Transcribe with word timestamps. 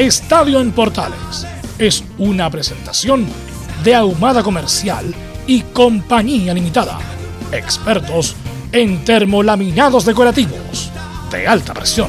Estadio 0.00 0.62
en 0.62 0.72
Portales 0.72 1.46
es 1.78 2.02
una 2.16 2.48
presentación 2.48 3.26
de 3.84 3.94
Ahumada 3.94 4.42
Comercial 4.42 5.14
y 5.46 5.60
Compañía 5.60 6.54
Limitada. 6.54 6.98
Expertos 7.52 8.34
en 8.72 9.04
termolaminados 9.04 10.06
decorativos 10.06 10.90
de 11.30 11.46
alta 11.46 11.74
presión. 11.74 12.08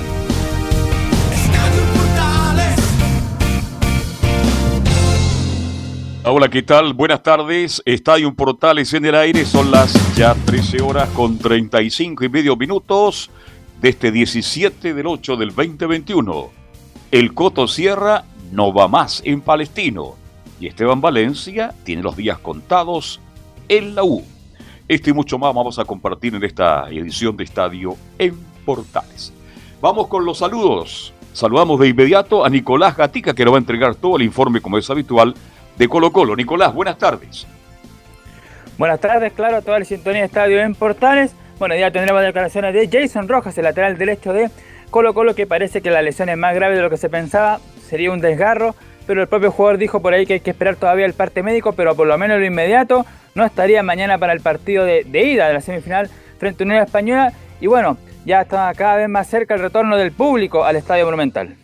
Hola, 6.23 6.47
¿qué 6.49 6.63
tal? 6.63 6.94
Buenas 6.94 7.21
tardes. 7.21 7.83
Estadio 7.83 8.33
Portales 8.33 8.94
en 8.94 9.03
el 9.03 9.16
aire. 9.16 9.45
Son 9.45 9.69
las 9.69 10.16
ya 10.16 10.33
13 10.33 10.81
horas 10.81 11.09
con 11.09 11.38
35 11.38 12.23
y 12.23 12.29
medio 12.29 12.55
minutos 12.55 13.29
de 13.81 13.89
este 13.89 14.13
17 14.13 14.94
del 14.94 15.07
8 15.07 15.35
del 15.35 15.49
2021. 15.49 16.60
El 17.11 17.33
Coto 17.33 17.67
Sierra 17.67 18.23
no 18.53 18.73
va 18.73 18.87
más 18.87 19.21
en 19.25 19.41
Palestino 19.41 20.15
y 20.61 20.67
Esteban 20.67 21.01
Valencia 21.01 21.73
tiene 21.83 22.01
los 22.01 22.15
días 22.15 22.37
contados 22.37 23.19
en 23.67 23.95
la 23.95 24.03
U. 24.05 24.23
Esto 24.87 25.09
y 25.09 25.13
mucho 25.13 25.37
más 25.37 25.53
vamos 25.53 25.77
a 25.77 25.83
compartir 25.83 26.35
en 26.35 26.43
esta 26.45 26.89
edición 26.89 27.35
de 27.35 27.43
Estadio 27.43 27.97
en 28.17 28.33
Portales. 28.65 29.33
Vamos 29.81 30.07
con 30.07 30.23
los 30.23 30.37
saludos. 30.37 31.13
Saludamos 31.33 31.81
de 31.81 31.89
inmediato 31.89 32.45
a 32.45 32.49
Nicolás 32.49 32.95
Gatica, 32.95 33.33
que 33.33 33.43
nos 33.43 33.55
va 33.55 33.57
a 33.57 33.59
entregar 33.59 33.95
todo 33.95 34.15
el 34.15 34.23
informe, 34.23 34.61
como 34.61 34.77
es 34.77 34.89
habitual, 34.89 35.35
de 35.77 35.89
Colo 35.89 36.13
Colo. 36.13 36.33
Nicolás, 36.33 36.73
buenas 36.73 36.97
tardes. 36.97 37.45
Buenas 38.77 39.01
tardes, 39.01 39.33
claro, 39.33 39.61
toda 39.61 39.79
la 39.79 39.85
sintonía 39.85 40.21
de 40.21 40.27
Estadio 40.27 40.61
en 40.61 40.75
Portales. 40.75 41.35
Bueno, 41.59 41.75
ya 41.75 41.91
tendremos 41.91 42.21
declaraciones 42.21 42.73
de 42.73 42.87
Jason 42.89 43.27
Rojas, 43.27 43.57
el 43.57 43.65
lateral 43.65 43.97
derecho 43.97 44.31
de 44.31 44.49
Colo 44.92 45.14
Colo, 45.14 45.34
que 45.34 45.47
parece 45.47 45.81
que 45.81 45.89
la 45.89 46.02
lesión 46.02 46.28
es 46.28 46.38
más 46.38 46.53
grave 46.53 46.75
de 46.75 46.81
lo 46.81 46.89
que 46.89 46.97
se 46.97 47.09
pensaba. 47.09 47.59
Sería 47.88 48.11
un 48.11 48.20
desgarro, 48.20 48.75
pero 49.08 49.22
el 49.22 49.28
propio 49.28 49.50
jugador 49.50 49.78
dijo 49.78 50.02
por 50.02 50.14
ahí 50.14 50.25
que 50.25 50.34
hay 50.34 50.39
que 50.42 50.52
esperar 50.52 50.75
todavía 50.75 51.06
el 51.06 51.14
parte 51.14 51.42
médico, 51.42 51.72
pero 51.72 51.95
por 51.95 52.08
lo 52.08 52.17
menos 52.17 52.39
lo 52.39 52.45
inmediato 52.45 53.06
no 53.34 53.45
estaría 53.45 53.81
mañana 53.84 54.17
para 54.17 54.34
el 54.34 54.42
partido 54.42 54.84
de, 54.84 55.06
ida 55.14 55.47
de 55.47 55.53
la 55.53 55.62
semifinal 55.62 56.09
frente 56.38 56.64
a 56.64 56.66
Unión 56.66 56.84
Española. 56.84 57.31
Y 57.62 57.68
bueno, 57.68 57.97
ya 58.25 58.41
está 58.41 58.74
cada 58.74 58.97
vez 58.97 59.07
más 59.07 59.30
cerca 59.30 59.53
el 59.53 59.62
retorno 59.62 59.96
del 59.96 60.12
público 60.12 60.66
al 60.66 60.75
Estadio 60.75 61.06
Monumental. 61.06 61.56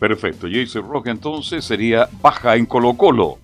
Perfecto. 0.00 0.48
Jason 0.50 0.88
Roque 0.90 1.10
entonces 1.10 1.64
sería 1.64 2.08
baja 2.20 2.56
en 2.56 2.66
Colo 2.66 2.94
Colo. 2.94 3.38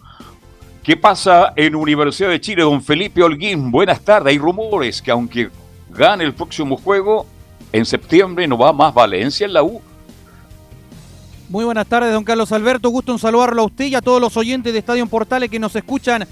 ¿Qué 0.82 0.96
pasa 0.96 1.52
en 1.54 1.76
Universidad 1.76 2.30
de 2.30 2.40
Chile, 2.40 2.62
don 2.62 2.82
Felipe 2.82 3.22
Holguín? 3.22 3.70
Buenas 3.70 4.00
tardes. 4.00 4.32
Hay 4.32 4.38
rumores 4.38 5.00
que 5.00 5.12
aunque 5.12 5.48
gane 5.90 6.24
el 6.24 6.34
próximo 6.34 6.76
juego, 6.76 7.26
en 7.72 7.84
septiembre 7.84 8.46
no 8.46 8.56
va 8.56 8.72
más 8.72 8.94
Valencia 8.94 9.46
en 9.46 9.52
la 9.52 9.62
U. 9.62 9.80
Muy 11.48 11.64
buenas 11.64 11.86
tardes, 11.86 12.12
don 12.12 12.24
Carlos 12.24 12.52
Alberto. 12.52 12.90
Gusto 12.90 13.12
en 13.12 13.18
saludarlo 13.18 13.62
a 13.62 13.66
usted 13.66 13.86
y 13.86 13.94
a 13.94 14.02
todos 14.02 14.20
los 14.20 14.36
oyentes 14.36 14.72
de 14.72 14.78
Estadio 14.80 15.06
Portales 15.06 15.50
que 15.50 15.58
nos 15.58 15.74
escuchan 15.74 16.26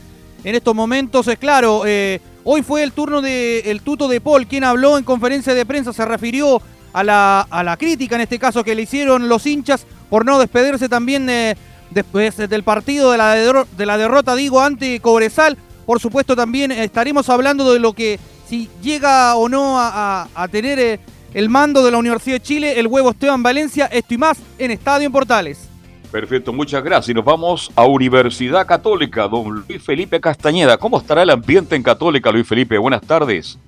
en 0.44 0.54
estos 0.54 0.74
momentos. 0.74 1.26
Es 1.28 1.38
claro, 1.38 1.84
eh, 1.86 2.20
hoy 2.44 2.62
fue 2.62 2.82
el 2.82 2.92
turno 2.92 3.22
del 3.22 3.80
tuto 3.80 4.08
de 4.08 4.20
Paul, 4.20 4.47
quien 4.47 4.64
habló 4.64 4.98
en 4.98 5.04
conferencia 5.04 5.54
de 5.54 5.64
prensa, 5.64 5.92
se 5.92 6.04
refirió 6.04 6.60
a 6.92 7.02
la, 7.02 7.41
a 7.48 7.62
la 7.62 7.76
crítica, 7.76 8.14
en 8.14 8.22
este 8.22 8.38
caso, 8.38 8.62
que 8.62 8.74
le 8.74 8.82
hicieron 8.82 9.28
los 9.28 9.47
hinchas 9.47 9.86
por 10.10 10.24
no 10.24 10.38
despedirse 10.38 10.88
también 10.88 11.28
eh, 11.28 11.56
después 11.91 12.36
del 12.36 12.62
partido 12.62 13.12
de 13.12 13.18
la, 13.18 13.34
de 13.34 13.86
la 13.86 13.98
derrota, 13.98 14.34
digo, 14.34 14.60
ante 14.60 15.00
Cobresal. 15.00 15.56
Por 15.84 16.00
supuesto, 16.00 16.34
también 16.34 16.72
estaremos 16.72 17.28
hablando 17.28 17.72
de 17.72 17.78
lo 17.78 17.92
que, 17.92 18.18
si 18.48 18.68
llega 18.82 19.34
o 19.36 19.48
no 19.48 19.76
a, 19.78 20.48
tener 20.50 20.78
eh, 20.78 21.00
el 21.34 21.48
mando 21.48 21.84
de 21.84 21.91
la 21.91 21.98
Universidad 21.98 22.37
de 22.37 22.42
Chile, 22.42 22.78
el 22.78 22.87
huevo 22.87 23.10
Esteban 23.10 23.42
Valencia, 23.42 23.87
esto 23.87 24.14
y 24.14 24.19
más 24.19 24.38
en 24.59 24.70
Estadio 24.70 25.06
en 25.06 25.12
Portales. 25.12 25.69
Perfecto, 26.10 26.53
muchas 26.53 26.82
gracias. 26.82 27.10
Y 27.10 27.14
nos 27.14 27.25
vamos 27.25 27.70
a 27.75 27.84
Universidad 27.84 28.66
Católica, 28.66 29.28
don 29.28 29.65
Luis 29.69 29.82
Felipe 29.82 30.20
Castañeda. 30.20 30.78
¿Cómo 30.78 30.98
estará 30.98 31.22
el 31.22 31.31
ambiente 31.31 31.76
en 31.76 31.82
Católica, 31.82 32.31
Luis 32.31 32.47
Felipe? 32.47 32.78
Buenas 32.78 33.03
tardes. 33.03 33.59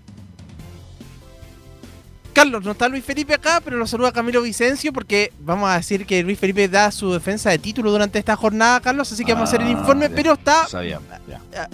Carlos, 2.38 2.62
no 2.62 2.71
está 2.71 2.88
Luis 2.88 3.04
Felipe 3.04 3.34
acá, 3.34 3.60
pero 3.65 3.76
lo 3.76 3.84
saluda 3.84 4.12
Camilo 4.12 4.41
Vicencio 4.41 4.93
porque 4.93 5.32
vamos 5.41 5.69
a 5.69 5.75
decir 5.75 6.06
que 6.06 6.22
Luis 6.22 6.38
Felipe 6.38 6.69
da 6.69 6.93
su 6.93 7.12
defensa 7.12 7.50
de 7.50 7.59
título 7.59 7.91
durante 7.91 8.21
esta 8.21 8.37
jornada, 8.37 8.78
Carlos, 8.78 9.10
así 9.10 9.25
que 9.25 9.32
vamos 9.32 9.49
a 9.49 9.56
hacer 9.56 9.66
el 9.66 9.75
ah, 9.75 9.81
informe, 9.81 10.09
pero 10.09 10.34
está... 10.34 10.65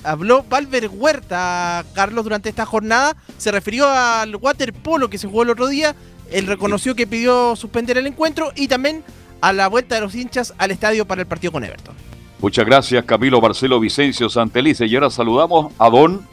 Habló 0.05 0.43
Valver 0.49 0.89
Huerta, 0.89 1.85
Carlos, 1.93 2.25
durante 2.25 2.49
esta 2.49 2.65
jornada, 2.65 3.15
se 3.37 3.53
refirió 3.53 3.87
al 3.87 4.37
waterpolo 4.37 5.11
que 5.11 5.19
se 5.19 5.27
jugó 5.27 5.43
el 5.43 5.51
otro 5.51 5.67
día, 5.67 5.95
él 6.31 6.47
reconoció 6.47 6.95
que 6.95 7.07
pidió 7.07 7.57
suspender 7.57 7.99
el 7.99 8.07
encuentro 8.07 8.51
y 8.57 8.67
también 8.67 9.05
a 9.43 9.53
la 9.53 9.69
vuelta 9.69 9.97
de 9.97 10.01
los 10.01 10.15
hinchas 10.15 10.55
al 10.57 10.71
estadio 10.71 11.07
para 11.07 11.21
el 11.21 11.27
partido 11.27 11.53
con 11.53 11.63
Everton. 11.63 11.95
Muchas 12.41 12.65
gracias 12.65 13.05
Camilo 13.05 13.39
Marcelo 13.39 13.79
Vicencio 13.79 14.31
Santelice 14.31 14.87
y 14.87 14.95
ahora 14.95 15.11
saludamos 15.11 15.75
a 15.79 15.91
Don. 15.91 16.27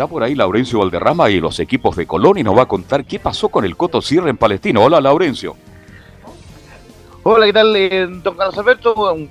Está 0.00 0.08
por 0.08 0.22
ahí 0.22 0.34
Laurencio 0.34 0.78
Valderrama 0.78 1.28
y 1.28 1.40
los 1.40 1.60
equipos 1.60 1.94
de 1.94 2.06
Colón 2.06 2.38
y 2.38 2.42
nos 2.42 2.56
va 2.56 2.62
a 2.62 2.66
contar 2.66 3.04
qué 3.04 3.20
pasó 3.20 3.50
con 3.50 3.66
el 3.66 3.76
Coto 3.76 4.00
Sierra 4.00 4.30
en 4.30 4.38
Palestino. 4.38 4.82
Hola 4.82 4.98
Laurencio. 4.98 5.56
Hola, 7.22 7.44
¿qué 7.44 7.52
tal, 7.52 7.76
eh, 7.76 8.06
don 8.06 8.34
Carlos 8.34 8.56
Alberto? 8.56 8.94
Un, 9.12 9.28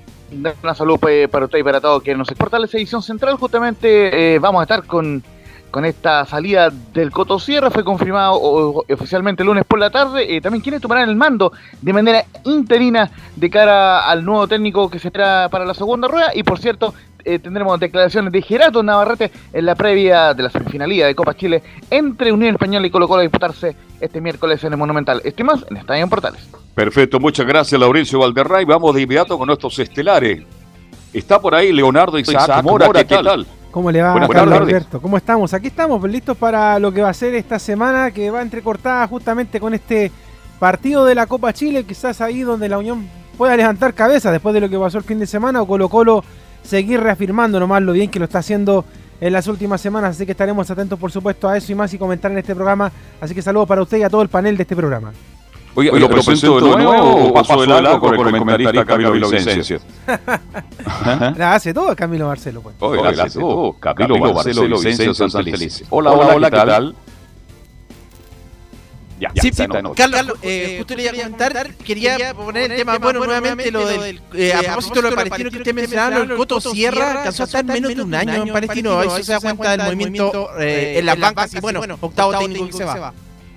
una 0.62 0.74
salud 0.76 0.96
pues, 1.00 1.28
para 1.28 1.46
usted 1.46 1.58
y 1.58 1.64
para 1.64 1.80
todos 1.80 2.04
que 2.04 2.14
nos 2.14 2.28
exporta 2.28 2.56
la 2.60 2.66
edición 2.66 3.02
central. 3.02 3.34
Justamente 3.34 4.34
eh, 4.34 4.38
vamos 4.38 4.60
a 4.60 4.62
estar 4.62 4.86
con 4.86 5.24
con 5.70 5.84
esta 5.84 6.26
salida 6.26 6.70
del 6.92 7.10
Coto 7.10 7.38
Sierra. 7.38 7.70
Fue 7.70 7.84
confirmado 7.84 8.34
oficialmente 8.88 9.42
el 9.42 9.48
lunes 9.48 9.64
por 9.64 9.78
la 9.78 9.90
tarde. 9.90 10.36
Eh, 10.36 10.40
también 10.40 10.62
quienes 10.62 10.80
tomarán 10.80 11.08
el 11.08 11.16
mando 11.16 11.52
de 11.80 11.92
manera 11.92 12.24
interina 12.44 13.10
de 13.36 13.50
cara 13.50 14.08
al 14.08 14.24
nuevo 14.24 14.46
técnico 14.48 14.90
que 14.90 14.98
se 14.98 15.08
espera 15.08 15.48
para 15.48 15.64
la 15.64 15.74
segunda 15.74 16.08
rueda. 16.08 16.30
Y 16.34 16.42
por 16.42 16.58
cierto, 16.58 16.94
eh, 17.24 17.38
tendremos 17.38 17.78
declaraciones 17.78 18.32
de 18.32 18.42
Gerardo 18.42 18.82
Navarrete 18.82 19.30
en 19.52 19.66
la 19.66 19.74
previa 19.74 20.34
de 20.34 20.42
la 20.42 20.50
semifinalía 20.50 21.06
de 21.06 21.14
Copa 21.14 21.34
Chile 21.34 21.62
entre 21.90 22.32
Unión 22.32 22.54
Española 22.54 22.86
y 22.86 22.90
Colo 22.90 23.08
Colo 23.08 23.20
a 23.20 23.22
disputarse 23.22 23.76
este 24.00 24.20
miércoles 24.20 24.62
en 24.64 24.72
el 24.72 24.78
Monumental. 24.78 25.20
Este 25.24 25.44
más 25.44 25.64
en 25.70 25.76
Estadio 25.76 26.08
Portales. 26.08 26.48
Perfecto, 26.74 27.20
muchas 27.20 27.46
gracias 27.46 27.80
Laurencio 27.80 28.18
Valderrey. 28.18 28.64
Vamos 28.64 28.94
de 28.94 29.02
inmediato 29.02 29.38
con 29.38 29.46
nuestros 29.46 29.78
estelares. 29.78 30.42
Está 31.12 31.40
por 31.40 31.54
ahí 31.54 31.72
Leonardo 31.72 32.18
Isaac, 32.18 32.62
Mora, 32.62 32.88
¿qué, 32.92 33.04
tal? 33.04 33.46
¿Cómo 33.70 33.90
le 33.90 34.02
va, 34.02 34.14
a 34.14 34.28
Carlos 34.28 34.60
Alberto? 34.60 35.00
¿Cómo 35.00 35.16
estamos? 35.16 35.54
Aquí 35.54 35.68
estamos, 35.68 36.02
listos 36.08 36.36
para 36.36 36.78
lo 36.78 36.92
que 36.92 37.02
va 37.02 37.10
a 37.10 37.14
ser 37.14 37.34
esta 37.34 37.58
semana, 37.58 38.10
que 38.10 38.30
va 38.30 38.42
entrecortada 38.42 39.06
justamente 39.06 39.60
con 39.60 39.74
este 39.74 40.10
partido 40.58 41.04
de 41.04 41.14
la 41.14 41.26
Copa 41.26 41.52
Chile, 41.52 41.84
quizás 41.84 42.20
ahí 42.20 42.40
donde 42.40 42.68
la 42.68 42.78
Unión 42.78 43.08
pueda 43.36 43.56
levantar 43.56 43.94
cabeza 43.94 44.30
después 44.30 44.54
de 44.54 44.60
lo 44.60 44.68
que 44.68 44.78
pasó 44.78 44.98
el 44.98 45.04
fin 45.04 45.18
de 45.18 45.26
semana, 45.26 45.62
o 45.62 45.66
Colo 45.66 45.88
Colo 45.88 46.24
seguir 46.62 47.00
reafirmando 47.00 47.58
nomás 47.60 47.82
lo 47.82 47.92
bien 47.92 48.10
que 48.10 48.18
lo 48.18 48.26
está 48.26 48.38
haciendo 48.38 48.84
en 49.20 49.32
las 49.32 49.46
últimas 49.48 49.80
semanas, 49.80 50.16
así 50.16 50.24
que 50.24 50.32
estaremos 50.32 50.70
atentos 50.70 50.98
por 50.98 51.12
supuesto 51.12 51.48
a 51.48 51.56
eso 51.56 51.72
y 51.72 51.74
más 51.74 51.92
y 51.92 51.98
comentar 51.98 52.30
en 52.30 52.38
este 52.38 52.54
programa, 52.54 52.90
así 53.20 53.34
que 53.34 53.42
saludos 53.42 53.68
para 53.68 53.82
usted 53.82 53.98
y 53.98 54.02
a 54.02 54.10
todo 54.10 54.22
el 54.22 54.28
panel 54.28 54.56
de 54.56 54.62
este 54.62 54.74
programa. 54.74 55.12
Oye, 55.74 56.00
¿lo, 56.00 56.08
presento 56.08 56.60
de 56.60 56.82
nuevo 56.82 57.28
o 57.28 57.32
paso 57.32 57.60
de 57.60 57.66
largo 57.68 58.00
con 58.00 58.28
el 58.28 58.38
comentarista 58.38 58.84
Camilo 58.84 59.30
Vicencio? 59.30 59.78
La 61.36 61.52
hace 61.54 61.72
todo 61.72 61.94
Camilo 61.94 62.26
Marcelo. 62.26 62.60
Pues. 62.60 62.74
Oye, 62.80 63.14
la 63.14 63.24
hace 63.24 63.38
todo 63.38 63.74
Camilo 63.74 64.34
Marcelo 64.34 64.78
Vicencio. 64.78 65.86
Hola, 65.90 66.10
hola, 66.10 66.34
hola, 66.34 66.50
¿qué 66.50 66.56
tal? 66.56 66.94
Ya, 69.20 69.30
sí, 69.34 69.50
sí, 69.52 69.64
Carlos, 69.96 70.38
eh, 70.40 70.76
justo 70.78 70.96
le 70.96 71.02
iba 71.02 71.12
a 71.12 71.14
comentar, 71.14 71.74
quería 71.74 72.32
poner 72.32 72.70
el 72.70 72.78
tema, 72.78 72.98
bueno, 72.98 73.22
nuevamente 73.22 73.70
lo 73.70 73.86
del, 73.86 74.18
eh, 74.32 74.54
a 74.54 74.62
propósito 74.62 75.02
de 75.02 75.10
lo 75.10 75.14
palestino 75.14 75.50
que 75.50 75.58
usted 75.58 75.74
mencionaba, 75.74 76.16
el 76.16 76.34
Coto 76.36 76.58
Sierra 76.58 77.18
alcanzó 77.18 77.42
a 77.42 77.46
estar 77.46 77.64
menos 77.64 77.94
de 77.94 78.02
un 78.02 78.14
año 78.14 78.42
en 78.44 78.52
Palestino, 78.52 79.02
eso 79.02 79.22
se 79.22 79.32
da 79.32 79.40
cuenta 79.40 79.76
del 79.76 79.82
movimiento 79.82 80.48
en 80.58 81.04
las 81.04 81.18
bancas 81.20 81.54
y 81.54 81.60
bueno, 81.60 81.82
octavo 82.00 82.38
técnico 82.38 82.66
que 82.66 82.72
se 82.72 82.84
va. 82.84 83.12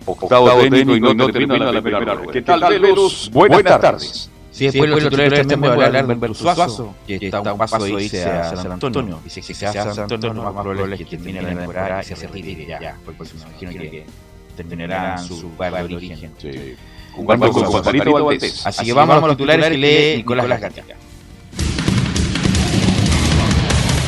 Octavo 0.05 0.59
técnico 0.59 0.95
y 0.95 1.15
no 1.15 1.29
termina 1.31 1.71
la 1.71 1.81
primera 1.81 2.13
rueda. 2.13 2.31
¿Qué 2.33 2.41
tal, 2.41 2.61
Velos? 2.79 3.29
Buenas 3.31 3.63
tardes. 3.79 4.29
Sí, 4.51 4.65
después 4.65 4.87
los 4.87 4.99
titulares 4.99 5.47
también 5.47 5.73
voy 5.73 5.83
a 5.83 5.87
hablar 5.87 6.05
del 6.05 6.35
Suazo, 6.35 6.93
que 7.07 7.15
está 7.15 7.39
un 7.41 7.57
paso 7.57 7.85
de 7.85 8.03
irse 8.03 8.23
a 8.23 8.55
San 8.55 8.73
Antonio. 8.73 9.19
Que 9.23 9.29
si 9.29 9.53
se 9.53 9.65
hace 9.65 9.79
a 9.79 9.93
San 9.93 10.03
Antonio, 10.11 10.33
lo 10.33 10.53
más 10.53 10.61
probable 10.61 10.95
es 10.95 10.99
que 10.99 11.05
termine 11.05 11.41
la 11.41 11.49
temporada 11.55 12.01
y 12.01 12.05
se 12.05 12.27
retire 12.27 12.65
ya. 12.65 12.97
Porque 13.05 13.23
me 13.23 13.39
imagino 13.39 13.71
que 13.71 14.05
terminará 14.55 15.15
en 15.17 15.23
su 15.23 15.41
lugar 15.41 15.87
de 15.87 15.95
origen. 15.95 16.31
Sí. 16.37 16.75
Jugando 17.13 17.51
con 17.51 17.63
Gonzalito 17.65 18.11
Valdés. 18.11 18.65
Así 18.65 18.85
que 18.85 18.93
vamos 18.93 19.23
a 19.23 19.27
los 19.27 19.37
titulares 19.37 19.69
que 19.69 19.77
lee 19.77 20.17
Nicolás 20.17 20.59
Gatica. 20.59 20.95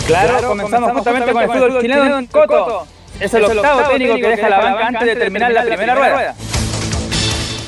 Claro, 0.07 0.47
comenzamos 0.47 0.92
justamente 0.92 1.31
con 1.31 1.44
el 1.44 1.50
fútbol 1.50 1.81
chileno 1.81 2.19
en 2.19 2.25
Coto. 2.27 2.88
Es 3.19 3.33
el 3.33 3.45
octavo 3.45 3.89
técnico 3.89 4.15
que 4.15 4.27
deja 4.27 4.50
la 4.50 4.59
banca 4.59 4.88
antes 4.88 5.07
de 5.07 5.15
terminar 5.15 5.51
la 5.51 5.63
primera 5.63 5.95
rueda. 5.95 6.36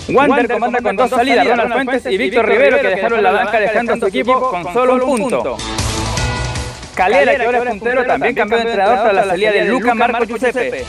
Wander 0.10 0.48
comanda 0.48 0.82
con 0.82 0.96
dos 0.96 1.10
salidas, 1.10 1.48
Ronald 1.48 1.74
Fuentes 1.74 2.06
y 2.06 2.18
Víctor 2.18 2.48
Rivero 2.48 2.80
que 2.80 2.88
dejaron 2.88 3.24
la 3.24 3.32
banca 3.32 3.60
dejando 3.60 3.94
a 3.94 3.98
su 3.98 4.06
equipo 4.08 4.50
con 4.50 4.74
solo 4.74 5.06
un 5.06 5.18
punto. 5.18 5.58
Calera, 6.96 7.36
que 7.36 7.46
ahora 7.46 7.58
es 7.60 7.70
puntero, 7.70 8.06
también 8.06 8.34
cambió 8.34 8.58
de 8.58 8.64
entrenador 8.64 9.00
tras 9.02 9.14
la 9.14 9.26
salida 9.26 9.52
de 9.52 9.66
Luca 9.66 9.94
Marco 9.94 10.24
Giuseppe. 10.24 10.86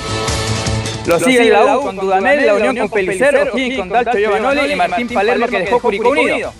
Lo 1.08 1.18
sigue 1.18 1.48
la 1.48 1.78
U 1.78 1.80
con 1.80 1.96
Dudamel, 1.96 2.44
la 2.44 2.54
unión 2.54 2.76
con 2.76 2.90
Pelicero, 2.90 3.44
O'Higgins 3.44 3.78
con 3.78 3.88
Dalcho 3.88 4.18
Giovanoli 4.18 4.72
y 4.72 4.76
Martín 4.76 5.08
Palermo 5.08 5.46
que 5.46 5.60
dejó 5.60 5.80
Curicó 5.80 6.10
Unido. 6.10 6.52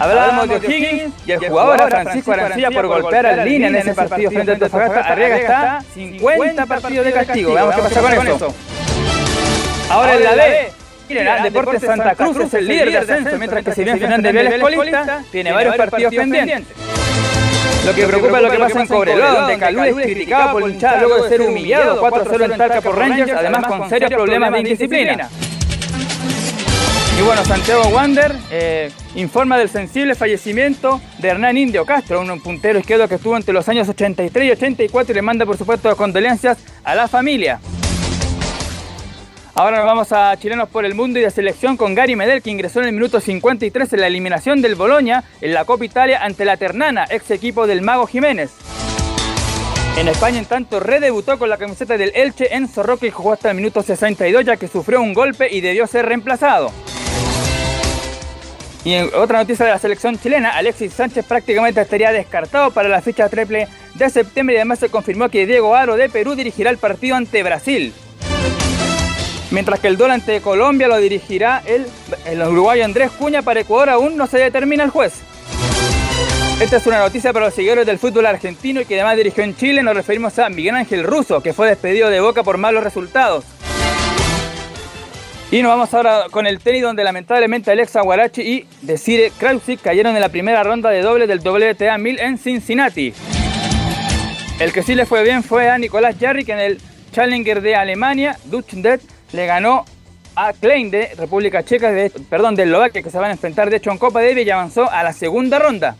Hablábamos 0.00 0.48
de 0.48 0.56
O'Higgins 0.56 1.14
y 1.24 1.30
el 1.30 1.38
jugador 1.38 1.88
Francisco 1.88 2.32
Arancilla 2.32 2.70
por 2.72 2.88
golpear 2.88 3.26
al 3.26 3.44
línea 3.44 3.68
en 3.68 3.76
ese 3.76 3.94
partido 3.94 4.32
frente 4.32 4.50
a 4.50 4.54
Antofagasta. 4.54 5.12
Arriaga 5.12 5.36
está 5.36 5.84
50 5.94 6.66
partidos 6.66 7.06
de 7.06 7.12
castigo. 7.12 7.54
Veamos 7.54 7.74
qué 7.76 7.82
pasa 7.82 8.00
con 8.00 8.26
eso. 8.26 8.54
Ahora 9.90 10.14
en 10.16 10.24
la 10.24 10.34
B, 10.34 10.72
Miren, 11.08 11.42
Deportes 11.44 11.82
Santa 11.82 12.14
Cruz 12.16 12.36
es 12.38 12.54
el 12.54 12.66
líder 12.66 12.90
de 12.90 12.98
ascenso, 12.98 13.38
mientras 13.38 13.64
que 13.64 13.72
si 13.74 13.84
bien 13.84 14.00
Fernández 14.00 14.32
Vélez 14.32 14.60
colista, 14.60 15.22
tiene 15.30 15.52
varios 15.52 15.76
partidos 15.76 16.12
pendientes. 16.12 16.66
Lo 17.84 17.94
que 17.94 18.06
preocupa 18.06 18.38
es 18.38 18.42
lo 18.42 18.50
que 18.50 18.58
pasa 18.58 18.80
en 18.80 18.86
Cobreloa, 18.86 19.40
donde 19.40 19.58
Calú 19.58 19.84
es 19.84 19.94
criticado 20.06 20.58
por 20.58 20.70
hinchada 20.70 21.02
luego 21.02 21.22
de 21.22 21.28
ser 21.28 21.42
humillado 21.42 22.00
4-0 22.00 22.44
en 22.44 22.56
Talca 22.56 22.80
por 22.80 22.96
Rangers, 22.96 23.32
además 23.32 23.66
con 23.66 23.88
serios 23.88 24.10
problemas 24.10 24.52
de 24.52 24.58
indisciplina. 24.60 25.28
Y 27.16 27.22
bueno, 27.22 27.44
Santiago 27.44 27.88
Wander 27.90 28.34
eh, 28.50 28.90
informa 29.14 29.56
del 29.56 29.68
sensible 29.68 30.16
fallecimiento 30.16 31.00
de 31.18 31.28
Hernán 31.28 31.56
Indio 31.56 31.84
Castro, 31.84 32.20
un 32.20 32.40
puntero 32.40 32.78
izquierdo 32.78 33.06
que 33.06 33.14
estuvo 33.16 33.36
entre 33.36 33.54
los 33.54 33.68
años 33.68 33.88
83 33.88 34.48
y 34.48 34.50
84 34.50 35.12
y 35.12 35.14
le 35.14 35.22
manda 35.22 35.46
por 35.46 35.56
supuesto 35.56 35.94
condolencias 35.96 36.58
a 36.82 36.94
la 36.94 37.06
familia. 37.06 37.60
Ahora 39.56 39.76
nos 39.76 39.86
vamos 39.86 40.10
a 40.10 40.36
Chilenos 40.36 40.68
por 40.68 40.84
el 40.84 40.96
Mundo 40.96 41.20
y 41.20 41.22
de 41.22 41.30
selección 41.30 41.76
con 41.76 41.94
Gary 41.94 42.16
Medel, 42.16 42.42
que 42.42 42.50
ingresó 42.50 42.80
en 42.80 42.86
el 42.86 42.92
minuto 42.92 43.20
53 43.20 43.92
en 43.92 44.00
la 44.00 44.08
eliminación 44.08 44.60
del 44.60 44.74
Boloña 44.74 45.22
en 45.40 45.54
la 45.54 45.64
Copa 45.64 45.84
Italia 45.84 46.24
ante 46.24 46.44
la 46.44 46.56
Ternana, 46.56 47.06
ex 47.08 47.30
equipo 47.30 47.68
del 47.68 47.80
Mago 47.80 48.08
Jiménez. 48.08 48.50
En 49.96 50.08
España, 50.08 50.40
en 50.40 50.46
tanto, 50.46 50.80
redebutó 50.80 51.38
con 51.38 51.48
la 51.48 51.56
camiseta 51.56 51.96
del 51.96 52.10
Elche 52.16 52.52
Enzo 52.52 52.82
Roque 52.82 53.06
y 53.06 53.10
jugó 53.12 53.32
hasta 53.32 53.50
el 53.50 53.56
minuto 53.56 53.80
62 53.80 54.44
ya 54.44 54.56
que 54.56 54.66
sufrió 54.66 55.00
un 55.00 55.14
golpe 55.14 55.48
y 55.48 55.60
debió 55.60 55.86
ser 55.86 56.06
reemplazado. 56.06 56.72
Y 58.84 58.94
en 58.94 59.10
otra 59.14 59.38
noticia 59.38 59.64
de 59.66 59.70
la 59.70 59.78
selección 59.78 60.18
chilena, 60.18 60.50
Alexis 60.50 60.92
Sánchez 60.94 61.24
prácticamente 61.26 61.80
estaría 61.80 62.10
descartado 62.10 62.72
para 62.72 62.88
la 62.88 63.00
ficha 63.00 63.28
triple 63.28 63.68
de 63.94 64.10
septiembre 64.10 64.56
y 64.56 64.58
además 64.58 64.80
se 64.80 64.88
confirmó 64.88 65.28
que 65.28 65.46
Diego 65.46 65.76
Aro 65.76 65.94
de 65.94 66.08
Perú 66.08 66.34
dirigirá 66.34 66.70
el 66.70 66.78
partido 66.78 67.14
ante 67.14 67.44
Brasil. 67.44 67.94
Mientras 69.54 69.78
que 69.78 69.86
el 69.86 69.96
duelo 69.96 70.14
ante 70.14 70.40
Colombia 70.40 70.88
lo 70.88 70.96
dirigirá 70.96 71.62
el, 71.64 71.86
uruguayo 72.42 72.84
Andrés 72.84 73.12
Cuña 73.12 73.40
para 73.40 73.60
Ecuador 73.60 73.88
aún 73.88 74.16
no 74.16 74.26
se 74.26 74.38
determina 74.38 74.82
el 74.82 74.90
juez. 74.90 75.12
Esta 76.60 76.78
es 76.78 76.86
una 76.88 76.98
noticia 76.98 77.32
para 77.32 77.46
los 77.46 77.54
seguidores 77.54 77.86
del 77.86 78.00
fútbol 78.00 78.26
argentino 78.26 78.80
y 78.80 78.84
que 78.84 78.94
además 78.94 79.16
dirigió 79.16 79.44
en 79.44 79.54
Chile. 79.54 79.84
Nos 79.84 79.94
referimos 79.94 80.36
a 80.40 80.48
Miguel 80.48 80.74
Ángel 80.74 81.04
Russo, 81.04 81.40
que 81.40 81.52
fue 81.52 81.68
despedido 81.68 82.10
de 82.10 82.20
Boca 82.20 82.42
por 82.42 82.58
malos 82.58 82.82
resultados. 82.82 83.44
Y 85.52 85.62
nos 85.62 85.70
vamos 85.70 85.94
ahora 85.94 86.24
con 86.32 86.48
el 86.48 86.58
tenis, 86.58 86.82
donde 86.82 87.04
lamentablemente 87.04 87.70
Alexa 87.70 88.00
Guarachi 88.00 88.42
y 88.42 88.66
Desire 88.82 89.30
Krausik 89.38 89.80
cayeron 89.80 90.16
en 90.16 90.20
la 90.20 90.30
primera 90.30 90.64
ronda 90.64 90.90
de 90.90 91.00
doble 91.00 91.28
del 91.28 91.38
WTA 91.38 91.96
1000 91.96 92.18
en 92.18 92.38
Cincinnati. 92.38 93.14
El 94.58 94.72
que 94.72 94.82
sí 94.82 94.96
le 94.96 95.06
fue 95.06 95.22
bien 95.22 95.44
fue 95.44 95.70
a 95.70 95.78
Nicolás 95.78 96.16
Jarry, 96.18 96.44
que 96.44 96.52
en 96.52 96.58
el 96.58 96.80
Challenger 97.12 97.60
de 97.60 97.76
Alemania, 97.76 98.36
Dutchnet, 98.46 99.13
le 99.32 99.46
ganó 99.46 99.84
a 100.36 100.52
Klein 100.52 100.90
de 100.90 101.14
República 101.16 101.62
Checa, 101.64 101.90
de, 101.90 102.10
perdón, 102.28 102.54
de 102.54 102.64
Eslovaquia, 102.64 103.02
que 103.02 103.10
se 103.10 103.18
van 103.18 103.30
a 103.30 103.32
enfrentar 103.32 103.70
de 103.70 103.76
hecho 103.76 103.90
en 103.90 103.98
Copa 103.98 104.22
Davis 104.22 104.46
y 104.46 104.50
avanzó 104.50 104.90
a 104.90 105.02
la 105.02 105.12
segunda 105.12 105.58
ronda. 105.58 105.96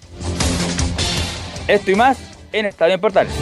Esto 1.69 1.91
y 1.91 1.95
más 1.95 2.19
en 2.53 2.67
Estadio 2.67 3.01
Portales. 3.01 3.33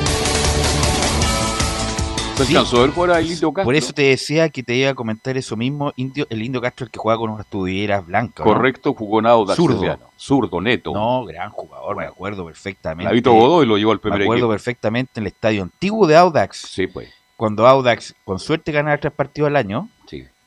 por 2.94 3.10
ahí 3.10 3.36
Por 3.64 3.74
eso 3.74 3.92
te 3.92 4.02
decía 4.02 4.48
que 4.48 4.62
te 4.62 4.74
iba 4.74 4.90
a 4.90 4.94
comentar 4.94 5.36
eso 5.36 5.56
mismo. 5.56 5.92
Indio, 5.96 6.26
el 6.30 6.42
Indio 6.42 6.60
Castro, 6.60 6.84
el 6.84 6.90
que 6.90 6.98
juega 6.98 7.18
con 7.18 7.30
unas 7.30 7.46
tudieras 7.46 8.06
blancas. 8.06 8.44
Correcto, 8.44 8.94
jugó 8.94 9.20
en 9.20 9.26
Audax. 9.26 9.56
Zurdo. 9.56 9.98
Zurdo, 10.16 10.60
neto. 10.60 10.92
No, 10.92 11.24
gran 11.24 11.50
jugador, 11.50 11.96
me 11.96 12.04
acuerdo 12.04 12.44
perfectamente. 12.44 13.08
David 13.08 13.26
Godoy 13.26 13.66
lo 13.66 13.76
llevó 13.76 13.92
al 13.92 14.00
primer 14.00 14.20
Me 14.20 14.24
acuerdo 14.24 14.48
perfectamente 14.48 15.12
en 15.16 15.24
el 15.24 15.28
estadio 15.28 15.62
antiguo 15.62 16.06
de 16.06 16.16
Audax. 16.16 16.58
Sí, 16.58 16.86
pues 16.86 17.21
cuando 17.42 17.66
Audax 17.66 18.14
con 18.24 18.38
suerte 18.38 18.70
ganaba 18.70 18.98
tres 18.98 19.12
partidos 19.12 19.48
al 19.48 19.56
año, 19.56 19.88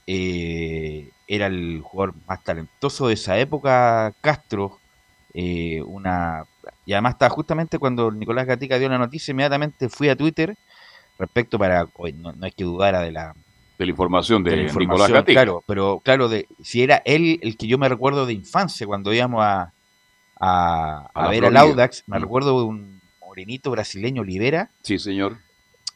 eh, 0.07 1.09
era 1.27 1.47
el 1.47 1.81
jugador 1.81 2.15
más 2.25 2.41
talentoso 2.41 3.09
de 3.09 3.15
esa 3.15 3.37
época, 3.37 4.13
Castro, 4.21 4.79
eh, 5.33 5.81
una 5.85 6.45
y 6.85 6.93
además 6.93 7.15
estaba 7.15 7.31
justamente 7.31 7.79
cuando 7.79 8.09
Nicolás 8.11 8.47
Gatica 8.47 8.79
dio 8.79 8.87
la 8.87 8.97
noticia, 8.97 9.33
inmediatamente 9.33 9.89
fui 9.89 10.07
a 10.07 10.15
Twitter 10.15 10.55
respecto 11.19 11.59
para, 11.59 11.85
no, 12.13 12.33
hay 12.41 12.51
que 12.51 12.63
dudar 12.63 12.97
de 13.03 13.11
la 13.11 13.35
de 13.77 13.85
la 13.85 13.91
información 13.91 14.41
de, 14.45 14.63
Nicolás 14.63 15.11
Gatica. 15.11 15.41
Claro, 15.41 15.65
pero 15.67 15.99
claro, 16.01 16.29
de, 16.29 16.47
si 16.63 16.81
era 16.81 17.01
él 17.03 17.41
el 17.41 17.57
que 17.57 17.67
yo 17.67 17.77
me 17.77 17.89
recuerdo 17.89 18.25
de 18.25 18.31
infancia, 18.31 18.87
cuando 18.87 19.13
íbamos 19.13 19.43
a, 19.43 19.73
a, 20.39 21.27
ver 21.29 21.43
al 21.43 21.57
Audax, 21.57 22.05
me 22.07 22.19
mm. 22.19 22.21
recuerdo 22.21 22.57
de 22.57 22.65
un 22.67 23.01
morenito 23.19 23.69
brasileño 23.69 24.21
Olivera. 24.21 24.69
Sí, 24.81 24.97
señor 24.97 25.43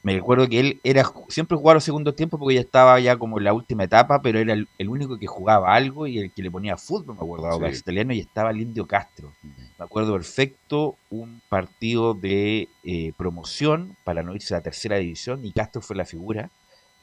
me 0.02 0.14
recuerdo 0.14 0.48
que 0.48 0.60
él 0.60 0.80
era 0.84 1.04
siempre 1.28 1.58
jugaba 1.58 1.76
los 1.76 1.84
segundos 1.84 2.16
tiempos 2.16 2.40
porque 2.40 2.56
ya 2.56 2.62
estaba 2.62 3.00
ya 3.02 3.18
como 3.18 3.38
en 3.38 3.44
la 3.44 3.54
última 3.54 3.84
etapa, 3.84 4.22
pero 4.22 4.40
era 4.40 4.54
el, 4.54 4.90
único 4.90 5.20
que 5.20 5.28
jugaba 5.28 5.74
algo 5.76 6.08
y 6.08 6.20
el 6.20 6.32
que 6.32 6.42
le 6.42 6.50
ponía 6.50 6.78
fútbol, 6.78 7.18
me 7.18 7.22
acuerdo, 7.22 7.70
sí. 7.74 7.80
italiano, 7.80 8.14
y 8.14 8.20
estaba 8.22 8.52
el 8.52 8.62
Indio 8.62 8.88
Castro. 8.88 9.34
Me 9.44 9.86
acuerdo 9.86 10.14
perfecto 10.14 10.96
un 11.10 11.42
partido 11.50 12.14
de 12.14 12.70
eh, 12.84 13.12
promoción 13.18 13.98
para 14.06 14.24
no 14.24 14.34
irse 14.34 14.54
a 14.54 14.58
la 14.58 14.64
tercera 14.64 14.98
división 14.98 15.44
y 15.44 15.52
Castro 15.52 15.82
fue 15.82 15.98
la 15.98 16.06
figura. 16.06 16.50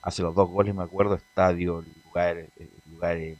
Hace 0.00 0.22
los 0.22 0.34
dos 0.34 0.48
goles, 0.48 0.74
me 0.74 0.84
acuerdo, 0.84 1.16
estadio, 1.16 1.84
lugar, 2.04 2.38
eh, 2.38 2.68
lugar 2.90 3.16
eh, 3.18 3.36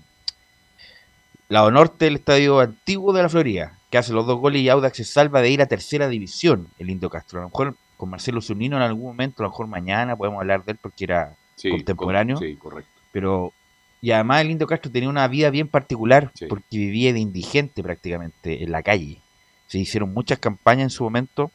lado 1.48 1.70
norte 1.70 2.06
del 2.06 2.16
estadio 2.16 2.60
antiguo 2.60 3.12
de 3.14 3.22
la 3.22 3.28
Florida, 3.30 3.78
que 3.88 3.96
hace 3.96 4.12
los 4.12 4.26
dos 4.26 4.38
goles 4.38 4.60
y 4.60 4.68
Audax 4.68 4.98
se 4.98 5.04
salva 5.04 5.40
de 5.40 5.50
ir 5.50 5.62
a 5.62 5.66
tercera 5.66 6.08
división, 6.08 6.68
el 6.78 6.90
Indio 6.90 7.08
Castro. 7.08 7.38
A 7.38 7.42
lo 7.42 7.48
mejor 7.48 7.76
con 7.97 8.11
Marcelo 8.11 8.41
Zunino 8.41 8.76
en 8.76 8.83
algún 8.83 9.07
momento, 9.07 9.43
a 9.43 9.45
lo 9.45 9.50
mejor 9.50 9.67
mañana 9.67 10.17
podemos 10.17 10.41
hablar 10.41 10.65
de 10.65 10.73
él 10.73 10.79
porque 10.81 11.05
era 11.05 11.37
contemporáneo. 11.62 12.37
sí, 12.37 12.57
correcto. 12.57 12.91
Pero, 13.12 13.53
y 14.00 14.11
además 14.11 14.43
el 14.43 14.50
Indio 14.50 14.67
Castro 14.67 14.91
tenía 14.91 15.09
una 15.09 15.26
vida 15.29 15.50
bien 15.50 15.69
particular 15.69 16.31
porque 16.49 16.76
vivía 16.76 17.12
de 17.12 17.21
indigente 17.21 17.83
prácticamente 17.83 18.62
en 18.62 18.71
la 18.71 18.83
calle. 18.83 19.21
Se 19.67 19.79
hicieron 19.79 20.12
muchas 20.12 20.38
campañas 20.38 20.85
en 20.85 20.91
su 20.91 21.05
momento 21.05 21.50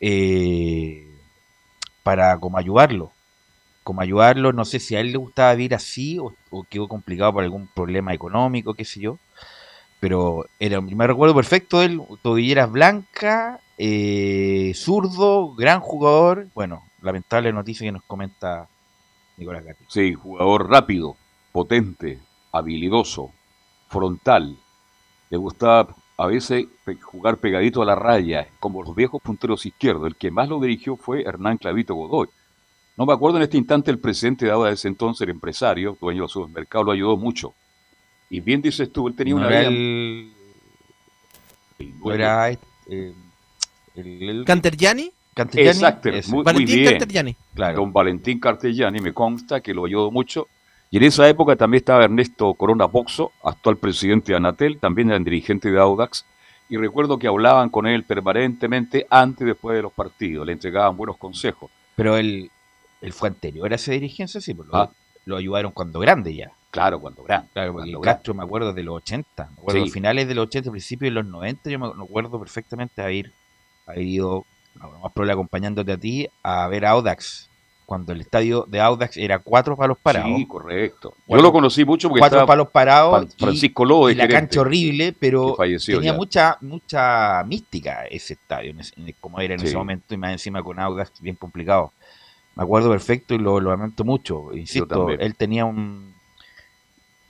eh, 0.00 1.06
para 2.02 2.38
como 2.38 2.58
ayudarlo. 2.58 3.12
Como 3.82 4.00
ayudarlo, 4.00 4.52
no 4.52 4.64
sé 4.64 4.80
si 4.80 4.96
a 4.96 5.00
él 5.00 5.12
le 5.12 5.18
gustaba 5.18 5.54
vivir 5.54 5.74
así 5.74 6.18
o, 6.18 6.34
o 6.50 6.64
quedó 6.64 6.88
complicado 6.88 7.34
por 7.34 7.44
algún 7.44 7.68
problema 7.68 8.14
económico, 8.14 8.74
qué 8.74 8.84
sé 8.84 9.00
yo 9.00 9.18
pero 10.04 10.44
era, 10.60 10.82
me 10.82 11.06
recuerdo 11.06 11.34
perfecto 11.34 11.80
él, 11.82 11.98
tobilleras 12.20 12.70
blancas, 12.70 13.58
eh, 13.78 14.72
zurdo, 14.74 15.54
gran 15.54 15.80
jugador. 15.80 16.48
Bueno, 16.54 16.82
lamentable 17.02 17.52
noticia 17.52 17.86
que 17.86 17.92
nos 17.92 18.02
comenta 18.04 18.68
Nicolás 19.36 19.64
Gatti. 19.64 19.84
Sí, 19.88 20.14
jugador 20.14 20.70
rápido, 20.70 21.16
potente, 21.52 22.18
habilidoso, 22.52 23.30
frontal. 23.88 24.56
Le 25.30 25.36
gustaba 25.36 25.94
a 26.16 26.26
veces 26.26 26.66
jugar 27.02 27.38
pegadito 27.38 27.82
a 27.82 27.86
la 27.86 27.94
raya, 27.94 28.48
como 28.60 28.82
los 28.82 28.94
viejos 28.94 29.20
punteros 29.20 29.66
izquierdos. 29.66 30.06
El 30.06 30.16
que 30.16 30.30
más 30.30 30.48
lo 30.48 30.60
dirigió 30.60 30.96
fue 30.96 31.22
Hernán 31.22 31.58
Clavito 31.58 31.94
Godoy. 31.94 32.28
No 32.96 33.06
me 33.06 33.12
acuerdo 33.12 33.38
en 33.38 33.42
este 33.42 33.56
instante 33.56 33.90
el 33.90 33.98
presidente 33.98 34.46
de 34.46 34.52
de 34.52 34.72
ese 34.72 34.86
entonces, 34.86 35.22
el 35.22 35.30
empresario, 35.30 35.98
dueño 36.00 36.22
del 36.22 36.28
supermercado, 36.28 36.84
lo 36.84 36.92
ayudó 36.92 37.16
mucho. 37.16 37.52
Y 38.30 38.40
bien 38.40 38.62
dices 38.62 38.92
tú, 38.92 39.08
él 39.08 39.16
tenía 39.16 39.34
una 39.34 39.48
era 39.48 39.58
vida... 39.58 39.68
el, 39.68 40.32
el 41.80 41.98
no 41.98 42.12
era 42.12 42.50
eh, 42.50 43.14
el, 43.94 44.44
Exacto, 45.36 46.10
muy, 46.10 46.22
muy 46.28 46.44
Valentín 46.44 46.76
bien. 46.76 46.90
Cantergiani. 46.92 47.36
claro. 47.54 47.76
Don 47.78 47.92
Valentín 47.92 48.38
Cartellani, 48.38 49.00
me 49.00 49.12
consta 49.12 49.60
que 49.60 49.74
lo 49.74 49.84
ayudó 49.84 50.10
mucho. 50.10 50.46
Y 50.90 50.98
en 50.98 51.02
esa 51.04 51.28
época 51.28 51.56
también 51.56 51.80
estaba 51.80 52.04
Ernesto 52.04 52.54
Corona 52.54 52.84
Boxo, 52.84 53.32
actual 53.42 53.76
presidente 53.78 54.30
de 54.32 54.36
Anatel, 54.36 54.78
también 54.78 55.08
era 55.10 55.18
dirigente 55.18 55.70
de 55.70 55.80
Audax. 55.80 56.24
Y 56.68 56.76
recuerdo 56.76 57.18
que 57.18 57.26
hablaban 57.26 57.68
con 57.68 57.86
él 57.86 58.04
permanentemente 58.04 59.06
antes 59.10 59.42
y 59.42 59.46
después 59.46 59.76
de 59.76 59.82
los 59.82 59.92
partidos, 59.92 60.46
le 60.46 60.52
entregaban 60.52 60.96
buenos 60.96 61.16
consejos. 61.16 61.70
Pero 61.96 62.16
él, 62.16 62.50
él 63.00 63.12
fue 63.12 63.28
anterior 63.28 63.70
a 63.72 63.74
esa 63.74 63.90
dirigencia, 63.92 64.40
sí, 64.40 64.54
pues 64.54 64.68
lo, 64.68 64.76
Ah. 64.76 64.90
lo 65.26 65.36
ayudaron 65.36 65.72
cuando 65.72 65.98
grande 65.98 66.34
ya. 66.34 66.52
Claro, 66.70 67.00
cuando 67.00 67.22
grande. 67.24 67.48
Claro, 67.52 67.72
porque 67.72 67.82
cuando 67.90 67.98
el 67.98 68.02
grande. 68.02 68.16
Castro 68.18 68.34
me 68.34 68.42
acuerdo 68.44 68.72
de 68.72 68.82
los 68.84 68.96
80, 68.96 69.48
me 69.50 69.52
acuerdo 69.60 69.84
Sí. 69.84 69.90
finales 69.90 70.28
de 70.28 70.34
los 70.34 70.46
80, 70.46 70.70
principios 70.70 71.08
de 71.10 71.14
los 71.14 71.26
90, 71.26 71.70
yo 71.70 71.78
me 71.78 71.86
acuerdo 72.04 72.38
perfectamente 72.38 73.02
haber, 73.02 73.32
haber 73.86 74.02
ido, 74.02 74.44
a 74.80 74.86
lo 74.86 74.98
más 75.00 75.12
probable 75.12 75.32
acompañándote 75.32 75.92
a 75.92 75.96
ti, 75.98 76.26
a 76.42 76.66
ver 76.68 76.84
a 76.86 76.90
Audax, 76.90 77.48
cuando 77.86 78.12
el 78.12 78.22
estadio 78.22 78.64
de 78.66 78.80
Audax 78.80 79.16
era 79.18 79.38
cuatro 79.40 79.76
palos 79.76 79.98
parados, 80.02 80.36
Sí, 80.36 80.46
correcto. 80.46 81.14
Yo 81.28 81.36
lo 81.36 81.52
conocí 81.52 81.84
mucho 81.84 82.08
porque 82.08 82.20
cuatro 82.20 82.38
estaba 82.38 82.46
palos 82.46 82.68
parados 82.70 83.34
Francisco 83.38 83.84
Lobo 83.84 84.08
y, 84.08 84.14
la 84.14 84.26
cancha 84.26 84.62
horrible, 84.62 85.12
pero 85.12 85.54
falleció 85.54 85.96
tenía 85.98 86.12
ya. 86.12 86.16
mucha 86.16 86.58
mucha 86.62 87.44
mística 87.44 88.04
ese 88.06 88.34
estadio, 88.34 88.70
en 88.70 88.80
ese- 88.80 88.94
en- 88.98 89.14
como 89.20 89.38
era 89.40 89.54
en 89.54 89.60
Sí. 89.60 89.66
ese 89.66 89.76
momento, 89.76 90.14
y 90.14 90.16
más 90.16 90.32
encima 90.32 90.62
con 90.62 90.78
Audax, 90.78 91.20
bien 91.20 91.36
complicado. 91.36 91.92
Me 92.56 92.62
acuerdo 92.62 92.88
perfecto 92.90 93.34
y 93.34 93.38
lo, 93.38 93.60
lo 93.60 93.70
lamento 93.70 94.02
mucho. 94.04 94.54
Insisto, 94.54 95.10
él 95.10 95.34
tenía 95.36 95.64
un 95.66 96.14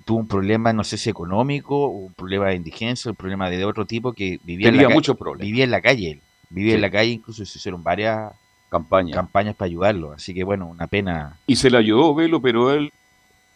tuvo 0.05 0.19
un 0.19 0.29
problema, 0.29 0.71
no 0.75 0.85
sé 0.85 0.99
si 0.99 1.09
económico, 1.09 1.87
un 1.89 2.13
problema 2.13 2.49
de 2.49 2.57
indigencia, 2.57 3.11
un 3.11 3.17
problema 3.17 3.49
de 3.49 3.65
otro 3.65 3.87
tipo 3.87 4.13
que 4.13 4.39
vivía, 4.45 4.69
en 4.69 4.75
Tenía 4.75 4.83
la, 4.83 4.89
ca- 4.89 4.95
muchos 4.95 5.17
problemas. 5.17 5.47
vivía 5.47 5.65
en 5.65 5.71
la 5.71 5.81
calle. 5.81 6.21
Sí. 6.53 6.73
en 6.73 6.81
la 6.81 6.91
calle, 6.91 7.11
incluso 7.13 7.45
se 7.45 7.59
hicieron 7.59 7.83
varias 7.83 8.33
Campaña. 8.69 9.15
campañas 9.15 9.55
para 9.55 9.67
ayudarlo. 9.67 10.13
Así 10.13 10.35
que 10.35 10.45
bueno, 10.45 10.67
una 10.67 10.87
pena. 10.87 11.39
y 11.47 11.57
se 11.57 11.71
le 11.71 11.79
ayudó 11.79 12.15
Velo, 12.15 12.41
pero 12.41 12.69
a 12.69 12.75
él 12.75 12.93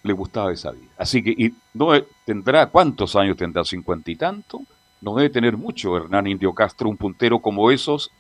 le 0.05 0.13
gustaba 0.13 0.53
esa 0.53 0.71
vida. 0.71 0.91
Así 0.97 1.23
que 1.23 1.31
y 1.31 1.53
no 1.75 1.89
tendrá, 2.25 2.67
¿cuántos 2.67 3.17
años 3.17 3.37
tendrá? 3.37 3.65
¿Cincuenta 3.65 4.11
y 4.11 4.17
tanto? 4.17 4.61
No 5.01 5.15
debe 5.17 5.31
tener 5.31 5.57
mucho 5.57 5.97
Hernán 5.97 6.27
Indio 6.27 6.53
Castro, 6.55 6.89
un 6.89 6.97
puntero 6.97 7.41
como 7.41 7.71
esos, 7.71 8.11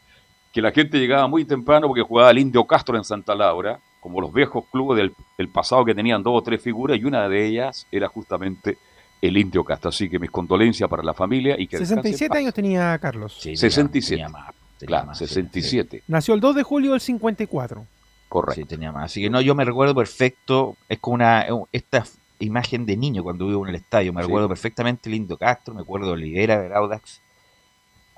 que 0.52 0.60
la 0.62 0.70
gente 0.72 0.98
llegaba 0.98 1.26
muy 1.28 1.44
temprano 1.44 1.86
porque 1.88 2.02
jugaba 2.02 2.30
el 2.30 2.38
Indio 2.38 2.64
Castro 2.64 2.96
en 2.96 3.04
Santa 3.04 3.34
Laura, 3.34 3.78
como 4.00 4.20
los 4.20 4.32
viejos 4.32 4.64
clubes 4.70 4.96
del, 4.96 5.12
del 5.36 5.48
pasado 5.48 5.84
que 5.84 5.94
tenían 5.94 6.22
dos 6.22 6.34
o 6.36 6.42
tres 6.42 6.62
figuras, 6.62 6.98
y 6.98 7.04
una 7.04 7.28
de 7.28 7.46
ellas 7.46 7.86
era 7.92 8.08
justamente 8.08 8.78
el 9.20 9.36
Indio 9.36 9.64
Castro. 9.64 9.88
Así 9.90 10.08
que 10.08 10.18
mis 10.20 10.30
condolencias 10.30 10.88
para 10.88 11.02
la 11.02 11.14
familia 11.14 11.54
y 11.58 11.66
que 11.66 11.78
descanse 11.78 11.94
en 11.94 12.02
67 12.14 12.28
paz. 12.28 12.38
años 12.38 12.54
tenía 12.54 12.98
Carlos. 12.98 13.34
Sí, 13.34 13.42
tenía- 13.54 13.58
67. 13.58 14.22
tenía 14.22 14.28
más, 14.28 14.54
tenía 14.78 14.88
Claro, 14.96 15.06
más, 15.08 15.18
sí, 15.18 15.26
67. 15.26 16.02
Nació 16.08 16.34
el 16.34 16.40
2 16.40 16.54
de 16.56 16.62
julio 16.62 16.92
del 16.92 17.00
54. 17.00 17.86
Correcto. 18.28 18.54
Sí, 18.60 18.64
tenía 18.66 18.92
más. 18.92 19.06
Así 19.06 19.22
que 19.22 19.30
no, 19.30 19.40
yo 19.40 19.54
me 19.54 19.64
recuerdo 19.64 19.94
perfecto. 19.94 20.76
Es 20.88 20.98
como 20.98 21.14
una 21.16 21.46
esta 21.72 21.98
f- 21.98 22.18
imagen 22.40 22.84
de 22.86 22.96
niño 22.96 23.22
cuando 23.22 23.46
vivo 23.46 23.64
en 23.64 23.70
el 23.70 23.76
estadio. 23.76 24.12
Me 24.12 24.20
Sí. 24.22 24.26
recuerdo 24.28 24.48
perfectamente 24.48 25.08
Lindo 25.10 25.36
Castro, 25.36 25.74
me 25.74 25.80
acuerdo 25.82 26.08
de 26.08 26.12
Olivera, 26.12 26.58
de 26.60 26.74
Audax. 26.74 27.20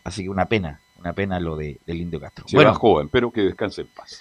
Así 0.05 0.23
que 0.25 0.29
una 0.29 0.47
pena, 0.47 0.81
una 0.99 1.13
pena 1.13 1.39
lo 1.39 1.57
de, 1.57 1.79
de 1.87 1.95
Lindo 1.95 2.19
Castro. 2.19 2.45
Se 2.49 2.57
bueno, 2.57 2.75
joven, 2.75 3.09
pero 3.09 3.31
que 3.31 3.43
descanse 3.43 3.83
en 3.83 3.89
paz. 3.89 4.21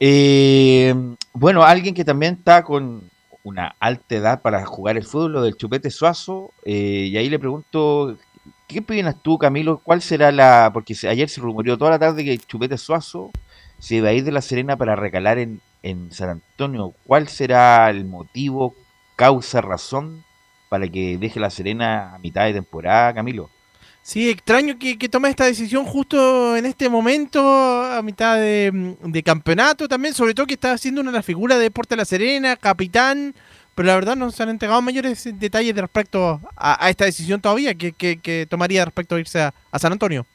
eh, 0.00 0.94
bueno, 1.32 1.62
alguien 1.62 1.94
que 1.94 2.04
también 2.04 2.34
está 2.34 2.64
con 2.64 3.08
una 3.42 3.74
alta 3.80 4.14
edad 4.16 4.42
para 4.42 4.64
jugar 4.66 4.96
el 4.96 5.04
fútbol, 5.04 5.32
lo 5.32 5.42
del 5.42 5.56
Chupete 5.56 5.90
Suazo. 5.90 6.52
eh, 6.64 7.08
y 7.10 7.16
ahí 7.16 7.28
le 7.30 7.38
pregunto, 7.38 8.16
¿qué 8.70 8.78
opinas 8.78 9.16
tú, 9.20 9.36
Camilo? 9.36 9.80
¿Cuál 9.82 10.00
será 10.00 10.30
la...? 10.30 10.70
Porque 10.72 10.94
ayer 11.08 11.28
se 11.28 11.40
rumoreó 11.40 11.76
toda 11.76 11.90
la 11.90 11.98
tarde 11.98 12.24
que 12.24 12.38
Chupete 12.38 12.78
Suazo 12.78 13.30
se 13.78 13.96
iba 13.96 14.10
a 14.10 14.12
ir 14.12 14.24
de 14.24 14.32
La 14.32 14.42
Serena 14.42 14.76
para 14.76 14.94
recalar 14.94 15.38
en, 15.38 15.60
en 15.82 16.12
San 16.12 16.30
Antonio. 16.30 16.94
¿Cuál 17.04 17.28
será 17.28 17.90
el 17.90 18.04
motivo, 18.04 18.74
causa, 19.16 19.60
razón 19.60 20.24
para 20.68 20.86
que 20.86 21.18
deje 21.18 21.40
La 21.40 21.50
Serena 21.50 22.14
a 22.14 22.18
mitad 22.18 22.44
de 22.44 22.52
temporada, 22.52 23.12
Camilo? 23.14 23.50
Sí, 24.02 24.30
extraño 24.30 24.78
que, 24.78 24.96
que 24.96 25.08
tome 25.08 25.28
esta 25.28 25.44
decisión 25.44 25.84
justo 25.84 26.56
en 26.56 26.64
este 26.64 26.88
momento, 26.88 27.82
a 27.82 28.00
mitad 28.02 28.36
de, 28.36 28.96
de 29.02 29.22
campeonato 29.22 29.88
también, 29.88 30.14
sobre 30.14 30.32
todo 30.32 30.46
que 30.46 30.54
está 30.54 30.78
siendo 30.78 31.00
una 31.00 31.10
de 31.10 31.18
las 31.18 31.26
figuras 31.26 31.58
de 31.58 31.64
Deporte 31.64 31.96
La 31.96 32.04
Serena, 32.04 32.56
capitán, 32.56 33.34
pero 33.74 33.86
la 33.88 33.94
verdad 33.94 34.16
no 34.16 34.30
se 34.30 34.42
han 34.42 34.48
entregado 34.50 34.82
mayores 34.82 35.28
detalles 35.38 35.74
de 35.74 35.80
respecto 35.80 36.40
a, 36.56 36.84
a 36.84 36.90
esta 36.90 37.04
decisión 37.04 37.40
todavía 37.40 37.74
que, 37.74 37.92
que- 37.92 38.18
que 38.18 38.46
tomaría 38.48 38.84
respecto 38.84 39.14
a 39.16 39.20
irse 39.20 39.40
a, 39.40 39.54
a 39.70 39.78
San 39.78 39.92
Antonio. 39.92 40.26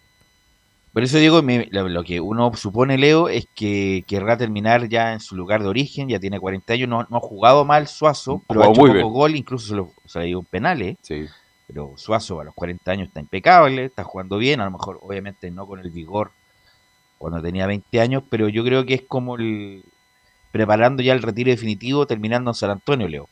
Por 0.94 1.04
eso 1.04 1.18
digo, 1.18 1.42
me- 1.44 1.68
lo, 1.72 2.04
que 2.04 2.22
uno 2.22 2.54
supone, 2.56 2.98
Leo, 2.98 3.27
es 3.27 3.48
que 3.54 4.04
querrá 4.08 4.38
terminar 4.38 4.88
ya 4.88 5.12
en 5.13 5.20
su 5.20 5.36
lugar 5.36 5.62
de 5.62 5.68
origen, 5.68 6.08
ya 6.08 6.20
tiene 6.20 6.39
40 6.39 6.74
años, 6.74 6.88
no, 6.88 7.06
no 7.10 7.18
ha 7.18 7.20
jugado 7.20 7.65
mal 7.65 7.88
Suazo, 7.88 8.42
pero 8.48 8.62
ha 8.62 8.68
Jugado 8.68 8.72
hecho 8.72 8.82
muy 8.82 8.89
pocos 8.89 9.01
bien. 9.04 9.13
goles, 9.13 9.39
incluso 9.39 9.68
se, 9.68 9.75
lo, 9.75 9.92
se 10.06 10.20
le 10.20 10.25
dio 10.27 10.39
un 10.39 10.46
penal, 10.46 10.82
¿eh? 10.82 10.96
Sí. 11.01 11.25
pero 11.68 11.92
Suazo 11.98 12.39
a 12.39 12.46
los 12.46 12.54
40 12.54 12.92
años 12.92 13.08
está 13.10 13.20
impecable, 13.20 13.84
está 13.86 14.06
jugando 14.06 14.38
bien, 14.38 14.62
a 14.62 14.65
lo 14.65 14.72
mejor 14.72 15.00
obviamente 15.01 15.51
no 15.51 15.68
con 15.68 15.80
el 15.82 15.92
vigor 15.92 16.32
cuando 17.18 17.42
tenía 17.42 17.68
20 17.68 18.00
años, 18.00 18.24
pero 18.30 18.48
yo 18.48 18.63
creo 18.63 18.86
que 18.86 18.94
es 18.94 19.01
como 19.06 19.36
el 19.36 19.84
preparando 20.55 21.03
ya 21.03 21.12
el 21.12 21.21
retiro 21.21 21.51
definitivo, 21.51 22.07
terminando 22.07 22.51
en 22.51 22.55
San 22.55 22.69
Antonio, 22.69 23.09
Leo. 23.09 23.27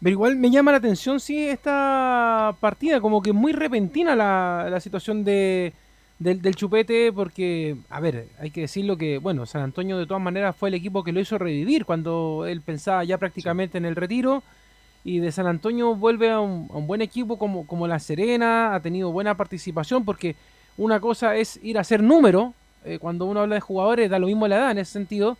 Pero 0.00 0.10
igual 0.10 0.36
me 0.36 0.50
llama 0.50 0.70
la 0.70 0.76
atención, 0.76 1.18
sí, 1.18 1.48
esta 1.48 2.54
partida, 2.60 3.00
como 3.00 3.22
que 3.22 3.32
muy 3.32 3.52
repentina 3.52 4.14
la, 4.14 4.68
la 4.70 4.80
situación 4.80 5.24
de, 5.24 5.72
del, 6.18 6.54
chupete, 6.54 7.10
porque, 7.10 7.78
a 7.88 8.00
ver, 8.00 8.28
hay 8.38 8.50
que 8.50 8.60
decirlo 8.60 8.98
que, 8.98 9.16
bueno, 9.16 9.46
San 9.46 9.62
Antonio 9.62 9.96
de 9.96 10.04
todas 10.04 10.22
maneras 10.22 10.54
fue 10.54 10.68
el 10.68 10.74
equipo 10.74 11.02
que 11.02 11.12
lo 11.12 11.20
hizo 11.20 11.38
revivir 11.38 11.86
cuando 11.86 12.44
él 12.46 12.60
pensaba 12.60 13.02
ya 13.02 13.16
prácticamente 13.16 13.78
en 13.78 13.86
el 13.86 13.96
retiro. 13.96 14.42
Y 15.04 15.20
de 15.20 15.32
San 15.32 15.46
Antonio 15.46 15.94
vuelve 15.94 16.30
a 16.30 16.40
un, 16.40 16.68
a 16.70 16.76
un 16.76 16.86
buen 16.86 17.00
equipo 17.00 17.38
como, 17.38 17.66
como 17.66 17.86
La 17.86 17.98
Serena, 17.98 18.74
ha 18.74 18.80
tenido 18.80 19.10
buena 19.10 19.38
participación, 19.38 20.04
porque 20.04 20.36
una 20.76 21.00
cosa 21.00 21.34
es 21.36 21.58
ir 21.62 21.78
a 21.78 21.80
hacer 21.80 22.02
número, 22.02 22.52
eh, 22.84 22.98
cuando 22.98 23.24
uno 23.24 23.40
habla 23.40 23.54
de 23.54 23.62
jugadores 23.62 24.10
da 24.10 24.18
lo 24.18 24.26
mismo 24.26 24.46
la 24.46 24.56
edad 24.56 24.70
en 24.72 24.78
ese 24.78 24.92
sentido, 24.92 25.38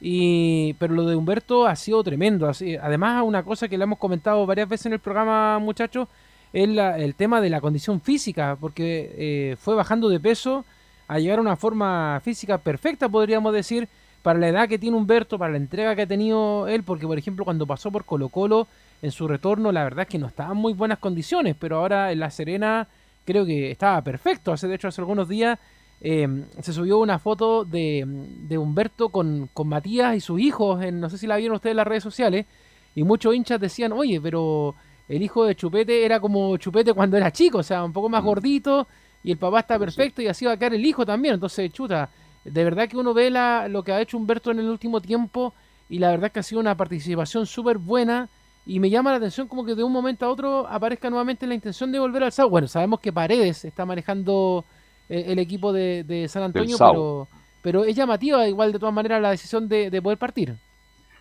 y, 0.00 0.74
pero 0.74 0.94
lo 0.94 1.04
de 1.04 1.16
Humberto 1.16 1.66
ha 1.66 1.76
sido 1.76 2.02
tremendo. 2.04 2.50
Además, 2.82 3.22
una 3.24 3.42
cosa 3.42 3.68
que 3.68 3.76
le 3.78 3.84
hemos 3.84 3.98
comentado 3.98 4.46
varias 4.46 4.68
veces 4.68 4.86
en 4.86 4.92
el 4.94 4.98
programa, 5.00 5.58
muchachos, 5.58 6.08
es 6.52 6.68
la- 6.68 6.98
el 6.98 7.14
tema 7.14 7.40
de 7.40 7.50
la 7.50 7.60
condición 7.60 8.00
física, 8.00 8.56
porque 8.60 9.10
eh, 9.18 9.56
fue 9.60 9.74
bajando 9.74 10.08
de 10.08 10.20
peso 10.20 10.64
a 11.08 11.18
llegar 11.18 11.38
a 11.38 11.42
una 11.42 11.56
forma 11.56 12.20
física 12.24 12.58
perfecta, 12.58 13.08
podríamos 13.08 13.52
decir, 13.52 13.88
para 14.22 14.38
la 14.38 14.48
edad 14.48 14.68
que 14.68 14.78
tiene 14.78 14.96
Humberto, 14.96 15.38
para 15.38 15.52
la 15.52 15.58
entrega 15.58 15.94
que 15.96 16.02
ha 16.02 16.06
tenido 16.06 16.66
él, 16.68 16.82
porque 16.82 17.06
por 17.06 17.18
ejemplo 17.18 17.44
cuando 17.44 17.66
pasó 17.66 17.90
por 17.90 18.04
Colo 18.04 18.28
Colo, 18.28 18.66
en 19.00 19.10
su 19.12 19.28
retorno, 19.28 19.70
la 19.72 19.84
verdad 19.84 20.02
es 20.02 20.08
que 20.08 20.18
no 20.18 20.26
estaba 20.26 20.52
en 20.52 20.58
muy 20.58 20.72
buenas 20.72 20.98
condiciones, 20.98 21.54
pero 21.58 21.76
ahora 21.76 22.10
en 22.12 22.18
La 22.20 22.30
Serena 22.30 22.86
creo 23.24 23.46
que 23.46 23.70
estaba 23.70 24.00
perfecto. 24.02 24.52
Hace, 24.52 24.66
de 24.68 24.74
hecho, 24.74 24.88
hace 24.88 25.00
algunos 25.00 25.28
días 25.28 25.58
eh, 26.00 26.28
se 26.60 26.72
subió 26.72 26.98
una 26.98 27.18
foto 27.18 27.64
de, 27.64 28.04
de 28.06 28.58
Humberto 28.58 29.08
con, 29.08 29.48
con 29.52 29.68
Matías 29.68 30.16
y 30.16 30.20
sus 30.20 30.40
hijos, 30.40 30.82
en, 30.82 31.00
no 31.00 31.10
sé 31.10 31.18
si 31.18 31.26
la 31.26 31.36
vieron 31.36 31.56
ustedes 31.56 31.72
en 31.72 31.78
las 31.78 31.86
redes 31.86 32.02
sociales, 32.02 32.46
y 32.94 33.02
muchos 33.04 33.34
hinchas 33.34 33.60
decían, 33.60 33.92
oye, 33.92 34.20
pero 34.20 34.74
el 35.08 35.22
hijo 35.22 35.44
de 35.44 35.54
Chupete 35.54 36.04
era 36.04 36.20
como 36.20 36.56
Chupete 36.56 36.92
cuando 36.92 37.16
era 37.16 37.30
chico, 37.32 37.58
o 37.58 37.62
sea, 37.62 37.84
un 37.84 37.92
poco 37.92 38.08
más 38.08 38.22
Mm. 38.22 38.26
gordito, 38.26 38.86
y 39.24 39.32
el 39.32 39.38
papá 39.38 39.60
está 39.60 39.78
perfecto, 39.78 40.22
y 40.22 40.28
así 40.28 40.44
va 40.44 40.52
a 40.52 40.56
quedar 40.56 40.74
el 40.74 40.84
hijo 40.84 41.04
también. 41.04 41.34
Entonces, 41.34 41.72
chuta, 41.72 42.08
de 42.44 42.64
verdad 42.64 42.88
que 42.88 42.96
uno 42.96 43.12
ve 43.14 43.30
la, 43.30 43.68
lo 43.68 43.82
que 43.82 43.92
ha 43.92 44.00
hecho 44.00 44.16
Humberto 44.16 44.50
en 44.50 44.60
el 44.60 44.68
último 44.68 45.00
tiempo, 45.00 45.54
y 45.88 45.98
la 45.98 46.10
verdad 46.10 46.30
que 46.30 46.40
ha 46.40 46.42
sido 46.42 46.60
una 46.60 46.76
participación 46.76 47.46
súper 47.46 47.78
buena. 47.78 48.28
Y 48.66 48.80
me 48.80 48.90
llama 48.90 49.10
la 49.10 49.16
atención 49.16 49.48
como 49.48 49.64
que 49.64 49.74
de 49.74 49.82
un 49.82 49.90
momento 49.90 50.26
a 50.26 50.28
otro 50.28 50.66
aparezca 50.68 51.08
nuevamente 51.08 51.46
la 51.46 51.54
intención 51.54 51.90
de 51.90 51.98
volver 51.98 52.22
al 52.22 52.32
SAU. 52.32 52.50
Bueno, 52.50 52.68
sabemos 52.68 53.00
que 53.00 53.10
Paredes 53.12 53.64
está 53.64 53.86
manejando 53.86 54.66
el 55.08 55.38
equipo 55.38 55.72
de, 55.72 56.04
de 56.04 56.28
San 56.28 56.42
Antonio, 56.42 56.76
pero, 56.78 57.28
pero 57.62 57.84
es 57.84 57.94
llamativa 57.96 58.46
igual 58.48 58.72
de 58.72 58.78
todas 58.78 58.94
maneras 58.94 59.20
la 59.22 59.30
decisión 59.30 59.68
de, 59.68 59.90
de 59.90 60.02
poder 60.02 60.18
partir. 60.18 60.54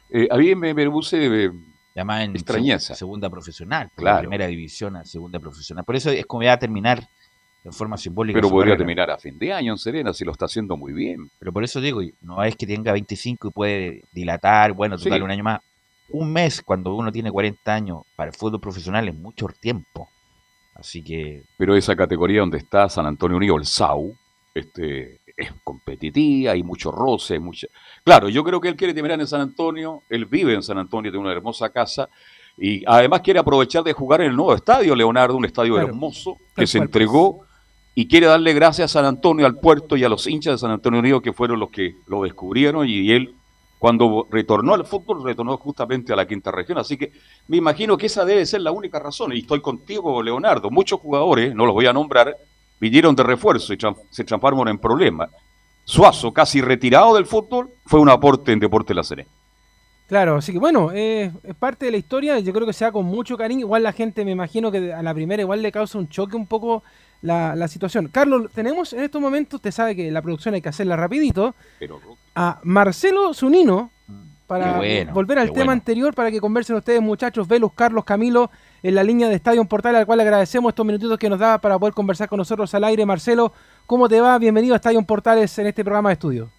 Eh, 0.10 0.28
a 0.32 0.38
mí 0.38 0.56
me, 0.56 0.74
me 0.74 0.90
puse 0.90 1.46
eh, 1.46 1.52
Además 1.96 2.24
en 2.26 2.32
Extrañeza. 2.36 2.94
seg- 2.94 2.98
segunda 2.98 3.30
profesional, 3.30 3.90
Claro. 3.96 4.20
primera 4.20 4.46
división 4.48 4.96
a 4.96 5.04
segunda 5.04 5.40
profesional. 5.40 5.84
Por 5.84 5.96
eso 5.96 6.12
es 6.12 6.26
como 6.26 6.44
ya 6.44 6.58
terminar 6.60 7.08
en 7.64 7.74
forma 7.74 7.98
simbólica. 7.98 8.38
pero 8.38 8.50
podría 8.50 8.74
carrera. 8.74 8.78
terminar 8.78 9.10
a 9.12 9.18
fin 9.18 9.38
de 9.40 9.52
año 9.52 9.72
en 9.74 9.78
Serena 9.80 10.14
si 10.14 10.24
lo 10.24 10.32
está 10.32 10.46
haciendo 10.46 10.78
muy 10.78 10.94
bien. 10.94 11.30
Pero 11.40 11.52
por 11.52 11.64
eso 11.64 11.82
digo, 11.82 12.02
no 12.22 12.44
es 12.44 12.56
que 12.56 12.68
tenga 12.68 12.92
25 12.94 13.48
y 13.48 13.52
puede 13.52 14.02
dilatar, 14.14 14.74
bueno, 14.74 14.98
total 14.98 15.18
Sí. 15.20 15.24
un 15.24 15.32
año 15.32 15.44
más. 15.44 15.60
Un 16.10 16.32
mes 16.32 16.62
cuando 16.62 16.96
uno 16.96 17.12
tiene 17.12 17.30
40 17.32 17.74
años 17.74 18.04
para 18.16 18.30
el 18.30 18.36
fútbol 18.38 18.62
profesional 18.62 19.08
es 19.10 19.16
mucho 19.16 19.48
tiempo. 19.60 20.08
Así 20.80 21.04
que 21.04 21.44
Pero 21.58 21.76
esa 21.76 21.96
categoría 21.96 22.42
donde 22.42 22.60
está 22.60 22.88
San 22.90 23.06
Antonio 23.06 23.38
Unido, 23.38 23.58
el 23.58 23.66
SAU, 23.66 24.16
este, 24.54 25.20
es 25.36 25.52
competitiva, 25.64 26.52
hay 26.52 26.64
mucho 26.64 26.92
roce, 26.92 27.40
mucha... 27.40 27.68
Claro, 28.04 28.30
yo 28.30 28.44
creo 28.44 28.60
que 28.60 28.68
él 28.68 28.76
quiere 28.76 28.94
terminar 28.94 29.20
en 29.20 29.28
San 29.28 29.42
Antonio, 29.42 30.02
él 30.10 30.26
vive 30.26 30.54
en 30.54 30.64
San 30.64 30.78
Antonio, 30.78 31.12
tiene 31.12 31.26
una 31.26 31.34
hermosa 31.34 31.70
casa, 31.70 32.10
y 32.58 32.84
además 32.88 33.22
quiere 33.22 33.40
aprovechar 33.40 33.84
de 33.84 33.94
jugar 33.94 34.22
en 34.22 34.32
el 34.32 34.36
nuevo 34.36 34.56
estadio, 34.56 34.96
Leonardo, 34.96 35.38
un 35.38 35.46
estadio 35.46 35.80
hermoso, 35.80 36.38
que 36.56 36.66
se 36.66 36.80
entregó 36.80 37.46
y 37.94 38.08
quiere 38.08 38.26
darle 38.26 38.54
gracias 38.54 38.92
a 38.92 39.00
San 39.00 39.06
Antonio, 39.06 39.46
al 39.46 39.60
puerto 39.60 39.96
y 39.96 40.04
a 40.04 40.10
los 40.10 40.26
hinchas 40.26 40.54
de 40.54 40.58
San 40.58 40.72
Antonio 40.72 41.00
Unido, 41.00 41.22
que 41.22 41.34
fueron 41.34 41.60
los 41.60 41.70
que 41.70 41.96
lo 42.08 42.24
descubrieron, 42.24 42.88
y 42.88 43.12
él 43.12 43.36
cuando 43.80 44.28
retornó 44.30 44.74
al 44.74 44.86
fútbol, 44.86 45.24
retornó 45.24 45.58
justamente 45.58 46.14
a 46.14 46.16
la 46.16 46.28
quinta 46.28 46.52
región. 46.52 46.78
Así 46.78 46.98
que 46.98 47.12
me 47.48 47.58
imagino 47.58 47.98
que 47.98 48.08
esa 48.08 48.26
debe 48.26 48.46
ser 48.46 48.62
la 48.62 48.72
única 48.72 49.00
razón. 49.00 49.34
Y 49.34 49.40
estoy 49.40 49.62
contigo, 49.62 50.22
Leonardo. 50.24 50.70
Muchos 50.72 51.00
jugadores, 51.00 51.54
no 51.54 51.66
los 51.66 51.74
voy 51.74 51.86
a 51.86 51.94
nombrar, 51.94 52.36
vinieron 52.80 53.16
de 53.16 53.24
refuerzo 53.24 53.74
y 53.74 53.78
se 54.10 54.24
transformaron 54.24 54.70
en 54.70 54.78
problemas. 54.80 55.30
Suazo, 55.84 56.34
casi 56.34 56.60
retirado 56.62 57.16
del 57.16 57.26
fútbol, 57.26 57.70
fue 57.86 58.00
un 58.00 58.10
aporte 58.10 58.52
en 58.52 58.60
Deporte 58.60 58.94
La 58.94 59.04
Serena. 59.04 59.30
Claro, 60.08 60.38
así 60.38 60.54
que 60.54 60.60
bueno, 60.60 60.92
es 60.94 61.32
parte 61.60 61.86
de 61.86 61.92
la 61.92 61.98
historia, 61.98 62.40
yo 62.40 62.54
creo 62.54 62.66
que 62.66 62.72
se 62.72 62.86
da 62.86 62.94
con 62.94 63.06
mucho 63.06 63.38
cariño, 63.38 63.62
igual 63.62 63.84
la 63.84 63.92
gente 63.92 64.24
me 64.24 64.32
imagino 64.32 64.72
que 64.72 64.94
a 64.94 65.04
la 65.04 65.14
primera 65.14 65.42
igual 65.42 65.62
le 65.62 65.70
causa 65.70 65.98
un 65.98 66.08
choque 66.08 66.38
un 66.38 66.48
poco 66.48 66.82
la, 67.22 67.68
situación. 67.68 68.08
Carlos, 68.08 68.50
tenemos 68.54 68.94
en 68.94 69.04
estos 69.04 69.22
momentos, 69.22 69.58
usted 69.58 69.72
sabe 69.72 69.98
que 69.98 70.10
la 70.10 70.22
producción 70.22 70.56
hay 70.56 70.62
que 70.62 70.70
hacerla 70.70 70.96
rapidito, 70.96 71.56
a 72.40 72.60
Marcelo 72.62 73.34
Zunino, 73.34 73.90
para 74.46 74.80
volver 75.12 75.40
al 75.40 75.52
tema 75.52 75.74
anterior, 75.74 76.14
para 76.14 76.30
que 76.30 76.40
conversen 76.40 76.76
ustedes 76.76 77.02
muchachos, 77.02 77.48
Velus, 77.48 77.74
Carlos, 77.74 78.06
Camilo, 78.06 78.52
en 78.84 78.94
la 78.94 79.04
línea 79.04 79.28
de 79.28 79.34
Estadio 79.34 79.66
Portal, 79.66 79.96
al 79.96 80.06
cual 80.06 80.20
agradecemos 80.20 80.70
estos 80.70 80.86
minutitos 80.86 81.18
que 81.18 81.32
nos 81.32 81.40
da 81.40 81.58
para 81.58 81.80
poder 81.80 81.96
conversar 81.96 82.30
con 82.30 82.38
nosotros 82.38 82.72
al 82.76 82.84
aire. 82.84 83.08
Marcelo, 83.08 83.54
¿cómo 83.88 84.08
te 84.08 84.22
va? 84.22 84.38
Bienvenido 84.38 84.76
a 84.76 84.78
Estadio 84.78 85.02
Portales 85.02 85.58
en 85.58 85.66
este 85.66 85.84
programa 85.84 86.10
de 86.10 86.14
estudio. 86.14 86.52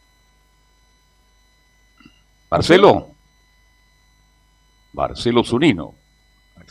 Marcelo. 2.51 3.11
Marcelo 4.93 5.45
Zunino. 5.45 5.95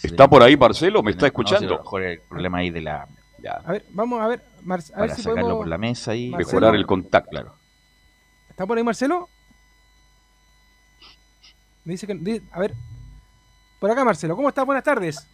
¿Está 0.04 0.30
por 0.30 0.44
ahí 0.44 0.58
Marcelo? 0.58 1.02
¿Me 1.02 1.12
está 1.12 1.28
escuchando? 1.28 1.78
mejor 1.78 2.04
el 2.04 2.20
problema 2.28 2.58
ahí 2.58 2.72
de 2.72 2.82
la... 2.82 3.08
A 3.66 3.72
ver, 3.72 3.86
vamos 3.92 4.20
a 4.20 4.28
ver, 4.28 4.44
a 4.94 5.02
ver 5.02 5.12
si 5.12 5.22
sacarlo 5.22 5.60
por 5.60 5.68
la 5.70 5.78
mesa 5.78 6.14
y 6.14 6.30
mejorar 6.32 6.76
el 6.76 6.86
contacto. 6.86 7.30
Claro. 7.30 7.57
¿Está 8.58 8.66
por 8.66 8.76
ahí 8.76 8.84
Marcelo? 8.84 9.30
Me 11.84 11.92
dice 11.94 12.08
que... 12.08 12.42
A 12.52 12.60
ver. 12.60 12.74
Por 13.80 13.92
acá 13.92 14.04
Marcelo, 14.04 14.36
¿cómo 14.36 14.50
estás? 14.50 14.66
Buenas 14.66 14.84
tardes. 14.84 15.30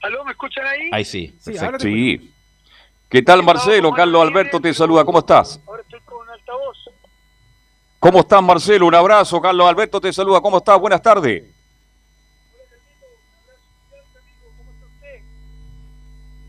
¿Aló? 0.00 0.24
¿Me 0.24 0.30
escuchan 0.30 0.64
ahí? 0.64 0.88
Ahí 0.92 1.04
sí. 1.04 1.36
Sí. 1.40 1.54
sí. 1.80 2.32
¿Qué 3.10 3.22
tal 3.22 3.42
Marcelo? 3.42 3.90
Carlos 3.90 4.22
Alberto 4.22 4.60
te 4.60 4.72
saluda. 4.72 5.04
¿Cómo 5.04 5.18
estás? 5.18 5.60
Ahora 5.66 5.82
estoy 5.82 5.98
con 6.02 6.30
altavoz. 6.30 6.78
¿Cómo 7.98 8.20
estás 8.20 8.40
Marcelo? 8.40 8.86
Un 8.86 8.94
abrazo. 8.94 9.40
Carlos 9.40 9.68
Alberto 9.68 10.00
te 10.00 10.12
saluda. 10.12 10.40
¿Cómo 10.40 10.58
estás? 10.58 10.78
Buenas 10.78 11.02
tardes. 11.02 11.42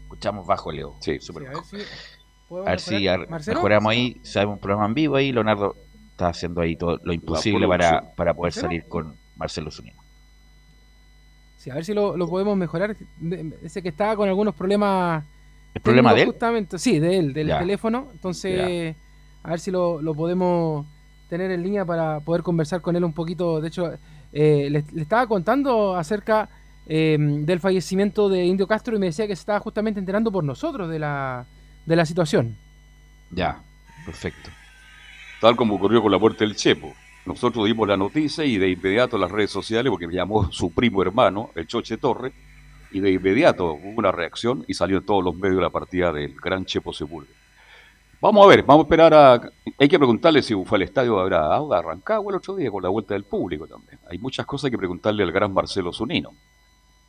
escuchamos 0.03 0.45
bajo, 0.45 0.71
Leo. 0.71 0.97
Sí, 0.99 1.19
súper 1.19 1.51
bajo. 1.51 1.65
a 2.63 2.69
ver 2.69 2.79
si, 2.79 3.07
mejoramos 3.47 3.91
ahí. 3.91 4.21
Sabemos 4.21 4.53
un 4.53 4.59
programa 4.59 4.85
en 4.85 4.93
vivo 4.93 5.15
ahí. 5.15 5.31
Leonardo 5.31 5.75
está 6.15 6.29
haciendo 6.29 6.61
ahí 6.61 6.75
todo 6.75 6.99
lo 7.03 7.13
imposible 7.13 7.67
para, 7.67 8.13
para 8.15 8.33
poder 8.33 8.53
salir 8.53 8.85
con 8.85 9.15
Marcelo 9.35 9.69
Zunino. 9.69 10.01
Sí, 11.57 11.69
a 11.69 11.75
ver 11.75 11.85
si 11.85 11.93
lo, 11.93 12.15
podemos 12.27 12.57
mejorar. 12.57 12.95
Ese 13.63 13.81
que 13.81 13.89
estaba 13.89 14.15
con 14.15 14.27
algunos 14.27 14.55
problemas. 14.55 15.23
¿El 15.73 15.81
problema 15.81 16.13
de 16.13 16.21
él? 16.21 16.27
Justamente, 16.27 16.79
sí, 16.79 16.99
de 16.99 17.17
él, 17.17 17.33
del 17.33 17.47
teléfono. 17.47 18.09
Entonces, 18.13 18.95
a 19.43 19.49
ver 19.49 19.59
si 19.59 19.71
lo, 19.71 19.99
podemos 20.15 20.85
tener 21.29 21.51
en 21.51 21.63
línea 21.63 21.85
para 21.85 22.19
poder 22.19 22.43
conversar 22.43 22.81
con 22.81 22.95
él 22.95 23.03
un 23.03 23.13
poquito. 23.13 23.59
De 23.59 23.67
hecho, 23.67 23.91
eh, 24.31 24.69
le, 24.69 24.83
le, 24.93 25.01
estaba 25.01 25.27
contando 25.27 25.95
acerca 25.95 26.49
Em, 26.87 27.45
del 27.45 27.59
fallecimiento 27.59 28.29
de 28.29 28.45
Indio 28.45 28.67
Castro 28.67 28.95
y 28.95 28.99
me 28.99 29.07
decía 29.07 29.25
que 29.25 29.35
se 29.35 29.39
estaba 29.39 29.59
justamente 29.59 29.99
enterando 29.99 30.31
por 30.31 30.43
nosotros 30.43 30.87
de 30.89 30.99
la, 30.99 31.45
de 31.85 31.95
la 31.95 32.05
situación. 32.05 32.57
Ya, 33.31 33.63
perfecto. 34.05 34.51
Tal 35.41 35.55
como 35.55 35.75
ocurrió 35.75 36.01
con 36.01 36.11
la 36.11 36.17
muerte 36.17 36.45
del 36.45 36.55
Chepo. 36.55 36.93
Nosotros 37.25 37.65
dimos 37.65 37.87
la 37.87 37.97
noticia 37.97 38.45
y 38.45 38.57
de 38.57 38.69
inmediato 38.69 39.17
las 39.17 39.31
redes 39.31 39.51
sociales, 39.51 39.89
porque 39.89 40.07
me 40.07 40.13
llamó 40.13 40.51
su 40.51 40.71
primo 40.73 41.01
hermano, 41.01 41.49
el 41.55 41.67
Choche 41.67 41.97
Torre, 41.97 42.33
y 42.91 42.99
de 42.99 43.11
inmediato 43.11 43.73
hubo 43.73 43.97
una 43.97 44.11
reacción 44.11 44.63
y 44.67 44.73
salió 44.73 44.99
en 44.99 45.05
todos 45.05 45.23
los 45.23 45.35
medios 45.35 45.61
la 45.61 45.69
partida 45.69 46.13
del 46.13 46.35
gran 46.35 46.65
Chepo 46.65 46.93
Sepúlveda. 46.93 47.33
Vamos 48.21 48.45
a 48.45 48.49
ver, 48.49 48.63
vamos 48.63 48.83
a 48.83 48.87
esperar 48.87 49.13
a... 49.13 49.51
Hay 49.77 49.87
que 49.87 49.97
preguntarle 49.97 50.41
si 50.41 50.55
fue 50.63 50.77
al 50.77 50.83
estadio 50.83 51.19
habrá 51.19 51.55
arrancado 51.55 52.29
el 52.29 52.35
otro 52.35 52.55
día 52.55 52.71
con 52.71 52.81
la 52.81 52.89
vuelta 52.89 53.13
del 53.13 53.25
público 53.25 53.67
también. 53.67 53.99
Hay 54.09 54.17
muchas 54.17 54.45
cosas 54.45 54.71
que 54.71 54.77
preguntarle 54.77 55.23
al 55.23 55.31
gran 55.31 55.53
Marcelo 55.53 55.91
Zunino 55.91 56.31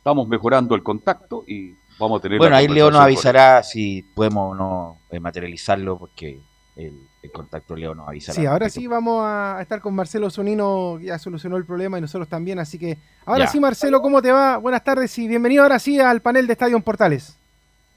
estamos 0.07 0.29
mejorando 0.29 0.73
el 0.73 0.83
contacto 0.83 1.43
y 1.45 1.73
vamos 1.99 2.19
a 2.19 2.21
tener... 2.21 2.37
Bueno, 2.37 2.55
ahí 2.55 2.69
Leo 2.69 2.89
nos 2.89 3.01
avisará 3.01 3.61
si 3.61 4.03
podemos 4.15 4.53
o 4.53 4.55
no 4.55 5.01
eh, 5.09 5.19
materializarlo 5.19 5.97
porque 5.97 6.39
el, 6.77 7.06
contacto 7.31 7.75
Leo 7.75 7.93
nos 7.93 8.07
avisará. 8.07 8.35
Sí, 8.35 8.45
ahora 8.45 8.69
sí 8.69 8.87
vamos 8.87 9.23
a 9.25 9.57
estar 9.61 9.81
con 9.81 9.93
Marcelo 9.93 10.29
Sonino, 10.29 10.99
ya 10.99 11.19
solucionó 11.19 11.57
el 11.57 11.65
problema 11.65 11.97
y 11.97 12.01
nosotros 12.01 12.27
también, 12.27 12.59
así 12.59 12.79
que 12.79 12.97
ahora 13.25 13.47
sí 13.47 13.59
Marcelo, 13.59 14.01
¿cómo 14.01 14.21
te 14.21 14.31
va? 14.31 14.57
Buenas 14.57 14.83
tardes 14.83 15.17
y 15.17 15.27
bienvenido 15.27 15.63
ahora 15.63 15.79
sí 15.79 15.99
al 15.99 16.21
panel 16.21 16.47
de 16.47 16.53
Estadio 16.53 16.79
Portales. 16.79 17.37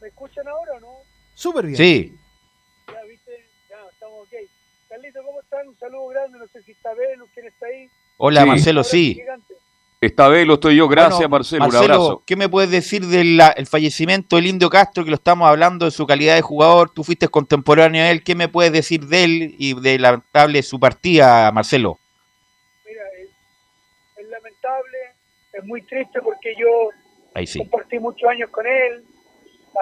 ¿Me 0.01 0.09
escuchan 0.09 0.47
ahora 0.49 0.73
o 0.77 0.81
no? 0.81 0.93
Súper 1.35 1.67
bien. 1.67 1.77
Sí. 1.77 2.19
Ya, 2.89 3.03
viste, 3.09 3.47
ya, 3.69 3.77
estamos 3.93 4.21
ok. 4.23 4.35
Carlito, 4.89 5.21
¿cómo 5.25 5.41
están? 5.41 5.69
Un 5.69 5.79
saludo 5.79 6.09
grande, 6.09 6.39
no 6.39 6.47
sé 6.49 6.63
si 6.63 6.73
está 6.73 6.93
Velus, 6.95 7.29
¿quién 7.35 7.47
está 7.47 7.67
ahí? 7.67 7.89
Hola 8.17 8.45
Marcelo, 8.45 8.85
sí. 8.85 9.21
Esta 10.03 10.29
vez 10.29 10.47
lo 10.47 10.55
estoy 10.55 10.77
yo, 10.77 10.89
gracias 10.89 11.29
Marcelo, 11.29 11.67
un 11.67 11.77
abrazo. 11.77 12.23
¿Qué 12.27 12.35
me 12.35 12.49
puedes 12.49 12.71
decir 12.71 13.05
del 13.05 13.39
fallecimiento 13.67 14.37
del 14.37 14.47
Indio 14.47 14.71
Castro, 14.71 15.05
que 15.05 15.11
lo 15.11 15.17
estamos 15.17 15.47
hablando 15.47 15.85
de 15.85 15.91
su 15.91 16.07
calidad 16.07 16.37
de 16.37 16.41
jugador? 16.41 16.91
Tú 16.91 17.05
fuiste 17.05 17.29
contemporáneo 17.29 18.03
a 18.03 18.11
él, 18.11 18.25
¿qué 18.25 18.35
me 18.35 18.49
puedes 18.49 18.73
decir 18.73 19.05
de 19.05 19.25
él 19.25 19.55
y 19.59 19.79
de 19.79 19.99
lamentable 19.99 20.63
su 20.63 20.81
partida, 20.81 21.53
Marcelo? 21.53 21.99
Mira, 22.87 23.03
es, 24.17 24.27
lamentable, 24.27 24.99
es 25.53 25.65
muy 25.65 25.83
triste 25.83 26.23
porque 26.23 26.55
yo 26.59 26.89
compartí 27.59 27.99
muchos 27.99 28.27
años 28.31 28.49
con 28.49 28.67
él, 28.67 29.05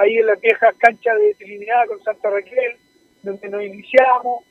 ahí 0.01 0.17
en 0.17 0.27
las 0.27 0.41
viejas 0.41 0.75
canchas 0.79 1.17
de 1.17 1.35
Trinidad 1.35 1.87
con 1.87 2.03
Santa 2.03 2.29
Raquel, 2.29 2.77
donde 3.23 3.49
nos 3.49 3.63
iniciamos 3.63 4.43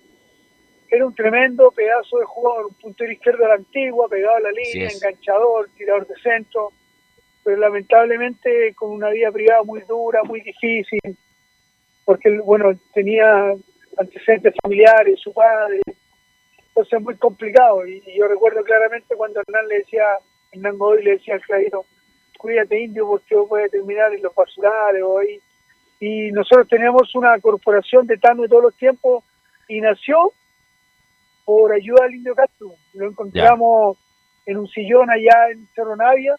era 0.89 1.05
un 1.05 1.13
tremendo 1.13 1.71
pedazo 1.71 2.19
de 2.19 2.25
jugador, 2.25 2.67
un 2.67 2.73
puntero 2.75 3.11
izquierdo 3.11 3.43
de 3.43 3.49
la 3.49 3.55
antigua, 3.55 4.07
pegado 4.07 4.37
a 4.37 4.39
la 4.39 4.51
línea, 4.51 4.89
enganchador, 4.89 5.69
tirador 5.77 6.07
de 6.07 6.15
centro, 6.21 6.71
pero 7.43 7.57
lamentablemente 7.57 8.73
con 8.75 8.91
una 8.91 9.09
vida 9.09 9.31
privada 9.31 9.63
muy 9.63 9.81
dura, 9.81 10.23
muy 10.23 10.41
difícil, 10.41 11.17
porque 12.05 12.39
bueno, 12.39 12.71
tenía 12.93 13.53
antecedentes 13.97 14.53
familiares, 14.61 15.19
su 15.19 15.33
padre, 15.33 15.81
entonces 16.69 17.01
muy 17.01 17.15
complicado. 17.15 17.85
Y, 17.85 18.01
yo 18.17 18.27
recuerdo 18.27 18.63
claramente 18.63 19.15
cuando 19.15 19.41
Hernán 19.41 19.67
le 19.67 19.79
decía, 19.79 20.03
Hernán 20.51 20.77
Godoy 20.77 21.03
le 21.03 21.11
decía 21.11 21.35
al 21.35 21.41
Clarito, 21.41 21.85
cuídate 22.37 22.79
indio 22.79 23.07
porque 23.07 23.35
puede 23.47 23.69
terminar 23.69 24.13
en 24.13 24.21
los 24.21 24.33
basurales 24.33 25.01
o 25.03 25.19
ahí. 25.19 25.39
Y 25.99 26.31
nosotros 26.31 26.67
teníamos 26.67 27.13
una 27.15 27.39
corporación 27.39 28.05
de 28.05 28.17
Tano 28.17 28.43
de 28.43 28.49
todos 28.49 28.63
los 28.63 28.75
tiempos 28.75 29.23
y 29.67 29.81
nació 29.81 30.31
por 31.47 31.71
ayuda 31.71 32.03
al 32.03 32.13
Indio 32.13 32.35
Castro. 32.35 32.75
Lo 32.93 33.07
encontramos 33.07 33.97
en 34.45 34.57
un 34.57 34.67
sillón 34.67 35.09
allá 35.09 35.49
en 35.49 35.65
Cerro 35.73 35.95
Navia, 35.95 36.35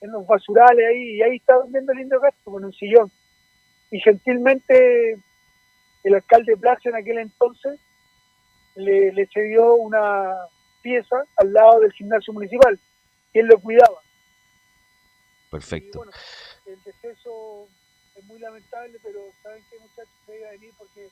en 0.00 0.10
los 0.10 0.26
basurales 0.26 0.86
ahí, 0.88 1.16
y 1.16 1.22
ahí 1.22 1.36
está 1.36 1.56
durmiendo 1.56 1.92
el 1.92 2.00
Indio 2.00 2.18
Castro, 2.18 2.52
con 2.52 2.64
un 2.64 2.72
sillón. 2.72 3.12
Y 3.90 4.00
gentilmente 4.00 5.18
el 6.04 6.14
alcalde 6.14 6.56
Plaza 6.56 6.88
en 6.88 6.94
aquel 6.94 7.18
entonces 7.18 7.78
le, 8.76 9.12
le 9.12 9.26
cedió 9.26 9.74
una 9.74 10.38
pieza 10.80 11.24
al 11.36 11.52
lado 11.52 11.80
del 11.80 11.92
gimnasio 11.92 12.32
municipal, 12.32 12.80
y 13.34 13.40
él 13.40 13.46
lo 13.46 13.58
cuidaba. 13.58 14.00
Perfecto. 15.50 15.98
bueno, 15.98 16.12
el 16.64 16.82
deceso 16.82 17.68
es 18.16 18.24
muy 18.24 18.38
lamentable, 18.38 18.98
pero 19.02 19.20
saben 19.42 19.62
que 19.68 19.78
muchachos 19.80 20.14
se 20.24 20.38
iba 20.38 20.48
a 20.48 20.52
venir 20.52 20.72
porque 20.78 21.10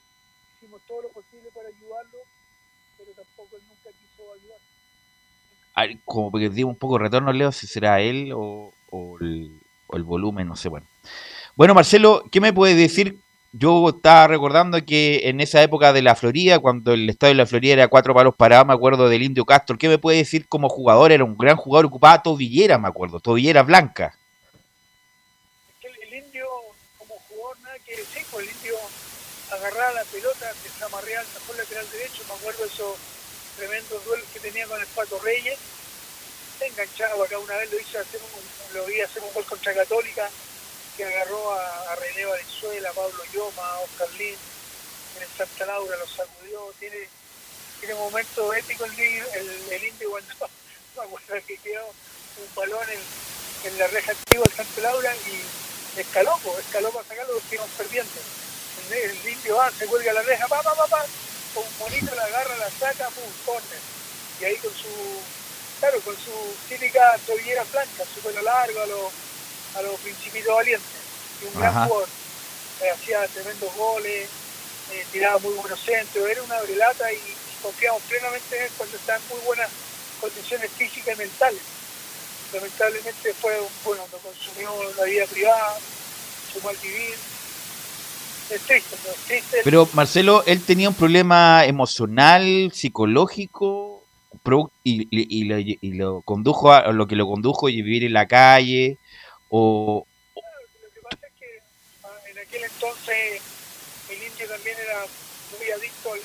hicimos 0.56 0.80
todo 0.88 1.02
lo 1.02 1.08
posible 1.10 1.50
para 1.54 1.68
ayudarlo 1.68 2.39
pero 3.00 3.12
tampoco 3.12 3.56
él 3.56 3.62
nunca 3.66 3.90
quiso 3.98 4.32
ayudar. 4.34 6.02
como 6.04 6.30
que 6.38 6.50
digo 6.50 6.68
un 6.68 6.76
poco 6.76 6.98
retorno, 6.98 7.32
Leo, 7.32 7.50
si 7.52 7.66
será 7.66 8.00
él 8.00 8.32
o, 8.34 8.72
el, 9.20 10.04
volumen, 10.04 10.48
no 10.48 10.56
sé, 10.56 10.68
bueno. 10.68 10.86
Bueno, 11.56 11.74
Marcelo, 11.74 12.24
¿qué 12.30 12.40
me 12.40 12.52
puedes 12.52 12.76
decir? 12.76 13.18
Yo 13.52 13.88
estaba 13.88 14.28
recordando 14.28 14.84
que 14.84 15.28
en 15.28 15.40
esa 15.40 15.62
época 15.62 15.92
de 15.92 16.02
la 16.02 16.14
Florida, 16.14 16.60
cuando 16.60 16.92
el 16.92 17.08
estadio 17.10 17.32
de 17.32 17.38
la 17.38 17.46
Florida 17.46 17.72
era 17.72 17.88
cuatro 17.88 18.14
palos 18.14 18.36
parados, 18.36 18.66
me 18.66 18.74
acuerdo 18.74 19.08
del 19.08 19.22
Indio 19.22 19.44
Castro. 19.44 19.76
¿Qué 19.76 19.88
me 19.88 19.98
puede 19.98 20.18
decir 20.18 20.46
como 20.46 20.68
jugador? 20.68 21.10
Era 21.10 21.24
un 21.24 21.36
gran 21.36 21.56
jugador, 21.56 21.86
ocupaba 21.86 22.22
tobillera, 22.22 22.78
me 22.78 22.86
acuerdo, 22.86 23.18
tobillera 23.18 23.62
blanca. 23.62 24.14
Es 25.68 25.74
que 25.80 25.88
el, 25.88 26.24
Indio, 26.24 26.46
como 26.96 27.14
jugador, 27.28 27.60
nada 27.60 27.76
que 27.84 27.96
decir, 27.96 28.22
pues 28.30 28.48
el 28.48 28.54
Indio 28.54 28.74
agarraba 29.52 29.92
la 29.94 30.04
pelota, 30.04 30.52
se 30.62 30.68
amarreaba 30.90 31.22
al 31.22 31.40
mejor 31.40 31.56
lateral 31.56 31.90
derecho, 31.90 32.24
me 32.28 32.34
acuerdo 32.34 32.64
esos 32.64 32.96
tremendos 33.56 34.04
duelos 34.04 34.26
que 34.32 34.40
tenía 34.40 34.66
con 34.66 34.80
el 34.80 34.86
Pato 34.88 35.18
Reyes, 35.20 35.58
se 36.58 36.66
enganchaba 36.66 37.24
acá 37.24 37.38
una 37.38 37.56
vez, 37.56 37.70
lo 37.70 37.78
hice 37.78 37.98
hacer 37.98 38.20
un, 38.20 38.74
lo 38.76 38.84
vi 38.86 39.00
hacer 39.00 39.22
un 39.22 39.32
gol 39.32 39.44
contra 39.44 39.74
Católica, 39.74 40.28
que 40.96 41.04
agarró 41.04 41.52
a, 41.52 41.92
a 41.92 41.96
René 41.96 42.26
Valenzuela, 42.26 42.92
Pablo 42.92 43.24
Yoma, 43.32 43.78
Oscar 43.80 44.10
Lin, 44.18 44.36
en 45.16 45.22
el 45.22 45.28
Santa 45.36 45.66
Laura 45.66 45.96
lo 45.96 46.06
sacudió, 46.06 46.72
tiene, 46.78 47.08
tiene 47.78 47.94
momentos 47.94 48.56
épico 48.56 48.84
el, 48.84 49.00
el, 49.00 49.72
el 49.72 49.84
indio 49.84 50.10
cuando 50.10 50.34
me 50.96 51.02
acuerdo 51.02 51.46
que 51.46 51.56
quedó 51.58 51.86
un 51.86 52.54
balón 52.54 52.86
en, 53.64 53.78
la 53.78 53.86
reja 53.88 54.12
antigua 54.12 54.46
del 54.46 54.56
Santa 54.56 54.80
Laura 54.80 55.14
y 55.16 56.00
escaló, 56.00 56.36
escaló 56.58 56.90
para 56.90 57.08
sacarlo 57.08 57.34
porque 57.34 57.54
íbamos 57.54 57.74
perdiendo. 57.76 58.12
El, 58.92 59.28
indio 59.28 59.56
va, 59.56 59.70
se 59.70 59.86
cuelga 59.86 60.12
la 60.12 60.22
reja, 60.22 60.46
pa, 60.48 60.62
pa, 60.62 60.74
pa, 60.74 60.86
pa, 60.86 61.04
con 61.54 61.64
un 61.64 61.78
bonito 61.78 62.14
la 62.14 62.24
agarra, 62.24 62.56
la 62.56 62.70
saca, 62.70 63.08
pum, 63.10 63.30
corner. 63.46 63.80
Y 64.40 64.44
ahí 64.44 64.56
con 64.56 64.72
su, 64.72 65.20
claro, 65.78 66.00
con 66.00 66.16
su 66.16 66.32
típica 66.68 67.18
tobillera 67.26 67.64
blanca, 67.64 68.04
su 68.12 68.20
pelo 68.20 68.42
largo 68.42 68.80
a 68.80 68.86
los 68.86 69.12
a 69.76 69.82
los 69.82 70.00
principitos 70.00 70.54
valientes. 70.54 71.00
Y 71.42 71.44
un 71.46 71.60
gran 71.60 71.72
jugador. 71.72 72.08
Eh, 72.80 72.90
hacía 72.90 73.26
tremendos 73.28 73.74
goles, 73.74 74.28
eh, 74.92 75.06
tiraba 75.12 75.38
muy 75.38 75.52
buenos 75.54 75.78
centros, 75.80 76.28
era 76.28 76.42
una 76.42 76.60
brelata 76.62 77.12
y, 77.12 77.36
confiamos 77.60 78.00
plenamente 78.08 78.56
en 78.56 78.62
él 78.62 78.70
cuando 78.78 78.96
estaba 78.96 79.18
en 79.18 79.28
muy 79.28 79.40
buenas 79.44 79.70
condiciones 80.18 80.70
físicas 80.78 81.14
y 81.14 81.18
mentales. 81.18 81.60
Lamentablemente 82.54 83.34
fue, 83.34 83.54
bueno, 83.84 84.02
lo 84.10 84.18
consumió 84.18 84.72
la 84.96 85.04
vida 85.04 85.26
privada, 85.26 85.78
su 86.50 86.60
mal 86.62 86.74
vivir. 86.78 87.14
Es 88.50 88.60
triste, 88.62 88.96
¿no? 89.04 89.12
triste. 89.26 89.58
Pero 89.64 89.88
Marcelo, 89.92 90.42
él 90.46 90.62
tenía 90.62 90.88
un 90.88 90.94
problema 90.94 91.64
emocional, 91.64 92.72
psicológico, 92.74 93.90
y, 94.84 95.06
y, 95.10 95.44
lo, 95.44 95.58
y, 95.58 95.92
lo, 95.94 96.22
condujo 96.22 96.72
a 96.72 96.92
lo 96.92 97.06
que 97.06 97.16
lo 97.16 97.26
condujo 97.26 97.66
a 97.66 97.70
vivir 97.70 98.04
en 98.04 98.12
la 98.12 98.26
calle 98.26 98.98
o, 99.48 100.06
lo 100.34 100.90
que 100.90 101.00
pasa 101.02 101.26
es 101.26 101.32
que 101.38 102.30
en 102.30 102.38
aquel 102.38 102.64
entonces 102.64 103.42
el 104.08 104.22
indio 104.22 104.48
también 104.48 104.76
era 104.78 105.00
muy 105.58 105.70
adicto 105.70 106.12
al, 106.12 106.20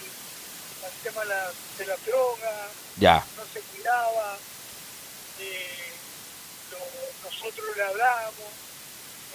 tema 1.03 1.21
de 1.21 1.27
la, 1.27 1.51
de 1.77 1.85
la, 1.85 1.95
droga, 2.05 2.67
ya. 2.97 3.25
no 3.38 3.43
se 3.53 3.59
cuidaba, 3.59 4.38
eh, 5.39 5.93
lo, 6.71 7.29
nosotros 7.29 7.65
le 7.75 7.83
hablábamos, 7.83 8.51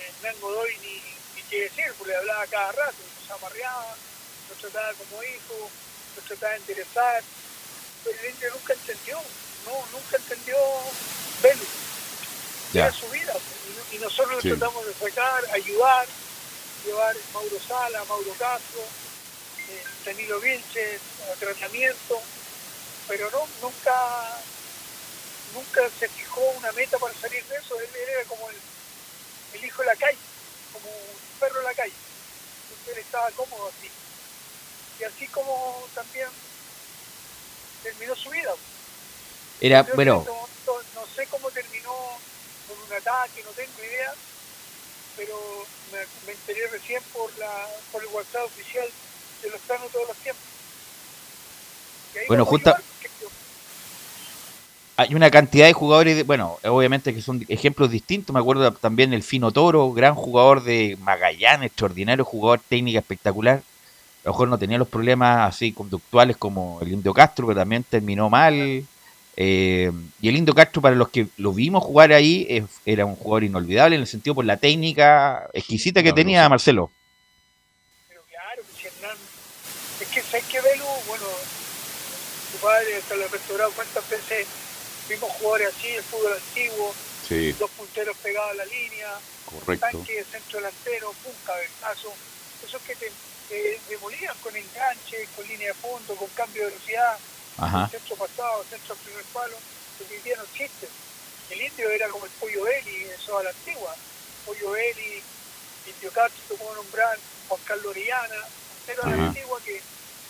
eh, 0.00 0.12
Hernán 0.22 0.40
Godoy 0.40 0.70
ni, 0.82 1.19
qué 1.50 1.62
decir, 1.62 1.92
porque 1.98 2.12
le 2.12 2.18
hablaba 2.18 2.46
cada 2.46 2.72
rato, 2.72 2.96
nos 3.20 3.30
amarreaba, 3.30 3.96
nos 4.48 4.58
trataba 4.58 4.94
como 4.94 5.22
hijo, 5.24 5.70
nos 6.16 6.24
trataba 6.24 6.52
de 6.52 6.60
interesar, 6.60 7.22
pero 8.04 8.20
el 8.20 8.30
indio 8.30 8.50
nunca 8.54 8.72
entendió, 8.72 9.18
no, 9.66 9.72
nunca 9.92 10.16
entendió 10.16 10.56
Vélez, 11.42 11.68
era 12.72 12.92
su 12.92 13.08
vida, 13.08 13.34
y 13.90 13.98
nosotros 13.98 14.44
lo 14.44 14.56
tratamos 14.56 14.86
de 14.86 14.94
sacar, 14.94 15.44
ayudar, 15.52 16.06
llevar 16.86 17.16
Mauro 17.34 17.58
Sala, 17.66 18.04
Mauro 18.04 18.32
Castro, 18.38 18.80
eh, 19.68 19.84
Danilo 20.06 20.40
Vilches, 20.40 21.00
a 21.32 21.34
tratamiento, 21.34 22.22
pero 23.08 23.28
no, 23.32 23.46
nunca 23.60 24.38
nunca 25.52 25.82
se 25.98 26.08
fijó 26.08 26.42
una 26.58 26.70
meta 26.72 26.96
para 26.98 27.12
salir 27.14 27.44
de 27.44 27.56
eso, 27.56 27.78
él, 27.80 27.88
era 28.08 28.24
como 28.28 28.48
el, 28.50 28.56
el, 29.54 29.64
hijo 29.64 29.82
de 29.82 29.86
la 29.88 29.96
calle, 29.96 30.18
como 30.72 30.88
perro 31.40 31.58
de 31.58 31.64
la 31.64 31.74
calle, 31.74 31.92
él 32.86 32.98
estaba 32.98 33.30
cómodo 33.32 33.68
así. 33.68 33.90
Y 35.00 35.04
así 35.04 35.26
como 35.28 35.88
también 35.94 36.28
terminó 37.82 38.14
su 38.14 38.30
vida. 38.30 38.52
Era, 39.60 39.82
bueno. 39.94 40.24
no 40.94 41.06
sé 41.14 41.26
cómo 41.26 41.50
terminó 41.50 41.92
con 42.68 42.78
un 42.78 42.92
ataque, 42.92 43.42
no 43.42 43.50
tengo 43.52 43.78
idea, 43.78 44.14
pero 45.16 45.66
me, 46.26 46.32
enteré 46.32 46.66
recién 46.68 47.02
por, 47.12 47.36
la, 47.38 47.68
por 47.90 48.02
el 48.02 48.08
WhatsApp 48.08 48.44
oficial 48.44 48.88
de 49.42 49.50
los 49.50 49.60
planos 49.62 49.90
todos 49.90 50.08
los 50.08 50.16
tiempos. 50.18 50.44
Bueno, 52.28 52.44
justo... 52.44 52.74
Hay 55.00 55.14
una 55.14 55.30
cantidad 55.30 55.64
de 55.64 55.72
jugadores, 55.72 56.26
bueno, 56.26 56.58
obviamente 56.62 57.14
que 57.14 57.22
son 57.22 57.42
ejemplos 57.48 57.90
distintos. 57.90 58.34
Me 58.34 58.40
acuerdo 58.40 58.70
también 58.74 59.14
el 59.14 59.22
Fino 59.22 59.50
Toro, 59.50 59.90
gran 59.94 60.14
jugador 60.14 60.62
de 60.62 60.98
Magallanes, 61.00 61.68
extraordinario 61.68 62.22
jugador, 62.22 62.60
técnica 62.68 62.98
espectacular. 62.98 63.54
A 63.56 64.28
lo 64.28 64.32
mejor 64.32 64.48
no 64.48 64.58
tenía 64.58 64.76
los 64.76 64.88
problemas 64.88 65.48
así 65.48 65.72
conductuales 65.72 66.36
como 66.36 66.80
el 66.82 66.92
Indio 66.92 67.14
Castro, 67.14 67.46
pero 67.46 67.60
también 67.60 67.82
terminó 67.82 68.28
mal. 68.28 68.84
Eh, 69.38 69.90
y 70.20 70.28
el 70.28 70.36
Indio 70.36 70.54
Castro, 70.54 70.82
para 70.82 70.94
los 70.94 71.08
que 71.08 71.28
lo 71.38 71.54
vimos 71.54 71.82
jugar 71.82 72.12
ahí, 72.12 72.62
era 72.84 73.06
un 73.06 73.16
jugador 73.16 73.44
inolvidable 73.44 73.96
en 73.96 74.02
el 74.02 74.06
sentido 74.06 74.34
por 74.34 74.44
la 74.44 74.58
técnica 74.58 75.48
exquisita 75.54 76.02
que 76.02 76.12
tenía 76.12 76.46
Marcelo. 76.46 76.90
Pero 78.06 78.20
claro, 78.28 78.62
que 78.68 78.82
si 78.82 78.86
Hernán, 78.86 79.16
es 79.98 80.08
que 80.08 80.20
sé 80.20 80.42
que 80.46 80.60
Velu, 80.60 80.84
bueno, 81.08 81.24
su 82.52 82.58
padre 82.58 82.96
hasta 82.98 83.16
lo 83.16 83.28
restaurado 83.28 83.70
cuántas 83.74 84.06
veces 84.10 84.46
vimos 85.10 85.30
jugadores 85.32 85.74
así, 85.74 85.88
el 85.88 86.04
fútbol 86.04 86.32
antiguo, 86.32 86.94
dos 87.58 87.70
punteros 87.72 88.16
pegados 88.18 88.50
a 88.52 88.54
la 88.54 88.64
línea, 88.64 89.08
Correcto. 89.44 89.86
tanque, 89.90 90.24
centro 90.30 90.58
delantero, 90.58 91.14
un 91.24 91.34
cabezazo, 91.42 92.14
esos 92.62 92.80
que 92.82 92.94
te, 92.94 93.12
demolían 93.88 94.38
con 94.38 94.54
enganche, 94.54 95.26
con 95.34 95.46
línea 95.46 95.68
de 95.68 95.74
fondo, 95.74 96.14
con 96.14 96.28
cambio 96.30 96.62
de 96.62 96.70
velocidad 96.70 97.18
Ajá. 97.58 97.90
centro 97.90 98.16
pasado, 98.16 98.64
centro 98.70 98.94
primer 99.02 99.24
palo, 99.32 99.58
que 99.98 100.04
hoy 100.04 100.20
día 100.22 100.36
no 100.36 100.44
existe. 100.44 100.88
El 101.50 101.60
indio 101.60 101.90
era 101.90 102.08
como 102.08 102.24
el 102.24 102.30
pollo 102.38 102.66
Eli, 102.68 103.02
eso 103.10 103.36
a 103.36 103.42
la 103.42 103.50
antigua. 103.50 103.92
Pollo 104.44 104.76
Eli, 104.76 105.24
Indio 105.86 106.12
Castro, 106.12 106.56
como 106.56 106.72
nombrar, 106.76 107.18
Juan 107.48 107.60
Carlos 107.64 107.86
Orellana, 107.86 108.46
pero 108.86 109.02
a 109.02 109.10
la 109.10 109.26
antigua 109.26 109.60
que 109.64 109.82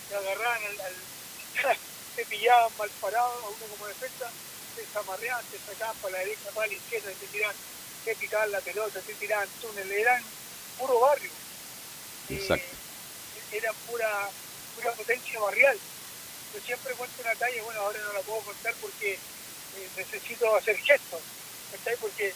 se 0.09 0.15
agarraban 0.15 0.63
al, 0.65 0.81
al 0.81 1.77
se 2.17 2.25
pillaban 2.25 2.73
mal 2.79 2.91
parado 2.99 3.45
a 3.45 3.51
uno 3.51 3.67
como 3.69 3.87
defensa, 3.87 4.33
se 4.75 4.85
zamarreaban, 4.93 5.45
se 5.51 5.59
sacaban 5.59 5.97
para 5.97 6.13
la 6.13 6.19
derecha, 6.19 6.51
para 6.55 6.67
la 6.67 6.75
izquierda, 6.75 7.11
se 7.19 7.27
tiraban, 7.27 7.57
se 8.05 8.15
picaban 8.17 8.53
la 8.53 8.61
pelota, 8.61 9.01
se 9.01 9.15
tiraban 9.15 9.49
túneles, 9.61 9.99
eran 9.99 10.23
puro 10.79 11.01
barrio. 11.01 11.31
Exacto. 12.29 12.67
Eh, 12.67 13.57
era 13.57 13.73
pura, 13.87 14.29
pura 14.77 14.93
potencia 14.93 15.41
barrial 15.41 15.79
yo 16.53 16.61
siempre 16.61 16.95
cuento 16.95 17.23
una 17.23 17.35
talla, 17.37 17.63
bueno, 17.63 17.81
ahora 17.81 18.01
no 18.01 18.13
la 18.13 18.21
puedo 18.21 18.41
contar 18.41 18.75
porque 18.81 19.13
eh, 19.13 19.89
necesito 19.97 20.55
hacer 20.57 20.77
gestos, 20.79 21.21
¿está? 21.73 21.93
Porque 22.01 22.33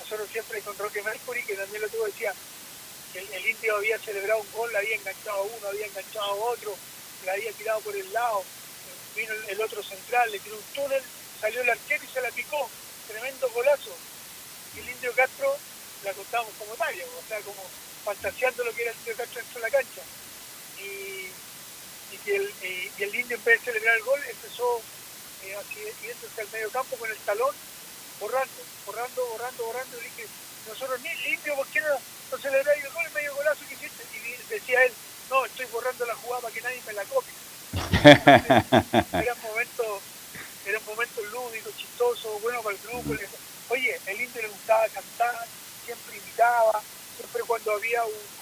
nosotros 0.00 0.28
siempre 0.30 0.62
con 0.62 0.76
Roque 0.78 1.02
Mercury, 1.02 1.42
que 1.44 1.54
también 1.54 1.82
lo 1.82 1.88
tuvo, 1.88 2.06
decía, 2.06 2.32
el, 3.14 3.28
el 3.30 3.46
indio 3.46 3.76
había 3.76 3.98
celebrado 3.98 4.40
un 4.40 4.52
gol, 4.52 4.72
le 4.72 4.78
había 4.78 4.96
enganchado 4.96 5.38
a 5.38 5.42
uno, 5.42 5.68
había 5.68 5.86
enganchado 5.86 6.24
a 6.24 6.34
otro, 6.34 6.74
le 7.24 7.30
había 7.30 7.52
tirado 7.52 7.80
por 7.80 7.94
el 7.94 8.10
lado, 8.12 8.42
vino 9.14 9.32
el, 9.48 9.60
otro 9.60 9.82
central, 9.82 10.30
le 10.30 10.38
tiró 10.38 10.56
un 10.56 10.62
túnel, 10.74 11.02
salió 11.40 11.60
el 11.60 11.70
arquero 11.70 12.04
y 12.04 12.08
se 12.08 12.20
la 12.20 12.30
picó, 12.30 12.68
tremendo 13.06 13.50
golazo. 13.50 13.96
Y 14.76 14.80
el 14.80 14.90
indio 14.90 15.12
Castro 15.14 15.56
la 16.04 16.12
contamos 16.12 16.52
como 16.58 16.74
talla, 16.74 17.04
o 17.04 17.28
sea, 17.28 17.40
como 17.40 17.62
fantaseando 18.04 18.64
lo 18.64 18.74
que 18.74 18.82
era 18.82 18.92
el 18.92 18.98
indio 18.98 19.16
Castro 19.16 19.40
dentro 19.40 19.60
de 19.60 19.70
la 19.70 19.76
cancha. 19.76 20.02
Y 20.80 21.30
y 22.26 22.30
el, 22.30 22.52
y, 22.62 23.02
el 23.02 23.14
indio 23.14 23.36
en 23.36 23.44
vez 23.44 23.60
de 23.60 23.72
celebrar 23.72 23.96
el 23.96 24.02
gol 24.02 24.20
empezó 24.28 24.82
eh, 25.44 25.56
así, 25.56 25.80
yéndose 26.02 26.40
al 26.40 26.50
medio 26.50 26.70
campo 26.70 26.96
con 26.96 27.10
el 27.10 27.16
talón, 27.18 27.54
borrando, 28.20 28.62
borrando, 28.86 29.26
borrando, 29.26 29.64
borrando, 29.64 30.00
y 30.00 30.04
dije, 30.04 30.26
nosotros 30.66 31.00
ni 31.00 31.08
el 31.08 31.34
indio, 31.34 31.54
¿por 31.56 31.66
qué 31.68 31.80
no, 31.80 31.94
no 32.32 32.38
celebráis 32.38 32.84
el 32.84 32.92
gol 32.92 33.06
en 33.06 33.12
medio 33.14 33.34
golazo 33.34 33.60
que 33.68 33.74
hiciste? 33.74 34.04
Y 34.14 34.52
decía 34.52 34.84
él, 34.84 34.92
no, 35.30 35.44
estoy 35.44 35.66
borrando 35.66 36.06
la 36.06 36.14
jugada 36.16 36.42
para 36.42 36.54
que 36.54 36.60
nadie 36.60 36.82
me 36.86 36.92
la 36.92 37.04
copie. 37.04 37.34
era 39.22 39.34
un 39.34 39.42
momento, 39.42 40.02
era 40.88 40.92
un 40.92 40.96
momento 40.96 41.22
lúdico, 41.24 41.70
chistoso, 41.76 42.38
bueno 42.40 42.62
para 42.62 42.74
el 42.74 42.82
grupo. 42.82 43.14
Oye, 43.68 44.00
el 44.06 44.20
indio 44.20 44.42
le 44.42 44.48
gustaba 44.48 44.88
cantar, 44.88 45.46
siempre 45.84 46.16
invitaba, 46.16 46.80
siempre 47.16 47.42
cuando 47.42 47.72
había 47.72 48.04
un, 48.04 48.38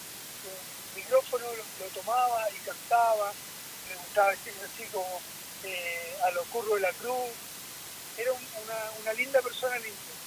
micrófono 0.95 1.45
lo, 1.45 1.87
tomaba 2.01 2.49
y 2.51 2.59
cantaba, 2.65 3.33
me 3.89 3.97
gustaba 3.97 4.31
vestirme 4.31 4.63
así 4.65 4.85
como 4.93 5.21
eh, 5.65 6.17
a 6.25 6.31
los 6.31 6.47
curros 6.47 6.75
de 6.77 6.81
la 6.81 6.93
cruz. 6.93 7.31
Era 8.17 8.33
una, 8.33 8.91
una, 9.03 9.13
linda 9.13 9.43
persona, 9.43 9.77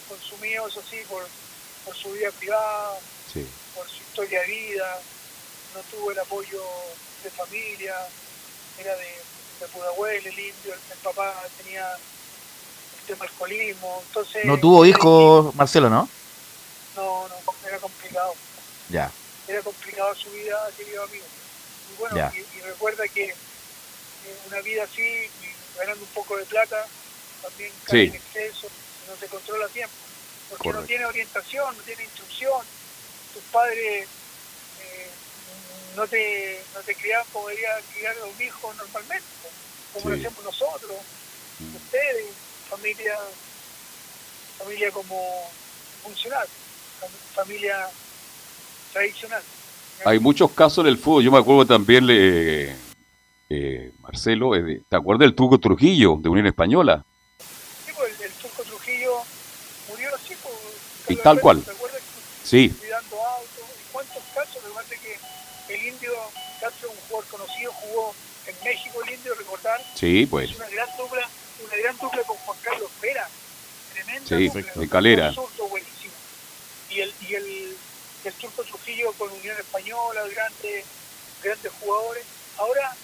consumido 0.08 0.68
eso 0.68 0.84
sí 0.90 1.02
por, 1.10 1.26
por 1.86 1.96
su 1.96 2.12
vida 2.12 2.32
privada, 2.32 3.00
por 3.76 3.90
su 3.90 4.02
historia 4.04 4.42
de 4.42 4.48
vida, 4.48 5.00
no 5.74 5.82
tuvo 5.84 6.12
el 6.12 6.20
apoyo 6.20 6.62
de 7.24 7.32
familia, 7.32 7.96
era 8.78 8.96
de, 8.96 9.18
de 9.60 9.68
Pudahuel, 9.68 10.26
el 10.26 10.40
indio, 10.40 10.74
el, 10.74 10.98
papá 11.04 11.34
tenía 11.58 11.86
el 11.94 13.06
tema 13.08 13.26
alcoholismo, 13.26 14.02
entonces... 14.08 14.46
No 14.46 14.58
tuvo 14.60 14.86
hijos, 14.86 15.54
Marcelo, 15.56 15.90
¿no? 15.90 16.10
No, 16.96 17.28
no, 17.28 17.36
era 17.68 17.78
complicado. 17.80 18.34
Ya. 18.90 19.12
Era 19.48 19.62
complicado 19.62 20.16
su 20.16 20.30
vida, 20.32 20.58
querido 20.78 21.04
amigo. 21.04 21.26
Y 21.92 22.00
bueno, 22.00 22.32
y, 22.36 22.62
recuerda 22.62 23.08
que 23.08 23.34
una 24.48 24.62
vida 24.62 24.84
así, 24.84 25.30
ganando 25.78 26.04
un 26.04 26.12
poco 26.12 26.38
de 26.38 26.46
plata, 26.46 26.86
también 27.42 27.72
cae 27.86 28.06
en 28.06 28.16
exceso, 28.16 28.68
no 29.08 29.16
se 29.16 29.28
controla 29.28 29.68
tiempo. 29.70 29.96
Porque 30.50 30.74
no 30.74 30.82
tiene 30.84 31.06
orientación, 31.06 31.78
no 31.78 31.84
tiene 31.84 32.04
instrucción. 32.04 32.62
Tus 33.34 33.44
padres 33.52 34.04
eh, 34.04 34.08
no 35.96 36.08
te, 36.08 36.62
no 36.74 36.82
te 36.82 36.96
criaban 36.96 37.26
como 37.32 37.48
debería 37.50 37.70
criar 37.94 38.16
a 38.20 38.26
un 38.26 38.42
hijo 38.42 38.74
normalmente, 38.74 39.28
como 39.94 40.10
lo 40.10 40.16
hacemos 40.16 40.44
nosotros, 40.44 40.98
mm. 41.60 41.76
ustedes, 41.76 42.28
familia, 42.70 43.18
familia 44.58 44.92
como 44.92 45.50
funcional, 46.04 46.48
familia 47.34 47.90
tradicional. 48.94 49.42
Hay 50.06 50.20
muchos 50.20 50.52
casos 50.52 50.86
en 50.86 50.88
el 50.88 50.98
fútbol, 50.98 51.24
yo 51.24 51.32
me 51.32 51.40
acuerdo 51.40 51.66
también, 51.66 52.08
eh, 52.10 52.76
eh, 53.50 53.92
Marcelo, 54.00 54.56
eh, 54.56 54.84
¿te 54.88 54.96
acuerdas 54.96 55.22
del 55.22 55.36
Turco 55.36 55.60
Trujillo 55.60 56.18
de 56.22 56.30
Unión 56.30 56.48
Española? 56.48 57.04
Sí, 57.86 57.92
pues 57.96 58.20
el, 58.22 58.32
Turco 58.34 58.64
Trujillo 58.64 59.14
murió 59.90 60.16
así, 60.16 60.36
pues, 60.42 60.56
y 61.10 61.22
tal 61.22 61.42
cual. 61.42 61.62
¿Te 61.62 61.72
acuerdas? 61.72 62.02
Sí. 62.44 62.70
Cuidando 62.70 63.16
autos, 63.22 63.66
¿y 63.78 63.92
cuántos 63.92 64.24
casos? 64.34 64.64
Recuerda 64.64 64.96
que 64.96 65.74
el 65.74 65.88
indio 65.94 66.14
Un 67.20 67.26
conocido, 67.26 67.72
jugó 67.74 68.16
en 68.46 68.56
México 68.64 69.04
el 69.04 69.14
indio, 69.14 69.36
recordar. 69.36 69.82
Sí, 69.96 70.26
pues. 70.26 70.56
Una 70.56 70.70
gran 70.70 70.90
dupla, 70.98 71.30
una 71.66 71.76
gran 71.76 71.98
dupla 71.98 72.24
con 72.24 72.38
Juan 72.38 72.58
Carlos 72.62 72.92
Vera, 73.02 73.30
tremenda 73.94 74.28
sí, 74.28 74.50
de 74.80 74.90
calera. 74.90 75.34
buenísimo. 75.70 76.14
Y 76.90 77.02
el, 77.02 77.14
y 77.28 77.36
el, 77.36 77.78
el 78.26 78.34
Turco 78.34 78.64
Trujillo 78.64 79.14
con 79.14 79.32
Unión 79.32 79.58
Española, 79.58 80.22
grandes, 80.28 80.86
grandes 81.44 81.72
jugadores. 81.80 82.24
Ahora 82.58 82.96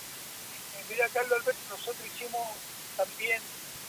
mira 0.90 1.08
Carlos 1.10 1.40
Alberto, 1.40 1.62
nosotros 1.70 2.06
hicimos 2.16 2.48
también 2.96 3.42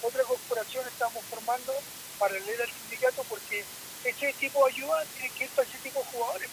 otra 0.03 0.23
corporación, 0.25 0.87
estamos 0.87 1.23
formando 1.31 1.73
paralela 2.19 2.65
al 2.65 2.71
sindicato 2.71 3.25
porque 3.29 3.65
ese 4.05 4.33
tipo 4.35 4.65
de 4.67 4.73
ayuda 4.73 5.05
tiene 5.15 5.31
que 5.35 5.45
ir 5.45 5.51
para 5.51 5.69
ese 5.69 5.79
tipo 5.79 6.01
de 6.01 6.07
jugadores. 6.07 6.49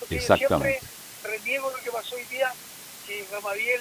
Porque 0.00 0.20
siempre 0.20 0.80
reniego 1.22 1.70
lo 1.70 1.76
que 1.78 1.90
pasó 1.90 2.14
hoy 2.16 2.24
día, 2.24 2.52
que 3.06 3.26
Gamadiel 3.30 3.80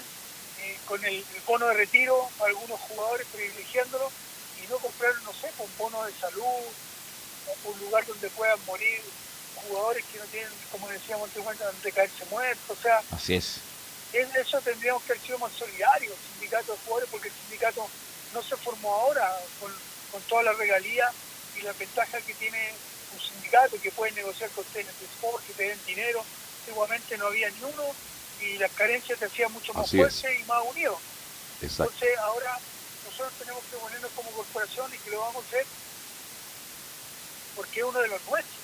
eh, 0.62 0.78
con 0.86 1.04
el, 1.04 1.24
bono 1.46 1.68
de 1.68 1.74
retiro 1.74 2.30
algunos 2.40 2.80
jugadores 2.82 3.28
privilegiándolo 3.34 4.12
y 4.64 4.68
no 4.68 4.78
comprar, 4.78 5.14
no 5.24 5.34
sé, 5.34 5.52
un 5.58 5.70
bono 5.78 6.04
de 6.06 6.14
salud, 6.14 6.64
un 7.66 7.80
lugar 7.80 8.06
donde 8.06 8.30
puedan 8.30 8.60
morir 8.66 9.02
jugadores 9.68 10.04
que 10.12 10.20
no 10.20 10.26
tienen, 10.26 10.52
como 10.72 10.88
decíamos 10.90 11.30
antes, 11.36 11.60
donde 11.60 11.92
caerse 11.92 12.26
muertos. 12.30 12.78
O 12.78 12.82
sea, 12.82 13.02
Así 13.12 13.36
es 13.36 13.60
en 14.14 14.30
eso 14.36 14.62
tendríamos 14.62 15.02
que 15.04 15.14
haber 15.14 15.26
sido 15.26 15.40
más 15.40 15.52
solidarios, 15.54 16.16
sindicato 16.34 16.72
de 16.72 16.78
jugadores, 16.86 17.10
porque 17.10 17.30
el 17.30 17.34
sindicato 17.34 17.88
no 18.34 18.44
se 18.44 18.56
formó 18.58 18.94
ahora 18.94 19.36
con, 19.60 19.74
con 20.12 20.22
toda 20.24 20.44
la 20.44 20.54
regalía 20.54 21.12
y 21.58 21.62
la 21.62 21.74
ventaja 21.74 22.22
que 22.22 22.34
tiene 22.36 22.74
un 23.12 23.20
sindicato 23.20 23.82
que 23.82 23.92
puede 23.92 24.12
negociar 24.12 24.52
con 24.52 24.64
TNT 24.66 25.02
Sport, 25.16 25.46
que 25.48 25.54
te 25.54 25.64
den 25.64 25.80
dinero. 25.86 26.24
Igualmente 26.68 27.18
no 27.18 27.28
había 27.28 27.50
ni 27.50 27.64
uno 27.64 27.84
y 28.42 28.58
las 28.58 28.72
carencias 28.72 29.20
te 29.20 29.26
hacían 29.26 29.52
mucho 29.52 29.74
más 29.74 29.90
fuerte 29.90 30.40
y 30.40 30.44
más 30.46 30.64
unidos. 30.70 31.00
Entonces 31.62 32.18
ahora 32.20 32.58
nosotros 33.06 33.34
tenemos 33.40 33.64
que 33.72 33.78
ponernos 33.78 34.12
como 34.12 34.30
corporación 34.32 34.94
y 34.94 34.98
que 34.98 35.12
lo 35.12 35.22
vamos 35.22 35.44
a 35.44 35.48
hacer 35.48 35.66
porque 37.56 37.80
es 37.80 37.86
uno 37.86 38.00
de 38.00 38.08
los 38.08 38.22
nuestros. 38.26 38.64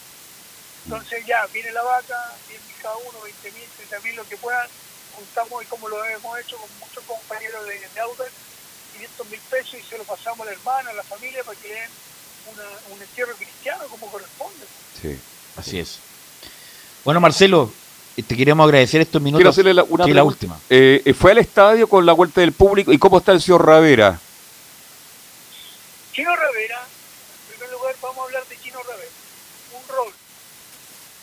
Entonces 0.86 1.26
ya 1.26 1.46
viene 1.48 1.72
la 1.72 1.84
vaca, 1.84 2.36
10 2.48 2.62
mil 2.66 2.76
cada 2.82 2.98
uno, 2.98 3.22
20 3.22 3.52
mil, 3.52 3.70
30 3.78 4.00
mil, 4.00 4.16
lo 4.16 4.28
que 4.28 4.38
puedan, 4.38 4.68
juntamos 5.16 5.64
y 5.64 5.66
como 5.68 5.88
lo 5.90 6.04
hemos 6.06 6.40
hecho 6.40 6.58
con 6.58 6.70
muchos 6.80 7.04
compañeros 7.06 7.66
de, 7.66 7.74
de 7.74 8.32
500 8.94 9.30
mil 9.30 9.40
pesos 9.52 9.76
y 9.76 9.84
se 9.84 9.98
lo 9.98 10.04
pasamos 10.04 10.42
a 10.42 10.46
la 10.46 10.52
hermana, 10.52 10.90
a 10.90 10.94
la 10.94 11.04
familia 11.04 11.44
para 11.44 11.60
que 11.60 11.68
den 11.68 11.90
un 12.92 13.02
entierro 13.02 13.36
cristiano 13.36 13.84
como 13.90 14.08
corresponde. 14.08 14.66
Sí, 15.02 15.20
así 15.58 15.80
es. 15.80 16.00
Bueno, 17.06 17.20
Marcelo, 17.20 17.72
te 18.24 18.36
queremos 18.36 18.66
agradecer 18.66 19.02
estos 19.02 19.22
minutos. 19.22 19.40
Quiero 19.40 19.50
hacerle 19.50 19.74
la, 19.74 19.84
una 19.84 20.08
la 20.08 20.24
última. 20.24 20.60
Eh, 20.70 21.02
eh, 21.06 21.14
¿Fue 21.14 21.32
al 21.32 21.38
estadio 21.38 21.88
con 21.88 22.06
la 22.06 22.14
vuelta 22.14 22.42
del 22.42 22.54
público? 22.54 22.92
¿Y 22.92 22.98
cómo 22.98 23.20
está 23.20 23.32
el 23.32 23.42
señor 23.42 23.66
Ravera? 23.66 24.20
Chino 26.14 26.36
Ravera, 26.36 26.82
en 26.82 27.54
primer 27.54 27.72
lugar 27.72 27.96
vamos 28.02 28.18
a 28.20 28.24
hablar 28.24 28.46
de 28.48 28.58
Chino 28.60 28.80
Ravera. 28.84 29.12
Un 29.74 29.96
rol. 29.96 30.14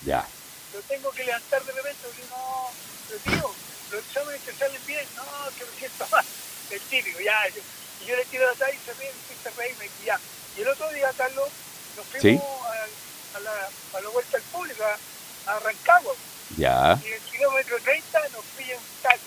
Ya. 0.04 0.26
Lo 0.72 0.80
tengo 0.82 1.10
que 1.10 1.24
levantar 1.24 1.62
de 1.64 1.72
repente 1.72 1.98
porque 2.02 2.22
no, 2.30 2.70
lo 3.10 3.16
tío, 3.18 3.50
los 3.92 4.00
exámenes 4.04 4.40
te 4.42 4.52
salen 4.54 4.80
bien, 4.86 5.04
no, 5.16 5.22
que 5.58 5.64
me 5.64 5.78
siento 5.78 6.06
mal, 6.12 6.24
el 6.70 6.80
típico, 6.80 7.20
ya, 7.20 7.34
y 7.48 8.06
yo 8.06 8.16
le 8.16 8.24
tiro 8.26 8.46
la 8.46 8.54
talla 8.54 8.74
y 8.74 8.78
se 8.84 8.92
ríe, 8.94 9.12
se 9.42 9.50
ríe 9.50 9.74
y 10.02 10.06
ya. 10.06 10.20
Y 10.56 10.60
el 10.62 10.68
otro 10.68 10.88
día, 10.90 11.10
Carlos, 11.16 11.48
nos 11.96 12.06
fuimos 12.06 12.42
a, 12.44 13.36
a, 13.36 13.40
la, 13.40 13.68
a 13.98 14.00
la 14.00 14.08
vuelta 14.10 14.36
al 14.36 14.42
público, 14.44 14.82
a, 14.84 15.52
a 15.52 15.60
Rancagua. 15.60 16.14
Ya. 16.56 16.98
Y 17.02 17.08
en 17.08 17.14
el 17.14 17.20
kilómetro 17.20 17.78
30 17.80 18.28
nos 18.28 18.44
pilla 18.56 18.76
un 18.76 19.02
taco. 19.02 19.18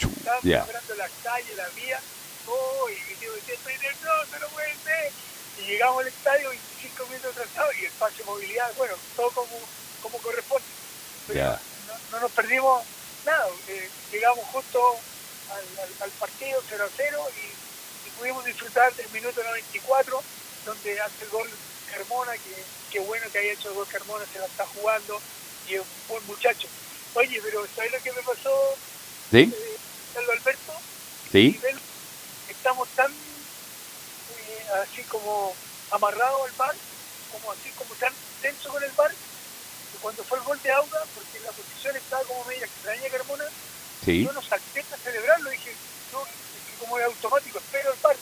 Estábamos 0.00 0.44
yeah. 0.44 0.66
las 0.96 1.10
calles, 1.22 1.56
la 1.56 1.68
vía, 1.68 2.00
oh, 2.46 2.88
y 2.88 3.24
yo 3.24 3.32
decía, 3.34 3.54
estoy 3.54 3.74
nervioso, 3.74 4.38
no 4.40 4.48
puede 4.48 4.74
ser. 4.84 5.12
Y 5.58 5.66
llegamos 5.66 6.02
al 6.02 6.08
estadio 6.08 6.48
25 6.50 7.06
minutos 7.06 7.36
atrasados 7.36 7.76
y 7.76 7.84
el 7.84 7.92
pase 7.92 8.18
de 8.18 8.24
movilidad, 8.24 8.72
bueno, 8.76 8.94
todo 9.14 9.30
como, 9.30 9.58
como 10.02 10.18
corresponde. 10.18 10.66
Pero 11.28 11.58
no, 11.86 11.94
no 12.12 12.20
nos 12.20 12.32
perdimos 12.32 12.82
nada, 13.26 13.48
eh, 13.68 13.90
llegamos 14.12 14.44
justo 14.52 14.80
al, 16.00 16.10
partido 16.12 16.62
0 16.68 16.84
a 16.84 16.90
0 16.96 17.28
y, 17.36 17.56
pudimos 18.16 18.46
disfrutar 18.46 18.94
del 18.94 19.10
minuto 19.10 19.42
94 19.42 20.22
donde 20.64 21.00
hace 21.00 21.24
el 21.24 21.28
gol 21.28 21.50
Carmona, 21.92 22.32
que, 22.32 22.64
qué 22.90 23.00
bueno 23.00 23.26
que 23.30 23.38
haya 23.38 23.52
hecho 23.52 23.68
el 23.68 23.74
gol 23.74 23.86
Carmona, 23.88 24.24
se 24.32 24.38
la 24.38 24.46
está 24.46 24.64
jugando 24.66 25.20
y 25.68 25.74
es 25.74 25.80
un 25.80 25.86
buen 26.08 26.26
muchacho. 26.26 26.68
Oye, 27.14 27.40
pero 27.42 27.66
¿sabes 27.74 27.92
lo 27.92 28.02
que 28.02 28.12
me 28.12 28.22
pasó? 28.22 28.74
¿Sí? 29.30 29.52
Eh, 29.54 29.78
Alberto. 30.16 30.72
Sí. 31.30 31.60
Estamos 32.48 32.88
tan 32.90 33.10
eh, 33.10 34.66
así 34.82 35.02
como 35.04 35.54
amarrados 35.90 36.40
al 36.48 36.56
bar, 36.56 36.74
como 37.32 37.52
así 37.52 37.70
como 37.70 37.94
tan 37.94 38.12
tenso 38.42 38.68
con 38.70 38.82
el 38.82 38.90
bar, 38.92 39.12
cuando 40.02 40.22
fue 40.24 40.38
el 40.38 40.44
gol 40.44 40.60
de 40.62 40.70
Auda, 40.72 41.04
porque 41.14 41.40
la 41.40 41.50
posición 41.52 41.96
estaba 41.96 42.22
como 42.24 42.44
media 42.44 42.66
extraña 42.66 43.08
Carmona, 43.10 43.44
yo 44.06 44.32
no 44.32 44.42
salté 44.42 44.80
a 44.80 44.96
celebrarlo, 44.98 45.50
dije, 45.50 45.74
no, 46.12 46.22
como 46.78 46.98
es 46.98 47.04
automático, 47.06 47.58
espero 47.58 47.92
el 47.92 47.98
par. 47.98 48.16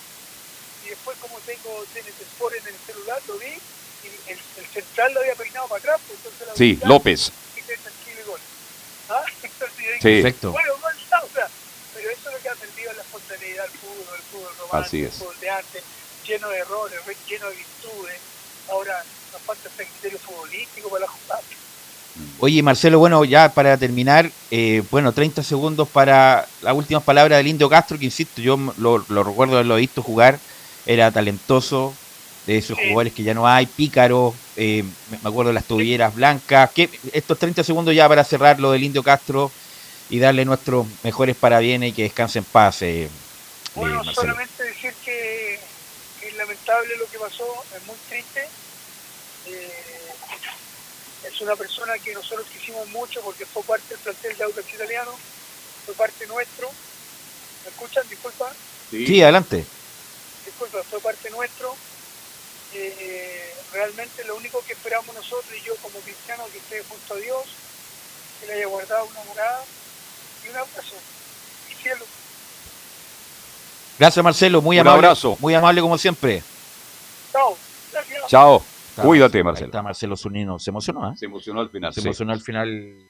Y 0.85 0.89
después 0.89 1.17
como 1.19 1.39
tengo 1.41 1.85
TNT 1.93 2.21
Sport 2.23 2.55
en 2.57 2.69
el 2.69 2.81
celular, 2.87 3.21
lo 3.29 3.39
vi, 3.39 3.53
y 4.05 4.31
el, 4.31 4.39
central 4.73 5.15
lo 5.15 5.21
había 5.21 5.35
peinado 5.35 5.69
para 5.69 5.79
atrás, 5.79 6.01
pues 6.07 6.19
entonces 6.19 6.47
la 6.49 6.55
Sí, 6.55 6.79
López. 6.85 7.33
Y 7.57 7.61
tranquilo 7.61 8.27
gol. 8.27 8.41
¿Ah? 9.09 9.25
Entonces, 9.43 9.77
dije, 9.79 9.93
sí, 9.95 10.23
perfecto. 10.23 10.53
Bueno, 10.53 10.73
gol, 10.81 10.93
o 10.93 11.29
sea, 11.35 11.49
pero 11.95 12.11
eso 12.11 12.29
es 12.29 12.35
lo 12.35 12.41
que 12.43 12.49
ha 12.49 12.55
perdido 12.55 12.93
la 12.93 13.03
espontaneidad 13.03 13.63
del 13.65 13.79
fútbol, 13.79 14.15
el 14.17 14.23
fútbol 14.23 14.53
romántico, 14.59 15.05
el 15.05 15.13
fútbol 15.13 15.41
de 15.41 15.51
arte, 15.51 15.83
lleno 16.27 16.49
de 16.49 16.59
errores, 16.59 17.01
lleno 17.29 17.49
de 17.49 17.57
virtudes. 17.57 18.19
Ahora 18.71 19.05
nos 19.33 19.43
falta 19.43 19.69
ese 19.69 19.87
criterio 19.87 20.19
futbolístico 20.19 20.89
para 20.89 21.07
la 21.07 21.11
jugada. 21.11 21.43
Oye, 22.39 22.63
Marcelo, 22.63 22.99
bueno, 23.01 23.25
ya 23.25 23.53
para 23.53 23.77
terminar, 23.77 24.31
eh, 24.51 24.83
bueno, 24.91 25.13
30 25.13 25.43
segundos 25.43 25.89
para 25.89 26.47
las 26.63 26.75
últimas 26.75 27.03
palabras 27.03 27.39
del 27.39 27.49
Indio 27.49 27.69
Castro, 27.69 27.99
que 27.99 28.05
insisto, 28.05 28.41
yo 28.41 28.57
lo, 28.79 28.99
recuerdo 28.99 29.55
haberlo 29.55 29.77
visto 29.77 30.03
jugar, 30.03 30.39
era 30.87 31.11
talentoso, 31.11 31.93
de 32.47 32.59
esos 32.59 32.77
jugadores 32.77 33.13
que 33.13 33.23
ya 33.23 33.35
no 33.35 33.47
hay, 33.47 33.67
pícaro, 33.67 34.35
eh, 34.57 34.85
me 35.11 35.29
acuerdo 35.29 35.49
de 35.49 35.55
las 35.55 35.65
tobilleras 35.65 36.15
blancas. 36.15 36.71
que 36.73 36.91
Estos 37.13 37.39
30 37.39 37.65
segundos 37.65 37.95
ya 37.95 38.09
para 38.09 38.25
cerrar 38.25 38.61
lo 38.61 38.73
del 38.73 38.85
Indio 38.85 39.03
Castro 39.03 39.51
y 40.11 40.19
darle 40.19 40.45
nuestros 40.45 40.87
mejores 41.03 41.37
parabienes 41.37 41.91
y 41.91 41.93
que 41.93 42.03
descanse 42.03 42.39
en 42.39 42.45
paz. 42.45 42.83
Eh, 42.83 43.09
bueno, 43.75 44.05
solamente 44.05 44.63
decir 44.63 44.93
que, 45.05 45.59
que, 46.21 46.29
es 46.29 46.37
lamentable 46.37 46.97
lo 46.99 47.07
que 47.07 47.19
pasó, 47.19 47.47
es 47.75 47.87
muy 47.87 47.97
triste. 48.09 48.47
Eh, 49.47 49.71
es 51.27 51.41
una 51.41 51.57
persona 51.57 51.95
que 51.99 52.13
nosotros 52.13 52.47
quisimos 52.53 52.87
mucho 52.91 53.21
porque 53.23 53.47
fue 53.47 53.63
parte 53.63 53.89
del 53.89 53.99
plantel 53.99 54.37
de 54.37 54.45
Audax 54.45 54.75
Italiano, 54.75 55.13
fue 55.87 55.95
parte 55.95 56.27
nuestro. 56.27 56.71
¿Me 57.65 57.71
escuchan? 57.71 58.05
Disculpa. 58.11 58.53
Sí, 58.91 59.23
adelante. 59.23 59.65
Disculpa, 60.45 60.83
fue 60.83 61.01
parte 61.01 61.31
nuestro. 61.31 61.75
Eh, 62.75 63.55
realmente 63.73 64.25
lo 64.25 64.37
único 64.37 64.63
que 64.67 64.73
esperamos 64.73 65.15
nosotros 65.15 65.51
y 65.57 65.65
yo 65.67 65.75
como 65.77 65.99
cristiano 66.01 66.45
que 66.53 66.59
esté 66.59 66.83
junto 66.89 67.15
a 67.15 67.17
Dios, 67.19 67.45
que 68.41 68.47
le 68.47 68.55
haya 68.55 68.67
guardado 68.67 69.07
una 69.07 69.25
morada 69.25 69.65
y 70.45 70.49
un 70.49 70.57
abrazo. 70.57 70.97
Y 71.71 71.75
cielo. 71.75 72.05
Gracias 73.99 74.25
Marcelo, 74.25 74.61
muy 74.61 74.77
un 74.77 74.87
amable. 74.87 75.07
abrazo. 75.07 75.37
Muy 75.41 75.55
amable 75.55 75.81
como 75.81 75.99
siempre. 75.99 76.43
Chao. 77.33 77.57
Gracias. 77.93 78.27
Chao. 78.29 78.65
Cuídate, 78.97 79.43
Marcelo. 79.43 79.67
Está 79.67 79.83
Marcelo 79.83 80.17
Zunino. 80.17 80.59
Se 80.59 80.71
emocionó, 80.71 81.13
¿eh? 81.13 81.17
Se 81.17 81.27
emocionó 81.27 81.61
al 81.61 81.71
final. 81.71 81.93
Se 81.93 82.01
emocionó 82.01 82.33
al 82.33 82.41
final 82.43 83.09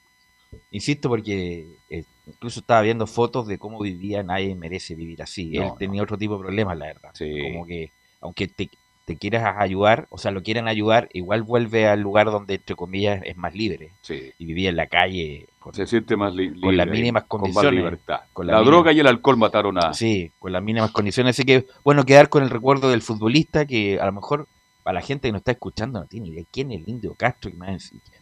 Insisto 0.71 1.09
porque 1.09 1.67
eh, 1.89 2.03
incluso 2.25 2.59
estaba 2.59 2.81
viendo 2.81 3.07
fotos 3.07 3.47
de 3.47 3.57
cómo 3.57 3.79
vivía, 3.79 4.23
nadie 4.23 4.55
merece 4.55 4.95
vivir 4.95 5.21
así. 5.21 5.55
Él 5.57 5.71
tenía 5.77 6.03
otro 6.03 6.17
tipo 6.17 6.35
de 6.35 6.43
problemas, 6.43 6.77
la 6.77 6.87
verdad. 6.87 7.11
Como 7.17 7.65
que, 7.65 7.91
aunque 8.21 8.47
te, 8.47 8.69
te 9.05 9.17
quieras 9.17 9.55
ayudar, 9.57 10.07
o 10.09 10.17
sea, 10.17 10.31
lo 10.31 10.41
quieran 10.41 10.67
ayudar, 10.67 11.09
igual 11.13 11.43
vuelve 11.43 11.87
al 11.87 12.01
lugar 12.01 12.25
donde, 12.31 12.55
entre 12.55 12.75
comillas, 12.75 13.21
es 13.23 13.37
más 13.37 13.53
libre. 13.53 13.91
Y 14.09 14.45
vivía 14.45 14.69
en 14.69 14.75
la 14.75 14.87
calle. 14.87 15.47
Se 15.73 15.85
siente 15.85 16.15
más 16.17 16.33
libre. 16.33 16.59
Con 16.59 16.75
las 16.75 16.87
mínimas 16.87 17.25
condiciones. 17.25 17.69
Con 17.69 17.75
libertad. 17.75 18.21
la, 18.37 18.61
droga 18.61 18.91
y 18.91 18.99
el 18.99 19.07
alcohol 19.07 19.37
mataron 19.37 19.77
a... 19.77 19.93
Sí, 19.93 20.31
con 20.39 20.51
las 20.51 20.63
mínimas 20.63 20.91
condiciones. 20.91 21.35
Así 21.35 21.45
que, 21.45 21.67
bueno, 21.83 22.03
quedar 22.03 22.29
con 22.29 22.43
el 22.43 22.49
recuerdo 22.49 22.89
del 22.89 23.03
futbolista 23.03 23.65
que 23.65 23.99
a 23.99 24.05
lo 24.07 24.11
mejor 24.11 24.47
para 24.81 24.95
la 24.99 25.05
gente 25.05 25.27
que 25.27 25.31
nos 25.31 25.39
está 25.39 25.51
escuchando 25.51 25.99
no 25.99 26.07
tiene 26.07 26.29
idea 26.29 26.43
quién 26.51 26.71
es 26.71 26.81
el 26.81 26.89
Indio 26.89 27.13
Castro. 27.13 27.51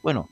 Bueno, 0.01 0.29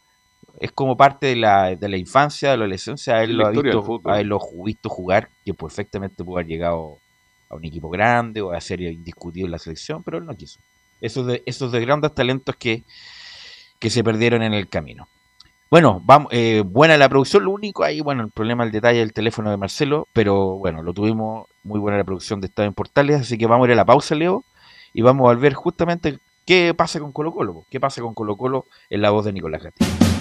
es 0.60 0.72
como 0.74 0.98
parte 0.98 1.28
de 1.28 1.38
la, 1.38 1.76
de 1.76 1.90
la 1.90 1.98
infancia, 1.98 2.52
de 2.52 2.58
la 2.58 2.66
adolescencia, 2.66 3.16
haberlo, 3.16 3.52
visto, 3.52 4.02
haberlo 4.04 4.40
visto 4.66 4.90
jugar, 4.90 5.30
que 5.46 5.54
perfectamente 5.54 6.24
pudo 6.26 6.38
haber 6.38 6.48
llegado 6.48 6.98
a 7.52 7.56
un 7.56 7.66
equipo 7.66 7.90
grande 7.90 8.42
o 8.42 8.52
a 8.52 8.62
ser 8.62 8.82
indiscutido 8.82 9.46
en 9.46 9.52
la 9.52 9.60
selección, 9.60 10.04
pero 10.04 10.18
él 10.18 10.26
no 10.26 10.36
quiso. 10.36 10.60
Esos 11.02 11.28
de, 11.28 11.44
esos 11.46 11.72
de 11.72 11.82
grandes 11.82 12.14
talentos 12.14 12.56
que, 12.56 12.84
que 13.80 13.90
se 13.90 14.04
perdieron 14.04 14.42
en 14.44 14.54
el 14.54 14.70
camino. 14.70 15.08
Bueno, 15.70 16.02
vamos, 16.04 16.30
eh, 16.32 16.64
buena 16.66 16.98
la 16.98 17.08
producción, 17.08 17.46
lo 17.46 17.52
único 17.52 17.84
ahí, 17.84 18.02
bueno, 18.02 18.24
el 18.24 18.32
problema, 18.32 18.64
el 18.64 18.72
detalle 18.72 19.00
del 19.00 19.14
teléfono 19.14 19.50
de 19.50 19.58
Marcelo, 19.58 20.08
pero 20.12 20.58
bueno, 20.58 20.84
lo 20.84 20.94
tuvimos 20.94 21.48
muy 21.64 21.80
buena 21.80 21.98
la 21.98 22.04
producción 22.04 22.42
de 22.42 22.48
Estado 22.48 22.68
en 22.68 22.74
Portales, 22.74 23.22
así 23.22 23.38
que 23.38 23.48
vamos 23.48 23.66
a 23.66 23.68
ir 23.70 23.74
a 23.74 23.78
la 23.78 23.86
pausa, 23.86 24.14
Leo, 24.16 24.44
y 24.94 25.02
vamos 25.02 25.32
a 25.32 25.36
ver 25.36 25.54
justamente 25.54 26.20
qué 26.46 26.74
pasa 26.74 27.00
con 27.00 27.14
Colo 27.14 27.32
Colo, 27.32 27.66
qué 27.70 27.80
pasa 27.80 28.02
con 28.02 28.14
Colo 28.14 28.36
Colo 28.36 28.66
en 28.90 29.02
la 29.02 29.12
voz 29.12 29.24
de 29.24 29.32
Nicolás 29.32 29.64
Gatti. 29.64 30.21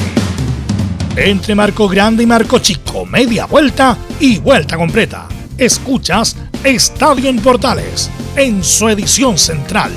entre 1.15 1.55
marco 1.55 1.87
grande 1.87 2.23
y 2.23 2.25
marco 2.25 2.59
chico, 2.59 3.05
media 3.05 3.45
vuelta 3.45 3.97
y 4.19 4.39
vuelta 4.39 4.77
completa. 4.77 5.27
Escuchas 5.57 6.37
Estadio 6.63 7.29
en 7.29 7.41
Portales, 7.41 8.09
en 8.35 8.63
su 8.63 8.87
edición 8.87 9.37
central. 9.37 9.91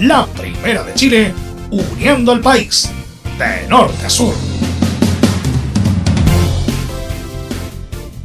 La 0.00 0.26
primera 0.26 0.82
de 0.82 0.94
Chile, 0.94 1.34
uniendo 1.70 2.32
al 2.32 2.40
país, 2.40 2.90
de 3.38 3.68
norte 3.68 4.06
a 4.06 4.10
sur. 4.10 4.34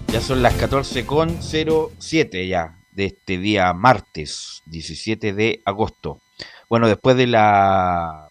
Ya 0.08 0.22
son 0.22 0.42
las 0.42 0.58
14.07 0.58 2.48
ya, 2.48 2.78
de 2.94 3.06
este 3.06 3.38
día 3.38 3.74
martes, 3.74 4.62
17 4.68 5.34
de 5.34 5.62
agosto. 5.66 6.22
Bueno, 6.70 6.88
después 6.88 7.18
de 7.18 7.28
la 7.28 8.30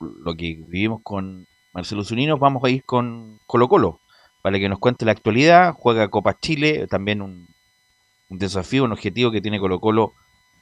lo 0.00 0.34
que 0.34 0.58
vivimos 0.66 1.00
con 1.02 1.46
Marcelo 1.72 2.04
Zunino, 2.04 2.38
vamos 2.38 2.62
a 2.64 2.70
ir 2.70 2.84
con 2.84 3.38
Colo 3.46 3.68
Colo 3.68 4.00
para 4.42 4.58
que 4.58 4.68
nos 4.68 4.78
cuente 4.78 5.04
la 5.04 5.12
actualidad. 5.12 5.74
Juega 5.74 6.08
Copa 6.08 6.38
Chile, 6.38 6.86
también 6.86 7.22
un, 7.22 7.48
desafío, 8.28 8.84
un 8.84 8.92
objetivo 8.92 9.30
que 9.30 9.40
tiene 9.40 9.58
Colo 9.58 9.80
Colo 9.80 10.12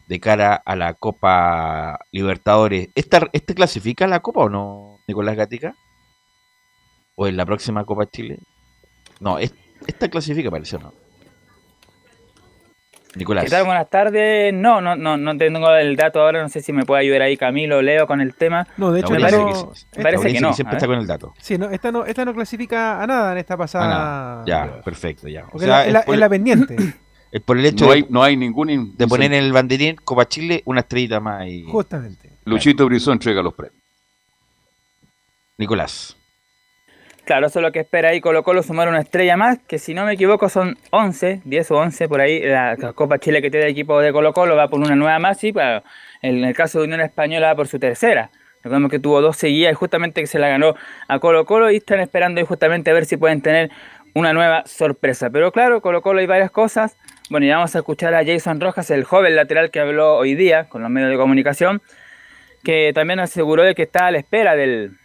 de 0.08 0.20
cara 0.20 0.54
a 0.54 0.76
la 0.76 0.94
Copa 0.94 1.98
Libertadores. 2.12 2.88
¿Esta, 2.94 3.28
¿Este 3.32 3.54
clasifica 3.54 4.06
la 4.06 4.20
Copa 4.20 4.40
o 4.40 4.48
no, 4.48 4.98
Nicolás 5.08 5.36
Gatica? 5.36 5.74
¿O 7.16 7.26
en 7.26 7.36
la 7.36 7.46
próxima 7.46 7.84
Copa 7.84 8.06
Chile? 8.06 8.38
No, 9.18 9.38
esta 9.38 10.08
clasifica, 10.08 10.50
parece, 10.50 10.78
¿no? 10.78 10.92
Nicolás. 13.16 13.44
¿Qué 13.44 13.50
tal? 13.50 13.64
Buenas 13.64 13.90
tardes. 13.90 14.54
No, 14.54 14.80
no, 14.80 14.94
no, 14.94 15.16
no 15.16 15.36
tengo 15.36 15.74
el 15.74 15.96
dato 15.96 16.20
ahora. 16.20 16.42
No 16.42 16.48
sé 16.48 16.60
si 16.60 16.72
me 16.72 16.84
puede 16.84 17.02
ayudar 17.02 17.22
ahí 17.22 17.36
Camilo, 17.36 17.82
Leo 17.82 18.06
con 18.06 18.20
el 18.20 18.34
tema. 18.34 18.66
No, 18.76 18.92
de 18.92 19.00
hecho, 19.00 19.10
me 19.10 19.20
parece, 20.02 20.32
que, 20.32 20.40
no. 20.40 20.52
Siempre 20.52 20.76
está 20.76 20.86
con 20.86 20.98
el 20.98 21.06
dato. 21.06 21.34
Sí, 21.40 21.58
no, 21.58 21.70
esta 21.70 21.90
no, 21.90 22.04
esta 22.04 22.24
no 22.24 22.34
clasifica 22.34 23.02
a 23.02 23.06
nada 23.06 23.32
en 23.32 23.38
esta 23.38 23.56
pasada. 23.56 24.44
Ya, 24.46 24.80
perfecto, 24.82 25.28
ya. 25.28 25.46
O 25.52 25.58
sea, 25.58 25.86
es, 25.86 26.18
la, 26.18 26.28
pendiente. 26.28 26.76
Es 27.32 27.40
por 27.42 27.56
el 27.56 27.64
hecho 27.64 27.86
no 27.86 27.92
hay, 27.92 28.06
no 28.10 28.24
hay 28.24 28.36
ningún 28.36 28.96
de 28.96 29.06
poner 29.06 29.32
en 29.32 29.44
el 29.44 29.52
banderín 29.52 29.94
Copa 30.02 30.26
Chile 30.26 30.62
una 30.64 30.80
estrellita 30.80 31.20
más. 31.20 31.46
Y... 31.46 31.62
Justamente. 31.62 32.28
Luchito 32.44 32.84
Brizón 32.86 33.12
entrega 33.12 33.40
los 33.40 33.54
premios. 33.54 33.80
Nicolás. 35.56 36.16
Claro, 37.30 37.46
eso 37.46 37.60
es 37.60 37.62
lo 37.62 37.70
que 37.70 37.78
espera 37.78 38.08
ahí 38.08 38.20
Colo 38.20 38.42
Colo 38.42 38.60
sumar 38.64 38.88
una 38.88 38.98
estrella 38.98 39.36
más, 39.36 39.60
que 39.60 39.78
si 39.78 39.94
no 39.94 40.04
me 40.04 40.14
equivoco 40.14 40.48
son 40.48 40.76
11, 40.90 41.42
10 41.44 41.70
o 41.70 41.76
11 41.76 42.08
por 42.08 42.20
ahí. 42.20 42.40
La, 42.40 42.76
Copa 42.92 43.20
Chile 43.20 43.40
que 43.40 43.52
tiene 43.52 43.66
el 43.66 43.70
equipo 43.70 44.00
de 44.00 44.12
Colo 44.12 44.32
Colo 44.32 44.56
va 44.56 44.66
por 44.66 44.80
una 44.80 44.96
nueva 44.96 45.16
más 45.20 45.44
y 45.44 45.52
para, 45.52 45.84
en 46.22 46.42
el 46.42 46.52
caso 46.56 46.80
de 46.80 46.86
Unión 46.86 47.00
Española 47.00 47.46
va 47.46 47.54
por 47.54 47.68
su 47.68 47.78
tercera. 47.78 48.32
Recordemos 48.64 48.90
que 48.90 48.98
tuvo 48.98 49.20
dos 49.20 49.36
seguidas 49.36 49.70
y 49.70 49.74
justamente 49.76 50.20
que 50.20 50.26
se 50.26 50.40
la 50.40 50.48
ganó 50.48 50.74
a 51.06 51.20
Colo 51.20 51.44
Colo 51.44 51.70
y 51.70 51.76
están 51.76 52.00
esperando 52.00 52.40
ahí 52.40 52.46
justamente 52.48 52.90
a 52.90 52.94
ver 52.94 53.04
si 53.04 53.16
pueden 53.16 53.42
tener 53.42 53.70
una 54.12 54.32
nueva 54.32 54.64
sorpresa. 54.66 55.30
Pero 55.30 55.52
claro, 55.52 55.80
Colo 55.82 56.02
Colo 56.02 56.18
hay 56.18 56.26
varias 56.26 56.50
cosas. 56.50 56.96
Bueno, 57.30 57.46
y 57.46 57.50
vamos 57.50 57.76
a 57.76 57.78
escuchar 57.78 58.12
a 58.12 58.24
Jason 58.26 58.60
Rojas, 58.60 58.90
el 58.90 59.04
joven 59.04 59.36
lateral 59.36 59.70
que 59.70 59.78
habló 59.78 60.16
hoy 60.16 60.34
día 60.34 60.68
con 60.68 60.82
los 60.82 60.90
medios 60.90 61.12
de 61.12 61.16
comunicación, 61.16 61.80
que 62.64 62.90
también 62.92 63.20
aseguró 63.20 63.62
de 63.62 63.76
que 63.76 63.84
está 63.84 64.08
a 64.08 64.10
la 64.10 64.18
espera 64.18 64.56
del, 64.56 64.98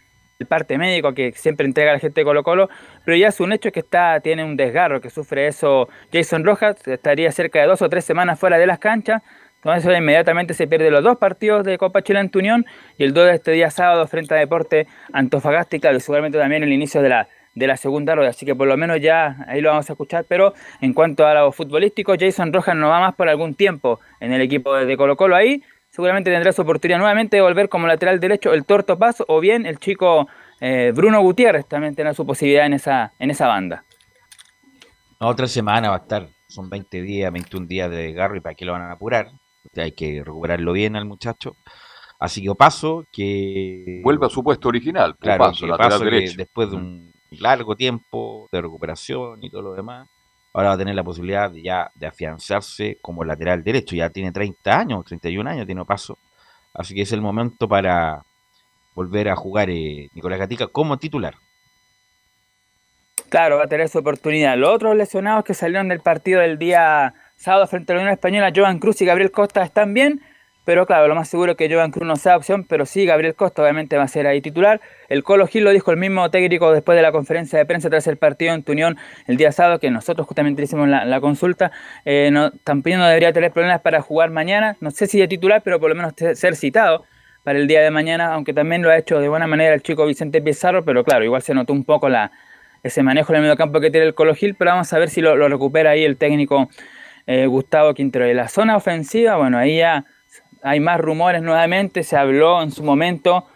parte 0.44 0.76
médico 0.76 1.14
que 1.14 1.32
siempre 1.32 1.66
entrega 1.66 1.92
a 1.92 1.94
la 1.94 2.00
gente 2.00 2.20
de 2.20 2.24
Colo 2.24 2.42
Colo, 2.42 2.68
pero 3.04 3.16
ya 3.16 3.28
es 3.28 3.40
un 3.40 3.52
hecho 3.52 3.72
que 3.72 3.80
está, 3.80 4.20
tiene 4.20 4.44
un 4.44 4.56
desgarro, 4.56 5.00
que 5.00 5.08
sufre 5.08 5.46
eso 5.46 5.88
Jason 6.12 6.44
Rojas, 6.44 6.76
estaría 6.86 7.32
cerca 7.32 7.60
de 7.60 7.66
dos 7.66 7.80
o 7.80 7.88
tres 7.88 8.04
semanas 8.04 8.38
fuera 8.38 8.58
de 8.58 8.66
las 8.66 8.78
canchas, 8.78 9.22
entonces 9.56 9.98
inmediatamente 9.98 10.52
se 10.52 10.66
pierde 10.66 10.90
los 10.90 11.02
dos 11.02 11.16
partidos 11.16 11.64
de 11.64 11.78
Copa 11.78 12.02
Chile 12.02 12.20
en 12.20 12.30
Unión 12.34 12.66
y 12.98 13.04
el 13.04 13.14
2 13.14 13.26
de 13.26 13.34
este 13.34 13.50
día 13.52 13.70
sábado 13.70 14.06
frente 14.06 14.34
a 14.34 14.36
Deporte 14.36 14.86
Antofagasta 15.12 15.76
y 15.76 16.00
seguramente 16.00 16.38
también 16.38 16.62
el 16.62 16.72
inicio 16.72 17.00
de 17.00 17.08
la, 17.08 17.28
de 17.54 17.66
la 17.66 17.78
segunda 17.78 18.14
rueda, 18.14 18.30
así 18.30 18.44
que 18.44 18.54
por 18.54 18.68
lo 18.68 18.76
menos 18.76 19.00
ya 19.00 19.38
ahí 19.48 19.62
lo 19.62 19.70
vamos 19.70 19.88
a 19.88 19.94
escuchar, 19.94 20.26
pero 20.28 20.52
en 20.82 20.92
cuanto 20.92 21.26
a 21.26 21.32
lo 21.32 21.50
futbolístico, 21.50 22.14
Jason 22.20 22.52
Rojas 22.52 22.76
no 22.76 22.90
va 22.90 23.00
más 23.00 23.14
por 23.14 23.28
algún 23.30 23.54
tiempo 23.54 24.00
en 24.20 24.32
el 24.32 24.42
equipo 24.42 24.74
de 24.74 24.96
Colo 24.98 25.16
Colo. 25.16 25.34
Ahí, 25.34 25.62
seguramente 25.96 26.30
tendrá 26.30 26.52
su 26.52 26.60
oportunidad 26.60 26.98
nuevamente 26.98 27.38
de 27.38 27.42
volver 27.42 27.70
como 27.70 27.86
lateral 27.86 28.20
derecho 28.20 28.52
el 28.52 28.66
Torto 28.66 28.98
Paz 28.98 29.24
o 29.26 29.40
bien 29.40 29.64
el 29.64 29.78
chico 29.78 30.28
eh, 30.60 30.92
Bruno 30.94 31.22
Gutiérrez 31.22 31.66
también 31.66 31.94
tendrá 31.94 32.12
su 32.12 32.26
posibilidad 32.26 32.66
en 32.66 32.74
esa, 32.74 33.14
en 33.18 33.30
esa 33.30 33.46
banda. 33.46 33.82
Otra 35.18 35.46
semana 35.46 35.88
va 35.88 35.96
a 35.96 36.00
estar, 36.00 36.28
son 36.48 36.68
20 36.68 37.00
días, 37.00 37.32
21 37.32 37.66
días 37.66 37.90
de 37.90 38.12
garro 38.12 38.36
y 38.36 38.40
para 38.40 38.54
qué 38.54 38.66
lo 38.66 38.72
van 38.72 38.82
a 38.82 38.92
apurar, 38.92 39.30
hay 39.74 39.92
que 39.92 40.22
recuperarlo 40.22 40.74
bien 40.74 40.96
al 40.96 41.06
muchacho. 41.06 41.56
Así 42.18 42.42
que 42.42 42.54
paso 42.54 43.06
que... 43.10 44.02
Vuelve 44.04 44.26
a 44.26 44.28
su 44.28 44.44
puesto 44.44 44.68
original, 44.68 45.16
claro, 45.16 45.44
paso, 45.46 45.66
paso 45.78 46.04
después 46.04 46.70
de 46.70 46.76
un 46.76 47.12
largo 47.30 47.74
tiempo 47.74 48.50
de 48.52 48.60
recuperación 48.60 49.42
y 49.42 49.48
todo 49.48 49.62
lo 49.62 49.72
demás, 49.72 50.08
ahora 50.56 50.70
va 50.70 50.74
a 50.74 50.78
tener 50.78 50.94
la 50.94 51.04
posibilidad 51.04 51.52
ya 51.52 51.90
de 51.94 52.06
afianzarse 52.06 52.96
como 53.02 53.22
lateral 53.24 53.62
derecho. 53.62 53.94
Ya 53.94 54.08
tiene 54.08 54.32
30 54.32 54.78
años, 54.78 55.04
31 55.04 55.50
años, 55.50 55.66
tiene 55.66 55.84
paso. 55.84 56.16
Así 56.72 56.94
que 56.94 57.02
es 57.02 57.12
el 57.12 57.20
momento 57.20 57.68
para 57.68 58.22
volver 58.94 59.28
a 59.28 59.36
jugar 59.36 59.68
eh, 59.68 60.08
Nicolás 60.14 60.38
Gatica 60.38 60.66
como 60.68 60.96
titular. 60.96 61.34
Claro, 63.28 63.58
va 63.58 63.64
a 63.64 63.68
tener 63.68 63.90
su 63.90 63.98
oportunidad. 63.98 64.56
Los 64.56 64.70
otros 64.70 64.96
lesionados 64.96 65.44
que 65.44 65.52
salieron 65.52 65.88
del 65.88 66.00
partido 66.00 66.40
del 66.40 66.56
día 66.58 67.12
sábado 67.36 67.66
frente 67.66 67.92
a 67.92 67.96
la 67.96 68.00
Unión 68.00 68.14
Española, 68.14 68.50
Joan 68.54 68.78
Cruz 68.78 69.02
y 69.02 69.04
Gabriel 69.04 69.32
Costa 69.32 69.62
están 69.62 69.92
bien. 69.92 70.22
Pero 70.66 70.84
claro, 70.84 71.06
lo 71.06 71.14
más 71.14 71.28
seguro 71.28 71.52
es 71.52 71.56
que 71.56 71.72
Joan 71.72 71.92
Cruz 71.92 72.08
no 72.08 72.16
sea 72.16 72.36
opción, 72.36 72.64
pero 72.64 72.86
sí, 72.86 73.06
Gabriel 73.06 73.36
Costa 73.36 73.62
obviamente 73.62 73.96
va 73.96 74.02
a 74.02 74.08
ser 74.08 74.26
ahí 74.26 74.40
titular. 74.40 74.80
El 75.08 75.22
Colo 75.22 75.46
Gil 75.46 75.62
lo 75.62 75.70
dijo 75.70 75.92
el 75.92 75.96
mismo 75.96 76.28
técnico 76.28 76.72
después 76.72 76.96
de 76.96 77.02
la 77.02 77.12
conferencia 77.12 77.56
de 77.56 77.64
prensa 77.64 77.88
tras 77.88 78.08
el 78.08 78.16
partido 78.16 78.52
en 78.52 78.64
Tunión 78.64 78.96
el 79.28 79.36
día 79.36 79.52
sábado, 79.52 79.78
que 79.78 79.92
nosotros 79.92 80.26
justamente 80.26 80.64
hicimos 80.64 80.88
la, 80.88 81.20
consulta. 81.20 81.70
Eh, 82.04 82.30
no, 82.32 82.50
también 82.64 82.98
no 82.98 83.06
debería 83.06 83.32
tener 83.32 83.52
problemas 83.52 83.80
para 83.80 84.02
jugar 84.02 84.30
mañana, 84.30 84.76
no 84.80 84.90
sé 84.90 85.06
si 85.06 85.20
de 85.20 85.28
titular, 85.28 85.62
pero 85.64 85.78
por 85.78 85.88
lo 85.88 85.94
menos 85.94 86.14
ser 86.34 86.56
citado 86.56 87.04
para 87.44 87.60
el 87.60 87.68
día 87.68 87.80
de 87.82 87.92
mañana, 87.92 88.34
aunque 88.34 88.52
también 88.52 88.82
lo 88.82 88.90
ha 88.90 88.98
hecho 88.98 89.20
de 89.20 89.28
buena 89.28 89.46
manera 89.46 89.72
el 89.72 89.82
chico 89.82 90.04
Vicente 90.04 90.42
Pizarro, 90.42 90.84
pero 90.84 91.04
claro, 91.04 91.24
igual 91.24 91.42
se 91.42 91.54
notó 91.54 91.74
un 91.74 91.84
poco 91.84 92.08
la, 92.08 92.32
ese 92.82 93.04
manejo 93.04 93.32
en 93.32 93.36
el 93.36 93.42
medio 93.42 93.56
campo 93.56 93.78
que 93.78 93.92
tiene 93.92 94.04
el 94.04 94.14
Colo 94.14 94.34
Gil, 94.34 94.56
pero 94.56 94.72
vamos 94.72 94.92
a 94.92 94.98
ver 94.98 95.10
si 95.10 95.20
lo, 95.20 95.36
recupera 95.48 95.90
ahí 95.90 96.02
el 96.02 96.16
técnico 96.16 96.68
eh, 97.28 97.46
Gustavo 97.46 97.94
Quintero. 97.94 98.28
Y 98.28 98.34
la 98.34 98.48
zona 98.48 98.76
ofensiva, 98.76 99.36
bueno, 99.36 99.58
ahí 99.58 99.78
ya 99.78 100.04
hay 100.62 100.80
más 100.80 101.00
rumores 101.00 101.42
nuevamente, 101.42 102.02
se 102.02 102.16
habló 102.16 102.62
en 102.62 102.70
su 102.70 102.82
momento 102.82 103.46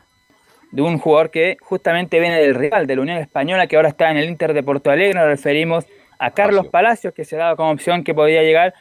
de 0.71 0.83
un 0.83 0.99
jugador 0.99 1.31
que 1.31 1.57
justamente 1.61 2.21
viene 2.21 2.41
del 2.41 2.55
rival, 2.55 2.87
de 2.87 2.97
la 2.97 3.03
Unión 3.03 3.19
Española, 3.19 3.67
que 3.67 3.77
ahora 3.77 3.89
está 3.89 4.11
en 4.11 4.17
el 4.17 4.29
Inter 4.29 4.55
de 4.55 4.63
Porto 4.63 4.91
Alegre, 4.91 5.19
nos 5.19 5.29
referimos 5.29 5.87
a 6.19 6.31
Carlos 6.31 6.69
Palacios, 6.69 7.15
que 7.15 7.25
se 7.25 7.37
dado 7.37 7.57
como 7.57 7.71
opción 7.71 8.05
que 8.05 8.15
podía 8.15 8.43
llegar, 8.43 8.75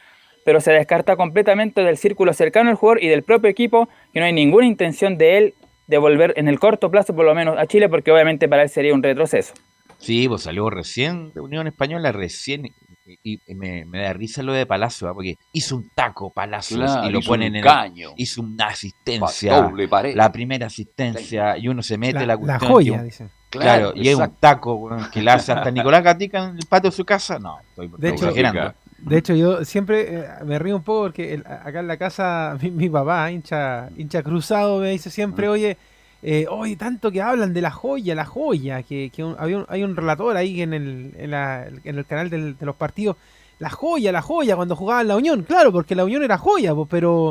pero 0.44 0.60
se 0.60 0.72
descarta 0.72 1.16
completamente 1.16 1.82
del 1.82 1.96
círculo 1.96 2.32
cercano 2.32 2.70
al 2.70 2.76
jugador 2.76 3.02
y 3.02 3.08
del 3.08 3.22
propio 3.22 3.50
equipo, 3.50 3.88
que 4.12 4.20
no 4.20 4.26
hay 4.26 4.32
ninguna 4.32 4.66
intención 4.66 5.18
de 5.18 5.38
él 5.38 5.54
de 5.86 5.98
volver 5.98 6.34
en 6.36 6.48
el 6.48 6.60
corto 6.60 6.90
plazo, 6.90 7.16
por 7.16 7.24
lo 7.24 7.34
menos, 7.34 7.58
a 7.58 7.66
Chile, 7.66 7.88
porque 7.88 8.12
obviamente 8.12 8.48
para 8.48 8.62
él 8.62 8.68
sería 8.68 8.94
un 8.94 9.02
retroceso. 9.02 9.54
Sí, 9.98 10.28
pues 10.28 10.42
salió 10.42 10.70
recién 10.70 11.32
de 11.32 11.40
Unión 11.40 11.66
Española, 11.66 12.12
recién 12.12 12.72
y, 13.22 13.40
me, 13.54 13.84
da 13.84 14.12
risa 14.12 14.42
lo 14.42 14.52
de 14.52 14.66
Palacio, 14.66 15.08
¿ah? 15.08 15.14
porque 15.14 15.36
hizo 15.52 15.76
un 15.76 15.90
taco 15.94 16.30
Palacio 16.30 16.78
y 17.04 17.10
lo 17.10 17.20
ponen 17.20 17.56
en 17.56 17.62
caño. 17.62 18.10
hizo 18.16 18.42
una 18.42 18.68
asistencia, 18.68 19.70
la 20.14 20.32
primera 20.32 20.66
asistencia, 20.66 21.56
y 21.58 21.68
uno 21.68 21.82
se 21.82 21.98
mete 21.98 22.26
la, 22.26 22.36
cuestión. 22.36 22.60
La 22.60 22.68
joya, 22.68 23.02
dice. 23.02 23.28
Claro, 23.50 23.92
y 23.96 24.08
es 24.08 24.14
un 24.14 24.32
taco 24.38 24.88
que 25.12 25.22
le 25.22 25.30
hace 25.30 25.52
hasta 25.52 25.70
Nicolás 25.70 26.04
Gatica 26.04 26.44
en 26.44 26.56
el 26.56 26.66
patio 26.68 26.90
de 26.90 26.96
su 26.96 27.04
casa. 27.04 27.38
No, 27.38 27.58
estoy 27.60 27.90
de 27.98 28.10
hecho, 28.10 28.32
De 28.98 29.18
hecho, 29.18 29.34
yo 29.34 29.64
siempre 29.64 30.20
eh, 30.20 30.28
me 30.44 30.58
río 30.60 30.76
un 30.76 30.82
poco 30.84 31.02
porque 31.02 31.42
acá 31.44 31.80
en 31.80 31.88
la 31.88 31.96
casa 31.96 32.56
mi, 32.60 32.88
papá, 32.88 33.30
hincha, 33.32 33.88
hincha 33.96 34.22
cruzado, 34.22 34.78
me 34.78 34.90
dice 34.90 35.10
siempre, 35.10 35.48
mm. 35.48 35.50
oye, 35.50 35.76
eh, 36.22 36.46
hoy 36.50 36.76
tanto 36.76 37.10
que 37.10 37.22
hablan 37.22 37.54
de 37.54 37.62
la 37.62 37.70
joya, 37.70 38.14
la 38.14 38.26
joya, 38.26 38.82
que, 38.82 39.10
hay 39.68 39.82
un 39.82 39.96
relator 39.96 40.36
ahí 40.36 40.60
en 40.60 40.74
el, 40.74 41.14
en, 41.16 41.98
el 41.98 42.06
canal 42.06 42.30
de 42.30 42.54
los 42.60 42.76
partidos, 42.76 43.16
la 43.60 43.68
joya, 43.68 44.10
la 44.10 44.22
joya, 44.22 44.56
cuando 44.56 44.74
jugaba 44.74 45.02
en 45.02 45.08
la 45.08 45.16
Unión, 45.16 45.42
claro, 45.42 45.70
porque 45.70 45.94
la 45.94 46.04
Unión 46.04 46.22
era 46.22 46.38
joya, 46.38 46.74
pues, 46.74 46.88
pero 46.90 47.30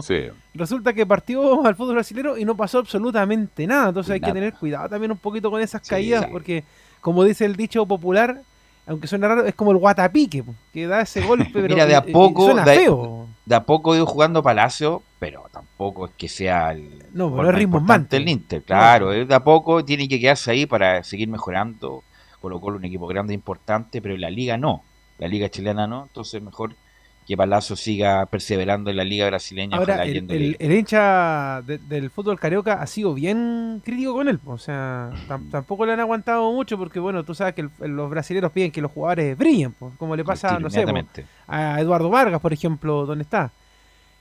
resulta 0.54 0.94
que 0.94 1.06
partió 1.06 1.66
al 1.66 1.76
fútbol 1.76 1.96
brasileño 1.96 2.38
y 2.38 2.46
no 2.46 2.56
pasó 2.56 2.80
absolutamente 2.80 3.66
nada, 3.66 3.90
entonces 3.90 4.14
hay 4.14 4.22
que 4.22 4.32
tener 4.32 4.54
cuidado 4.54 4.90
también 4.90 5.12
un 5.12 5.18
poquito 5.18 5.50
con 5.50 5.60
esas 5.60 5.82
caídas, 5.88 6.28
porque 6.32 6.64
como 7.02 7.24
dice 7.24 7.46
el 7.46 7.56
dicho 7.56 7.86
popular, 7.86 8.42
aunque 8.86 9.08
suena 9.08 9.28
raro, 9.28 9.46
es 9.46 9.56
como 9.56 9.72
el 9.72 9.78
guatapique, 9.78 10.44
que 10.72 10.88
da 10.88 11.02
ese 11.02 11.22
golpe, 11.22 11.50
pero 11.54 11.68
Mira, 11.68 11.88
de 11.88 11.96
a 11.96 12.04
poco, 12.04 12.46
suena 12.46 12.64
feo. 12.64 13.28
De 13.46 13.56
a 13.56 13.64
poco 13.64 13.96
ido 13.96 14.06
jugando 14.06 14.44
Palacio, 14.44 15.02
pero 15.20 15.44
tampoco 15.52 16.06
es 16.06 16.12
que 16.18 16.30
sea 16.30 16.72
el, 16.72 17.04
no, 17.14 17.36
pero 17.36 17.50
es 17.50 17.56
ritmo 17.56 17.86
el 18.10 18.30
Inter, 18.30 18.64
claro, 18.64 19.10
de 19.10 19.36
a 19.36 19.44
poco 19.44 19.84
tiene 19.84 20.08
que 20.08 20.20
quedarse 20.20 20.52
ahí 20.52 20.66
para 20.66 21.04
seguir 21.04 21.28
mejorando, 21.28 22.04
colocó 22.42 22.68
un 22.68 22.86
equipo 22.86 23.06
grande 23.06 23.34
e 23.34 23.36
importante, 23.36 24.02
pero 24.02 24.16
en 24.16 24.22
la 24.22 24.30
liga 24.30 24.58
no, 24.58 24.84
la 25.18 25.28
liga 25.28 25.50
chilena 25.50 25.86
no, 25.88 26.04
entonces 26.04 26.42
mejor 26.42 26.74
que 27.30 27.38
Palazzo 27.38 27.76
siga 27.76 28.26
perseverando 28.26 28.90
en 28.90 28.98
la 28.98 29.04
liga 29.04 29.28
brasileña. 29.28 29.78
Ahora, 29.78 30.04
el, 30.04 30.58
hincha 30.60 31.62
del 31.62 32.10
fútbol 32.10 32.40
carioca 32.40 32.82
ha 32.82 32.88
sido 32.88 33.14
bien 33.14 33.84
crítico 33.86 34.16
con 34.16 34.28
él. 34.28 34.40
O 34.46 34.58
sea, 34.58 35.12
tampoco 35.52 35.86
le 35.86 35.94
han 35.94 36.00
aguantado 36.00 36.52
mucho 36.52 36.76
porque, 36.80 37.00
bueno, 37.00 37.24
tú 37.24 37.36
sabes 37.36 37.54
que 37.54 37.70
los 37.82 38.10
brasileños 38.10 38.52
piden 38.52 38.72
que 38.72 38.82
los 38.82 38.92
jugadores 38.92 39.38
brillen, 39.38 39.76
como 40.00 40.16
le 40.16 40.26
pasa, 40.26 40.58
no 40.58 40.72
sé, 40.72 40.84
a 41.48 41.80
Eduardo 41.80 42.10
Vargas, 42.10 42.42
por 42.42 42.52
ejemplo, 42.52 43.06
donde 43.06 43.22
está. 43.22 43.52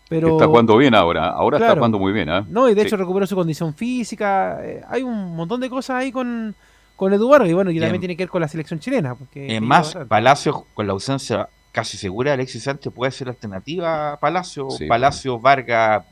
Pero, 0.09 0.33
está 0.33 0.47
jugando 0.47 0.77
bien 0.77 0.95
ahora, 0.95 1.29
ahora 1.29 1.59
está 1.59 1.75
jugando 1.75 1.99
muy 1.99 2.13
bien. 2.13 2.29
¿eh? 2.29 2.45
No, 2.49 2.69
y 2.69 2.75
de 2.75 2.83
hecho 2.83 2.97
recuperó 2.97 3.27
su 3.27 3.35
condición 3.35 3.75
física. 3.75 4.59
Eh, 4.63 4.83
hay 4.89 5.03
un 5.03 5.37
montón 5.37 5.61
de 5.61 5.69
cosas 5.69 5.97
ahí 5.97 6.11
con, 6.11 6.55
con 6.97 7.13
Eduardo 7.13 7.47
y 7.47 7.53
bueno, 7.53 7.71
y 7.71 7.79
también 7.79 8.01
tiene 8.01 8.17
que 8.17 8.25
ver 8.25 8.31
con 8.31 8.41
la 8.41 8.49
selección 8.49 8.81
chilena. 8.81 9.15
Porque 9.15 9.55
es 9.55 9.61
más, 9.61 9.97
Palacio 10.09 10.67
con 10.75 10.87
la 10.87 10.95
ausencia 10.95 11.49
casi 11.73 11.97
segura 11.97 12.33
Alexis 12.33 12.63
Sánchez 12.63 12.93
puede 12.93 13.13
ser 13.13 13.29
alternativa 13.29 14.15
a 14.15 14.17
Palacio, 14.19 14.69
Palacio, 14.89 15.39
Vargas, 15.39 16.05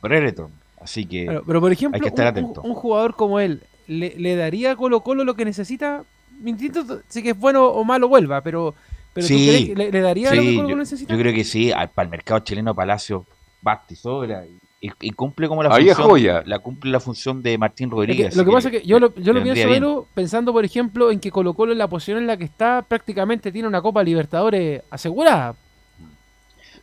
Brereton. 0.00 0.50
Así 0.80 1.06
que, 1.06 1.26
pero, 1.46 1.60
por 1.60 1.72
ejemplo, 1.72 1.96
hay 1.96 2.00
que 2.00 2.08
estar 2.08 2.26
atento. 2.26 2.62
Un, 2.62 2.74
jugador 2.74 3.16
como 3.16 3.40
él, 3.40 3.62
¿le, 3.86 4.36
daría 4.36 4.72
a 4.72 4.76
Colo 4.76 5.00
Colo 5.00 5.24
lo 5.24 5.34
que 5.34 5.44
necesita? 5.44 6.04
Mi 6.40 6.50
instinto, 6.50 7.00
sí 7.08 7.22
que 7.22 7.30
es 7.30 7.38
bueno 7.38 7.66
o 7.66 7.84
malo 7.84 8.08
vuelva, 8.08 8.42
pero, 8.42 8.74
pero 9.14 9.26
sí, 9.26 9.72
le, 9.74 9.90
daría 9.90 10.34
lo 10.34 10.42
que 10.42 10.54
Colo 10.56 10.68
Colo 10.68 10.76
necesita? 10.76 11.14
Yo 11.14 11.18
creo 11.18 11.32
que 11.32 11.44
sí, 11.44 11.72
para 11.94 12.04
el 12.04 12.10
mercado 12.10 12.40
chileno 12.40 12.74
Palacio 12.74 13.24
basta 13.62 13.94
y 13.94 13.96
sobra. 13.96 14.44
Y, 14.80 15.10
cumple 15.12 15.48
como 15.48 15.62
la 15.62 15.70
función 15.70 16.42
la 16.44 16.58
cumple 16.58 16.90
la 16.90 17.00
función 17.00 17.42
de 17.42 17.56
Martín 17.56 17.90
Rodríguez. 17.90 18.36
lo 18.36 18.44
que 18.44 18.50
pasa 18.50 18.68
es 18.68 18.82
que 18.82 18.86
yo 18.86 19.00
lo, 19.00 19.14
yo 19.14 19.32
lo 19.32 19.42
pienso 19.42 20.06
pensando 20.12 20.52
por 20.52 20.62
ejemplo 20.62 21.10
en 21.10 21.20
que 21.20 21.30
Colo 21.30 21.54
Colo 21.54 21.72
en 21.72 21.78
la 21.78 21.88
posición 21.88 22.18
en 22.18 22.26
la 22.26 22.36
que 22.36 22.44
está 22.44 22.84
prácticamente 22.86 23.50
tiene 23.50 23.66
una 23.66 23.80
Copa 23.80 24.02
Libertadores 24.02 24.82
asegurada. 24.90 25.54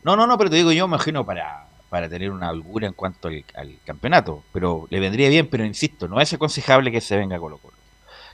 No, 0.02 0.16
no, 0.16 0.26
no, 0.26 0.36
pero 0.36 0.50
te 0.50 0.56
digo 0.56 0.72
yo 0.72 0.88
me 0.88 0.96
imagino 0.96 1.24
para, 1.24 1.68
para 1.92 2.08
tener 2.08 2.32
una 2.32 2.50
holgura 2.50 2.88
en 2.88 2.94
cuanto 2.94 3.28
al, 3.28 3.76
campeonato, 3.84 4.42
pero 4.50 4.88
le 4.90 4.98
vendría 4.98 5.28
bien, 5.28 5.46
pero 5.46 5.64
insisto, 5.64 6.08
no 6.08 6.20
es 6.20 6.32
aconsejable 6.32 6.90
que 6.90 7.00
se 7.00 7.16
venga 7.16 7.38
Colo 7.38 7.58
Colo. 7.58 7.74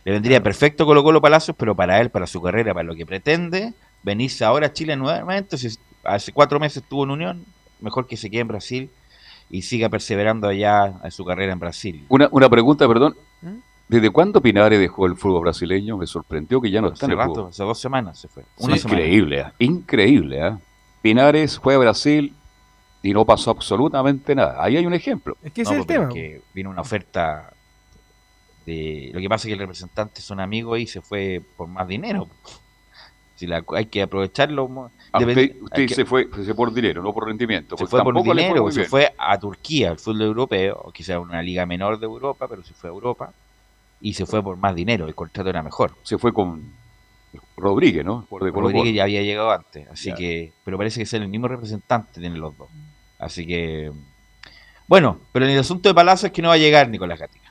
Le 0.04 0.12
vendría 0.12 0.42
perfecto 0.42 0.86
Colo 0.86 1.02
Colo 1.02 1.20
Palacios, 1.20 1.56
pero 1.58 1.74
para 1.74 2.00
él, 2.00 2.08
para 2.08 2.26
su 2.26 2.40
carrera, 2.40 2.72
para 2.72 2.84
lo 2.84 2.94
que 2.94 3.04
pretende, 3.04 3.74
venirse 4.02 4.44
ahora 4.44 4.66
a 4.66 4.72
Chile 4.72 4.96
nuevamente, 4.96 5.58
si 5.58 5.78
hace 6.04 6.32
cuatro 6.32 6.58
meses 6.60 6.82
estuvo 6.82 7.04
en 7.04 7.10
Unión, 7.10 7.44
mejor 7.80 8.06
que 8.06 8.16
se 8.16 8.30
quede 8.30 8.40
en 8.42 8.48
Brasil 8.48 8.90
y 9.50 9.62
siga 9.62 9.88
perseverando 9.88 10.48
allá 10.48 10.94
en 11.02 11.10
su 11.10 11.24
carrera 11.24 11.52
en 11.52 11.58
Brasil. 11.58 12.04
Una, 12.08 12.28
una 12.30 12.48
pregunta, 12.48 12.86
perdón. 12.86 13.16
¿Mm? 13.42 13.56
¿Desde 13.88 14.10
cuándo 14.10 14.42
Pinares 14.42 14.78
dejó 14.78 15.06
el 15.06 15.16
fútbol 15.16 15.42
brasileño? 15.42 15.96
Me 15.96 16.06
sorprendió 16.06 16.60
que 16.60 16.70
ya 16.70 16.82
no 16.82 16.88
está 16.88 17.06
en 17.06 17.12
el 17.12 17.18
rato, 17.18 17.46
Hace 17.46 17.62
dos 17.62 17.80
semanas 17.80 18.18
se 18.18 18.28
fue. 18.28 18.44
increíble, 18.58 19.40
¿eh? 19.40 19.52
increíble. 19.60 20.46
¿eh? 20.46 20.56
Pinares 21.00 21.58
fue 21.58 21.74
a 21.74 21.78
Brasil 21.78 22.34
y 23.02 23.12
no 23.14 23.24
pasó 23.24 23.50
absolutamente 23.50 24.34
nada. 24.34 24.62
Ahí 24.62 24.76
hay 24.76 24.84
un 24.84 24.92
ejemplo. 24.92 25.38
Es 25.42 25.52
que 25.52 25.62
ese 25.62 25.72
es 25.74 25.80
el 25.80 25.86
tema. 25.86 26.10
vino 26.52 26.68
una 26.68 26.82
oferta 26.82 27.50
de... 28.66 29.10
Lo 29.14 29.20
que 29.20 29.28
pasa 29.28 29.42
es 29.42 29.46
que 29.46 29.52
el 29.54 29.60
representante 29.60 30.20
son 30.20 30.40
amigos 30.40 30.78
y 30.80 30.86
se 30.86 31.00
fue 31.00 31.40
por 31.56 31.66
más 31.68 31.88
dinero. 31.88 32.28
Si 33.38 33.46
la, 33.46 33.64
hay 33.76 33.86
que 33.86 34.02
aprovecharlo. 34.02 34.90
Ah, 35.12 35.20
usted, 35.20 35.88
se, 35.88 36.04
fue, 36.04 36.28
se 36.44 36.54
por 36.56 36.74
dinero, 36.74 37.02
no 37.04 37.14
por 37.14 37.26
rendimiento. 37.26 37.76
Se 37.76 37.86
fue 37.86 38.02
por 38.02 38.20
dinero, 38.20 38.68
se 38.72 38.84
fue 38.84 39.14
a 39.16 39.38
Turquía, 39.38 39.90
al 39.90 39.98
fútbol 39.98 40.22
europeo, 40.22 40.80
o 40.84 40.90
quizás 40.90 41.18
una 41.18 41.40
liga 41.40 41.64
menor 41.64 42.00
de 42.00 42.06
Europa, 42.06 42.48
pero 42.48 42.64
se 42.64 42.74
fue 42.74 42.90
a 42.90 42.92
Europa 42.92 43.32
y 44.00 44.14
se 44.14 44.26
fue 44.26 44.42
por 44.42 44.56
más 44.56 44.74
dinero, 44.74 45.06
el 45.06 45.14
contrato 45.14 45.50
era 45.50 45.62
mejor. 45.62 45.94
Se 46.02 46.18
fue 46.18 46.32
con 46.32 46.72
Rodríguez, 47.56 48.04
¿no? 48.04 48.26
Por 48.28 48.42
de 48.42 48.50
Rodríguez 48.50 48.92
ya 48.92 49.04
había 49.04 49.22
llegado 49.22 49.52
antes, 49.52 49.86
así 49.88 50.12
que, 50.14 50.52
pero 50.64 50.76
parece 50.76 50.98
que 50.98 51.04
es 51.04 51.12
el 51.14 51.28
mismo 51.28 51.46
representante 51.46 52.20
tienen 52.20 52.40
los 52.40 52.58
dos. 52.58 52.68
Así 53.20 53.46
que, 53.46 53.92
bueno, 54.88 55.20
pero 55.30 55.44
en 55.44 55.52
el 55.52 55.60
asunto 55.60 55.88
de 55.88 55.94
Palacio 55.94 56.26
es 56.26 56.32
que 56.32 56.42
no 56.42 56.48
va 56.48 56.54
a 56.54 56.58
llegar 56.58 56.88
Nicolás 56.88 57.20
Gatica. 57.20 57.47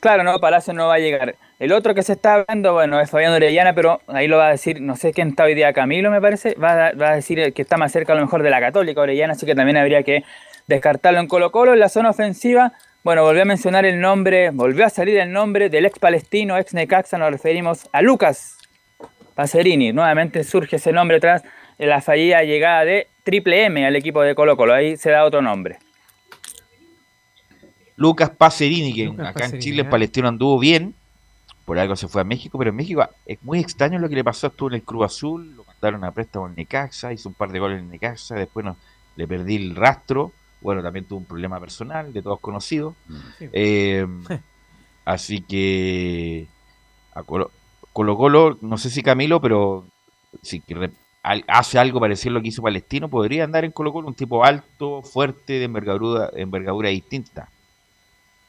Claro, 0.00 0.22
no, 0.22 0.38
Palacio 0.38 0.72
no 0.72 0.86
va 0.86 0.94
a 0.94 0.98
llegar. 0.98 1.34
El 1.58 1.72
otro 1.72 1.92
que 1.92 2.04
se 2.04 2.12
está 2.12 2.34
hablando, 2.34 2.72
bueno, 2.72 3.00
es 3.00 3.10
Fabián 3.10 3.32
Orellana, 3.32 3.72
pero 3.74 4.00
ahí 4.06 4.28
lo 4.28 4.36
va 4.36 4.46
a 4.46 4.50
decir, 4.50 4.80
no 4.80 4.94
sé 4.94 5.12
quién 5.12 5.30
está 5.30 5.44
hoy 5.44 5.54
día, 5.54 5.72
Camilo 5.72 6.10
me 6.10 6.20
parece, 6.20 6.54
va 6.54 6.88
a, 6.88 6.92
va 6.92 7.10
a 7.10 7.14
decir 7.16 7.52
que 7.52 7.62
está 7.62 7.76
más 7.76 7.90
cerca 7.90 8.12
a 8.12 8.16
lo 8.16 8.22
mejor 8.22 8.44
de 8.44 8.50
la 8.50 8.60
Católica 8.60 9.00
Orellana, 9.00 9.32
así 9.32 9.44
que 9.44 9.56
también 9.56 9.76
habría 9.76 10.04
que 10.04 10.22
descartarlo 10.68 11.18
en 11.18 11.26
Colo 11.26 11.50
Colo. 11.50 11.72
En 11.72 11.80
la 11.80 11.88
zona 11.88 12.10
ofensiva, 12.10 12.74
bueno, 13.02 13.24
volvió 13.24 13.42
a 13.42 13.44
mencionar 13.44 13.84
el 13.86 14.00
nombre, 14.00 14.50
volvió 14.50 14.86
a 14.86 14.88
salir 14.88 15.18
el 15.18 15.32
nombre 15.32 15.68
del 15.68 15.86
ex 15.86 15.98
palestino, 15.98 16.56
ex 16.58 16.74
Necaxa, 16.74 17.18
nos 17.18 17.32
referimos 17.32 17.88
a 17.92 18.00
Lucas 18.00 18.56
Pacerini. 19.34 19.92
Nuevamente 19.92 20.44
surge 20.44 20.76
ese 20.76 20.92
nombre 20.92 21.18
tras 21.18 21.42
la 21.78 22.00
fallida 22.00 22.42
llegada 22.42 22.84
de 22.84 23.08
Triple 23.24 23.64
M 23.64 23.84
al 23.84 23.96
equipo 23.96 24.22
de 24.22 24.36
Colo 24.36 24.56
Colo, 24.56 24.74
ahí 24.74 24.96
se 24.96 25.10
da 25.10 25.24
otro 25.24 25.42
nombre. 25.42 25.78
Lucas 27.98 28.30
Pacerini, 28.30 28.94
que 28.94 29.22
acá 29.22 29.46
en 29.46 29.58
Chile 29.58 29.80
el 29.82 29.88
¿eh? 29.88 29.90
palestino 29.90 30.28
anduvo 30.28 30.60
bien, 30.60 30.94
por 31.64 31.80
algo 31.80 31.96
se 31.96 32.06
fue 32.06 32.20
a 32.20 32.24
México, 32.24 32.56
pero 32.56 32.70
en 32.70 32.76
México 32.76 33.04
es 33.26 33.42
muy 33.42 33.58
extraño 33.58 33.98
lo 33.98 34.08
que 34.08 34.14
le 34.14 34.22
pasó, 34.22 34.46
estuvo 34.46 34.68
en 34.68 34.76
el 34.76 34.84
Cruz 34.84 35.06
Azul, 35.06 35.56
lo 35.56 35.64
mandaron 35.64 36.04
a 36.04 36.12
préstamo 36.12 36.46
en 36.46 36.54
Necaxa, 36.54 37.12
hizo 37.12 37.28
un 37.28 37.34
par 37.34 37.50
de 37.50 37.58
goles 37.58 37.80
en 37.80 37.90
Necaxa, 37.90 38.36
después 38.36 38.64
no, 38.64 38.76
le 39.16 39.26
perdí 39.26 39.56
el 39.56 39.74
rastro, 39.74 40.30
bueno, 40.60 40.80
también 40.80 41.06
tuvo 41.06 41.18
un 41.18 41.24
problema 41.24 41.58
personal, 41.58 42.12
de 42.12 42.22
todos 42.22 42.38
conocidos, 42.38 42.94
mm. 43.08 43.16
eh, 43.52 44.06
así 45.04 45.40
que 45.40 46.46
a 47.14 47.24
Colo, 47.24 47.50
Colo, 47.92 48.58
no 48.60 48.78
sé 48.78 48.90
si 48.90 49.02
Camilo, 49.02 49.40
pero 49.40 49.84
si 50.40 50.62
hace 51.48 51.80
algo 51.80 51.98
parecido 51.98 52.30
a 52.30 52.34
lo 52.34 52.42
que 52.42 52.48
hizo 52.48 52.62
Palestino, 52.62 53.08
podría 53.08 53.42
andar 53.42 53.64
en 53.64 53.72
Colo 53.72 53.92
Colo 53.92 54.06
un 54.06 54.14
tipo 54.14 54.44
alto, 54.44 55.02
fuerte, 55.02 55.54
de 55.54 55.64
envergadura, 55.64 56.30
envergadura 56.36 56.90
distinta 56.90 57.48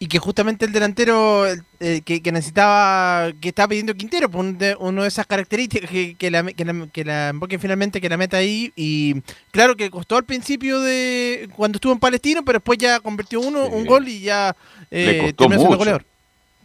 y 0.02 0.08
que 0.08 0.18
justamente 0.18 0.66
el 0.66 0.72
delantero 0.72 1.46
eh, 1.46 2.02
que, 2.06 2.32
necesitaba, 2.32 3.34
que 3.34 3.50
estaba 3.50 3.68
pidiendo 3.68 3.94
Quintero, 3.94 4.30
pues 4.30 4.56
uno 4.80 5.02
de 5.02 5.08
esas 5.10 5.28
características 5.28 5.90
que, 5.90 6.16
que, 6.16 6.32
la, 6.32 6.46
que, 6.46 6.64
la, 6.64 6.88
que 6.88 7.04
la 7.04 7.34
finalmente, 7.60 8.00
que 8.00 8.08
la 8.08 8.16
meta 8.16 8.38
ahí, 8.38 8.72
y 8.78 9.22
claro 9.52 9.76
que 9.76 9.90
costó 9.90 10.16
al 10.16 10.24
principio 10.24 10.80
de 10.80 11.50
cuando 11.54 11.76
estuvo 11.76 11.92
en 11.92 12.00
Palestino, 12.00 12.46
pero 12.46 12.60
después 12.60 12.78
ya 12.78 13.02
convirtió 13.02 13.42
uno, 13.42 13.68
un 13.68 13.86
gol 13.86 14.08
y 14.08 14.22
ya 14.22 14.56
eh, 14.90 15.34
Le 15.36 15.36
costó 15.36 15.78
goleador. 15.78 16.06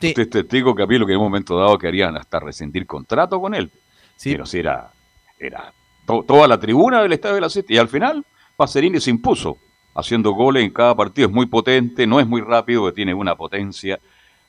Sí. 0.01 0.09
Usted 0.09 0.23
es 0.23 0.31
testigo 0.31 0.73
que 0.77 0.87
lo 0.87 1.05
que 1.05 1.13
en 1.13 1.19
un 1.19 1.25
momento 1.25 1.59
dado 1.59 1.77
querían 1.77 2.17
hasta 2.17 2.39
rescindir 2.39 2.87
contrato 2.87 3.41
con 3.41 3.53
él. 3.55 3.69
Sí. 4.15 4.31
Pero 4.31 4.47
si 4.47 4.61
era, 4.61 4.93
era 5.41 5.73
toda 6.07 6.47
la 6.47 6.61
tribuna 6.61 7.03
del 7.03 7.13
Estadio 7.13 7.35
de 7.35 7.41
la 7.41 7.51
City, 7.51 7.75
y 7.75 7.79
al 7.79 7.89
final 7.89 8.25
Pacerini 8.57 9.01
se 9.01 9.11
impuso 9.11 9.59
haciendo 9.95 10.33
goles 10.33 10.65
en 10.65 10.71
cada 10.71 10.95
partido. 10.95 11.29
Es 11.29 11.35
muy 11.35 11.47
potente, 11.47 12.07
no 12.07 12.21
es 12.21 12.27
muy 12.27 12.41
rápido, 12.41 12.93
tiene 12.93 13.15
una 13.15 13.37
potencia, 13.37 14.01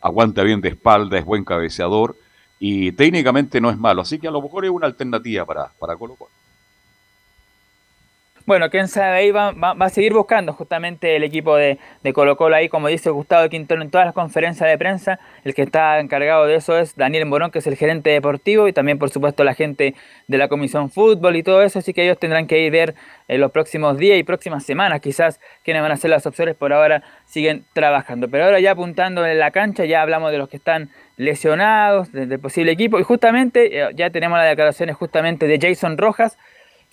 aguanta 0.02 0.44
bien 0.44 0.62
de 0.62 0.70
espalda, 0.70 1.18
es 1.18 1.26
buen 1.26 1.44
cabeceador 1.44 2.16
y 2.60 2.92
técnicamente 2.94 3.62
no 3.62 3.70
es 3.70 3.78
malo. 3.78 4.02
Así 4.02 4.20
que 4.20 4.28
a 4.28 4.32
lo 4.32 4.42
mejor 4.42 4.66
es 4.66 4.72
una 4.72 4.88
alternativa 4.88 5.46
para, 5.46 5.72
para 5.80 5.96
Colo. 5.96 6.18
Bueno, 8.46 8.70
quién 8.70 8.88
sabe, 8.88 9.18
ahí 9.18 9.32
va, 9.32 9.54
va, 9.54 9.74
a 9.80 9.90
seguir 9.90 10.14
buscando 10.14 10.54
justamente 10.54 11.16
el 11.16 11.24
equipo 11.24 11.56
de, 11.56 11.80
de, 12.04 12.14
Colo 12.14 12.38
Colo 12.38 12.56
ahí, 12.56 12.70
como 12.70 12.88
dice 12.88 13.10
Gustavo 13.10 13.50
Quintero 13.50 13.82
en 13.82 13.90
todas 13.90 14.06
las 14.06 14.14
conferencias 14.14 14.70
de 14.70 14.78
prensa, 14.78 15.20
el 15.44 15.56
que 15.56 15.64
está 15.64 16.00
encargado 16.00 16.46
de 16.46 16.54
eso 16.54 16.78
es 16.78 16.96
Daniel 16.96 17.26
Morón, 17.26 17.50
que 17.50 17.58
es 17.58 17.66
el 17.66 17.76
gerente 17.76 18.12
deportivo, 18.12 18.68
y 18.68 18.74
también 18.74 19.00
por 19.00 19.10
supuesto 19.10 19.44
la 19.44 19.56
gente 19.56 19.96
de 20.28 20.38
la 20.38 20.48
Comisión 20.48 20.92
Fútbol 20.92 21.38
y 21.38 21.42
todo 21.42 21.64
eso, 21.64 21.80
así 21.80 21.92
que 21.92 22.04
ellos 22.04 22.20
tendrán 22.20 22.46
que 22.46 22.60
ir 22.60 22.72
ver 22.72 22.94
en 23.28 23.42
los 23.42 23.52
próximos 23.52 23.98
días 23.98 24.20
y 24.20 24.24
próximas 24.24 24.64
semanas 24.64 25.02
quizás 25.02 25.40
quiénes 25.64 25.82
van 25.82 25.94
a 25.94 25.98
ser 25.98 26.12
las 26.12 26.28
opciones, 26.28 26.54
por 26.54 26.72
ahora 26.72 27.02
siguen 27.26 27.66
trabajando. 27.74 28.30
Pero 28.30 28.46
ahora 28.46 28.60
ya 28.60 28.72
apuntando 28.72 29.26
en 29.26 29.40
la 29.40 29.50
cancha, 29.50 29.86
ya 29.86 30.04
hablamos 30.04 30.32
de 30.32 30.38
los 30.38 30.50
que 30.50 30.58
están 30.58 30.92
lesionados, 31.18 32.12
del 32.12 32.40
posible 32.40 32.74
equipo, 32.74 33.00
y 33.00 33.04
justamente 33.04 33.82
eh, 33.82 33.90
ya 33.96 34.12
tenemos 34.12 34.38
las 34.38 34.50
declaraciones 34.50 34.96
justamente 34.96 35.48
de 35.48 35.58
Jason 35.60 35.98
Rojas, 35.98 36.38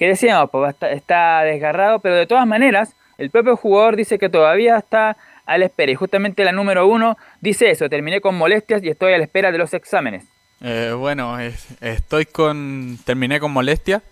que 0.02 0.08
decíamos, 0.08 0.50
pues 0.50 0.74
está 0.90 1.42
desgarrado, 1.42 2.00
pero 2.00 2.16
de 2.16 2.26
todas 2.26 2.44
maneras, 2.44 2.96
el 3.18 3.30
propio 3.30 3.56
jugador 3.56 3.94
dice 3.94 4.18
que 4.18 4.28
todavía 4.28 4.76
está 4.76 5.16
a 5.46 5.58
la 5.58 5.66
espera. 5.66 5.92
Y 5.92 5.94
justamente 5.94 6.42
la 6.42 6.50
número 6.50 6.88
uno 6.88 7.16
dice 7.40 7.70
eso, 7.70 7.88
terminé 7.88 8.20
con 8.20 8.34
molestias 8.34 8.82
y 8.82 8.88
estoy 8.88 9.12
a 9.12 9.18
la 9.18 9.22
espera 9.22 9.52
de 9.52 9.58
los 9.58 9.72
exámenes. 9.74 10.24
Eh, 10.60 10.92
bueno, 10.98 11.38
estoy 11.80 12.26
con, 12.26 12.98
terminé 13.04 13.38
con 13.38 13.52
molestias, 13.52 14.02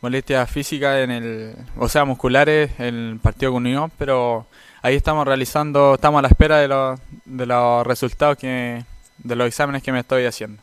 molestias 0.00 0.48
físicas 0.48 0.98
en 0.98 1.10
el, 1.10 1.56
o 1.78 1.88
sea, 1.88 2.04
musculares 2.04 2.70
en 2.78 2.94
el 2.94 3.18
partido 3.20 3.50
con 3.50 3.66
Unión, 3.66 3.90
pero 3.98 4.46
ahí 4.82 4.94
estamos 4.94 5.26
realizando, 5.26 5.94
estamos 5.94 6.20
a 6.20 6.22
la 6.22 6.28
espera 6.28 6.58
de 6.58 6.68
los, 6.68 7.00
de 7.24 7.46
los 7.46 7.84
resultados 7.84 8.38
que, 8.38 8.84
de 9.18 9.34
los 9.34 9.48
exámenes 9.48 9.82
que 9.82 9.90
me 9.90 9.98
estoy 9.98 10.26
haciendo. 10.26 10.62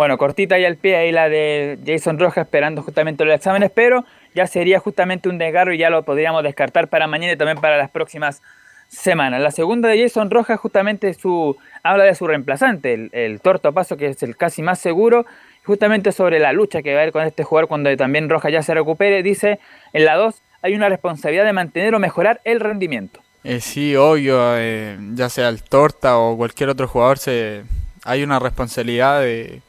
Bueno, 0.00 0.16
cortita 0.16 0.58
y 0.58 0.64
al 0.64 0.76
pie 0.76 0.96
ahí 0.96 1.12
la 1.12 1.28
de 1.28 1.78
Jason 1.86 2.18
Rojas 2.18 2.46
esperando 2.46 2.80
justamente 2.80 3.22
los 3.26 3.34
exámenes, 3.34 3.70
pero 3.70 4.06
ya 4.34 4.46
sería 4.46 4.78
justamente 4.78 5.28
un 5.28 5.36
desgarro 5.36 5.74
y 5.74 5.76
ya 5.76 5.90
lo 5.90 6.04
podríamos 6.04 6.42
descartar 6.42 6.88
para 6.88 7.06
mañana 7.06 7.34
y 7.34 7.36
también 7.36 7.58
para 7.58 7.76
las 7.76 7.90
próximas 7.90 8.40
semanas. 8.88 9.42
La 9.42 9.50
segunda 9.50 9.90
de 9.90 10.00
Jason 10.00 10.30
Rojas 10.30 10.58
justamente 10.58 11.12
su 11.12 11.54
habla 11.82 12.04
de 12.04 12.14
su 12.14 12.26
reemplazante, 12.26 12.94
el, 12.94 13.10
el 13.12 13.42
Torto 13.42 13.74
Paso, 13.74 13.98
que 13.98 14.06
es 14.06 14.22
el 14.22 14.38
casi 14.38 14.62
más 14.62 14.78
seguro, 14.78 15.26
justamente 15.66 16.12
sobre 16.12 16.38
la 16.38 16.54
lucha 16.54 16.80
que 16.80 16.94
va 16.94 17.00
a 17.00 17.02
haber 17.02 17.12
con 17.12 17.26
este 17.26 17.44
jugador 17.44 17.68
cuando 17.68 17.94
también 17.98 18.30
Rojas 18.30 18.52
ya 18.52 18.62
se 18.62 18.72
recupere, 18.72 19.22
dice 19.22 19.60
en 19.92 20.06
la 20.06 20.16
2 20.16 20.40
hay 20.62 20.74
una 20.76 20.88
responsabilidad 20.88 21.44
de 21.44 21.52
mantener 21.52 21.94
o 21.94 21.98
mejorar 21.98 22.40
el 22.44 22.60
rendimiento. 22.60 23.20
Eh, 23.44 23.60
sí, 23.60 23.94
obvio, 23.96 24.56
eh, 24.56 24.96
ya 25.12 25.28
sea 25.28 25.50
el 25.50 25.62
Torta 25.62 26.16
o 26.16 26.38
cualquier 26.38 26.70
otro 26.70 26.88
jugador, 26.88 27.18
se, 27.18 27.64
hay 28.04 28.22
una 28.22 28.38
responsabilidad 28.38 29.20
de 29.20 29.60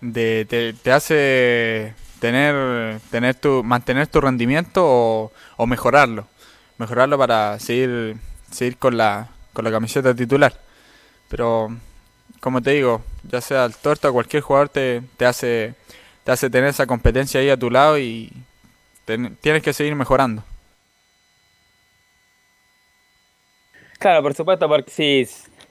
de, 0.00 0.74
te, 0.82 0.92
hace 0.92 1.94
tener, 2.20 3.00
tener 3.10 3.34
tu, 3.34 3.62
mantener 3.64 4.06
tu 4.06 4.20
rendimiento 4.20 5.32
o, 5.56 5.66
mejorarlo. 5.66 6.26
Mejorarlo 6.78 7.18
para 7.18 7.58
seguir, 7.58 8.16
seguir 8.50 8.76
con, 8.76 8.96
la, 8.96 9.28
con 9.52 9.64
la 9.64 9.70
camiseta 9.70 10.14
titular. 10.14 10.54
Pero, 11.28 11.76
como 12.40 12.62
te 12.62 12.70
digo, 12.72 13.02
ya 13.24 13.40
sea 13.40 13.64
el 13.64 13.74
torta 13.74 14.10
o 14.10 14.12
cualquier 14.12 14.42
jugador 14.42 14.68
te, 14.68 15.02
te, 15.16 15.26
hace, 15.26 15.74
te 16.24 16.32
hace 16.32 16.50
tener 16.50 16.70
esa 16.70 16.86
competencia 16.86 17.40
ahí 17.40 17.50
a 17.50 17.56
tu 17.56 17.70
lado 17.70 17.98
y 17.98 18.32
tienes 19.40 19.62
que 19.62 19.72
seguir 19.72 19.94
mejorando. 19.94 20.44
Claro, 23.98 24.22
por 24.22 24.34
supuesto, 24.34 24.68
porque 24.68 24.90
si, 24.90 25.28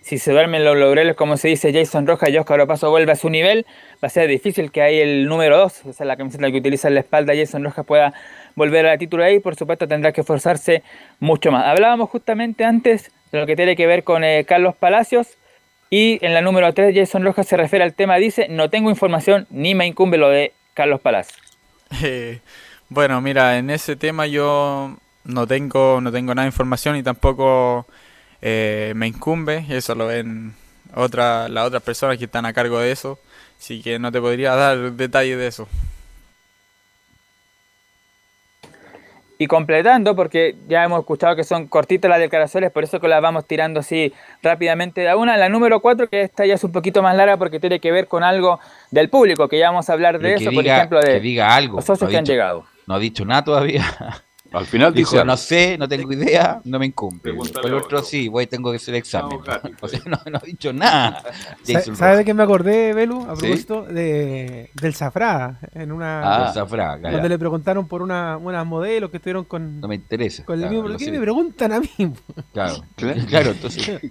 si 0.08 0.20
se 0.20 0.32
duermen 0.32 0.64
los 0.64 0.78
laureles, 0.78 1.18
como 1.18 1.36
se 1.36 1.50
dice 1.50 1.74
Jason 1.74 2.08
Rojas 2.08 2.30
y 2.30 2.38
Oscar 2.38 2.62
Opaso 2.62 2.90
vuelve 2.90 3.12
a 3.12 3.18
su 3.18 3.30
nivel, 3.30 3.66
va 4.02 4.08
a 4.08 4.10
ser 4.10 4.30
difícil 4.30 4.72
que 4.72 4.82
ahí 4.82 5.00
el 5.00 5.28
número 5.28 5.58
2, 5.58 5.82
o 5.86 5.92
sea, 5.94 6.06
la 6.06 6.16
camiseta 6.16 6.50
que 6.50 6.60
utiliza 6.60 6.88
en 6.88 6.94
la 6.94 7.02
espalda 7.02 7.34
Jason 7.36 7.62
Rojas 7.62 7.86
pueda 7.86 8.14
volver 8.56 8.86
a 8.86 8.92
la 8.92 8.98
título 8.98 9.26
ahí, 9.26 9.40
por 9.40 9.56
supuesto 9.56 9.86
tendrá 9.86 10.14
que 10.14 10.22
esforzarse 10.22 10.82
mucho 11.20 11.52
más. 11.52 11.66
Hablábamos 11.66 12.10
justamente 12.10 12.64
antes 12.64 13.12
de 13.34 13.40
lo 13.40 13.46
que 13.46 13.58
tiene 13.58 13.76
que 13.76 13.86
ver 13.86 14.06
con 14.06 14.24
eh, 14.24 14.46
Carlos 14.48 14.76
Palacios 14.76 15.28
y 15.90 16.24
en 16.26 16.34
la 16.34 16.40
número 16.42 16.74
3 16.74 16.96
Jason 16.96 17.26
Rojas 17.26 17.46
se 17.46 17.58
refiere 17.58 17.84
al 17.84 17.94
tema, 17.94 18.16
dice, 18.16 18.48
no 18.50 18.70
tengo 18.70 18.90
información 18.90 19.46
ni 19.50 19.76
me 19.76 19.86
incumbe 19.88 20.18
lo 20.18 20.30
de 20.30 20.54
Carlos 20.74 21.02
Palacios. 21.02 21.38
Eh, 22.02 22.40
bueno, 22.88 23.20
mira, 23.20 23.58
en 23.58 23.70
ese 23.70 23.98
tema 23.98 24.26
yo 24.26 24.96
no 25.26 25.48
tengo, 25.48 26.00
no 26.00 26.14
tengo 26.14 26.34
nada 26.34 26.46
de 26.46 26.50
información 26.50 26.96
y 26.96 27.04
tampoco 27.04 27.86
eh, 28.42 28.94
me 28.96 29.08
incumbe, 29.08 29.66
eso 29.70 29.96
lo 29.96 30.08
ven 30.08 30.54
otra, 30.96 31.50
las 31.50 31.68
otras 31.68 31.84
personas 31.84 32.18
que 32.18 32.26
están 32.26 32.46
a 32.46 32.54
cargo 32.54 32.80
de 32.80 32.92
eso, 32.92 33.20
así 33.60 33.82
que 33.82 34.00
no 34.00 34.12
te 34.12 34.22
podría 34.22 34.56
dar 34.56 34.94
detalles 34.94 35.38
de 35.38 35.48
eso. 35.48 35.68
Y 39.40 39.46
completando, 39.46 40.16
porque 40.16 40.56
ya 40.68 40.84
hemos 40.84 41.00
escuchado 41.00 41.36
que 41.36 41.44
son 41.44 41.68
cortitas 41.68 42.10
las 42.10 42.20
declaraciones, 42.20 42.72
por 42.72 42.84
eso 42.84 43.00
que 43.00 43.08
las 43.08 43.22
vamos 43.22 43.46
tirando 43.46 43.82
así 43.82 44.12
rápidamente 44.42 45.02
de 45.02 45.10
a 45.10 45.16
una. 45.16 45.38
La 45.38 45.48
número 45.48 45.80
4, 45.80 46.10
que 46.10 46.24
esta 46.24 46.46
ya 46.48 46.56
es 46.56 46.64
un 46.64 46.72
poquito 46.72 47.04
más 47.04 47.16
larga 47.16 47.38
porque 47.38 47.60
tiene 47.60 47.80
que 47.80 47.92
ver 47.92 48.08
con 48.08 48.24
algo 48.24 48.60
del 48.90 49.10
público, 49.10 49.48
que 49.48 49.60
ya 49.60 49.70
vamos 49.70 49.88
a 49.92 49.94
hablar 49.94 50.18
de 50.18 50.34
eso, 50.34 50.52
por 50.52 50.66
ejemplo, 50.66 51.00
de 51.02 51.20
diga 51.20 51.54
algo. 51.54 51.76
los 51.76 51.86
socios 51.86 52.10
que 52.10 52.18
han 52.18 52.26
llegado. 52.26 52.66
No 52.88 52.96
ha 52.96 53.00
dicho 53.00 53.26
nada 53.26 53.44
todavía. 53.44 53.86
Al 54.52 54.66
final 54.66 54.94
dijo, 54.94 55.24
no 55.24 55.38
sé, 55.38 55.78
no 55.78 55.88
tengo 55.88 56.12
idea, 56.14 56.62
no 56.64 56.80
me 56.80 56.86
incumbe. 56.86 57.32
el 57.64 57.74
otro 57.74 58.02
sí, 58.02 58.28
voy, 58.28 58.48
tengo 58.48 58.72
que 58.72 58.78
hacer 58.78 58.94
el 58.94 59.00
examen. 59.00 59.40
o 59.82 59.88
sea, 59.88 60.00
no, 60.06 60.20
no, 60.30 60.38
ha 60.38 60.46
dicho 60.46 60.72
nada. 60.74 61.24
¿Sabe 61.94 62.18
de 62.18 62.26
qué 62.26 62.34
me 62.34 62.44
acordé, 62.44 62.94
Belu? 62.94 63.24
A 63.24 63.36
propósito 63.36 63.84
de, 63.84 64.72
del 64.74 64.96
Zafra. 64.96 65.60
En 65.74 65.92
una, 65.92 66.48
ah, 66.48 66.54
Zafra, 66.54 66.98
Donde 66.98 67.30
le 67.30 67.38
preguntaron 67.38 67.88
por 67.88 68.02
una, 68.02 68.38
unas 68.38 68.66
modelos 68.66 69.10
que 69.10 69.18
estuvieron 69.18 69.46
con. 69.46 69.82
No 69.82 69.88
me 69.88 69.96
interesa. 69.96 70.46
Con 70.46 70.62
el 70.62 70.70
mismo, 70.70 70.88
¿Por 70.88 70.98
qué 70.98 71.12
me 71.12 71.20
preguntan 71.20 71.74
a 71.74 71.80
mí? 71.80 71.90
Claro, 72.54 72.84
claro, 73.28 73.52
entonces. 73.52 74.02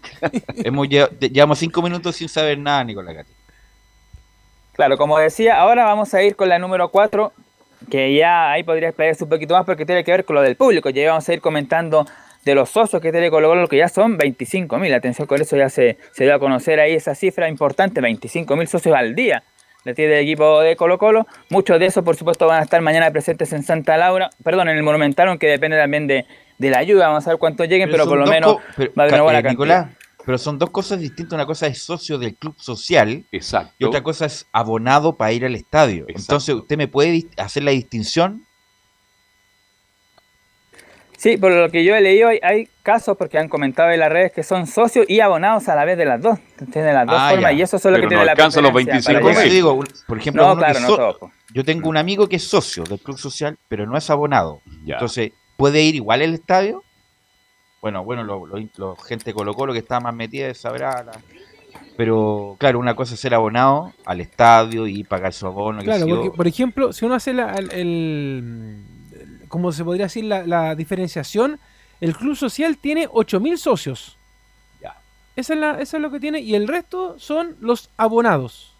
hemos 0.56 0.88
llevamos 0.88 1.58
cinco 1.58 1.82
minutos 1.82 2.14
sin 2.14 2.28
saber 2.28 2.58
nada, 2.58 2.84
Nicolás 2.84 3.14
Gatti. 3.14 3.32
Claro, 4.76 4.98
como 4.98 5.18
decía, 5.18 5.58
ahora 5.58 5.84
vamos 5.84 6.12
a 6.12 6.22
ir 6.22 6.36
con 6.36 6.50
la 6.50 6.58
número 6.58 6.90
4, 6.90 7.32
que 7.90 8.14
ya 8.14 8.52
ahí 8.52 8.62
podría 8.62 8.88
explayarse 8.88 9.24
un 9.24 9.30
poquito 9.30 9.54
más 9.54 9.64
porque 9.64 9.86
tiene 9.86 10.04
que 10.04 10.10
ver 10.10 10.24
con 10.24 10.36
lo 10.36 10.42
del 10.42 10.56
público. 10.56 10.90
Ya 10.90 11.08
vamos 11.08 11.28
a 11.28 11.32
ir 11.32 11.40
comentando 11.40 12.06
de 12.44 12.54
los 12.54 12.70
socios 12.70 13.02
que 13.02 13.10
tiene 13.10 13.30
Colo 13.30 13.48
Colo, 13.48 13.68
que 13.68 13.76
ya 13.76 13.88
son 13.88 14.16
25 14.16 14.78
mil. 14.78 14.94
Atención 14.94 15.26
con 15.26 15.40
eso, 15.40 15.56
ya 15.56 15.68
se, 15.68 15.98
se 16.12 16.24
dio 16.24 16.34
a 16.34 16.38
conocer 16.38 16.80
ahí 16.80 16.94
esa 16.94 17.14
cifra 17.14 17.48
importante, 17.48 18.00
25 18.00 18.56
mil 18.56 18.68
socios 18.68 18.94
al 18.94 19.14
día 19.14 19.42
le 19.86 19.94
tiene 19.94 20.14
el 20.14 20.24
equipo 20.24 20.60
de 20.60 20.74
Colo 20.74 20.98
Colo. 20.98 21.28
Muchos 21.48 21.78
de 21.78 21.86
esos, 21.86 22.02
por 22.02 22.16
supuesto, 22.16 22.48
van 22.48 22.58
a 22.58 22.64
estar 22.64 22.80
mañana 22.80 23.12
presentes 23.12 23.52
en 23.52 23.62
Santa 23.62 23.96
Laura, 23.96 24.30
perdón, 24.42 24.68
en 24.68 24.76
el 24.76 24.82
Monumental, 24.82 25.28
aunque 25.28 25.46
depende 25.46 25.78
también 25.78 26.08
de, 26.08 26.26
de 26.58 26.70
la 26.70 26.78
ayuda. 26.78 27.06
Vamos 27.06 27.24
a 27.28 27.30
ver 27.30 27.38
cuántos 27.38 27.68
lleguen, 27.68 27.88
pero, 27.88 28.04
por 28.04 28.18
lo 28.18 28.26
menos 28.26 28.56
va 28.56 28.84
a 28.96 29.02
haber 29.02 29.14
una 29.14 29.22
buena 29.22 29.38
eh, 29.38 29.42
Nicolás, 29.44 29.86
pero 30.26 30.38
son 30.38 30.58
dos 30.58 30.70
cosas 30.70 30.98
distintas. 30.98 31.34
Una 31.34 31.46
cosa 31.46 31.68
es 31.68 31.82
socio 31.82 32.18
del 32.18 32.34
club 32.34 32.56
social 32.58 33.24
Exacto. 33.30 33.72
y 33.78 33.84
otra 33.84 34.02
cosa 34.02 34.26
es 34.26 34.46
abonado 34.50 35.16
para 35.16 35.32
ir 35.32 35.46
al 35.46 35.54
estadio. 35.54 36.04
Entonces, 36.08 36.52
¿usted 36.52 36.76
me 36.76 36.88
puede 36.88 37.26
hacer 37.36 37.62
la 37.62 37.70
distinción? 37.70 38.44
Sí, 41.16 41.36
por 41.36 41.52
lo 41.52 41.70
que 41.70 41.84
yo 41.84 41.94
he 41.94 42.00
leído, 42.00 42.28
hay, 42.28 42.68
casos, 42.82 43.16
porque 43.16 43.38
han 43.38 43.48
comentado 43.48 43.90
en 43.90 44.00
las 44.00 44.12
redes, 44.12 44.32
que 44.32 44.42
son 44.42 44.66
socios 44.66 45.06
y 45.08 45.20
abonados 45.20 45.68
a 45.68 45.74
la 45.76 45.84
vez 45.84 45.96
de 45.96 46.04
las 46.04 46.20
dos. 46.20 46.38
Tienen 46.72 46.92
las 46.92 47.06
dos 47.06 47.16
ah, 47.18 47.30
formas, 47.30 47.54
y 47.54 47.62
eso 47.62 47.76
es 47.76 47.84
lo 47.84 47.94
que 47.94 48.06
tiene 48.06 48.16
no 48.16 48.30
alcanza 48.30 48.60
los 48.60 48.72
25 48.72 49.30
digo, 49.48 49.80
por 50.06 50.18
ejemplo, 50.18 50.58
yo 51.54 51.64
tengo 51.64 51.88
un 51.88 51.96
amigo 51.96 52.28
que 52.28 52.36
es 52.36 52.44
socio 52.46 52.84
del 52.84 52.98
club 52.98 53.16
social, 53.16 53.56
pero 53.68 53.86
no 53.86 53.96
es 53.96 54.10
abonado. 54.10 54.60
Entonces, 54.86 55.32
¿puede 55.56 55.82
ir 55.82 55.94
igual 55.94 56.20
al 56.20 56.34
estadio? 56.34 56.82
Bueno, 57.80 58.04
bueno, 58.04 58.24
lo, 58.24 58.46
lo, 58.46 58.96
gente 58.96 59.32
Colo 59.32 59.54
Colo 59.54 59.72
que 59.72 59.80
está 59.80 60.00
más 60.00 60.14
metida 60.14 60.52
sabrá. 60.54 61.02
La... 61.04 61.12
Pero 61.96 62.56
claro, 62.58 62.78
una 62.78 62.94
cosa 62.94 63.14
es 63.14 63.20
ser 63.20 63.34
abonado 63.34 63.92
al 64.04 64.20
estadio 64.20 64.86
y 64.86 65.02
pagar 65.04 65.32
su 65.32 65.46
abono. 65.46 65.82
Claro, 65.82 66.06
porque, 66.06 66.30
por 66.30 66.46
ejemplo, 66.46 66.92
si 66.92 67.04
uno 67.04 67.14
hace 67.14 67.32
la, 67.32 67.54
el, 67.54 68.82
como 69.48 69.72
se 69.72 69.82
podría 69.84 70.06
decir, 70.06 70.24
la, 70.24 70.74
diferenciación, 70.74 71.58
el 72.00 72.14
club 72.14 72.36
social 72.36 72.76
tiene 72.76 73.08
8.000 73.08 73.56
socios. 73.56 74.18
Ya. 74.82 74.96
Esa 75.36 75.54
es, 75.54 75.60
la, 75.60 75.80
eso 75.80 75.96
es 75.96 76.02
lo 76.02 76.10
que 76.10 76.20
tiene, 76.20 76.40
y 76.40 76.54
el 76.54 76.68
resto 76.68 77.18
son 77.18 77.56
los 77.60 77.90
abonados. 77.96 78.74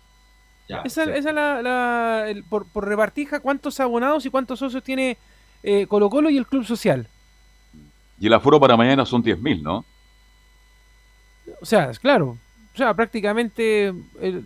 Ya, 0.69 0.83
esa, 0.85 1.05
es 1.05 1.25
la, 1.25 2.27
por, 2.51 2.67
por 2.67 2.87
repartija, 2.87 3.41
cuántos 3.41 3.81
abonados 3.81 4.27
y 4.27 4.31
cuántos 4.31 4.59
socios 4.59 4.83
tiene 4.83 5.17
eh, 5.63 5.87
Colo 5.87 6.11
Colo 6.11 6.29
y 6.29 6.37
el 6.37 6.47
club 6.47 6.65
social. 6.65 7.09
Y 8.19 8.27
el 8.27 8.33
aforo 8.33 8.59
para 8.59 8.77
mañana 8.77 9.05
son 9.05 9.23
10.000, 9.23 9.63
¿no? 9.63 9.85
O 11.61 11.67
sea, 11.67 11.91
claro. 12.01 12.39
O 12.75 12.77
sea, 12.77 12.93
prácticamente 12.93 13.87
el, 14.21 14.45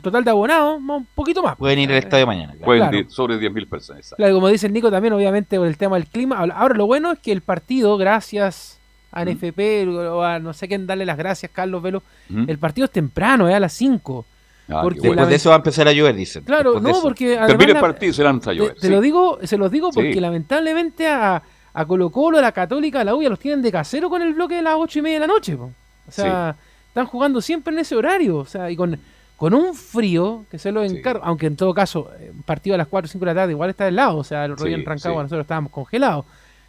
total 0.00 0.22
de 0.22 0.30
abonados, 0.30 0.78
un 0.78 1.06
poquito 1.16 1.42
más. 1.42 1.56
Pueden 1.56 1.80
ir 1.80 1.90
al 1.90 1.98
estadio 1.98 2.28
mañana. 2.28 2.54
Pueden 2.64 2.94
ir 2.94 3.10
sobre 3.10 3.40
10.000 3.40 3.68
personas. 3.68 4.14
Claro, 4.16 4.34
como 4.34 4.46
dice 4.48 4.68
el 4.68 4.72
Nico 4.72 4.88
también, 4.88 5.12
obviamente, 5.12 5.58
por 5.58 5.66
el 5.66 5.76
tema 5.76 5.96
del 5.96 6.06
clima. 6.06 6.38
Ahora, 6.38 6.76
lo 6.76 6.86
bueno 6.86 7.10
es 7.10 7.18
que 7.18 7.32
el 7.32 7.40
partido, 7.40 7.96
gracias 7.96 8.78
a 9.10 9.24
NFP 9.24 9.88
o 9.88 10.22
a 10.22 10.38
no 10.38 10.52
sé 10.52 10.68
quién 10.68 10.86
darle 10.86 11.04
las 11.04 11.18
gracias, 11.18 11.50
Carlos 11.52 11.82
Velo, 11.82 12.04
el 12.28 12.58
partido 12.58 12.84
es 12.84 12.92
temprano, 12.92 13.48
es 13.48 13.54
a 13.56 13.60
las 13.60 13.72
5. 13.72 14.24
Ah, 14.68 14.82
porque 14.82 15.00
después 15.00 15.28
de 15.28 15.34
eso 15.34 15.48
va 15.48 15.56
a 15.56 15.58
empezar 15.58 15.88
a 15.88 15.92
llover, 15.92 16.14
dicen. 16.14 16.44
Claro, 16.44 16.78
no, 16.78 17.00
porque... 17.02 17.36
Termina 17.48 17.72
el 17.72 17.80
partido 17.80 18.12
se 18.12 18.22
lanza 18.22 18.52
a 18.52 18.54
llover. 18.54 18.76
Te, 18.76 18.88
lo 18.88 19.00
digo, 19.00 19.40
se 19.42 19.56
los 19.58 19.72
digo 19.72 19.90
porque 19.90 20.20
lamentablemente 20.20 21.08
a 21.08 21.42
a 21.72 21.84
Colo 21.84 22.10
Colo, 22.10 22.38
a 22.38 22.40
la 22.40 22.52
Católica, 22.52 23.00
a 23.00 23.04
la 23.04 23.14
U, 23.14 23.22
los 23.22 23.38
tienen 23.38 23.62
de 23.62 23.70
casero 23.70 24.10
con 24.10 24.22
el 24.22 24.34
bloque 24.34 24.56
de 24.56 24.62
las 24.62 24.74
ocho 24.76 24.98
y 24.98 25.02
media 25.02 25.20
de 25.20 25.26
la 25.26 25.32
noche. 25.32 25.54
O 25.54 25.72
sea, 26.08 26.56
están 26.88 27.06
jugando 27.06 27.40
siempre 27.40 27.72
en 27.72 27.80
ese 27.80 27.94
horario. 27.94 28.38
O 28.38 28.44
sea, 28.44 28.70
y 28.70 28.76
con, 28.76 28.98
con 29.36 29.54
un 29.54 29.74
frío 29.74 30.44
que 30.50 30.58
se 30.58 30.72
lo 30.72 30.82
encargo, 30.82 31.24
aunque 31.24 31.46
en 31.46 31.56
todo 31.56 31.72
caso, 31.72 32.10
eh, 32.18 32.32
partido 32.44 32.74
a 32.74 32.78
las 32.78 32.88
4 32.88 33.06
o 33.06 33.10
5 33.10 33.24
de 33.24 33.34
la 33.34 33.40
tarde 33.40 33.52
igual 33.52 33.70
está 33.70 33.84
del 33.84 33.96
lado, 33.96 34.18
o 34.18 34.24
sea, 34.24 34.44
el 34.44 34.56
rollo 34.56 34.74
en 34.74 34.84
Rancagua 34.84 35.22
nosotros 35.22 35.44
estábamos 35.44 35.72
congelados. 35.72 36.26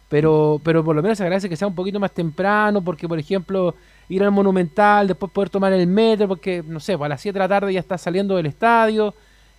Pero, 0.08 0.60
pero 0.62 0.84
por 0.84 0.94
lo 0.94 1.02
menos 1.02 1.16
se 1.16 1.24
agradece 1.24 1.48
que 1.48 1.56
sea 1.56 1.66
un 1.66 1.74
poquito 1.74 1.98
más 1.98 2.12
temprano, 2.12 2.82
porque 2.82 3.08
por 3.08 3.18
ejemplo, 3.18 3.74
ir 4.10 4.22
al 4.22 4.30
Monumental, 4.30 5.08
después 5.08 5.32
poder 5.32 5.48
tomar 5.48 5.72
el 5.72 5.86
metro, 5.86 6.28
porque 6.28 6.62
no 6.66 6.80
sé, 6.80 6.98
pues 6.98 7.06
a 7.06 7.08
las 7.08 7.20
7 7.20 7.32
de 7.32 7.38
la 7.38 7.48
tarde 7.48 7.72
ya 7.72 7.80
está 7.80 7.96
saliendo 7.96 8.36
del 8.36 8.46
estadio. 8.46 9.14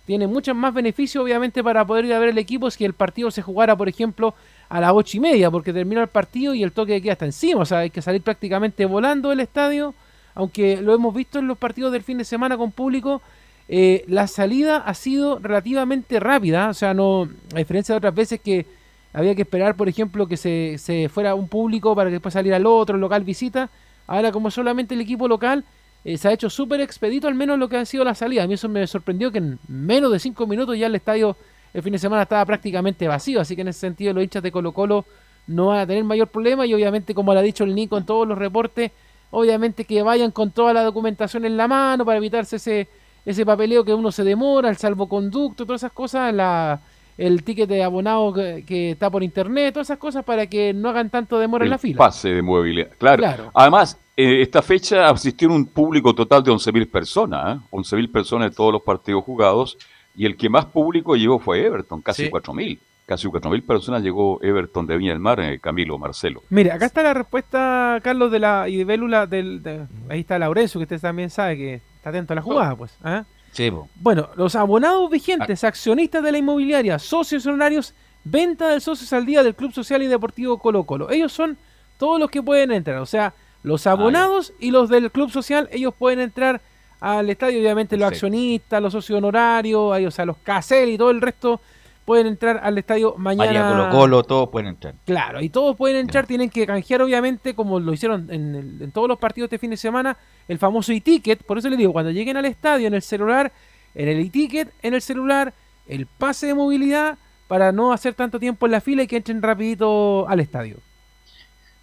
Tiene 0.06 0.26
muchos 0.26 0.54
más 0.54 0.74
beneficios, 0.74 1.24
obviamente, 1.24 1.62
para 1.62 1.86
poder 1.86 2.04
ir 2.04 2.12
a 2.12 2.18
ver 2.18 2.28
el 2.30 2.38
equipo 2.38 2.70
si 2.70 2.84
el 2.84 2.92
partido 2.92 3.30
se 3.30 3.40
jugara, 3.40 3.74
por 3.74 3.88
ejemplo, 3.88 4.34
a 4.68 4.80
las 4.80 4.92
ocho 4.92 5.16
y 5.16 5.20
media, 5.20 5.50
porque 5.50 5.72
termina 5.72 6.02
el 6.02 6.08
partido 6.08 6.54
y 6.54 6.62
el 6.62 6.72
toque 6.72 6.92
de 6.92 7.02
queda 7.02 7.12
está 7.12 7.24
encima. 7.24 7.62
O 7.62 7.64
sea, 7.64 7.78
hay 7.78 7.90
que 7.90 8.02
salir 8.02 8.20
prácticamente 8.20 8.84
volando 8.84 9.30
del 9.30 9.40
estadio, 9.40 9.94
aunque 10.34 10.80
lo 10.82 10.94
hemos 10.94 11.14
visto 11.14 11.38
en 11.38 11.46
los 11.46 11.56
partidos 11.56 11.92
del 11.92 12.02
fin 12.02 12.18
de 12.18 12.24
semana 12.24 12.58
con 12.58 12.70
público. 12.70 13.22
Eh, 13.66 14.04
la 14.06 14.26
salida 14.26 14.76
ha 14.76 14.92
sido 14.92 15.38
relativamente 15.38 16.20
rápida, 16.20 16.68
o 16.68 16.74
sea, 16.74 16.92
no, 16.92 17.26
a 17.54 17.58
diferencia 17.58 17.94
de 17.94 17.96
otras 17.96 18.14
veces 18.14 18.40
que 18.40 18.66
había 19.14 19.34
que 19.34 19.42
esperar, 19.42 19.74
por 19.74 19.88
ejemplo, 19.88 20.26
que 20.26 20.36
se, 20.36 20.76
se 20.76 21.08
fuera 21.08 21.34
un 21.34 21.48
público 21.48 21.94
para 21.94 22.10
que 22.10 22.14
después 22.14 22.34
saliera 22.34 22.58
el 22.58 22.66
otro, 22.66 22.98
local 22.98 23.24
visita. 23.24 23.70
Ahora, 24.06 24.32
como 24.32 24.50
solamente 24.50 24.94
el 24.94 25.00
equipo 25.00 25.28
local 25.28 25.64
eh, 26.04 26.18
se 26.18 26.28
ha 26.28 26.32
hecho 26.32 26.50
súper 26.50 26.80
expedito, 26.80 27.28
al 27.28 27.34
menos 27.34 27.58
lo 27.58 27.68
que 27.68 27.76
ha 27.76 27.84
sido 27.84 28.04
la 28.04 28.14
salida. 28.14 28.42
A 28.42 28.46
mí 28.46 28.54
eso 28.54 28.68
me 28.68 28.86
sorprendió 28.86 29.32
que 29.32 29.38
en 29.38 29.58
menos 29.68 30.12
de 30.12 30.18
cinco 30.18 30.46
minutos 30.46 30.78
ya 30.78 30.86
el 30.86 30.94
estadio 30.94 31.36
el 31.72 31.82
fin 31.82 31.92
de 31.92 31.98
semana 31.98 32.22
estaba 32.22 32.44
prácticamente 32.46 33.08
vacío, 33.08 33.40
así 33.40 33.56
que 33.56 33.62
en 33.62 33.68
ese 33.68 33.80
sentido 33.80 34.12
los 34.12 34.22
hinchas 34.22 34.42
de 34.42 34.52
Colo 34.52 34.72
Colo 34.72 35.04
no 35.48 35.66
van 35.66 35.80
a 35.80 35.86
tener 35.86 36.04
mayor 36.04 36.28
problema 36.28 36.64
y 36.64 36.72
obviamente 36.72 37.14
como 37.14 37.34
le 37.34 37.40
ha 37.40 37.42
dicho 37.42 37.64
el 37.64 37.74
Nico 37.74 37.98
en 37.98 38.06
todos 38.06 38.28
los 38.28 38.38
reportes, 38.38 38.92
obviamente 39.32 39.84
que 39.84 40.00
vayan 40.02 40.30
con 40.30 40.52
toda 40.52 40.72
la 40.72 40.84
documentación 40.84 41.44
en 41.44 41.56
la 41.56 41.66
mano 41.66 42.04
para 42.04 42.18
evitarse 42.18 42.56
ese, 42.56 42.88
ese 43.26 43.44
papeleo 43.44 43.84
que 43.84 43.92
uno 43.92 44.12
se 44.12 44.22
demora, 44.22 44.70
el 44.70 44.76
salvoconducto, 44.76 45.66
todas 45.66 45.80
esas 45.80 45.92
cosas, 45.92 46.32
la, 46.32 46.80
el 47.18 47.42
ticket 47.42 47.68
de 47.68 47.82
abonado 47.82 48.32
que, 48.32 48.92
está 48.92 49.10
por 49.10 49.24
internet, 49.24 49.74
todas 49.74 49.88
esas 49.88 49.98
cosas 49.98 50.24
para 50.24 50.46
que 50.46 50.72
no 50.72 50.90
hagan 50.90 51.10
tanto 51.10 51.40
demora 51.40 51.64
en 51.64 51.70
la 51.70 51.78
fila. 51.78 51.98
Pase 51.98 52.28
de 52.28 52.42
movilidad, 52.42 52.90
claro. 52.98 53.50
Además, 53.52 53.98
eh, 54.16 54.42
esta 54.42 54.62
fecha 54.62 55.08
asistió 55.08 55.48
un 55.48 55.66
público 55.66 56.14
total 56.14 56.42
de 56.42 56.52
11.000 56.52 56.90
personas, 56.90 57.56
¿eh? 57.56 57.60
11.000 57.70 58.12
personas 58.12 58.50
de 58.50 58.56
todos 58.56 58.72
los 58.72 58.82
partidos 58.82 59.24
jugados 59.24 59.76
y 60.14 60.26
el 60.26 60.36
que 60.36 60.48
más 60.48 60.66
público 60.66 61.16
llegó 61.16 61.38
fue 61.38 61.64
Everton, 61.64 62.00
casi 62.00 62.30
cuatro 62.30 62.52
4.000. 62.52 62.78
Casi 63.06 63.26
4.000 63.26 63.66
personas 63.66 64.02
llegó 64.02 64.42
Everton 64.42 64.86
de 64.86 64.96
Viña 64.96 65.12
del 65.12 65.20
Mar, 65.20 65.38
eh, 65.40 65.58
Camilo, 65.60 65.98
Marcelo. 65.98 66.42
Mire, 66.48 66.72
acá 66.72 66.86
está 66.86 67.02
la 67.02 67.12
respuesta, 67.12 68.00
Carlos, 68.02 68.30
de 68.30 68.38
la 68.38 68.66
y 68.66 68.76
de 68.76 68.84
Bélula. 68.86 69.26
Del, 69.26 69.88
ahí 70.08 70.20
está 70.20 70.38
Laurencio, 70.38 70.78
que 70.78 70.84
usted 70.84 71.00
también 71.00 71.28
sabe 71.28 71.56
que 71.56 71.74
está 71.96 72.08
atento 72.08 72.32
a 72.32 72.36
la 72.36 72.42
jugada, 72.42 72.74
pues. 72.76 72.96
¿ah? 73.02 73.24
Sí, 73.52 73.70
bueno, 73.96 74.30
los 74.36 74.54
abonados 74.54 75.10
vigentes, 75.10 75.64
ah. 75.64 75.68
accionistas 75.68 76.22
de 76.22 76.32
la 76.32 76.38
inmobiliaria, 76.38 76.98
socios 76.98 77.44
honorarios, 77.44 77.94
venta 78.24 78.68
de 78.68 78.80
socios 78.80 79.12
al 79.12 79.26
día 79.26 79.42
del 79.42 79.54
Club 79.54 79.72
Social 79.72 80.02
y 80.02 80.06
Deportivo 80.06 80.58
Colo 80.58 80.84
Colo. 80.84 81.10
Ellos 81.10 81.32
son 81.32 81.58
todos 81.98 82.18
los 82.18 82.30
que 82.30 82.42
pueden 82.42 82.72
entrar. 82.72 82.98
O 82.98 83.06
sea, 83.06 83.34
los 83.64 83.86
abonados 83.86 84.52
y 84.60 84.70
los 84.70 84.90
del 84.90 85.10
Club 85.10 85.30
Social, 85.30 85.68
ellos 85.72 85.94
pueden 85.98 86.20
entrar 86.20 86.60
al 87.00 87.28
estadio. 87.30 87.58
Obviamente 87.58 87.96
los 87.96 88.06
accionistas, 88.06 88.80
los 88.80 88.92
socios 88.92 89.16
honorarios, 89.16 90.06
o 90.06 90.10
sea, 90.10 90.26
los 90.26 90.36
CACEL 90.36 90.90
y 90.90 90.98
todo 90.98 91.10
el 91.10 91.22
resto 91.22 91.60
pueden 92.04 92.26
entrar 92.26 92.60
al 92.62 92.76
estadio 92.76 93.14
mañana. 93.16 93.46
María 93.46 93.68
Colo 93.68 93.90
Colo, 93.90 94.22
todos 94.22 94.50
pueden 94.50 94.68
entrar. 94.68 94.94
Claro, 95.06 95.40
y 95.40 95.48
todos 95.48 95.74
pueden 95.78 95.96
entrar, 95.96 96.26
tienen 96.26 96.50
que 96.50 96.66
canjear 96.66 97.00
obviamente, 97.00 97.54
como 97.54 97.80
lo 97.80 97.94
hicieron 97.94 98.28
en, 98.30 98.90
todos 98.92 99.08
los 99.08 99.18
partidos 99.18 99.48
de 99.48 99.58
fin 99.58 99.70
de 99.70 99.78
semana, 99.78 100.14
el 100.46 100.58
famoso 100.58 100.92
e-ticket. 100.92 101.42
Por 101.42 101.56
eso 101.56 101.70
les 101.70 101.78
digo, 101.78 101.94
cuando 101.94 102.10
lleguen 102.10 102.36
al 102.36 102.44
estadio 102.44 102.86
en 102.86 102.92
el 102.92 103.00
celular, 103.00 103.50
en 103.94 104.08
el 104.08 104.20
e-ticket, 104.20 104.70
en 104.82 104.92
el 104.92 105.00
celular, 105.00 105.54
el 105.88 106.04
pase 106.04 106.48
de 106.48 106.54
movilidad, 106.54 107.16
para 107.48 107.72
no 107.72 107.94
hacer 107.94 108.12
tanto 108.12 108.38
tiempo 108.38 108.66
en 108.66 108.72
la 108.72 108.82
fila 108.82 109.04
y 109.04 109.06
que 109.06 109.16
entren 109.16 109.40
rapidito 109.40 110.28
al 110.28 110.40
estadio. 110.40 110.76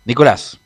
Nicolás. 0.05 0.60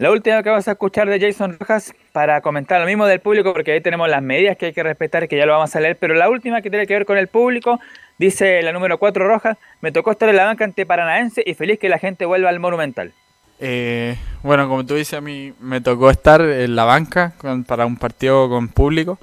La 0.00 0.12
última 0.12 0.44
que 0.44 0.48
vamos 0.48 0.68
a 0.68 0.70
escuchar 0.70 1.08
de 1.10 1.18
Jason 1.18 1.56
Rojas 1.58 1.92
para 2.12 2.40
comentar 2.40 2.80
lo 2.80 2.86
mismo 2.86 3.04
del 3.04 3.18
público, 3.18 3.52
porque 3.52 3.72
ahí 3.72 3.80
tenemos 3.80 4.08
las 4.08 4.22
medidas 4.22 4.56
que 4.56 4.66
hay 4.66 4.72
que 4.72 4.84
respetar, 4.84 5.26
que 5.26 5.36
ya 5.36 5.44
lo 5.44 5.54
vamos 5.54 5.74
a 5.74 5.80
leer, 5.80 5.96
pero 5.96 6.14
la 6.14 6.30
última 6.30 6.62
que 6.62 6.70
tiene 6.70 6.86
que 6.86 6.94
ver 6.94 7.04
con 7.04 7.18
el 7.18 7.26
público, 7.26 7.80
dice 8.16 8.62
la 8.62 8.70
número 8.70 8.98
4 8.98 9.26
Rojas, 9.26 9.58
me 9.80 9.90
tocó 9.90 10.12
estar 10.12 10.28
en 10.28 10.36
la 10.36 10.44
banca 10.44 10.64
ante 10.64 10.86
Paranaense 10.86 11.42
y 11.44 11.54
feliz 11.54 11.80
que 11.80 11.88
la 11.88 11.98
gente 11.98 12.26
vuelva 12.26 12.48
al 12.48 12.60
Monumental. 12.60 13.12
Eh, 13.58 14.16
bueno, 14.44 14.68
como 14.68 14.86
tú 14.86 14.94
dices, 14.94 15.14
a 15.14 15.20
mí 15.20 15.52
me 15.58 15.80
tocó 15.80 16.10
estar 16.10 16.42
en 16.42 16.76
la 16.76 16.84
banca 16.84 17.32
para 17.66 17.84
un 17.84 17.96
partido 17.96 18.48
con 18.48 18.68
público, 18.68 19.18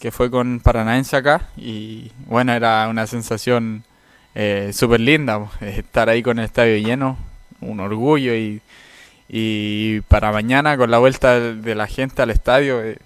que 0.00 0.10
fue 0.10 0.28
con 0.28 0.58
Paranaense 0.58 1.14
acá, 1.14 1.42
y 1.56 2.10
bueno, 2.26 2.52
era 2.52 2.88
una 2.88 3.06
sensación 3.06 3.84
eh, 4.34 4.70
súper 4.72 4.98
linda, 4.98 5.40
estar 5.60 6.08
ahí 6.08 6.20
con 6.20 6.40
el 6.40 6.46
estadio 6.46 6.84
lleno, 6.84 7.16
un 7.60 7.78
orgullo 7.78 8.34
y, 8.34 8.60
y 9.28 10.00
para 10.02 10.32
mañana 10.32 10.76
con 10.76 10.90
la 10.90 10.98
vuelta 10.98 11.40
de 11.40 11.74
la 11.74 11.86
gente 11.86 12.22
al 12.22 12.30
estadio, 12.30 12.82
eh, 12.82 12.98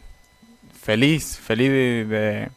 feliz, 0.80 1.38
feliz 1.38 1.70
de, 1.70 2.50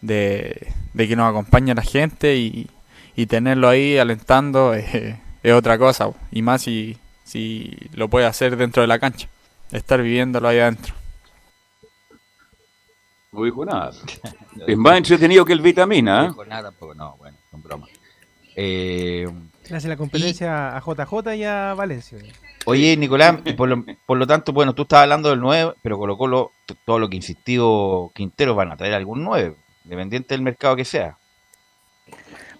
de, 0.00 0.72
que 0.96 1.16
nos 1.16 1.28
acompañe 1.28 1.74
la 1.74 1.82
gente 1.82 2.36
y, 2.36 2.68
y 3.16 3.26
tenerlo 3.26 3.68
ahí 3.68 3.98
alentando 3.98 4.74
es 5.42 5.52
otra 5.52 5.78
cosa, 5.78 6.10
y 6.30 6.42
más 6.42 6.62
si, 6.62 6.96
si 7.24 7.76
lo 7.94 8.08
puede 8.08 8.26
hacer 8.26 8.56
dentro 8.56 8.80
de 8.82 8.86
la 8.86 8.98
cancha, 8.98 9.28
estar 9.70 10.00
viviéndolo 10.02 10.48
ahí 10.48 10.58
adentro. 10.58 10.94
No 13.32 13.42
dijo 13.42 13.64
nada. 13.64 13.90
es 14.66 14.76
más 14.78 14.96
entretenido 14.96 15.44
que 15.44 15.52
el 15.52 15.60
vitamina. 15.60 16.22
No 16.22 16.28
dijo 16.28 16.44
nada 16.44 16.70
tampoco, 16.70 16.94
no, 16.94 17.16
bueno, 17.16 17.36
son 17.50 17.62
bromas. 17.62 17.90
Eh, 18.54 19.28
hace 19.72 19.88
la 19.88 19.96
competencia 19.96 20.76
a 20.76 20.80
JJ 20.80 21.34
y 21.36 21.44
a 21.44 21.74
Valencia. 21.74 22.18
Oye, 22.66 22.96
Nicolás, 22.96 23.36
por 23.56 23.68
lo, 23.68 23.84
por 24.06 24.18
lo 24.18 24.26
tanto, 24.26 24.52
bueno, 24.52 24.74
tú 24.74 24.82
estabas 24.82 25.04
hablando 25.04 25.30
del 25.30 25.40
9, 25.40 25.74
pero 25.82 25.98
colocó 25.98 26.52
todo 26.84 26.98
lo 26.98 27.08
que 27.08 27.16
insistió 27.16 28.10
Quintero 28.14 28.54
van 28.54 28.72
a 28.72 28.76
traer 28.76 28.94
algún 28.94 29.22
9, 29.22 29.54
dependiente 29.84 30.34
del 30.34 30.42
mercado 30.42 30.76
que 30.76 30.84
sea. 30.84 31.16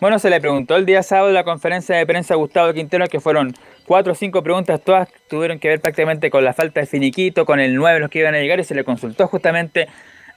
Bueno, 0.01 0.19
se 0.19 0.29
le 0.29 0.41
preguntó 0.41 0.77
el 0.77 0.87
día 0.87 1.03
sábado 1.03 1.29
en 1.29 1.35
la 1.35 1.45
conferencia 1.45 1.97
de 1.97 2.05
prensa 2.05 2.35
a 2.35 2.37
Gustavo 2.37 2.73
Quintero, 2.73 3.07
que 3.07 3.21
fueron 3.21 3.55
cuatro 3.87 4.13
o 4.13 4.15
cinco 4.15 4.43
preguntas, 4.43 4.81
todas 4.83 5.09
tuvieron 5.31 5.59
que 5.59 5.69
ver 5.69 5.81
prácticamente 5.81 6.31
con 6.31 6.45
la 6.45 6.53
falta 6.53 6.81
de 6.81 6.87
finiquito, 6.87 7.47
con 7.47 7.61
el 7.61 7.75
9 7.75 8.01
los 8.01 8.11
que 8.11 8.19
iban 8.19 8.35
a 8.35 8.39
llegar, 8.39 8.61
y 8.61 8.65
se 8.65 8.75
le 8.75 8.85
consultó 8.85 9.29
justamente 9.29 9.89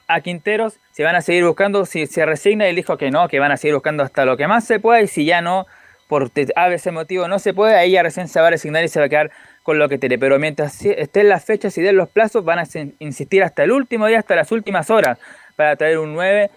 a 0.08 0.22
Quinteros 0.22 0.80
si 0.92 1.04
van 1.04 1.16
a 1.16 1.22
seguir 1.22 1.44
buscando, 1.44 1.86
si 1.86 2.08
se 2.08 2.26
resigna, 2.26 2.66
y 2.66 2.70
él 2.70 2.76
dijo 2.76 2.98
que 2.98 3.12
no, 3.12 3.28
que 3.28 3.40
van 3.40 3.52
a 3.52 3.58
seguir 3.58 3.74
buscando 3.74 4.04
hasta 4.04 4.26
lo 4.26 4.38
que 4.38 4.48
más 4.48 4.66
se 4.66 4.80
pueda, 4.80 5.02
y 5.02 5.08
si 5.08 5.26
ya 5.26 5.42
no, 5.42 5.66
por 6.08 6.32
ese 6.36 6.92
motivo 6.92 7.28
no 7.28 7.40
se 7.40 7.54
puede, 7.54 7.76
ahí 7.76 7.92
ya 7.92 8.04
recién 8.04 8.28
se 8.28 8.40
va 8.40 8.48
a 8.48 8.52
resignar 8.52 8.84
y 8.84 8.88
se 8.88 9.00
va 9.00 9.08
a 9.08 9.10
quedar 9.10 9.32
con 9.64 9.78
lo 9.78 9.90
que 9.90 9.98
tiene. 9.98 10.18
Pero 10.18 10.40
mientras 10.40 10.84
estén 10.86 11.30
las 11.30 11.44
fechas 11.44 11.78
y 11.78 11.82
den 11.82 11.98
los 11.98 12.10
plazos, 12.10 12.46
van 12.46 12.60
a 12.60 12.64
insistir 13.00 13.44
hasta 13.44 13.64
el 13.64 13.72
último 13.72 14.08
día, 14.08 14.20
hasta 14.20 14.36
las 14.36 14.52
últimas 14.52 14.90
horas, 14.90 15.20
para 15.56 15.76
traer 15.76 15.98
un 15.98 16.14
9 16.14 16.50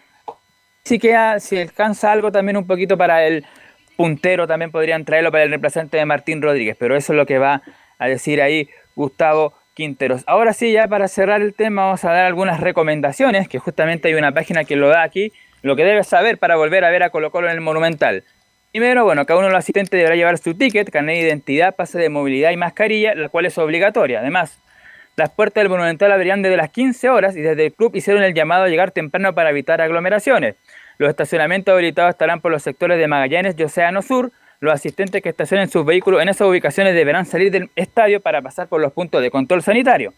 si 0.85 0.99
queda, 0.99 1.41
si 1.41 1.59
alcanza 1.59 2.11
algo 2.11 2.33
también 2.33 2.57
un 2.57 2.67
poquito 2.67 2.97
para 2.97 3.25
el 3.27 3.45
puntero, 3.97 4.47
también 4.47 4.71
podrían 4.71 5.05
traerlo 5.05 5.31
para 5.31 5.45
el 5.45 5.51
reemplazante 5.51 5.99
de 5.99 6.05
Martín 6.07 6.43
Rodríguez, 6.43 6.77
pero 6.79 6.97
eso 6.97 7.13
es 7.13 7.17
lo 7.17 7.27
que 7.27 7.39
va 7.39 7.63
a 7.99 8.09
decir 8.09 8.41
ahí 8.41 8.69
Gustavo 8.97 9.55
Quinteros. 9.75 10.25
Ahora 10.27 10.53
sí, 10.53 10.73
ya 10.73 10.89
para 10.89 11.07
cerrar 11.09 11.43
el 11.43 11.55
tema, 11.55 11.85
vamos 11.85 12.05
a 12.05 12.13
dar 12.13 12.25
algunas 12.25 12.61
recomendaciones, 12.61 13.49
que 13.49 13.59
justamente 13.59 14.09
hay 14.09 14.15
una 14.15 14.33
página 14.33 14.65
que 14.65 14.77
lo 14.77 14.89
da 14.89 15.03
aquí, 15.03 15.33
lo 15.63 15.77
que 15.77 15.85
debes 15.85 16.07
saber 16.07 16.39
para 16.39 16.57
volver 16.57 16.85
a 16.85 16.91
ver 16.91 17.03
a 17.03 17.11
Colo 17.11 17.31
Colo 17.31 17.49
en 17.49 17.55
el 17.55 17.61
Monumental. 17.61 18.25
Primero, 18.73 19.03
bueno, 19.05 19.27
cada 19.27 19.39
uno 19.39 19.49
de 19.49 19.53
los 19.53 19.59
asistentes 19.59 19.91
deberá 19.91 20.15
llevar 20.15 20.39
su 20.39 20.55
ticket, 20.55 20.91
carnet 20.91 21.17
de 21.17 21.23
identidad, 21.23 21.75
pase 21.75 21.99
de 21.99 22.09
movilidad 22.09 22.53
y 22.53 22.57
mascarilla, 22.57 23.17
la 23.17 23.29
cual 23.29 23.47
es 23.47 23.59
obligatoria. 23.59 24.21
Además, 24.21 24.61
las 25.17 25.31
puertas 25.31 25.63
del 25.63 25.71
Monumental 25.71 26.13
abrirían 26.13 26.41
desde 26.41 26.57
las 26.57 26.71
15 26.71 27.09
horas 27.09 27.37
y 27.37 27.41
desde 27.41 27.67
el 27.67 27.73
club 27.73 27.97
hicieron 27.97 28.23
el 28.23 28.33
llamado 28.33 28.65
a 28.65 28.69
llegar 28.69 28.93
temprano 28.93 29.35
para 29.35 29.51
evitar 29.51 29.81
aglomeraciones. 29.81 30.55
Los 30.99 31.11
estacionamientos 31.11 31.73
habilitados 31.73 32.11
estarán 32.11 32.41
por 32.41 32.53
los 32.53 32.63
sectores 32.63 32.97
de 32.99 33.09
Magallanes 33.09 33.57
y 33.59 33.65
Océano 33.65 34.03
Sur. 34.03 34.31
Los 34.61 34.73
asistentes 34.73 35.21
que 35.21 35.31
estacionen 35.31 35.69
sus 35.69 35.85
vehículos 35.85 36.23
en 36.23 36.29
esas 36.29 36.47
ubicaciones 36.47 36.95
deberán 36.95 37.27
salir 37.27 37.51
del 37.51 37.71
estadio 37.75 38.21
para 38.21 38.41
pasar 38.41 38.69
por 38.69 38.81
los 38.81 38.93
puntos 38.93 39.21
de 39.21 39.33
control 39.33 39.63
sanitario. 39.63 40.15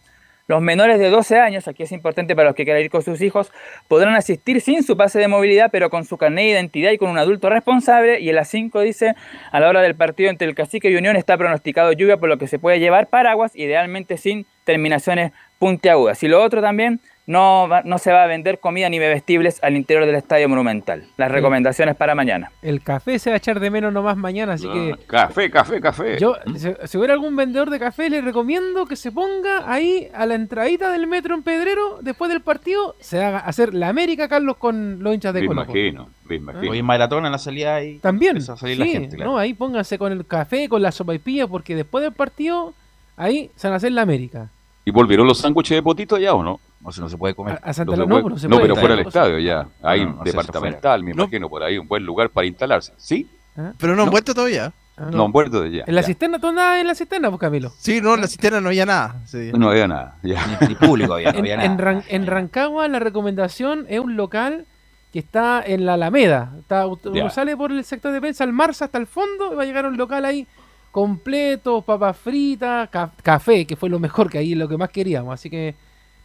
Los 0.53 0.61
menores 0.61 0.99
de 0.99 1.09
12 1.09 1.39
años, 1.39 1.67
aquí 1.67 1.83
es 1.83 1.93
importante 1.93 2.37
para 2.37 2.49
los 2.49 2.55
que 2.55 2.65
quieran 2.65 2.83
ir 2.83 2.91
con 2.91 3.03
sus 3.03 3.23
hijos, 3.23 3.51
podrán 3.89 4.15
asistir 4.17 4.61
sin 4.61 4.83
su 4.83 4.99
pase 4.99 5.19
de 5.19 5.27
movilidad, 5.27 5.71
pero 5.73 5.89
con 5.89 6.05
su 6.05 6.19
carnet 6.19 6.45
de 6.45 6.51
identidad 6.51 6.91
y 6.91 6.99
con 6.99 7.09
un 7.09 7.17
adulto 7.17 7.49
responsable. 7.49 8.21
Y 8.21 8.29
en 8.29 8.35
las 8.35 8.49
5 8.49 8.83
dice, 8.83 9.15
a 9.51 9.61
la 9.61 9.71
hora 9.71 9.81
del 9.81 9.95
partido 9.95 10.29
entre 10.29 10.47
el 10.47 10.55
Cacique 10.55 10.91
y 10.91 10.97
Unión 10.97 11.17
está 11.17 11.39
pronosticado 11.39 11.93
lluvia, 11.93 12.19
por 12.19 12.29
lo 12.29 12.37
que 12.37 12.49
se 12.49 12.59
puede 12.59 12.81
llevar 12.81 13.07
paraguas, 13.07 13.57
idealmente 13.57 14.19
sin 14.19 14.45
terminaciones 14.65 15.33
puntiagudas. 15.59 16.23
Y 16.23 16.29
lo 16.29 16.43
otro 16.43 16.61
también, 16.61 17.01
no, 17.27 17.69
no 17.85 17.99
se 17.99 18.11
va 18.11 18.25
a 18.25 18.27
vender 18.27 18.59
comida 18.59 18.89
ni 18.89 18.99
bebestibles 18.99 19.63
al 19.63 19.77
interior 19.77 20.07
del 20.07 20.17
Estadio 20.17 20.49
Monumental. 20.49 21.05
Las 21.17 21.31
recomendaciones 21.31 21.95
para 21.95 22.15
mañana. 22.15 22.51
El 22.63 22.83
café 22.83 23.19
se 23.19 23.31
va 23.31 23.35
a 23.35 23.37
echar 23.37 23.61
de 23.61 23.71
menos 23.71 23.93
nomás 23.93 24.17
mañana, 24.17 24.55
así 24.55 24.69
que... 24.69 24.97
Café, 25.07 25.51
café, 25.51 25.81
café. 25.81 26.19
Yo, 26.19 26.35
si, 26.57 26.99
hubiera 26.99 27.15
algún 27.15 27.37
vendedor 27.37 27.71
de 27.71 27.79
café, 27.79 28.11
le 28.11 28.21
recomiendo 28.21 28.87
que 28.87 28.97
se 28.97 29.13
ponga 29.13 29.71
ahí 29.73 30.09
a 30.15 30.27
la 30.27 30.35
entradita 30.35 30.91
del 30.91 31.07
metro 31.07 31.35
en 31.35 31.43
Pedrero, 31.43 31.99
después 32.03 32.31
del 32.31 32.41
partido, 32.41 32.97
se 32.99 33.23
haga 33.23 33.39
hacer 33.39 33.73
la 33.73 33.89
América, 33.89 34.29
Carlos, 34.29 34.57
con 34.57 35.03
los 35.03 35.15
hinchas 35.15 35.35
de 35.35 35.43
me 35.43 35.47
imagino, 35.47 36.09
me 36.25 36.37
imagino. 36.37 36.73
Hoy 36.73 36.79
en 36.79 36.85
Maratón 36.85 37.27
en 37.27 37.33
la 37.33 37.39
salida 37.39 37.77
ahí. 37.77 37.99
También, 37.99 38.41
sí, 38.41 39.09
no, 39.19 39.39
ahí 39.39 39.55
pónganse 39.55 39.99
con 39.99 40.13
el 40.13 40.27
café, 40.27 40.69
con 40.69 40.83
la 40.83 40.91
sopa 40.93 41.15
y 41.15 41.19
pilla, 41.19 41.47
porque 41.47 41.75
después 41.75 42.03
del 42.03 42.13
partido, 42.13 42.75
ahí 43.17 43.51
se 43.57 43.69
van 43.69 43.75
a 43.75 43.77
hacer 43.77 43.93
la 43.93 44.03
América. 44.03 44.49
¿Y 44.85 44.91
volvieron 44.91 45.27
los 45.27 45.39
sándwiches 45.39 45.77
de 45.77 45.83
potito 45.83 46.19
ya 46.19 46.35
o 46.35 46.43
no? 46.43 46.59
No, 46.83 46.91
no 46.91 47.09
se 47.09 47.17
puede 47.17 47.35
comer. 47.35 47.61
A, 47.63 47.73
Santa 47.73 47.97
no, 47.97 48.07
no, 48.07 48.21
no, 48.21 48.61
pero 48.61 48.77
fuera 48.77 48.97
del 48.97 49.07
estadio 49.07 49.39
ya. 49.39 49.67
Hay 49.83 50.05
departamental, 50.25 51.03
me 51.05 51.13
imagino, 51.13 51.49
por 51.49 51.63
ahí, 51.63 51.79
un 51.79 51.87
buen 51.87 52.05
lugar 52.05 52.31
para 52.31 52.47
instalarse. 52.47 52.93
¿Sí? 52.97 53.29
¿Ah? 53.57 53.73
Pero 53.79 53.95
no 53.95 54.03
han 54.03 54.11
vuelto 54.11 54.35
todavía. 54.35 54.73
Ah, 54.97 55.09
no. 55.11 55.25
han 55.25 55.33
vuelto 55.33 55.63
de 55.63 55.71
ya. 55.71 55.85
¿En 55.87 55.95
la 55.95 56.03
cisterna? 56.03 56.39
¿Tú 56.39 56.49
andabas 56.49 56.81
en 56.81 56.87
la 56.87 56.95
cisterna, 56.95 57.31
pues, 57.31 57.41
Camilo? 57.41 57.73
Sí, 57.79 58.01
no, 58.01 58.15
en 58.15 58.21
la 58.21 58.27
cisterna 58.27 58.61
no 58.61 58.69
había 58.69 58.85
nada. 58.85 59.23
No 59.55 59.71
había 59.71 59.87
nada, 59.87 60.17
ya. 60.23 60.59
Ni, 60.69 60.75
público 60.75 61.15
había, 61.15 61.33
no 61.33 61.39
había 61.39 61.55
en, 61.55 61.77
nada. 61.77 62.03
En, 62.09 62.27
Rancagua 62.27 62.89
la 62.89 62.99
recomendación 62.99 63.87
es 63.89 64.01
un 64.01 64.17
local 64.17 64.67
que 65.13 65.21
está 65.21 65.63
en 65.65 65.87
la 65.87 65.95
Alameda. 65.95 66.53
Está, 66.59 66.87
uno 66.87 67.31
sale 67.31 67.57
por 67.57 67.71
el 67.71 67.85
sector 67.85 68.13
de 68.13 68.21
prensa, 68.21 68.45
al 68.45 68.53
Marsa 68.53 68.87
hasta 68.87 68.99
el 68.99 69.07
fondo, 69.07 69.53
y 69.53 69.57
va 69.57 69.63
a 69.63 69.67
llegar 69.67 69.85
a 69.85 69.89
un 69.89 69.97
local 69.97 70.25
ahí 70.25 70.47
completo, 70.91 71.81
papas 71.83 72.17
fritas, 72.17 72.89
café, 73.23 73.67
que 73.67 73.77
fue 73.77 73.89
lo 73.89 73.99
mejor 73.99 74.29
que 74.29 74.39
ahí, 74.39 74.55
lo 74.55 74.69
que 74.69 74.77
más 74.77 74.91
queríamos. 74.91 75.33
Así 75.33 75.49
que 75.49 75.75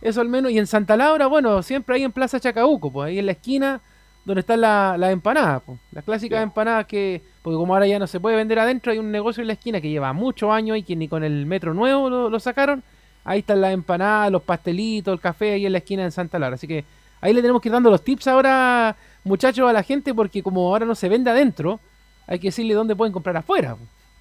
eso 0.02 0.22
al 0.22 0.30
menos. 0.30 0.52
Y 0.52 0.58
en 0.58 0.68
Santa 0.68 0.98
Laura, 0.98 1.28
bueno, 1.28 1.62
siempre 1.64 1.96
ahí 1.96 2.04
en 2.04 2.12
Plaza 2.12 2.40
Chacabuco, 2.40 2.92
pues 2.92 3.08
ahí 3.08 3.20
en 3.20 3.26
la 3.26 3.32
esquina 3.34 3.82
donde 4.28 4.42
están 4.42 4.60
las 4.60 5.00
la 5.00 5.10
empanadas, 5.12 5.64
pues. 5.66 5.80
Las 5.94 6.04
clásicas 6.04 6.44
empanadas 6.44 6.86
que, 6.86 7.22
porque 7.42 7.56
como 7.56 7.74
ahora 7.74 7.88
ya 7.88 7.98
no 7.98 8.08
se 8.08 8.20
puede 8.20 8.36
vender 8.36 8.60
adentro, 8.60 8.92
hay 8.92 8.98
un 8.98 9.10
negocio 9.10 9.40
en 9.40 9.48
la 9.48 9.54
esquina 9.54 9.80
que 9.80 9.90
lleva 9.90 10.12
muchos 10.12 10.52
años 10.52 10.78
y 10.78 10.84
que 10.84 10.98
ni 10.98 11.08
con 11.08 11.24
el 11.24 11.46
metro 11.46 11.74
nuevo 11.74 12.10
lo, 12.10 12.40
sacaron. 12.42 12.84
Ahí 13.24 13.40
están 13.40 13.62
las 13.62 13.72
empanadas, 13.72 14.30
los 14.30 14.42
pastelitos, 14.42 15.14
el 15.14 15.22
café 15.22 15.54
ahí 15.54 15.66
en 15.66 15.72
la 15.72 15.78
esquina 15.78 16.04
en 16.04 16.12
Santa 16.12 16.40
Laura. 16.40 16.56
Así 16.56 16.68
que 16.68 16.84
ahí 17.22 17.34
le 17.34 17.42
tenemos 17.42 17.62
que 17.62 17.70
ir 17.70 17.74
dando 17.74 17.90
los 17.90 18.04
tips 18.04 18.28
ahora, 18.28 18.98
muchachos, 19.24 19.70
a 19.70 19.72
la 19.72 19.84
gente, 19.84 20.14
porque 20.14 20.44
como 20.44 20.68
ahora 20.68 20.86
no 20.86 20.96
se 20.96 21.08
vende 21.08 21.32
adentro, 21.32 21.80
hay 22.28 22.40
que 22.40 22.50
decirle 22.50 22.74
dónde 22.74 22.98
pueden 22.98 23.14
comprar 23.14 23.38
afuera. 23.38 23.78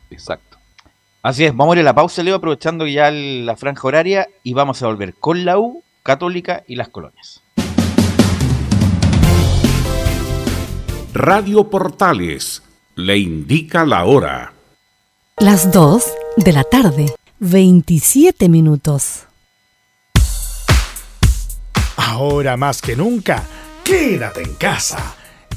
Exacto. 0.09 0.57
Así 1.27 1.45
es, 1.45 1.57
vamos 1.57 1.74
a 1.74 1.81
ir 1.81 1.81
a 1.81 1.83
la 1.87 1.95
pausa, 1.97 2.22
Leo, 2.22 2.37
aprovechando 2.37 2.87
ya 2.87 3.11
la 3.11 3.57
franja 3.57 3.89
horaria 3.89 4.29
y 4.45 4.55
vamos 4.55 4.81
a 4.81 4.87
volver 4.87 5.12
con 5.14 5.45
la 5.45 5.59
U, 5.59 5.83
Católica 6.05 6.62
y 6.68 6.77
las 6.77 6.89
colonias. 6.89 7.43
Radio 11.12 11.68
Portales 11.68 12.62
le 12.95 13.18
indica 13.18 13.85
la 13.85 14.05
hora. 14.05 14.53
Las 15.39 15.72
2 15.72 16.05
de 16.37 16.53
la 16.53 16.62
tarde, 16.62 17.07
27 17.41 18.49
minutos. 18.49 19.24
Ahora 21.97 22.57
más 22.57 22.81
que 22.81 22.95
nunca, 22.95 23.43
quédate 23.83 24.45
en 24.45 24.55
casa 24.55 25.16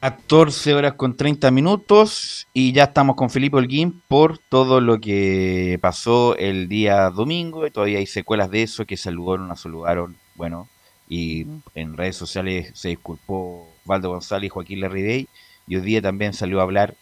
14 0.00 0.74
horas 0.74 0.94
con 0.94 1.16
30 1.16 1.50
minutos 1.50 2.46
y 2.52 2.72
ya 2.72 2.84
estamos 2.84 3.16
con 3.16 3.30
Felipe 3.30 3.56
Holguín 3.56 4.00
por 4.06 4.38
todo 4.38 4.80
lo 4.80 5.00
que 5.00 5.76
pasó 5.82 6.36
el 6.36 6.68
día 6.68 7.10
domingo 7.10 7.66
y 7.66 7.72
todavía 7.72 7.98
hay 7.98 8.06
secuelas 8.06 8.48
de 8.50 8.62
eso 8.62 8.86
que 8.86 8.96
saludaron, 8.96 9.56
saludaron, 9.56 10.16
bueno, 10.36 10.68
y 11.08 11.46
en 11.74 11.96
redes 11.96 12.14
sociales 12.14 12.70
se 12.74 12.90
disculpó 12.90 13.68
Valdo 13.84 14.10
González 14.10 14.46
y 14.46 14.50
Joaquín 14.50 14.80
Larridey 14.82 15.28
y 15.66 15.76
hoy 15.76 15.82
día 15.82 16.00
también 16.00 16.32
salió 16.32 16.60
a 16.60 16.62
hablar 16.62 16.94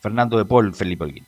Fernando 0.00 0.36
de 0.36 0.44
Paul, 0.44 0.74
Felipe 0.74 1.04
Holguín. 1.04 1.26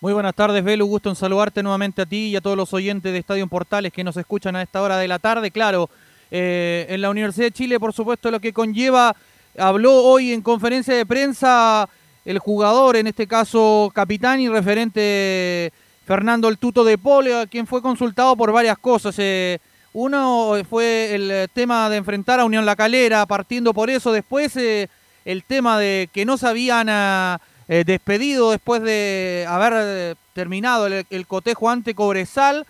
Muy 0.00 0.14
buenas 0.14 0.34
tardes, 0.34 0.64
Belu. 0.64 0.86
Gusto 0.86 1.10
en 1.10 1.16
saludarte 1.16 1.62
nuevamente 1.62 2.02
a 2.02 2.06
ti 2.06 2.28
y 2.28 2.36
a 2.36 2.40
todos 2.40 2.56
los 2.56 2.72
oyentes 2.74 3.12
de 3.12 3.18
Estadio 3.18 3.46
Portales 3.46 3.92
que 3.92 4.02
nos 4.02 4.16
escuchan 4.16 4.56
a 4.56 4.62
esta 4.62 4.82
hora 4.82 4.96
de 4.96 5.06
la 5.06 5.18
tarde. 5.18 5.50
Claro, 5.50 5.90
eh, 6.30 6.86
en 6.88 7.02
la 7.02 7.10
Universidad 7.10 7.46
de 7.46 7.52
Chile, 7.52 7.78
por 7.78 7.92
supuesto, 7.92 8.30
lo 8.30 8.40
que 8.40 8.52
conlleva 8.52 9.14
Habló 9.58 10.04
hoy 10.04 10.32
en 10.32 10.42
conferencia 10.42 10.94
de 10.94 11.04
prensa 11.04 11.88
el 12.24 12.38
jugador, 12.38 12.96
en 12.96 13.08
este 13.08 13.26
caso 13.26 13.90
capitán 13.92 14.40
y 14.40 14.48
referente 14.48 15.72
Fernando 16.06 16.48
el 16.48 16.58
Tuto 16.58 16.84
de 16.84 16.98
Pole, 16.98 17.48
quien 17.48 17.66
fue 17.66 17.82
consultado 17.82 18.36
por 18.36 18.52
varias 18.52 18.78
cosas. 18.78 19.16
Eh, 19.18 19.58
uno 19.92 20.52
fue 20.68 21.14
el 21.14 21.48
tema 21.52 21.90
de 21.90 21.96
enfrentar 21.96 22.38
a 22.38 22.44
Unión 22.44 22.64
La 22.64 22.76
Calera, 22.76 23.26
partiendo 23.26 23.74
por 23.74 23.90
eso. 23.90 24.12
Después 24.12 24.56
eh, 24.56 24.88
el 25.24 25.42
tema 25.42 25.78
de 25.78 26.08
que 26.12 26.24
no 26.24 26.38
se 26.38 26.46
habían 26.46 26.88
eh, 26.88 27.84
despedido 27.84 28.52
después 28.52 28.82
de 28.82 29.46
haber 29.48 30.16
terminado 30.32 30.86
el, 30.86 31.04
el 31.10 31.26
cotejo 31.26 31.68
ante 31.68 31.94
Cobresal. 31.94 32.66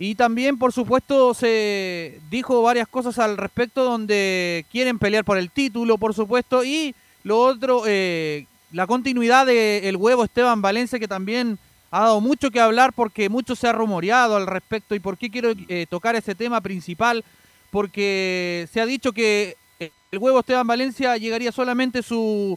Y 0.00 0.14
también, 0.14 0.58
por 0.58 0.72
supuesto, 0.72 1.34
se 1.34 2.20
dijo 2.30 2.62
varias 2.62 2.86
cosas 2.86 3.18
al 3.18 3.36
respecto 3.36 3.82
donde 3.82 4.64
quieren 4.70 4.96
pelear 4.96 5.24
por 5.24 5.36
el 5.36 5.50
título, 5.50 5.98
por 5.98 6.14
supuesto. 6.14 6.62
Y 6.62 6.94
lo 7.24 7.40
otro, 7.40 7.82
eh, 7.84 8.46
la 8.70 8.86
continuidad 8.86 9.44
del 9.44 9.84
el 9.84 9.96
huevo 9.96 10.22
Esteban 10.22 10.62
Valencia, 10.62 11.00
que 11.00 11.08
también 11.08 11.58
ha 11.90 12.02
dado 12.02 12.20
mucho 12.20 12.52
que 12.52 12.60
hablar 12.60 12.92
porque 12.92 13.28
mucho 13.28 13.56
se 13.56 13.66
ha 13.66 13.72
rumoreado 13.72 14.36
al 14.36 14.46
respecto. 14.46 14.94
¿Y 14.94 15.00
por 15.00 15.18
qué 15.18 15.30
quiero 15.30 15.50
eh, 15.68 15.86
tocar 15.90 16.14
ese 16.14 16.36
tema 16.36 16.60
principal? 16.60 17.24
Porque 17.72 18.68
se 18.72 18.80
ha 18.80 18.86
dicho 18.86 19.12
que 19.12 19.56
el 19.80 20.18
huevo 20.18 20.38
Esteban 20.38 20.66
Valencia 20.66 21.16
llegaría 21.16 21.50
solamente 21.50 22.04
su 22.04 22.56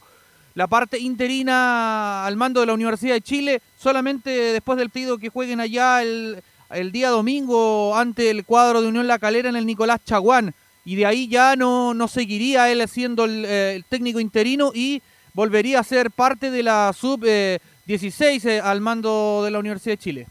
la 0.54 0.68
parte 0.68 1.00
interina 1.00 2.26
al 2.26 2.36
mando 2.36 2.60
de 2.60 2.66
la 2.66 2.74
Universidad 2.74 3.16
de 3.16 3.22
Chile, 3.22 3.62
solamente 3.78 4.30
después 4.30 4.78
del 4.78 4.90
pedido 4.90 5.18
que 5.18 5.30
jueguen 5.30 5.60
allá 5.60 6.02
el 6.02 6.44
el 6.74 6.92
día 6.92 7.10
domingo 7.10 7.96
ante 7.96 8.30
el 8.30 8.46
cuadro 8.46 8.82
de 8.82 8.88
Unión 8.88 9.08
La 9.08 9.20
Calera 9.20 9.50
en 9.50 9.56
el 9.56 9.66
Nicolás 9.66 10.04
Chaguán. 10.04 10.54
Y 10.84 10.96
de 10.96 11.06
ahí 11.06 11.28
ya 11.28 11.56
no, 11.56 11.94
no 11.94 12.08
seguiría 12.08 12.72
él 12.72 12.88
siendo 12.88 13.26
eh, 13.28 13.76
el, 13.76 13.86
técnico 13.86 14.20
interino 14.20 14.72
y 14.74 15.02
volvería 15.34 15.80
a 15.80 15.84
ser 15.84 16.10
parte 16.12 16.50
de 16.50 16.64
la 16.64 16.92
sub-16 16.94 18.46
eh, 18.46 18.60
al 18.60 18.82
mando 18.82 19.42
de 19.44 19.52
la 19.52 19.60
Universidad 19.60 19.94
de 19.94 19.98
Chile. 19.98 20.28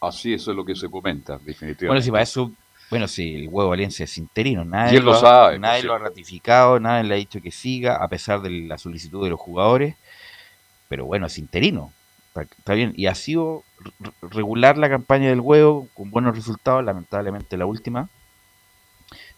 Así 0.00 0.32
eso 0.32 0.52
es 0.52 0.56
lo 0.56 0.64
que 0.64 0.76
se 0.76 0.88
comenta, 0.88 1.34
definitivamente. 1.38 1.86
Bueno, 1.86 2.02
si 2.02 2.10
para 2.10 2.22
eso, 2.22 2.52
bueno, 2.90 3.08
si 3.08 3.34
el 3.34 3.48
huevo 3.48 3.70
Valencia 3.70 4.04
es 4.04 4.18
interino, 4.18 4.64
nadie, 4.64 5.00
lo, 5.00 5.18
sabe, 5.18 5.58
nadie 5.58 5.82
lo 5.82 5.94
ha 5.94 5.98
ratificado, 5.98 6.78
nadie 6.78 7.04
le 7.08 7.14
ha 7.14 7.18
dicho 7.18 7.40
que 7.40 7.50
siga, 7.50 7.96
a 7.96 8.06
pesar 8.06 8.42
de 8.42 8.50
la 8.50 8.78
solicitud 8.78 9.24
de 9.24 9.30
los 9.30 9.40
jugadores. 9.40 9.96
Pero 10.88 11.06
bueno, 11.06 11.26
es 11.26 11.38
interino. 11.38 11.92
Está 12.36 12.74
bien, 12.74 12.92
y 12.96 13.06
ha 13.06 13.14
sido 13.14 13.64
regular 14.22 14.78
la 14.78 14.88
campaña 14.88 15.28
del 15.28 15.40
huevo 15.40 15.88
con 15.94 16.10
buenos 16.10 16.36
resultados, 16.36 16.84
lamentablemente 16.84 17.56
la 17.56 17.66
última. 17.66 18.08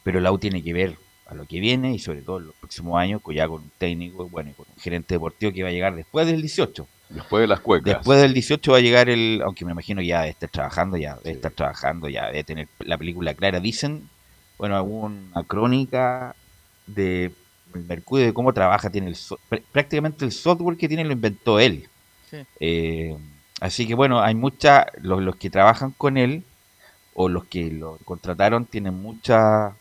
Pero 0.02 0.20
la 0.20 0.32
U 0.32 0.38
tiene 0.38 0.62
que 0.62 0.72
ver 0.72 0.96
a 1.26 1.34
lo 1.34 1.44
que 1.46 1.60
viene 1.60 1.92
y 1.92 1.98
sobre 1.98 2.22
todo 2.22 2.38
en 2.38 2.46
los 2.46 2.54
próximos 2.56 2.98
años, 2.98 3.20
ya 3.34 3.46
con 3.46 3.62
un 3.62 3.70
técnico, 3.76 4.28
bueno, 4.28 4.52
con 4.56 4.66
un 4.74 4.80
gerente 4.80 5.14
deportivo 5.14 5.52
que 5.52 5.62
va 5.62 5.68
a 5.68 5.72
llegar 5.72 5.94
después 5.94 6.26
del 6.26 6.40
18. 6.40 6.86
Después 7.10 7.42
de 7.42 7.46
las 7.46 7.60
cuecas. 7.60 7.94
Después 7.94 8.20
del 8.20 8.34
18 8.34 8.72
va 8.72 8.78
a 8.78 8.80
llegar 8.80 9.08
el, 9.08 9.40
aunque 9.44 9.64
me 9.64 9.72
imagino 9.72 10.02
ya 10.02 10.20
debe 10.20 10.30
estar 10.30 10.48
trabajando, 10.50 10.96
ya 10.96 11.16
debe 11.16 11.32
estar 11.32 11.52
trabajando, 11.52 12.08
ya 12.08 12.26
debe 12.26 12.44
tener 12.44 12.68
la 12.80 12.98
película 12.98 13.34
clara. 13.34 13.60
Dicen, 13.60 14.08
bueno, 14.58 14.76
alguna 14.76 15.42
crónica 15.46 16.34
de 16.86 17.32
Mercurio 17.74 18.26
de 18.26 18.34
cómo 18.34 18.52
trabaja, 18.52 18.90
tiene 18.90 19.08
el, 19.08 19.16
prácticamente 19.72 20.24
el 20.24 20.32
software 20.32 20.76
que 20.76 20.88
tiene 20.88 21.04
lo 21.04 21.12
inventó 21.12 21.60
él. 21.60 21.88
Eh, 22.60 23.16
así 23.60 23.86
que 23.86 23.94
bueno, 23.94 24.20
hay 24.20 24.34
muchas, 24.34 24.86
los, 25.00 25.36
que 25.36 25.50
trabajan 25.50 25.92
con 25.92 26.16
él 26.16 26.44
o 27.14 27.28
los 27.28 27.44
que 27.46 27.70
lo 27.70 27.98
contrataron 28.04 28.64
tienen 28.66 28.94
muchas, 28.94 29.74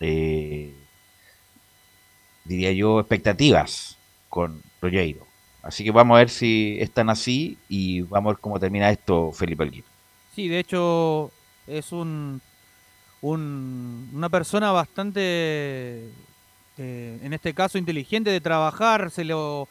eh, 0.00 0.74
diría 2.44 2.72
yo, 2.72 3.00
expectativas 3.00 3.96
con 4.28 4.62
Rollero. 4.80 5.26
Así 5.62 5.82
que 5.82 5.90
vamos 5.90 6.16
a 6.16 6.18
ver 6.18 6.30
si 6.30 6.76
están 6.80 7.08
así 7.08 7.56
y 7.68 8.02
vamos 8.02 8.30
a 8.30 8.34
ver 8.34 8.40
cómo 8.40 8.60
termina 8.60 8.90
esto 8.90 9.32
Felipe. 9.32 9.84
Sí, 10.34 10.48
de 10.48 10.58
hecho 10.58 11.30
es 11.66 11.92
un, 11.92 12.40
un 13.22 14.10
una 14.12 14.28
persona 14.28 14.72
bastante, 14.72 15.20
eh, 16.78 17.18
en 17.22 17.32
este 17.32 17.54
caso, 17.54 17.78
inteligente 17.78 18.30
de 18.30 18.40
trabajar, 18.40 19.10
se 19.10 19.24
lo 19.24 19.68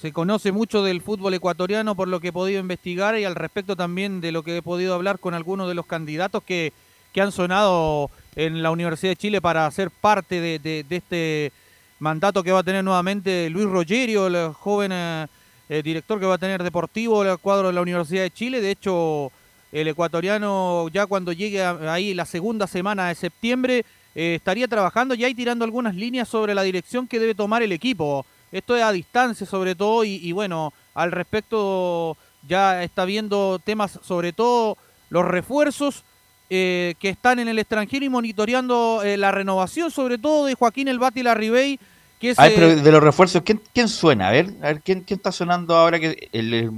se 0.00 0.12
conoce 0.12 0.52
mucho 0.52 0.82
del 0.82 1.00
fútbol 1.00 1.34
ecuatoriano 1.34 1.94
por 1.94 2.08
lo 2.08 2.20
que 2.20 2.28
he 2.28 2.32
podido 2.32 2.60
investigar 2.60 3.18
y 3.18 3.24
al 3.24 3.34
respecto 3.34 3.76
también 3.76 4.20
de 4.20 4.30
lo 4.30 4.42
que 4.42 4.58
he 4.58 4.62
podido 4.62 4.94
hablar 4.94 5.18
con 5.18 5.32
algunos 5.32 5.68
de 5.68 5.74
los 5.74 5.86
candidatos 5.86 6.42
que, 6.42 6.72
han 7.18 7.32
sonado 7.32 8.10
en 8.34 8.62
la 8.62 8.70
Universidad 8.70 9.12
de 9.12 9.16
Chile 9.16 9.40
para 9.40 9.70
ser 9.70 9.90
parte 9.90 10.38
de, 10.38 10.84
este 10.90 11.50
mandato 11.98 12.42
que 12.42 12.52
va 12.52 12.58
a 12.58 12.62
tener 12.62 12.84
nuevamente 12.84 13.48
Luis 13.48 13.64
Rogerio, 13.64 14.26
el 14.26 14.52
joven 14.52 14.92
eh, 14.92 15.26
eh, 15.70 15.80
director 15.82 16.20
que 16.20 16.26
va 16.26 16.34
a 16.34 16.38
tener 16.38 16.62
deportivo 16.62 17.24
el 17.24 17.38
cuadro 17.38 17.68
de 17.68 17.72
la 17.72 17.80
Universidad 17.80 18.20
de 18.20 18.30
Chile. 18.30 18.60
De 18.60 18.70
hecho, 18.70 19.32
el 19.72 19.88
ecuatoriano 19.88 20.88
ya 20.88 21.06
cuando 21.06 21.32
llegue 21.32 21.64
ahí 21.64 22.12
la 22.12 22.26
segunda 22.26 22.66
semana 22.66 23.08
de 23.08 23.14
septiembre 23.14 23.86
eh, 24.14 24.34
estaría 24.34 24.68
trabajando 24.68 25.14
ya 25.14 25.26
y 25.26 25.34
tirando 25.34 25.64
algunas 25.64 25.94
líneas 25.94 26.28
sobre 26.28 26.54
la 26.54 26.64
dirección 26.64 27.08
que 27.08 27.18
debe 27.18 27.34
tomar 27.34 27.62
el 27.62 27.72
equipo. 27.72 28.26
Esto 28.52 28.76
es 28.76 28.82
a 28.82 28.92
distancia 28.92 29.46
sobre 29.46 29.74
todo 29.74 30.04
y, 30.04 30.32
bueno, 30.32 30.72
al 30.94 31.12
respecto 31.12 32.16
ya 32.46 32.82
está 32.82 33.04
viendo 33.04 33.58
temas 33.58 33.98
sobre 34.02 34.32
todo 34.32 34.78
los 35.10 35.24
refuerzos 35.24 36.04
eh, 36.48 36.94
que 37.00 37.08
están 37.08 37.38
en 37.40 37.48
el 37.48 37.58
extranjero 37.58 38.04
y 38.04 38.08
monitoreando 38.08 39.02
eh, 39.04 39.16
la 39.16 39.32
renovación 39.32 39.90
sobre 39.90 40.16
todo 40.16 40.46
de 40.46 40.54
Joaquín 40.54 40.88
El 40.88 40.98
Bati 40.98 41.22
Larribey. 41.22 41.78
Que 42.20 42.30
es, 42.30 42.36
pero 42.38 42.76
de 42.76 42.92
los 42.92 43.02
refuerzos, 43.02 43.42
¿quién, 43.42 43.60
¿quién, 43.74 43.88
suena? 43.88 44.28
A 44.28 44.30
ver, 44.30 44.54
a 44.62 44.66
ver 44.68 44.80
¿quién, 44.80 45.02
¿quién 45.02 45.18
está 45.18 45.32
sonando 45.32 45.76
ahora 45.76 46.00
que 46.00 46.28
el 46.32 46.70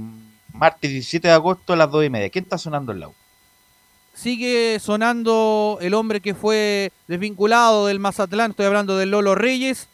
martes 0.53 0.91
17 0.91 1.27
de 1.27 1.33
agosto 1.33 1.73
a 1.73 1.75
las 1.75 1.89
2 1.89 2.05
y 2.05 2.09
media. 2.09 2.29
¿Quién 2.29 2.43
está 2.43 2.57
sonando 2.57 2.91
el 2.91 2.99
lado? 2.99 3.13
Sigue 4.13 4.79
sonando 4.79 5.77
el 5.81 5.93
hombre 5.93 6.19
que 6.19 6.35
fue 6.35 6.91
desvinculado 7.07 7.87
del 7.87 7.99
Mazatlán, 7.99 8.51
estoy 8.51 8.65
hablando 8.65 8.97
de 8.97 9.05
Lolo 9.05 9.35
Reyes. 9.35 9.87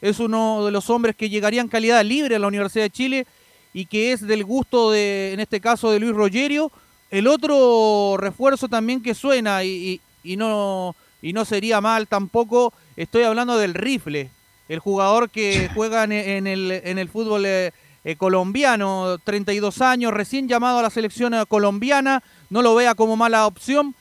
Es 0.00 0.20
uno 0.20 0.64
de 0.64 0.70
los 0.70 0.90
hombres 0.90 1.16
que 1.16 1.28
llegaría 1.28 1.60
en 1.60 1.68
calidad 1.68 2.04
libre 2.04 2.36
a 2.36 2.38
la 2.38 2.46
Universidad 2.46 2.84
de 2.84 2.90
Chile 2.90 3.26
y 3.72 3.86
que 3.86 4.12
es 4.12 4.20
del 4.26 4.44
gusto 4.44 4.90
de, 4.90 5.32
en 5.32 5.40
este 5.40 5.60
caso, 5.60 5.90
de 5.90 6.00
Luis 6.00 6.14
Rogerio. 6.14 6.72
El 7.10 7.26
otro 7.26 8.16
refuerzo 8.18 8.68
también 8.68 9.02
que 9.02 9.14
suena 9.14 9.64
y, 9.64 10.00
no, 10.24 10.96
y 11.22 11.32
no 11.32 11.44
sería 11.44 11.80
mal 11.80 12.08
tampoco, 12.08 12.72
estoy 12.96 13.22
hablando 13.22 13.56
del 13.58 13.74
rifle, 13.74 14.30
el 14.68 14.78
jugador 14.78 15.30
que 15.30 15.70
juega 15.74 16.04
en, 16.04 16.46
el, 16.46 16.70
en 16.72 16.98
el 16.98 17.08
fútbol 17.08 17.44
eh, 17.46 17.72
eh, 18.04 18.16
colombiano, 18.16 19.18
32 19.24 19.80
años, 19.82 20.12
recién 20.12 20.48
llamado 20.48 20.78
a 20.78 20.82
la 20.82 20.90
selección 20.90 21.34
eh, 21.34 21.44
colombiana, 21.46 22.22
no 22.50 22.62
lo 22.62 22.74
vea 22.74 22.94
como 22.94 23.16
mala 23.16 23.46
opción 23.46 23.94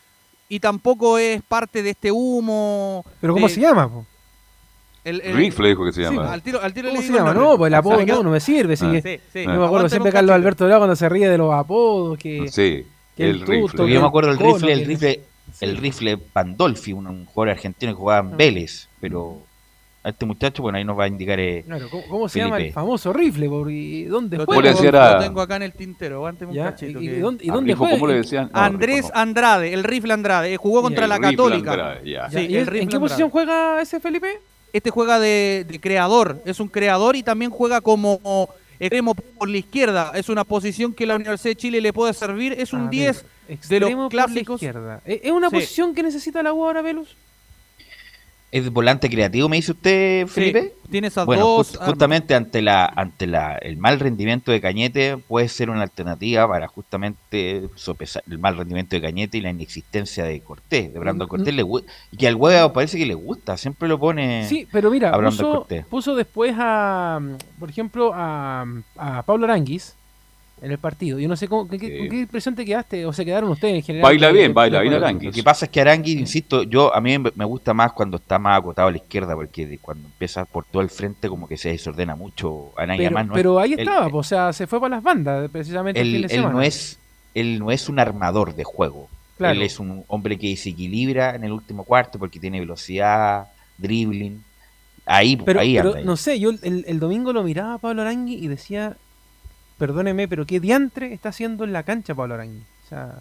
y 0.48 0.60
tampoco 0.60 1.18
es 1.18 1.42
parte 1.42 1.82
de 1.84 1.90
este 1.90 2.12
humo. 2.12 3.04
¿Pero 3.20 3.34
cómo 3.34 3.50
se 3.50 3.60
llama? 3.60 3.90
El, 5.06 5.22
Rifle 5.22 5.70
dijo 5.70 5.86
que 5.86 5.94
se 5.94 6.02
llama. 6.02 6.34
al 6.34 6.42
tiro, 6.42 6.60
al 6.60 6.74
tiro 6.74 6.90
¿Cómo 6.90 7.02
se 7.04 7.14
llama? 7.14 7.32
No, 7.32 7.58
pues 7.60 7.68
el 7.70 7.76
apodo 7.76 8.04
no, 8.04 8.24
no 8.24 8.32
me 8.32 8.40
sirve. 8.40 8.74
Ah, 8.74 8.78
sí, 9.04 9.20
sí. 9.32 9.44
Yo 9.44 9.60
me 9.60 9.66
acuerdo 9.66 9.88
siempre 9.88 10.12
Carlos 10.12 10.34
Alberto 10.34 10.64
Dorado 10.64 10.82
cuando 10.82 10.96
se 10.96 11.08
ríe 11.08 11.30
de 11.30 11.38
los 11.38 11.54
apodos. 11.54 12.18
Que, 12.18 12.48
sí, 12.48 12.88
el, 13.16 13.42
rifle. 13.42 13.88
yo 13.88 14.02
me 14.02 14.08
acuerdo 14.08 14.32
del 14.32 14.40
rifle, 14.40 14.74
el 14.74 14.86
rifle, 14.86 15.22
el 15.62 15.78
rifle 15.78 16.18
Pandolfi, 16.18 16.92
un, 16.92 17.26
jugador 17.26 17.52
argentino 17.52 17.92
que 17.92 17.98
jugaba 17.98 18.28
en 18.28 18.34
ah. 18.34 18.36
Vélez, 18.36 18.90
pero 19.00 19.44
a 20.04 20.10
este 20.10 20.26
muchacho, 20.26 20.64
bueno, 20.64 20.80
ahí 20.80 20.84
nos 20.84 20.98
va 20.98 21.04
a 21.04 21.08
indicar. 21.08 21.40
Eh, 21.40 21.64
claro, 21.68 21.88
¿cómo, 22.10 22.28
se 22.28 22.40
llama 22.40 22.58
el 22.58 22.74
famoso 22.74 23.14
rifle? 23.14 23.48
¿Dónde 24.08 24.38
lo 24.38 24.46
juega? 24.46 24.74
Tengo, 24.74 24.92
lo 24.92 25.20
tengo 25.20 25.42
acá 25.42 25.58
en 25.58 25.64
el 25.64 25.74
tintero, 25.74 26.16
aguante 26.16 26.48
un 26.48 26.56
cachito. 26.56 27.00
¿Y, 27.00 27.10
dónde, 27.20 27.46
y 27.46 27.50
dónde 27.50 27.76
juega? 27.76 27.94
¿Cómo 27.94 28.08
le 28.08 28.16
decían? 28.16 28.50
Andrés 28.54 29.12
Andrade, 29.14 29.72
el 29.72 29.84
rifle 29.84 30.14
Andrade. 30.14 30.52
Eh, 30.52 30.58
jugó 30.58 30.82
contra 30.82 31.06
la 31.06 31.20
Católica. 31.20 31.74
Andrade, 31.74 32.30
sí, 32.32 32.56
el 32.56 32.76
¿En 32.76 32.88
qué 32.88 33.00
posición 33.00 33.30
juega 33.30 33.80
ese 33.84 34.00
Felipe? 34.00 34.40
Este 34.76 34.90
juega 34.90 35.22
de, 35.22 35.66
de, 35.66 35.80
creador, 35.80 36.42
es 36.44 36.60
un 36.60 36.68
creador 36.68 37.16
y 37.16 37.24
también 37.24 37.50
juega 37.50 37.80
como 37.80 38.50
extremo 38.78 39.16
por 39.16 39.48
la 39.48 39.56
izquierda. 39.56 40.12
Es 40.16 40.28
una 40.28 40.44
posición 40.44 40.94
que 40.94 41.06
la 41.06 41.16
Universidad 41.16 41.52
de 41.52 41.56
Chile 41.56 41.80
le 41.80 41.94
puede 41.94 42.14
servir. 42.14 42.52
Es 42.60 42.74
un 42.74 42.90
10 42.90 43.24
de 43.70 43.80
los 43.80 44.10
clásicos. 44.10 44.62
¿Es 45.06 45.32
una 45.32 45.50
posición 45.50 45.96
que 45.96 46.04
necesita 46.04 46.44
la 46.44 46.52
U 46.52 46.66
ahora, 46.66 46.82
Velus? 46.82 47.16
Es 48.56 48.72
volante 48.72 49.10
creativo, 49.10 49.50
me 49.50 49.58
dice 49.58 49.74
usted, 49.74 50.28
Felipe. 50.28 50.76
tiene 50.90 51.08
esas 51.08 51.26
bueno, 51.26 51.44
dos. 51.44 51.78
justamente 51.78 52.36
ante 52.36 52.62
la 52.62 52.86
ante 52.86 53.28
la 53.28 53.58
el 53.58 53.76
mal 53.76 54.00
rendimiento 54.00 54.50
de 54.50 54.62
Cañete 54.62 55.18
puede 55.18 55.50
ser 55.50 55.70
una 55.70 55.82
alternativa 55.82 56.48
para 56.48 56.70
justamente 56.70 57.68
sopesar 57.76 58.24
el 58.30 58.40
mal 58.40 58.56
rendimiento 58.56 58.96
de 58.96 59.02
Cañete 59.02 59.40
y 59.40 59.42
la 59.42 59.50
inexistencia 59.50 60.24
de 60.24 60.40
Cortés, 60.40 60.94
de 60.94 60.98
Brando 61.00 61.26
mm, 61.26 61.28
Cortés 61.28 61.54
le 61.54 61.66
y 62.12 62.18
que 62.18 62.28
al 62.30 62.36
huevo 62.36 62.72
parece 62.72 62.98
que 62.98 63.06
le 63.06 63.14
gusta, 63.14 63.58
siempre 63.58 63.90
lo 63.90 64.00
pone. 64.00 64.48
Sí, 64.48 64.66
pero 64.72 64.90
mira, 64.90 65.12
puso, 65.12 65.68
puso, 65.90 66.16
después 66.16 66.56
a, 66.58 67.20
por 67.60 67.70
ejemplo, 67.70 68.12
a, 68.14 68.66
a 68.96 69.24
Pablo 69.24 69.44
Aranguis 69.44 69.96
en 70.66 70.72
el 70.72 70.80
partido. 70.80 71.20
Yo 71.20 71.28
no 71.28 71.36
sé 71.36 71.48
cómo, 71.48 71.70
qué, 71.70 71.78
qué 71.78 72.20
impresión 72.22 72.56
te 72.56 72.66
quedaste 72.66 73.06
o 73.06 73.14
se 73.14 73.24
quedaron 73.24 73.52
ustedes 73.52 73.76
en 73.76 73.84
general. 73.84 74.04
Baila 74.04 74.32
bien, 74.32 74.54
baila 74.54 74.82
bien 74.82 74.96
Aranguis. 74.96 75.28
Lo 75.28 75.32
que 75.32 75.44
pasa 75.44 75.66
es 75.66 75.72
que 75.72 75.80
Aranguis, 75.80 76.20
insisto, 76.20 76.64
yo 76.64 76.94
a 76.94 77.00
mí 77.00 77.18
me 77.18 77.46
gusta 77.46 77.74
más 77.74 77.94
cuando 77.94 78.18
está 78.18 78.40
más 78.40 78.58
acotado 78.58 78.88
a 78.88 78.92
la 78.92 78.98
izquierda, 78.98 79.36
porque 79.36 79.78
cuando 79.80 80.08
empieza 80.08 80.44
por 80.46 80.66
todo 80.66 80.82
el 80.82 80.90
frente 80.90 81.30
como 81.30 81.48
que 81.48 81.58
se 81.58 81.70
desordena 81.70 82.16
mucho. 82.16 82.72
Aranguis 82.76 83.10
pero, 83.10 83.34
pero 83.34 83.60
ahí 83.60 83.74
estaba, 83.74 84.08
o 84.08 84.24
sea, 84.24 84.52
se 84.54 84.66
fue 84.66 84.80
para 84.80 84.96
las 84.96 85.04
bandas 85.04 85.50
precisamente 85.52 86.02
él, 86.02 86.16
el 86.16 86.32
Él 86.32 86.42
no, 86.42 86.62
es, 86.62 87.00
él 87.36 87.60
no 87.60 87.72
es 87.72 87.88
un 87.88 88.00
armador 88.00 88.56
de 88.56 88.64
juego. 88.64 89.08
Él 89.38 89.62
es 89.62 89.80
un 89.80 90.04
hombre 90.08 90.40
que 90.40 90.56
se 90.56 90.70
equilibra 90.70 91.36
en 91.36 91.44
el 91.44 91.52
último 91.52 91.84
cuarto 91.84 92.18
porque 92.18 92.40
tiene 92.40 92.60
velocidad, 92.60 93.48
dribbling. 93.78 94.44
Ahí, 95.06 95.36
pero, 95.38 95.60
ahí 95.60 95.76
pero 95.76 96.02
no 96.04 96.18
sé, 96.18 96.40
yo 96.40 96.50
el, 96.50 96.84
el, 96.88 97.00
domingo 97.00 97.32
lo 97.32 97.44
miraba 97.44 97.76
a 97.76 97.78
Pablo 97.78 98.02
Arangui 98.02 98.34
y 98.44 98.48
decía, 98.48 98.98
perdóneme, 99.78 100.28
pero 100.28 100.46
qué 100.46 100.60
diantre 100.60 101.14
está 101.14 101.30
haciendo 101.30 101.64
en 101.64 101.74
la 101.74 101.84
cancha 101.84 102.16
Pablo 102.16 102.36
Araña. 102.36 102.62
O 102.86 102.90
sea, 102.90 103.20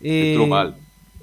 eh, 0.00 0.44
mal. 0.48 0.76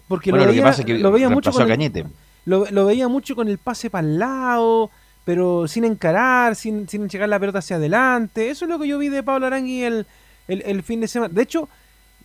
Porque 0.07 0.31
lo, 0.31 0.45
veía, 0.45 0.75
lo 0.99 1.11
veía 1.11 1.29
mucho 1.29 1.51
con 1.51 1.71
el, 1.71 2.05
lo, 2.45 2.85
veía 2.85 3.07
mucho 3.07 3.35
con 3.35 3.47
el 3.47 3.57
pase 3.59 3.89
para 3.89 4.05
el 4.05 4.19
lado, 4.19 4.89
pero 5.23 5.67
sin 5.67 5.85
encarar, 5.85 6.55
sin, 6.55 6.89
sin 6.89 7.07
llegar 7.07 7.29
la 7.29 7.39
pelota 7.39 7.59
hacia 7.59 7.77
adelante. 7.77 8.49
Eso 8.49 8.65
es 8.65 8.69
lo 8.69 8.79
que 8.79 8.87
yo 8.87 8.97
vi 8.97 9.09
de 9.09 9.23
Pablo 9.23 9.47
Arangui 9.47 9.83
el, 9.83 10.05
el, 10.47 10.83
fin 10.83 10.99
de 10.99 11.07
semana. 11.07 11.33
De 11.33 11.43
hecho, 11.43 11.69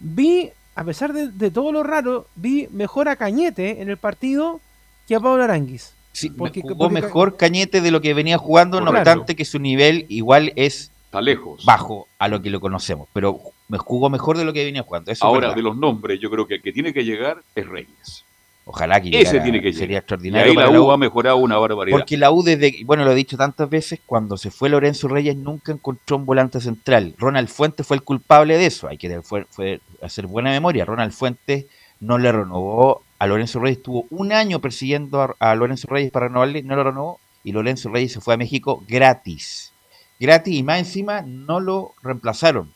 vi, 0.01 0.51
a 0.75 0.83
pesar 0.83 1.13
de, 1.13 1.51
todo 1.51 1.71
lo 1.71 1.83
raro, 1.83 2.27
vi 2.35 2.67
mejor 2.73 3.09
a 3.09 3.17
Cañete 3.17 3.81
en 3.81 3.89
el 3.89 3.99
partido 3.99 4.61
que 5.07 5.15
a 5.15 5.21
Pablo 5.21 5.45
Aranguis. 5.45 5.93
Sí, 6.13 6.31
porque, 6.31 6.63
jugó 6.63 6.91
mejor 6.91 7.37
Cañete 7.37 7.83
de 7.83 7.91
lo 7.91 8.01
que 8.01 8.15
venía 8.15 8.39
jugando, 8.39 8.81
no 8.81 8.91
obstante 8.91 9.37
que 9.37 9.45
su 9.45 9.59
nivel 9.59 10.07
igual 10.09 10.53
es 10.57 10.91
lejos. 11.21 11.65
Bajo 11.65 12.09
a 12.19 12.29
lo 12.29 12.43
que 12.43 12.51
lo 12.51 12.61
conocemos, 12.61 13.09
pero 13.13 13.41
me 13.69 13.79
jugó 13.79 14.11
mejor 14.11 14.37
de 14.39 14.45
lo 14.45 14.53
que 14.53 14.65
venía 14.65 14.83
jugando. 14.83 15.13
Ahora, 15.21 15.55
de 15.55 15.63
los 15.63 15.77
nombres, 15.77 16.21
yo 16.21 16.31
creo 16.31 16.47
que 16.47 16.57
el 16.57 16.63
que 16.63 16.73
tiene 16.73 16.93
que 16.93 17.05
llegar 17.05 17.43
es 17.55 17.67
Reyes. 17.67 18.25
Ojalá 18.69 19.01
que 19.01 19.21
Ese 19.21 19.39
tiene 19.41 19.63
que 19.63 19.73
Sería 19.73 19.99
extraordinario. 19.99 20.53
Y 20.53 20.57
ahí 20.57 20.73
la 20.73 20.81
U, 20.81 20.91
ha 20.91 20.99
mejorado 20.99 21.37
una 21.37 21.57
barbaridad. 21.57 21.97
Porque 21.97 22.17
la 22.17 22.33
U, 22.33 22.43
desde, 22.43 22.83
bueno, 22.85 23.05
lo 23.05 23.13
he 23.13 23.15
dicho 23.15 23.37
tantas 23.37 23.71
veces, 23.71 24.01
cuando 24.05 24.37
se 24.37 24.51
fue 24.51 24.69
Lorenzo 24.69 25.07
Reyes 25.07 25.37
nunca 25.37 25.71
encontró 25.71 26.17
un 26.17 26.27
volante 26.27 26.61
central. 26.61 27.15
Ronald 27.17 27.49
Fuentes 27.49 27.87
fue 27.87 27.97
el 27.97 28.03
culpable 28.03 28.59
de 28.59 28.67
eso. 28.67 28.89
Hay 28.89 28.99
que 28.99 29.23
fue, 29.23 29.81
hacer 30.03 30.27
buena 30.27 30.51
memoria. 30.51 30.85
Ronald 30.85 31.13
Fuentes 31.13 31.67
no 32.01 32.19
le 32.19 32.33
renovó 32.33 33.03
a 33.21 33.27
Lorenzo 33.29 33.61
Reyes. 33.61 33.79
Estuvo 33.79 34.07
un 34.11 34.33
año 34.33 34.61
persiguiendo 34.61 35.23
a, 35.23 35.37
a 35.39 35.55
Lorenzo 35.55 35.87
Reyes 35.89 36.11
para 36.11 36.27
renovarle, 36.27 36.65
no 36.65 36.75
lo 36.75 36.83
renovó. 36.83 37.21
Y 37.45 37.53
Lorenzo 37.53 37.91
Reyes 37.91 38.13
se 38.13 38.21
fue 38.21 38.35
a 38.35 38.37
México 38.37 38.83
gratis 38.89 39.73
gratis 40.19 40.55
y 40.55 40.63
más 40.63 40.79
encima 40.79 41.23
no 41.23 41.61
lo 41.61 41.95
reemplazaron. 42.03 42.75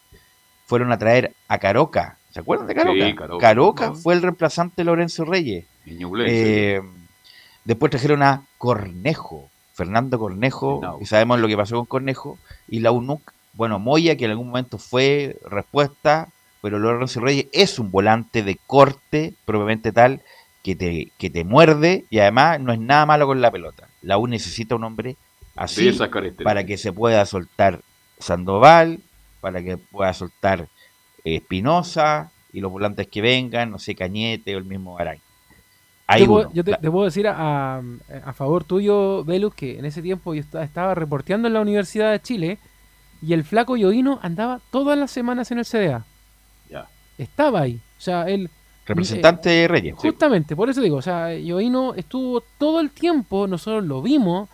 Fueron 0.66 0.92
a 0.92 0.98
traer 0.98 1.34
a 1.48 1.58
Caroca. 1.58 2.16
¿Se 2.30 2.40
acuerdan 2.40 2.66
de 2.66 2.74
Caroca? 2.74 3.38
Caroca, 3.38 3.94
fue 3.94 4.14
el 4.14 4.22
reemplazante 4.22 4.74
de 4.78 4.84
Lorenzo 4.84 5.24
Reyes. 5.24 5.66
Eh, 6.26 6.80
después 7.64 7.90
trajeron 7.90 8.22
a 8.22 8.44
Cornejo, 8.58 9.48
Fernando 9.74 10.18
Cornejo, 10.18 10.98
y 11.00 11.06
sabemos 11.06 11.40
lo 11.40 11.48
que 11.48 11.56
pasó 11.56 11.76
con 11.76 11.86
Cornejo, 11.86 12.38
y 12.68 12.80
la 12.80 12.92
UNUC, 12.92 13.32
bueno, 13.54 13.78
Moya, 13.78 14.16
que 14.16 14.26
en 14.26 14.30
algún 14.32 14.48
momento 14.48 14.78
fue 14.78 15.38
respuesta, 15.44 16.28
pero 16.62 16.78
Lorenzo 16.78 17.20
Reyes 17.20 17.46
es 17.52 17.78
un 17.78 17.90
volante 17.90 18.42
de 18.42 18.58
corte, 18.66 19.34
probablemente 19.44 19.90
tal, 19.92 20.22
que 20.62 20.76
te, 20.76 21.10
que 21.18 21.30
te 21.30 21.44
muerde 21.44 22.04
y 22.10 22.18
además 22.18 22.60
no 22.60 22.72
es 22.72 22.78
nada 22.78 23.06
malo 23.06 23.26
con 23.26 23.40
la 23.40 23.50
pelota. 23.50 23.88
La 24.02 24.18
U 24.18 24.26
necesita 24.26 24.74
un 24.74 24.84
hombre 24.84 25.16
así 25.60 25.92
para 26.42 26.64
que 26.64 26.78
se 26.78 26.92
pueda 26.92 27.24
soltar 27.26 27.80
Sandoval, 28.18 29.00
para 29.40 29.62
que 29.62 29.76
pueda 29.76 30.12
soltar 30.14 30.68
Espinosa 31.22 32.32
y 32.52 32.60
los 32.60 32.72
volantes 32.72 33.06
que 33.08 33.20
vengan, 33.20 33.70
no 33.70 33.78
sé, 33.78 33.94
Cañete 33.94 34.54
o 34.54 34.58
el 34.58 34.64
mismo 34.64 34.98
Araña. 34.98 35.20
yo 36.16 36.64
te, 36.64 36.90
puedo 36.90 37.04
decir 37.04 37.26
a, 37.28 37.82
favor 38.34 38.64
tuyo, 38.64 39.22
Velus, 39.24 39.54
que 39.54 39.78
en 39.78 39.84
ese 39.84 40.00
tiempo 40.00 40.34
yo 40.34 40.42
estaba 40.60 40.94
reporteando 40.94 41.48
en 41.48 41.54
la 41.54 41.60
Universidad 41.60 42.10
de 42.10 42.20
Chile 42.20 42.58
y 43.20 43.34
el 43.34 43.44
flaco 43.44 43.76
Yodino 43.76 44.18
andaba 44.22 44.60
todas 44.70 44.98
las 44.98 45.10
semanas 45.10 45.50
en 45.50 45.58
el 45.58 45.66
CDA. 45.66 46.06
Ya. 46.70 46.88
Estaba 47.18 47.60
ahí. 47.60 47.80
O 47.98 48.00
sea, 48.00 48.22
él. 48.28 48.48
Representante 48.86 49.50
de 49.50 49.68
Reyes. 49.68 49.94
Justamente, 49.94 50.56
por 50.56 50.70
eso 50.70 50.80
digo, 50.80 50.96
o 50.96 51.02
sea, 51.02 51.34
Yodino 51.34 51.94
estuvo 51.94 52.42
todo 52.58 52.80
el 52.80 52.90
tiempo, 52.90 53.46
nosotros 53.46 53.84
lo 53.84 54.00
vimos, 54.00 54.48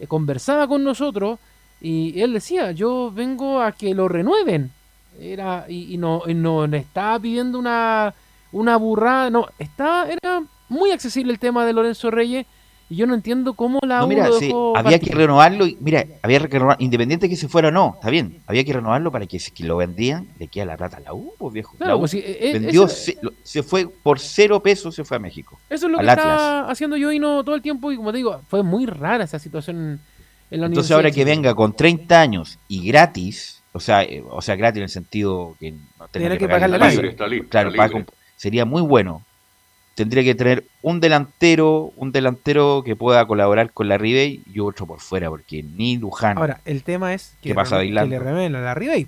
eh, 0.00 0.06
conversaba 0.06 0.66
con 0.66 0.82
nosotros 0.82 1.38
y 1.80 2.20
él 2.20 2.32
decía, 2.32 2.72
yo 2.72 3.12
vengo 3.14 3.60
a 3.60 3.72
que 3.72 3.94
lo 3.94 4.08
renueven. 4.08 4.72
Era, 5.20 5.66
y, 5.68 5.96
no, 5.98 6.22
no 6.26 6.64
estaba 6.64 7.18
pidiendo 7.18 7.58
una, 7.58 8.14
una 8.52 8.76
burrada, 8.76 9.30
no, 9.30 9.46
estaba, 9.58 10.08
era 10.08 10.42
muy 10.68 10.92
accesible 10.92 11.32
el 11.32 11.38
tema 11.38 11.66
de 11.66 11.72
Lorenzo 11.72 12.10
Reyes 12.10 12.46
Y 12.90 12.96
yo 12.96 13.06
no 13.06 13.14
entiendo 13.14 13.54
cómo 13.54 13.78
la 13.86 14.00
no, 14.00 14.08
mira, 14.08 14.28
había 14.74 14.98
que 14.98 15.14
renovarlo. 15.14 15.64
Y, 15.64 15.78
mira, 15.80 16.04
había 16.22 16.40
que 16.40 16.48
renovar, 16.48 16.76
independiente 16.80 17.26
de 17.26 17.30
que 17.30 17.36
se 17.36 17.46
fuera 17.46 17.68
o 17.68 17.70
no, 17.70 17.92
está 17.94 18.10
bien. 18.10 18.42
Había 18.48 18.64
que 18.64 18.72
renovarlo 18.72 19.12
para 19.12 19.26
que 19.26 19.38
si 19.38 19.62
lo 19.62 19.76
vendían, 19.76 20.26
le 20.40 20.48
queda 20.48 20.64
la 20.64 20.76
plata 20.76 20.96
a 20.96 21.00
la 21.00 21.14
U, 21.14 21.32
pues 21.38 21.54
viejo. 21.54 21.76
la 21.78 21.94
U 21.94 22.00
pues, 22.00 22.14
eh, 22.14 22.50
vendió, 22.52 22.88
se, 22.88 23.62
fue 23.62 23.86
por 23.86 24.18
cero 24.18 24.60
pesos, 24.60 24.92
se 24.96 25.04
fue 25.04 25.18
a 25.18 25.20
México. 25.20 25.56
Eso 25.70 25.86
es 25.86 25.92
lo 25.92 25.98
que 25.98 26.04
está 26.04 26.68
haciendo 26.68 26.96
yo 26.96 27.12
y 27.12 27.20
no 27.20 27.44
todo 27.44 27.54
el 27.54 27.62
tiempo. 27.62 27.92
Y 27.92 27.96
como 27.96 28.10
te 28.10 28.16
digo, 28.16 28.40
fue 28.48 28.64
muy 28.64 28.86
rara 28.86 29.22
esa 29.22 29.38
situación 29.38 30.00
en 30.50 30.60
la 30.60 30.66
Entonces, 30.66 30.90
ahora 30.90 31.12
que 31.12 31.24
venga 31.24 31.54
con 31.54 31.76
30 31.76 32.20
años 32.20 32.58
y 32.66 32.84
gratis, 32.88 33.62
o 33.70 33.78
sea, 33.78 34.02
eh, 34.02 34.24
o 34.28 34.42
sea 34.42 34.56
gratis 34.56 34.78
en 34.78 34.82
el 34.82 34.88
sentido 34.88 35.54
que 35.60 35.70
no 35.70 36.08
tenga 36.10 36.36
que, 36.36 36.48
pagar 36.48 36.68
la 36.68 36.90
Claro, 37.48 37.70
sería 38.34 38.64
muy 38.64 38.82
bueno 38.82 39.24
tendría 39.94 40.22
que 40.24 40.34
tener 40.34 40.64
un 40.82 41.00
delantero, 41.00 41.92
un 41.96 42.12
delantero 42.12 42.82
que 42.84 42.96
pueda 42.96 43.26
colaborar 43.26 43.72
con 43.72 43.88
la 43.88 43.98
Ribey 43.98 44.42
y 44.52 44.60
otro 44.60 44.86
por 44.86 45.00
fuera, 45.00 45.28
porque 45.28 45.62
ni 45.62 45.98
Luján. 45.98 46.38
Ahora, 46.38 46.60
el 46.64 46.82
tema 46.82 47.14
es 47.14 47.36
que, 47.42 47.54
pasa 47.54 47.80
que 47.80 47.90
le 47.90 48.18
revela 48.18 48.60
la 48.60 48.74
Ribey. 48.74 49.06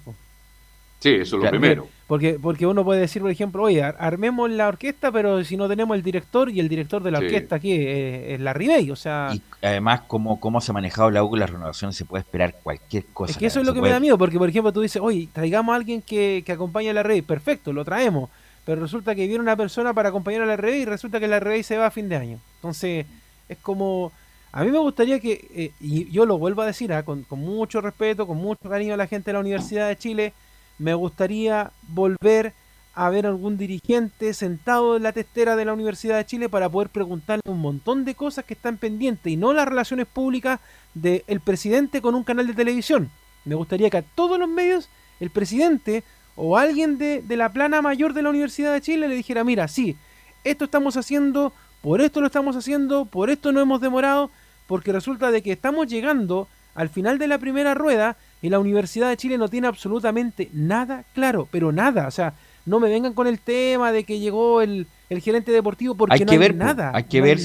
Sí, 0.98 1.14
eso 1.14 1.36
es 1.36 1.44
lo 1.44 1.50
primero. 1.50 1.88
Porque, 2.06 2.38
porque 2.40 2.66
uno 2.66 2.84
puede 2.84 3.00
decir, 3.00 3.22
por 3.22 3.30
ejemplo, 3.30 3.62
oye, 3.62 3.82
armemos 3.82 4.50
la 4.50 4.68
orquesta, 4.68 5.10
pero 5.10 5.42
si 5.44 5.56
no 5.56 5.66
tenemos 5.66 5.96
el 5.96 6.02
director 6.02 6.50
y 6.50 6.60
el 6.60 6.68
director 6.68 7.02
de 7.02 7.10
la 7.10 7.18
orquesta 7.18 7.56
aquí 7.56 7.72
es, 7.72 8.38
la 8.38 8.52
Ribey, 8.52 8.90
o 8.90 8.96
sea... 8.96 9.30
Y 9.32 9.42
además, 9.62 10.02
como 10.02 10.38
cómo 10.38 10.60
se 10.60 10.70
ha 10.70 10.74
manejado 10.74 11.10
la 11.10 11.24
U 11.24 11.30
con 11.30 11.40
las 11.40 11.50
renovaciones, 11.50 11.96
se 11.96 12.04
puede 12.04 12.20
esperar 12.20 12.56
cualquier 12.62 13.06
cosa. 13.06 13.32
Es 13.32 13.38
que 13.38 13.46
eso 13.46 13.60
es 13.60 13.66
lo 13.66 13.72
que 13.72 13.80
me 13.80 13.88
da 13.88 13.98
miedo, 13.98 14.18
porque, 14.18 14.38
por 14.38 14.48
ejemplo, 14.48 14.72
tú 14.72 14.82
dices, 14.82 15.00
oye, 15.02 15.26
traigamos 15.32 15.72
a 15.72 15.76
alguien 15.76 16.02
que, 16.02 16.42
que 16.44 16.52
acompañe 16.52 16.90
a 16.90 16.92
la 16.92 17.02
Ribey, 17.02 17.22
perfecto, 17.22 17.72
lo 17.72 17.84
traemos 17.84 18.28
pero 18.64 18.80
resulta 18.80 19.14
que 19.14 19.26
viene 19.26 19.42
una 19.42 19.56
persona 19.56 19.92
para 19.92 20.10
acompañar 20.10 20.42
a 20.42 20.46
la 20.46 20.56
RB 20.56 20.76
y 20.76 20.84
resulta 20.84 21.18
que 21.18 21.28
la 21.28 21.40
RB 21.40 21.62
se 21.62 21.78
va 21.78 21.86
a 21.86 21.90
fin 21.90 22.08
de 22.08 22.16
año. 22.16 22.38
Entonces, 22.56 23.06
es 23.48 23.58
como... 23.58 24.12
A 24.54 24.64
mí 24.64 24.70
me 24.70 24.78
gustaría 24.78 25.18
que, 25.18 25.48
eh, 25.54 25.72
y 25.80 26.10
yo 26.10 26.26
lo 26.26 26.36
vuelvo 26.36 26.60
a 26.60 26.66
decir 26.66 26.92
ah, 26.92 27.04
con, 27.04 27.24
mucho 27.30 27.80
respeto, 27.80 28.26
con 28.26 28.36
mucho 28.36 28.68
cariño 28.68 28.92
a 28.92 28.98
la 28.98 29.06
gente 29.06 29.30
de 29.30 29.32
la 29.32 29.40
Universidad 29.40 29.88
de 29.88 29.96
Chile, 29.96 30.34
me 30.78 30.92
gustaría 30.92 31.72
volver 31.88 32.52
a 32.94 33.08
ver 33.08 33.24
algún 33.24 33.56
dirigente 33.56 34.34
sentado 34.34 34.96
en 34.96 35.04
la 35.04 35.12
testera 35.12 35.56
de 35.56 35.64
la 35.64 35.72
Universidad 35.72 36.18
de 36.18 36.26
Chile 36.26 36.50
para 36.50 36.68
poder 36.68 36.90
preguntarle 36.90 37.40
un 37.46 37.60
montón 37.60 38.04
de 38.04 38.14
cosas 38.14 38.44
que 38.44 38.52
están 38.52 38.76
pendientes 38.76 39.32
y 39.32 39.38
no 39.38 39.54
las 39.54 39.66
relaciones 39.66 40.06
públicas 40.06 40.60
del 40.92 41.40
presidente 41.42 42.02
con 42.02 42.14
un 42.14 42.22
canal 42.22 42.46
de 42.46 42.52
televisión. 42.52 43.10
Me 43.46 43.54
gustaría 43.54 43.88
que 43.88 43.96
a 43.96 44.02
todos 44.02 44.38
los 44.38 44.50
medios 44.50 44.90
el 45.18 45.30
presidente 45.30 46.04
o 46.36 46.56
alguien 46.56 46.98
de, 46.98 47.22
la 47.28 47.50
plana 47.50 47.82
mayor 47.82 48.14
de 48.14 48.22
la 48.22 48.30
Universidad 48.30 48.72
de 48.72 48.80
Chile 48.80 49.08
le 49.08 49.14
dijera, 49.14 49.44
mira, 49.44 49.68
sí, 49.68 49.96
esto 50.44 50.64
estamos 50.64 50.96
haciendo, 50.96 51.52
por 51.82 52.00
esto 52.00 52.20
lo 52.20 52.26
estamos 52.26 52.56
haciendo, 52.56 53.04
por 53.04 53.30
esto 53.30 53.52
no 53.52 53.60
hemos 53.60 53.80
demorado, 53.80 54.30
porque 54.66 54.92
resulta 54.92 55.30
de 55.30 55.42
que 55.42 55.52
estamos 55.52 55.86
llegando 55.86 56.48
al 56.74 56.88
final 56.88 57.18
de 57.18 57.26
la 57.26 57.38
primera 57.38 57.74
rueda 57.74 58.16
y 58.40 58.48
la 58.48 58.58
Universidad 58.58 59.10
de 59.10 59.16
Chile 59.16 59.36
no 59.36 59.48
tiene 59.48 59.66
absolutamente 59.66 60.48
nada 60.52 61.04
claro, 61.14 61.46
pero 61.50 61.70
nada, 61.70 62.06
o 62.06 62.10
sea, 62.10 62.34
no 62.64 62.80
me 62.80 62.88
vengan 62.88 63.12
con 63.12 63.26
el 63.26 63.38
tema 63.40 63.92
de 63.92 64.04
que 64.04 64.18
llegó 64.18 64.62
el, 64.62 64.86
gerente 65.20 65.52
deportivo 65.52 65.94
porque 65.94 66.14
hay 66.14 66.20
no 66.20 66.26
que 66.26 66.32
hay 66.32 66.38
ver, 66.38 66.54
nada. 66.54 66.92
Hay 66.94 67.04
que 67.04 67.20
ver, 67.20 67.38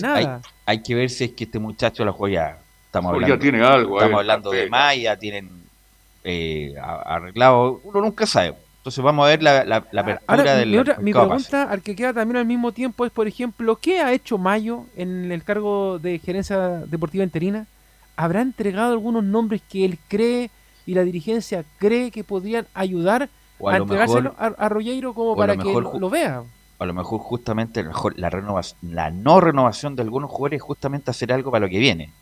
hay, 0.66 0.82
que 0.82 0.96
ver 0.96 1.10
si 1.10 1.26
es 1.26 1.32
que 1.32 1.44
este 1.44 1.60
muchacho 1.60 2.06
la 2.06 2.14
joya 2.14 2.60
estamos 2.86 3.14
hablando, 3.14 3.38
tiene 3.38 3.62
algo, 3.62 3.98
estamos 3.98 4.20
hablando 4.20 4.52
de 4.52 4.70
Maya, 4.70 5.18
tienen 5.18 5.50
eh, 6.24 6.76
arreglado, 6.80 7.82
uno 7.84 8.02
nunca 8.02 8.26
sabe. 8.26 8.56
Entonces 8.88 9.04
vamos 9.04 9.26
a 9.26 9.28
ver 9.28 9.44
la, 9.44 9.66
la, 9.66 9.86
la 9.92 10.02
apertura 10.02 10.56
del. 10.56 10.70
Mi, 10.70 10.78
mi 11.02 11.12
pregunta 11.12 11.64
al 11.64 11.82
que 11.82 11.94
queda 11.94 12.14
también 12.14 12.38
al 12.38 12.46
mismo 12.46 12.72
tiempo 12.72 13.06
es, 13.06 13.12
por 13.12 13.28
ejemplo, 13.28 13.76
¿qué 13.76 14.00
ha 14.00 14.14
hecho 14.14 14.38
Mayo 14.38 14.86
en 14.96 15.30
el 15.30 15.44
cargo 15.44 16.00
de 16.00 16.20
gerencia 16.20 16.58
deportiva 16.86 17.26
interina? 17.26 17.68
¿Habrá 18.16 18.42
entregado 18.42 18.94
algunos 18.94 19.26
nombres 19.26 19.62
que 19.70 19.84
él 19.84 20.00
cree 20.08 20.52
y 20.86 20.94
la 20.94 21.04
dirigencia 21.04 21.66
cree 21.80 22.12
que 22.12 22.24
podrían 22.24 22.66
ayudar 22.74 23.28
a, 23.66 23.76
entregárselo 23.76 24.34
a, 24.38 24.56
a, 24.58 25.14
como 25.14 25.36
para 25.36 25.58
que 25.58 25.74
lo, 25.74 26.10
vea? 26.10 26.44
A 26.80 26.86
lo 26.86 26.94
mejor 26.94 27.20
justamente 27.20 27.84
mejor 27.84 28.18
la 28.18 28.30
renovación, 28.30 28.80
la 28.84 29.12
no 29.12 29.42
renovación 29.42 29.98
de 29.98 30.04
algunos 30.04 30.32
jugadores 30.32 30.60
es 30.60 30.64
justamente 30.64 31.12
hacer 31.12 31.34
algo 31.34 31.52
para 31.52 31.66
lo 31.66 31.70
que 31.70 31.80
viene. 31.80 32.14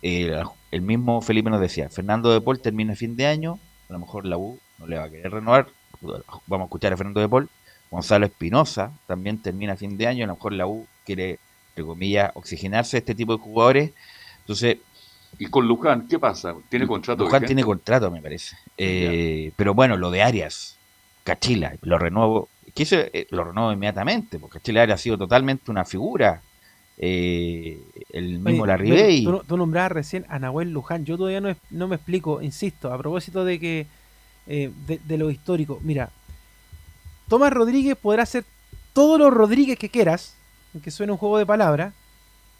el 0.00 0.80
mismo 0.80 1.20
Felipe 1.20 1.50
nos 1.50 1.60
decía, 1.60 1.90
Fernando 1.90 2.32
de 2.32 2.40
Paul 2.40 2.58
termina 2.58 2.96
fin 2.96 3.16
de 3.16 3.26
año, 3.26 3.58
a 3.90 3.92
lo 3.92 3.98
mejor 3.98 4.24
la 4.24 4.38
U 4.38 4.58
no 4.78 4.86
le 4.86 4.96
va 4.96 5.04
a 5.04 5.10
querer 5.10 5.30
renovar, 5.30 5.66
vamos 6.00 6.64
a 6.64 6.64
escuchar 6.64 6.92
a 6.92 6.96
Fernando 6.96 7.20
de 7.20 7.28
Paul, 7.28 7.48
Gonzalo 7.90 8.26
Espinosa 8.26 8.92
también 9.06 9.38
termina 9.38 9.74
a 9.74 9.76
fin 9.76 9.96
de 9.96 10.06
año, 10.06 10.24
a 10.24 10.26
lo 10.26 10.34
mejor 10.34 10.52
la 10.52 10.66
U 10.66 10.86
quiere, 11.04 11.38
entre 11.70 11.84
comillas, 11.84 12.30
oxigenarse 12.34 12.96
a 12.96 13.00
este 13.00 13.14
tipo 13.14 13.36
de 13.36 13.42
jugadores. 13.42 13.92
Entonces. 14.40 14.78
¿Y 15.38 15.46
con 15.46 15.66
Luján 15.66 16.08
qué 16.08 16.18
pasa? 16.18 16.54
¿Tiene 16.68 16.86
contrato? 16.86 17.24
Luján 17.24 17.44
tiene 17.44 17.62
contrato, 17.62 18.10
me 18.10 18.22
parece. 18.22 18.56
Eh, 18.76 19.52
pero 19.56 19.74
bueno, 19.74 19.96
lo 19.96 20.10
de 20.10 20.22
Arias, 20.22 20.78
Cachila, 21.24 21.74
lo 21.82 21.98
renuevo. 21.98 22.48
Que 22.74 22.82
eso, 22.82 22.96
eh, 22.96 23.26
lo 23.30 23.44
renuevo 23.44 23.72
inmediatamente, 23.72 24.38
porque 24.38 24.58
Cachila 24.58 24.82
Arias 24.82 25.00
ha 25.00 25.02
sido 25.02 25.18
totalmente 25.18 25.70
una 25.70 25.84
figura. 25.84 26.42
Eh, 26.98 27.78
el 28.12 28.38
mismo 28.38 28.64
Larribey. 28.64 29.24
Tú, 29.24 29.42
tú 29.46 29.56
nombrabas 29.58 29.92
recién 29.92 30.24
a 30.28 30.38
Nahuel 30.38 30.70
Luján. 30.70 31.04
Yo 31.04 31.18
todavía 31.18 31.42
no, 31.42 31.54
no 31.70 31.88
me 31.88 31.96
explico, 31.96 32.40
insisto, 32.40 32.92
a 32.92 32.98
propósito 32.98 33.44
de 33.44 33.60
que 33.60 33.86
eh, 34.46 34.70
de, 34.86 35.18
lo 35.18 35.30
histórico. 35.30 35.80
Mira, 35.82 36.10
Tomás 37.28 37.52
Rodríguez 37.52 37.96
podrá 37.96 38.24
ser 38.26 38.44
todos 38.92 39.18
los 39.18 39.32
Rodríguez 39.32 39.78
que 39.78 39.88
quieras, 39.88 40.36
aunque 40.74 40.90
suene 40.90 41.12
un 41.12 41.18
juego 41.18 41.38
de 41.38 41.46
palabras, 41.46 41.94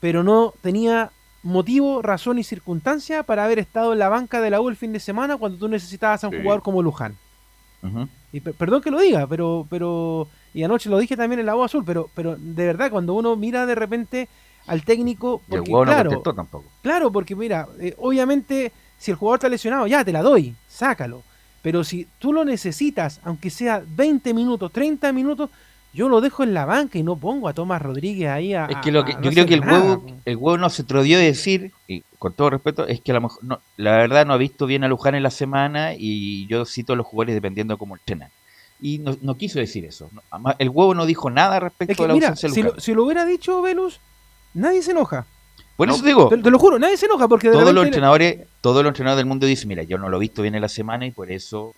pero 0.01 0.23
no 0.23 0.53
tenía 0.61 1.11
motivo, 1.43 2.03
razón 2.03 2.39
y 2.39 2.45
circunstancia 2.45 3.23
para 3.23 3.45
haber 3.45 3.59
estado 3.59 3.93
en 3.93 4.01
la 4.01 4.09
banca 4.09 4.41
de 4.41 4.51
la 4.51 4.61
U 4.61 4.69
el 4.69 4.77
fin 4.77 4.93
de 4.93 5.01
semana 5.01 5.37
cuando 5.37 5.59
tú 5.59 5.69
necesitabas 5.69 6.25
a 6.25 6.29
un 6.29 6.43
jugador 6.43 6.63
como 6.63 6.83
Luján. 6.83 7.17
Y 8.33 8.41
perdón 8.41 8.83
que 8.83 8.91
lo 8.91 9.01
diga, 9.01 9.29
pero, 9.29 9.65
pero, 9.71 10.29
y 10.53 10.65
anoche 10.65 10.91
lo 10.91 10.99
dije 10.99 11.17
también 11.17 11.39
en 11.39 11.47
la 11.47 11.55
U 11.55 11.63
azul, 11.63 11.85
pero, 11.87 12.11
pero 12.15 12.37
de 12.37 12.67
verdad, 12.67 12.91
cuando 12.91 13.15
uno 13.15 13.37
mira 13.37 13.65
de 13.65 13.77
repente 13.77 14.29
al 14.67 14.83
técnico, 14.83 15.41
porque, 15.49 15.71
claro, 15.71 16.21
tampoco. 16.21 16.65
claro, 16.83 17.13
porque 17.13 17.37
mira, 17.37 17.69
eh, 17.79 17.95
obviamente 17.99 18.73
si 18.99 19.11
el 19.11 19.17
jugador 19.17 19.39
está 19.39 19.49
lesionado, 19.49 19.87
ya 19.87 20.05
te 20.05 20.13
la 20.13 20.23
doy, 20.23 20.55
sácalo. 20.69 21.23
Pero 21.67 21.83
si 21.83 22.07
tú 22.21 22.33
lo 22.33 22.45
necesitas, 22.45 23.21
aunque 23.25 23.51
sea 23.51 23.83
20 23.85 24.33
minutos, 24.35 24.71
30 24.71 25.13
minutos, 25.13 25.51
yo 25.93 26.09
lo 26.09 26.21
dejo 26.21 26.45
en 26.45 26.55
la 26.55 26.65
banca 26.65 26.97
y 26.97 27.03
no 27.03 27.17
pongo 27.17 27.49
a 27.49 27.55
Tomás 27.55 27.83
Rodríguez 27.83 28.29
ahí 28.29 28.55
a. 28.55 28.67
Es 28.67 28.77
que, 28.77 28.93
lo 28.93 29.05
que 29.05 29.17
yo 29.21 29.33
creo 29.33 29.47
que 29.47 29.55
el 29.55 29.69
huevo, 29.69 30.05
el 30.25 30.37
huevo 30.37 30.59
no 30.59 30.71
se 30.71 30.83
atrevió 30.83 31.19
a 31.19 31.21
decir, 31.21 31.73
y 31.89 32.05
con 32.21 32.35
todo 32.35 32.51
respeto, 32.51 32.87
es 32.87 33.01
que 33.01 33.11
a 33.11 33.15
lo 33.15 33.23
mejor, 33.23 33.43
no, 33.43 33.59
la 33.79 33.97
verdad 33.97 34.25
no 34.25 34.33
ha 34.33 34.37
visto 34.37 34.67
bien 34.67 34.85
a 34.85 34.89
Luján 34.89 35.17
en 35.17 35.25
la 35.25 35.31
semana 35.31 35.95
y 35.99 36.47
yo 36.47 36.65
cito 36.67 36.93
a 36.93 36.97
los 36.97 37.05
jugadores 37.05 37.35
dependiendo 37.35 37.75
de 37.75 37.79
cómo 37.79 37.97
entrenan. 37.97 38.31
Y 38.81 38.99
no, 38.99 39.37
quiso 39.37 39.59
decir 39.59 39.85
eso. 39.87 40.09
El 40.61 40.69
huevo 40.69 40.95
no 40.95 41.05
dijo 41.05 41.31
nada 41.31 41.59
respecto 41.59 42.05
a 42.05 42.07
la 42.07 42.15
mira, 42.15 42.29
ausencia 42.29 42.63
de 42.63 42.69
Luján. 42.69 42.81
Si 42.81 42.95
lo, 42.95 43.03
hubiera 43.03 43.27
dicho 43.27 43.61
Velus, 43.61 43.99
nadie 44.55 44.83
se 44.83 44.93
enoja. 44.93 45.27
Bueno, 45.77 45.95
eso 45.95 46.05
digo. 46.05 46.29
Te, 46.29 46.51
lo 46.51 46.59
juro, 46.59 46.79
nadie 46.79 46.97
se 46.97 47.07
enoja 47.07 47.29
porque 47.29 47.51
todos 47.51 47.73
los 47.73 47.85
entrenadores, 47.85 48.47
todos 48.61 48.83
los 48.83 48.91
entrenadores 48.91 49.19
del 49.19 49.27
mundo 49.27 49.47
dicen, 49.47 49.69
mira, 49.69 49.83
yo 49.83 49.99
no 49.99 50.09
lo 50.09 50.17
he 50.17 50.21
visto 50.21 50.43
bien 50.43 50.55
en 50.55 50.63
la 50.63 50.69
semana 50.69 51.07
y 51.07 51.11
por 51.11 51.31
eso. 51.31 51.75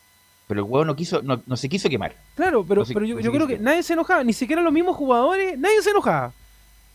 Pero 0.47 0.61
el 0.61 0.67
huevo 0.67 0.85
no 0.85 0.97
quiso, 0.97 1.21
no, 1.23 1.43
no 1.47 1.57
se 1.57 1.69
quiso 1.69 1.91
quemar. 1.91 2.17
Claro, 2.35 2.65
pero, 2.67 2.85
pero 2.87 3.05
yo, 3.05 3.33
creo 3.33 3.47
que 3.47 3.59
nadie 3.59 3.83
se 3.83 3.93
enojaba, 3.93 4.25
ni 4.25 4.33
siquiera 4.33 4.63
los 4.63 4.73
mismos 4.73 4.97
jugadores, 4.97 5.59
nadie 5.59 5.83
se 5.83 5.91
enojaba. 5.91 6.33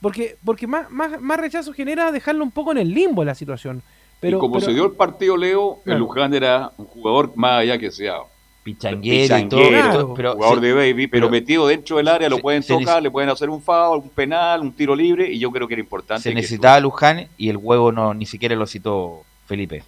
Porque, 0.01 0.37
porque 0.43 0.65
más, 0.65 0.89
más, 0.89 1.21
más 1.21 1.39
rechazo 1.39 1.71
genera 1.71 2.11
dejarlo 2.11 2.43
un 2.43 2.51
poco 2.51 2.71
en 2.71 2.79
el 2.79 2.89
limbo 2.89 3.23
la 3.23 3.35
situación. 3.35 3.83
Pero, 4.19 4.37
y 4.37 4.39
como 4.39 4.59
se 4.59 4.73
dio 4.73 4.85
el 4.85 4.93
partido 4.93 5.37
Leo, 5.37 5.81
el 5.85 5.99
Luján 5.99 6.33
era 6.33 6.71
un 6.77 6.85
jugador 6.85 7.33
más 7.35 7.59
allá 7.59 7.77
que 7.77 7.91
sea 7.91 8.15
pichanguero, 8.63 9.37
y 9.37 9.49
todo, 9.49 10.13
pero, 10.13 10.33
jugador 10.33 10.61
de 10.61 10.73
baby, 10.73 11.07
pero, 11.07 11.29
metido 11.29 11.67
dentro 11.67 11.97
del 11.97 12.07
área 12.07 12.29
lo 12.29 12.39
pueden 12.39 12.63
tocar, 12.63 13.03
le 13.03 13.11
pueden 13.11 13.29
hacer 13.29 13.49
un 13.49 13.61
foul, 13.61 13.99
un 13.99 14.09
penal, 14.09 14.61
un 14.61 14.71
tiro 14.71 14.95
libre, 14.95 15.31
y 15.31 15.37
yo 15.37 15.51
creo 15.51 15.67
que 15.67 15.73
era 15.73 15.81
importante. 15.81 16.23
Se 16.23 16.33
necesitaba 16.33 16.79
Luján 16.79 17.27
y 17.37 17.49
el 17.49 17.57
huevo 17.57 17.91
no 17.91 18.13
ni 18.13 18.25
siquiera 18.25 18.55
lo 18.55 18.65
citó 18.65 19.23
Felipe. 19.45 19.83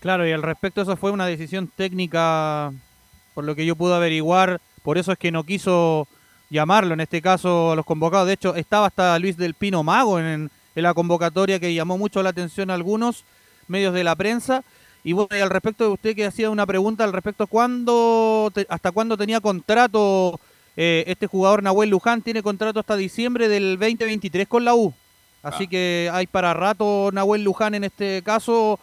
Claro, 0.00 0.26
y 0.26 0.32
al 0.32 0.42
respecto 0.42 0.82
eso 0.82 0.96
fue 0.96 1.10
una 1.10 1.26
decisión 1.26 1.68
técnica, 1.68 2.72
por 3.34 3.44
lo 3.44 3.54
que 3.54 3.66
yo 3.66 3.76
pude 3.76 3.94
averiguar, 3.94 4.60
por 4.82 4.98
eso 4.98 5.12
es 5.12 5.18
que 5.18 5.30
no 5.30 5.44
quiso 5.44 6.08
llamarlo 6.50 6.94
en 6.94 7.00
este 7.00 7.22
caso 7.22 7.72
a 7.72 7.76
los 7.76 7.84
convocados. 7.84 8.26
De 8.26 8.34
hecho, 8.34 8.56
estaba 8.56 8.86
hasta 8.86 9.18
Luis 9.18 9.36
del 9.36 9.54
Pino 9.54 9.82
Mago 9.82 10.18
en, 10.18 10.50
en 10.74 10.82
la 10.82 10.94
convocatoria 10.94 11.60
que 11.60 11.72
llamó 11.72 11.98
mucho 11.98 12.22
la 12.22 12.30
atención 12.30 12.70
a 12.70 12.74
algunos 12.74 13.24
medios 13.68 13.94
de 13.94 14.04
la 14.04 14.16
prensa 14.16 14.64
y 15.04 15.12
bueno, 15.12 15.28
al 15.32 15.50
respecto 15.50 15.84
de 15.84 15.90
usted 15.90 16.14
que 16.16 16.26
hacía 16.26 16.50
una 16.50 16.66
pregunta 16.66 17.04
al 17.04 17.12
respecto, 17.12 17.46
¿cuándo, 17.46 18.52
¿hasta 18.68 18.92
cuándo 18.92 19.16
tenía 19.16 19.40
contrato 19.40 20.38
eh, 20.76 21.04
este 21.06 21.26
jugador 21.26 21.62
Nahuel 21.62 21.90
Luján? 21.90 22.22
Tiene 22.22 22.42
contrato 22.42 22.80
hasta 22.80 22.96
diciembre 22.96 23.48
del 23.48 23.78
2023 23.78 24.46
con 24.46 24.64
la 24.64 24.74
U. 24.74 24.94
Así 25.42 25.64
ah. 25.64 25.68
que 25.68 26.10
hay 26.12 26.26
para 26.26 26.54
rato 26.54 27.10
Nahuel 27.12 27.42
Luján 27.42 27.74
en 27.74 27.84
este 27.84 28.22
caso 28.22 28.78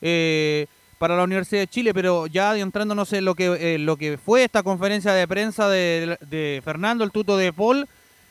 eh, 0.00 0.66
para 0.98 1.16
la 1.16 1.24
Universidad 1.24 1.62
de 1.62 1.68
Chile, 1.68 1.92
pero 1.92 2.26
ya 2.26 2.50
adentrándonos 2.50 3.12
en 3.12 3.24
lo 3.24 3.34
que, 3.34 3.78
lo 3.78 3.96
que 3.96 4.18
fue 4.18 4.44
esta 4.44 4.62
conferencia 4.62 5.12
de 5.12 5.26
prensa 5.26 5.68
de, 5.68 6.16
de 6.20 6.62
Fernando, 6.64 7.02
el 7.02 7.10
tuto 7.10 7.36
de 7.36 7.52
Paul, 7.52 7.88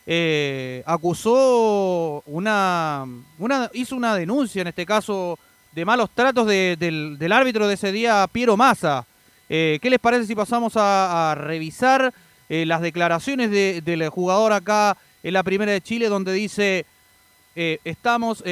eh, 0.07 0.83
acusó 0.85 2.21
una, 2.27 3.05
una, 3.39 3.71
hizo 3.73 3.95
una 3.95 4.15
denuncia 4.15 4.61
en 4.61 4.67
este 4.67 4.85
caso 4.85 5.39
de 5.75 5.85
malos 5.85 6.09
tratos 6.09 6.47
del, 6.47 7.31
árbitro 7.31 7.67
de 7.67 7.75
ese 7.75 7.91
día, 7.91 8.27
Piero 8.31 8.57
Massa. 8.57 9.05
Eh, 9.49 9.77
¿Qué 9.81 9.89
les 9.89 9.99
parece 9.99 10.25
si 10.25 10.33
pasamos 10.33 10.73
a, 10.75 11.35
revisar 11.37 12.13
eh, 12.49 12.65
las 12.65 12.81
declaraciones 12.81 13.51
del 13.51 14.09
jugador 14.09 14.53
acá 14.53 14.97
en 15.21 15.33
la 15.33 15.43
Primera 15.43 15.71
de 15.71 15.81
Chile, 15.81 16.07
donde 16.07 16.33
dice, 16.33 16.85
estamos 17.55 18.43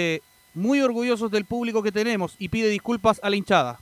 muy 0.54 0.82
orgullosos 0.82 1.32
del 1.32 1.46
público 1.46 1.82
que 1.82 1.92
tenemos 1.92 2.36
y 2.38 2.50
pide 2.50 2.68
disculpas 2.68 3.20
a 3.24 3.30
la 3.30 3.36
hinchada? 3.36 3.80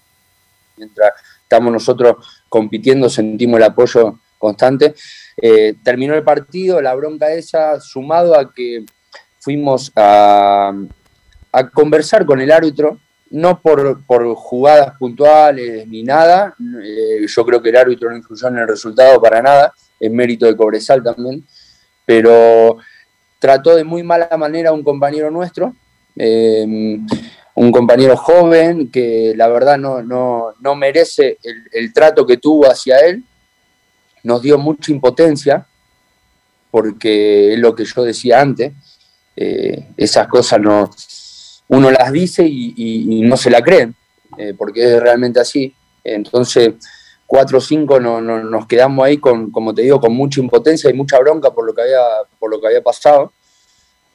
Mientras 0.78 1.12
estamos 1.44 1.74
nosotros 1.74 2.44
compitiendo, 2.48 3.10
sentimos 3.10 3.58
el 3.58 3.64
apoyo 3.64 4.20
constante. 4.42 4.96
Eh, 5.38 5.76
terminó 5.84 6.16
el 6.16 6.24
partido, 6.24 6.82
la 6.82 6.94
bronca 6.96 7.32
esa, 7.32 7.80
sumado 7.80 8.38
a 8.38 8.54
que 8.54 8.84
fuimos 9.40 9.92
a, 9.96 10.74
conversar 11.74 12.26
con 12.26 12.42
el 12.42 12.52
árbitro, 12.52 12.98
no 13.32 13.62
por, 13.62 14.36
jugadas 14.36 14.98
puntuales 14.98 15.88
ni 15.88 16.04
nada, 16.04 16.54
eh, 16.84 17.26
yo 17.26 17.46
creo 17.46 17.62
que 17.62 17.70
el 17.70 17.78
árbitro 17.78 18.10
no 18.10 18.18
influyó 18.18 18.50
en 18.50 18.58
el 18.58 18.68
resultado 18.68 19.22
para 19.22 19.42
nada, 19.42 19.74
es 20.00 20.12
mérito 20.12 20.46
de 20.46 20.56
Cobresal 20.56 21.02
también, 21.02 21.46
pero 22.06 22.78
trató 23.40 23.76
de 23.76 23.84
muy 23.84 24.04
mala 24.04 24.30
manera 24.38 24.70
a 24.70 24.74
un 24.74 24.84
compañero 24.84 25.32
nuestro, 25.32 25.74
eh, 26.16 26.66
un 27.56 27.72
compañero 27.72 28.18
joven 28.18 28.92
que 28.92 29.34
la 29.36 29.48
verdad 29.48 29.78
no, 29.78 30.02
no, 30.02 30.76
merece 30.76 31.38
el, 31.72 31.94
trato 31.94 32.26
que 32.26 32.38
tuvo 32.38 32.66
hacia 32.70 33.00
él, 33.00 33.24
nos 34.24 34.42
dio 34.42 34.58
mucha 34.58 34.92
impotencia, 34.92 35.66
porque 36.70 37.54
es 37.54 37.60
lo 37.60 37.74
que 37.76 37.86
yo 37.86 38.04
decía 38.04 38.42
antes, 38.42 38.74
eh, 39.36 39.88
esas 39.96 40.28
cosas 40.28 40.60
no, 40.60 40.90
uno 41.72 41.92
las 41.92 42.12
dice 42.12 42.44
y, 42.46 43.22
no 43.24 43.36
se 43.38 43.50
la 43.50 43.62
creen, 43.62 43.96
eh, 44.38 44.54
porque 44.58 44.96
es 44.96 45.02
realmente 45.02 45.40
así. 45.40 45.74
Entonces, 46.04 46.74
cuatro 47.26 47.58
o 47.58 47.62
cinco 47.62 48.00
no, 48.00 48.22
nos 48.22 48.68
quedamos 48.68 49.06
ahí 49.06 49.18
con, 49.18 49.52
como 49.52 49.74
te 49.74 49.82
digo, 49.82 50.00
con 50.00 50.14
mucha 50.14 50.40
impotencia 50.40 50.90
y 50.90 50.94
mucha 50.94 51.20
bronca 51.20 51.52
por 51.52 51.66
lo 51.66 51.74
que 51.74 51.82
había, 51.82 52.02
por 52.40 52.50
lo 52.50 52.60
que 52.60 52.68
había 52.68 52.82
pasado. 52.82 53.34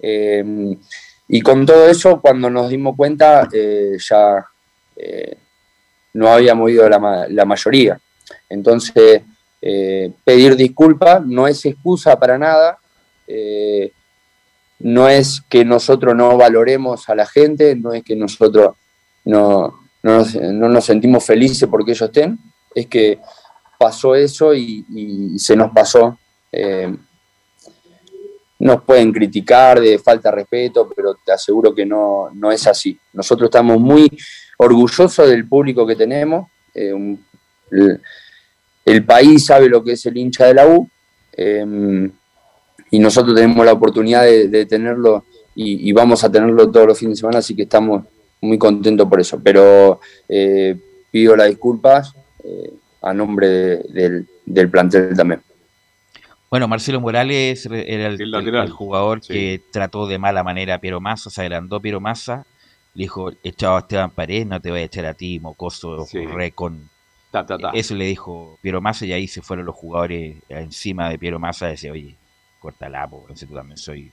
Eh, 0.01 0.77
y 1.29 1.41
con 1.41 1.67
todo 1.67 1.89
eso, 1.89 2.21
cuando 2.21 2.49
nos 2.51 2.69
dimos 2.69 2.95
cuenta, 2.97 3.49
ya 3.99 4.47
no 6.15 6.29
habíamos 6.29 6.71
ido 6.71 6.89
la, 6.89 7.27
la 7.29 7.45
mayoría. 7.45 8.01
Entonces, 8.49 9.23
eh, 9.61 10.13
pedir 10.23 10.55
disculpas 10.55 11.25
no 11.25 11.49
es 11.49 11.65
excusa 11.65 12.19
para 12.19 12.39
nada, 12.39 12.79
eh, 13.27 13.91
no 14.79 15.09
es 15.09 15.43
que 15.49 15.65
nosotros 15.65 16.15
no 16.15 16.37
valoremos 16.37 17.09
a 17.09 17.15
la 17.15 17.27
gente, 17.27 17.75
no 17.75 17.93
es 17.93 18.03
que 18.03 18.15
nosotros 18.15 18.77
no, 19.25 19.75
nos, 20.03 20.85
sentimos 20.85 21.25
felices 21.25 21.69
porque 21.69 21.93
ellos 21.93 22.09
estén, 22.09 22.39
es 22.75 22.87
que 22.87 23.19
pasó 23.79 24.15
eso 24.15 24.55
y, 24.55 24.85
se 25.39 25.57
nos 25.57 25.71
pasó. 25.73 26.19
Eh, 26.53 26.95
nos 28.59 28.83
pueden 28.85 29.13
criticar 29.13 29.81
de 29.81 29.99
falta 29.99 30.31
de 30.31 30.37
respeto, 30.37 30.91
pero 30.95 31.15
te 31.23 31.33
aseguro 31.33 31.75
que 31.75 31.85
no, 31.85 32.31
no 32.33 32.51
es 32.51 32.67
así. 32.67 32.99
Nosotros 33.13 33.49
estamos 33.49 33.79
muy 33.79 34.09
orgullosos 34.57 35.29
del 35.29 35.47
público 35.47 35.87
que 35.87 35.95
tenemos 35.95 36.47
el 38.87 39.05
país 39.05 39.45
sabe 39.45 39.69
lo 39.69 39.83
que 39.83 39.93
es 39.93 40.07
el 40.07 40.17
hincha 40.17 40.47
de 40.47 40.55
la 40.55 40.67
U 40.67 40.89
em, 41.33 42.11
y 42.91 42.99
nosotros 42.99 43.35
tenemos 43.35 43.65
la 43.65 43.73
oportunidad 43.73 44.25
de, 44.25 44.67
tenerlo 44.67 45.25
y, 45.55 45.91
vamos 45.93 46.23
a 46.23 46.31
tenerlo 46.31 46.71
todos 46.71 46.87
los 46.87 46.99
fines 46.99 47.17
de 47.17 47.21
semana, 47.21 47.39
así 47.39 47.55
que 47.57 47.63
estamos 47.63 48.05
muy 48.41 48.59
contentos 48.59 49.09
por 49.09 49.21
eso. 49.21 49.41
Pero 49.43 50.01
eh, 50.29 50.77
pido 51.11 51.35
las 51.35 51.49
disculpas 51.49 52.15
eh, 52.45 52.73
a 53.03 53.15
nombre 53.15 53.49
del, 53.89 54.69
plantel 54.71 55.17
también. 55.17 55.41
Bueno, 56.51 56.69
Marcelo 56.69 57.01
Morales 57.01 57.67
era 57.67 58.07
el, 58.07 58.71
jugador 58.71 59.21
que 59.21 59.61
trató 59.73 60.07
de 60.07 60.19
mala 60.19 60.45
manera 60.45 60.75
a 60.75 60.79
Piero 60.79 61.01
Massa, 61.01 61.31
se 61.31 61.41
agrandó 61.41 61.81
Piero 61.81 62.01
Massa, 62.01 62.47
le 62.95 63.05
dijo, 63.05 63.33
echado 63.43 63.77
a 63.77 63.81
Esteban 63.81 64.11
Paredes, 64.11 64.47
no 64.47 64.61
te 64.61 64.71
voy 64.71 64.81
a 64.81 64.85
echar 64.85 65.07
a 65.07 65.15
ti, 65.15 65.41
mocoso, 65.41 66.07
re 66.13 66.53
con 66.53 66.89
eso 67.75 67.95
le 67.95 68.07
dijo 68.07 68.59
Piero 68.63 68.81
Massa 68.81 69.05
y 69.07 69.13
ahí 69.13 69.29
se 69.29 69.43
fueron 69.43 69.67
los 69.67 69.75
jugadores 69.75 70.37
encima 70.49 71.11
de 71.11 71.19
Piero 71.19 71.39
Massa 71.39 71.69
y 71.69 71.71
decía, 71.73 71.93
oye, 71.93 72.17
corta 72.67 72.89
la 72.89 73.09
porque 73.09 73.35
tú 73.47 73.55
también 73.55 73.77
soy 73.77 74.11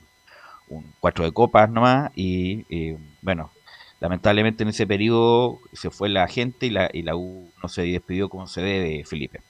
un 0.68 0.92
cuatro 1.00 1.24
de 1.24 1.32
copas 1.32 1.68
nomás. 1.68 2.12
Y 2.14 2.64
eh, 2.70 2.96
bueno, 3.20 3.50
lamentablemente 4.00 4.62
en 4.62 4.68
ese 4.68 4.86
periodo 4.86 5.58
se 5.72 5.90
fue 5.90 6.08
la 6.08 6.28
gente 6.28 6.66
y 6.66 6.70
la, 6.70 6.88
y 6.92 7.02
la 7.02 7.16
U 7.16 7.50
no 7.60 7.68
se 7.68 7.82
despidió 7.82 8.28
como 8.28 8.46
se 8.46 8.62
debe, 8.62 9.04
Felipe. 9.04 9.40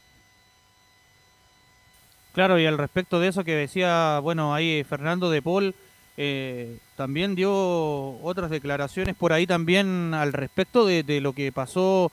Claro, 2.32 2.58
y 2.58 2.66
al 2.66 2.78
respecto 2.78 3.20
de 3.20 3.28
eso 3.28 3.44
que 3.44 3.54
decía, 3.54 4.18
bueno, 4.20 4.54
ahí 4.54 4.82
Fernando 4.84 5.30
de 5.30 5.42
Paul 5.42 5.74
eh, 6.16 6.78
también 6.96 7.34
dio 7.34 7.52
otras 7.52 8.50
declaraciones 8.50 9.14
por 9.14 9.32
ahí 9.32 9.46
también 9.46 10.14
al 10.14 10.32
respecto 10.32 10.86
de, 10.86 11.02
de 11.02 11.20
lo 11.20 11.34
que 11.34 11.52
pasó 11.52 12.10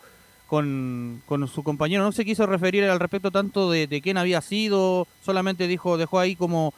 con, 0.52 1.48
su 1.48 1.64
compañero. 1.64 2.04
No 2.04 2.12
se 2.12 2.26
quiso 2.26 2.46
referir 2.46 2.84
al 2.84 3.00
respecto 3.00 3.32
tanto 3.32 3.72
de, 3.72 4.02
quién 4.04 4.18
había 4.18 4.42
sido, 4.42 5.08
solamente 5.24 5.66
dijo, 5.66 5.98
dejó 5.98 6.20
ahí 6.20 6.36
como 6.36 6.74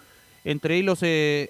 entre 0.45 0.77
hilos 0.77 0.99
eh, 1.01 1.49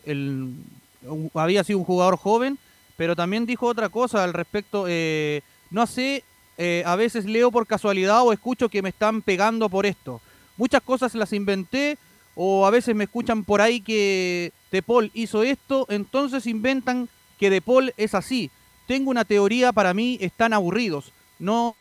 había 1.34 1.66
sido 1.66 1.80
un 1.80 1.86
jugador 1.86 2.16
joven, 2.16 2.58
pero 2.95 3.18
también 3.18 3.45
dijo 3.45 3.68
otra 3.68 3.90
cosa 3.90 4.24
al 4.24 4.32
respecto. 4.32 4.86
Eh, 4.88 5.41
no 5.70 5.86
sé, 5.86 6.24
eh, 6.58 6.84
a 6.86 6.95
veces 6.95 7.26
leo 7.26 7.52
por 7.52 7.68
casualidad 7.68 8.22
o 8.22 8.32
escucho 8.32 8.70
que 8.70 8.82
me 8.82 8.90
están 8.90 9.22
pegando 9.22 9.68
por 9.68 9.86
esto. 9.86 10.22
Muchas 10.56 10.82
cosas 10.82 11.16
las 11.16 11.34
inventé 11.34 11.98
o 12.36 12.66
a 12.66 12.70
veces 12.70 12.95
me 12.95 13.04
escuchan 13.04 13.44
por 13.44 13.60
ahí 13.60 13.82
que 13.82 14.54
De 14.72 14.82
Paul 14.82 15.12
hizo 15.14 15.44
esto, 15.44 15.88
entonces 15.90 16.48
inventan 16.48 17.10
que 17.38 17.50
De 17.50 17.60
Paul 17.60 17.94
es 17.98 18.16
así. 18.16 18.50
Tengo 18.88 19.12
una 19.12 19.26
teoría, 19.26 19.74
para 19.74 19.94
mí 19.94 20.18
están 20.22 20.54
aburridos. 20.54 21.12
No 21.38 21.76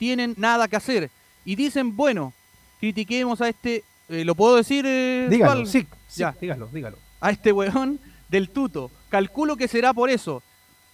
tienen 0.00 0.34
nada 0.38 0.66
que 0.66 0.76
hacer. 0.76 1.10
Y 1.44 1.56
dicen, 1.56 1.94
bueno, 1.94 2.32
critiquemos 2.80 3.42
a 3.42 3.50
este, 3.50 3.84
eh, 4.08 4.24
¿lo 4.24 4.34
puedo 4.34 4.56
decir? 4.56 4.86
Eh, 4.88 5.28
dígalo, 5.28 5.66
sí, 5.66 5.86
ya, 6.16 6.34
dígalo, 6.40 6.70
dígalo. 6.72 6.96
A 7.20 7.30
este 7.30 7.52
weón 7.52 8.00
del 8.30 8.48
tuto. 8.48 8.90
Calculo 9.10 9.56
que 9.56 9.68
será 9.68 9.92
por 9.92 10.08
eso. 10.08 10.42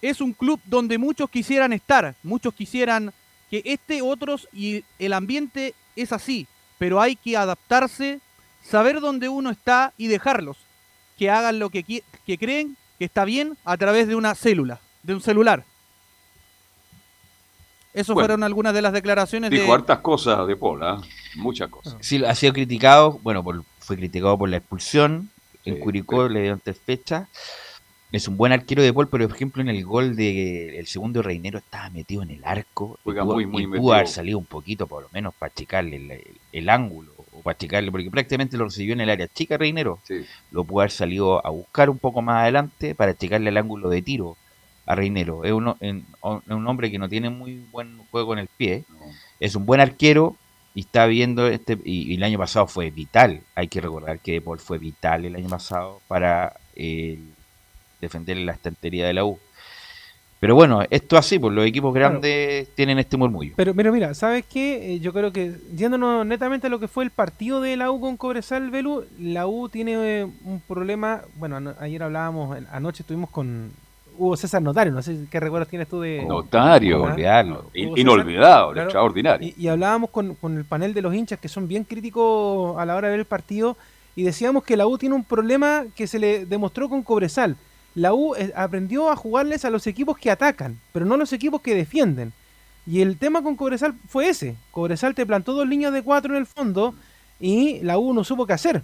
Es 0.02 0.20
un 0.20 0.32
club 0.32 0.60
donde 0.64 0.98
muchos 0.98 1.30
quisieran 1.30 1.72
estar, 1.72 2.16
muchos 2.24 2.52
quisieran 2.52 3.12
que 3.48 3.62
este, 3.64 4.02
otros, 4.02 4.48
y 4.52 4.82
el 4.98 5.12
ambiente 5.12 5.74
es 5.94 6.12
así, 6.12 6.48
pero 6.76 7.00
hay 7.00 7.14
que 7.14 7.36
adaptarse, 7.36 8.18
saber 8.60 9.00
dónde 9.00 9.28
uno 9.28 9.50
está 9.50 9.92
y 9.96 10.08
dejarlos, 10.08 10.56
que 11.16 11.30
hagan 11.30 11.60
lo 11.60 11.70
que, 11.70 11.84
que 11.84 12.38
creen 12.38 12.76
que 12.98 13.04
está 13.04 13.24
bien 13.24 13.56
a 13.64 13.76
través 13.76 14.08
de 14.08 14.16
una 14.16 14.34
célula, 14.34 14.80
de 15.04 15.14
un 15.14 15.20
celular. 15.20 15.64
Esas 17.96 18.12
fueron 18.12 18.42
algunas 18.42 18.74
de 18.74 18.82
las 18.82 18.92
declaraciones 18.92 19.50
dijo 19.50 19.72
hartas 19.72 20.00
cosas 20.00 20.46
de 20.46 20.54
Paul, 20.54 20.82
¿ah? 20.82 21.00
muchas 21.34 21.70
cosas. 21.70 21.96
Sí, 22.00 22.22
ha 22.22 22.34
sido 22.34 22.52
criticado, 22.52 23.18
bueno, 23.22 23.42
fue 23.78 23.96
criticado 23.96 24.36
por 24.36 24.50
la 24.50 24.58
expulsión, 24.58 25.30
en 25.64 25.80
Curicó 25.80 26.28
le 26.28 26.42
dio 26.42 26.52
antes 26.52 26.78
fecha. 26.78 27.26
Es 28.12 28.28
un 28.28 28.36
buen 28.36 28.52
arquero 28.52 28.82
de 28.82 28.92
Paul, 28.92 29.08
pero 29.08 29.26
por 29.26 29.34
ejemplo 29.34 29.62
en 29.62 29.70
el 29.70 29.82
gol 29.82 30.14
del 30.14 30.74
el 30.74 30.86
segundo 30.86 31.22
Reinero 31.22 31.58
estaba 31.58 31.88
metido 31.88 32.22
en 32.22 32.32
el 32.32 32.44
arco. 32.44 32.98
Juega 33.02 33.24
muy, 33.24 33.46
muy 33.46 33.66
pudo 33.66 33.94
haber 33.94 34.08
salido 34.08 34.36
un 34.36 34.44
poquito, 34.44 34.86
por 34.86 35.04
lo 35.04 35.08
menos, 35.12 35.34
para 35.34 35.50
achicarle 35.50 36.22
el, 36.52 36.68
ángulo, 36.68 37.12
o 37.32 37.40
para 37.40 37.54
achicarle, 37.54 37.90
porque 37.90 38.10
prácticamente 38.10 38.58
lo 38.58 38.66
recibió 38.66 38.92
en 38.92 39.00
el 39.00 39.08
área 39.08 39.26
chica 39.26 39.56
Reinero. 39.56 40.00
Lo 40.50 40.64
pudo 40.64 40.80
haber 40.80 40.90
salido 40.90 41.44
a 41.44 41.48
buscar 41.48 41.88
un 41.88 41.98
poco 41.98 42.20
más 42.20 42.42
adelante 42.42 42.94
para 42.94 43.12
achicarle 43.12 43.48
el 43.48 43.56
ángulo 43.56 43.88
de 43.88 44.02
tiro 44.02 44.36
a 44.86 44.94
Reinero. 44.94 45.44
Es, 45.44 45.52
uno, 45.52 45.76
un 45.80 46.66
hombre 46.66 46.90
que 46.90 46.98
no 46.98 47.08
tiene 47.08 47.28
muy 47.28 47.66
buen 47.70 47.98
juego 48.10 48.32
en 48.32 48.38
el 48.38 48.48
pie. 48.48 48.84
Es 49.40 49.54
un 49.54 49.66
buen 49.66 49.80
arquero 49.80 50.36
y 50.74 50.80
está 50.80 51.06
viendo 51.06 51.48
este. 51.48 51.78
Y, 51.84 52.14
el 52.14 52.22
año 52.22 52.38
pasado 52.38 52.66
fue 52.66 52.90
vital. 52.90 53.40
Hay 53.54 53.68
que 53.68 53.80
recordar 53.80 54.20
que 54.20 54.40
Paul 54.40 54.60
fue 54.60 54.78
vital 54.78 55.24
el 55.24 55.34
año 55.34 55.48
pasado 55.48 56.00
para 56.08 56.54
eh, 56.74 57.18
defender 58.00 58.36
la 58.38 58.52
estantería 58.52 59.06
de 59.06 59.14
la 59.14 59.24
U. 59.24 59.38
Pero 60.38 60.54
bueno, 60.54 60.82
esto 60.90 61.16
así, 61.16 61.38
pues 61.38 61.54
los 61.54 61.66
equipos 61.66 61.94
grandes 61.94 62.68
tienen 62.74 62.98
este 62.98 63.16
murmullo. 63.16 63.54
Pero, 63.56 63.74
pero 63.74 63.90
mira, 63.90 64.12
¿sabes 64.12 64.44
qué? 64.44 64.92
Eh, 64.92 65.00
yo 65.00 65.14
creo 65.14 65.32
que, 65.32 65.54
yéndonos 65.74 66.26
netamente 66.26 66.66
a 66.66 66.70
lo 66.70 66.78
que 66.78 66.88
fue 66.88 67.04
el 67.04 67.10
partido 67.10 67.62
de 67.62 67.76
la 67.78 67.90
U 67.90 68.00
con 68.00 68.18
Cobresal 68.18 68.70
Velu, 68.70 69.06
la 69.18 69.46
U 69.46 69.70
tiene 69.70 69.94
eh, 69.94 70.24
un 70.44 70.60
problema. 70.60 71.22
Bueno, 71.36 71.74
ayer 71.80 72.02
hablábamos, 72.02 72.58
anoche 72.70 73.02
estuvimos 73.02 73.30
con, 73.30 73.72
Hugo 74.18 74.36
César 74.36 74.62
Notario, 74.62 74.92
no 74.92 75.02
sé 75.02 75.26
qué 75.30 75.40
recuerdos 75.40 75.68
tienes 75.68 75.88
tú 75.88 76.00
de... 76.00 76.24
Notario, 76.24 77.14
inolvidable, 77.74 78.82
extraordinario. 78.82 79.52
Y, 79.56 79.68
hablábamos 79.68 80.10
con, 80.10 80.36
el 80.42 80.64
panel 80.64 80.94
de 80.94 81.02
los 81.02 81.14
hinchas 81.14 81.38
que 81.38 81.48
son 81.48 81.68
bien 81.68 81.84
críticos 81.84 82.78
a 82.78 82.84
la 82.84 82.96
hora 82.96 83.08
de 83.08 83.12
ver 83.12 83.20
el 83.20 83.26
partido 83.26 83.76
y 84.14 84.22
decíamos 84.22 84.64
que 84.64 84.76
la 84.76 84.86
U 84.86 84.96
tiene 84.98 85.14
un 85.14 85.24
problema 85.24 85.84
que 85.94 86.06
se 86.06 86.18
le 86.18 86.46
demostró 86.46 86.88
con 86.88 87.02
Cobresal. 87.02 87.56
La 87.94 88.14
U 88.14 88.34
eh, 88.34 88.52
aprendió 88.56 89.10
a 89.10 89.16
jugarles 89.16 89.64
a 89.64 89.70
los 89.70 89.86
equipos 89.86 90.16
que 90.16 90.30
atacan, 90.30 90.80
pero 90.92 91.04
no 91.04 91.14
a 91.14 91.18
los 91.18 91.32
equipos 91.32 91.60
que 91.60 91.74
defienden. 91.74 92.32
Y 92.86 93.02
el 93.02 93.18
tema 93.18 93.42
con 93.42 93.56
Cobresal 93.56 93.94
fue 94.08 94.28
ese. 94.28 94.56
Cobresal 94.70 95.14
te 95.14 95.26
plantó 95.26 95.52
dos 95.52 95.68
líneas 95.68 95.92
de 95.92 96.02
cuatro 96.02 96.34
en 96.34 96.38
el 96.38 96.46
fondo 96.46 96.94
y 97.40 97.80
la 97.80 97.98
U 97.98 98.14
no 98.14 98.24
supo 98.24 98.46
qué 98.46 98.54
hacer. 98.54 98.82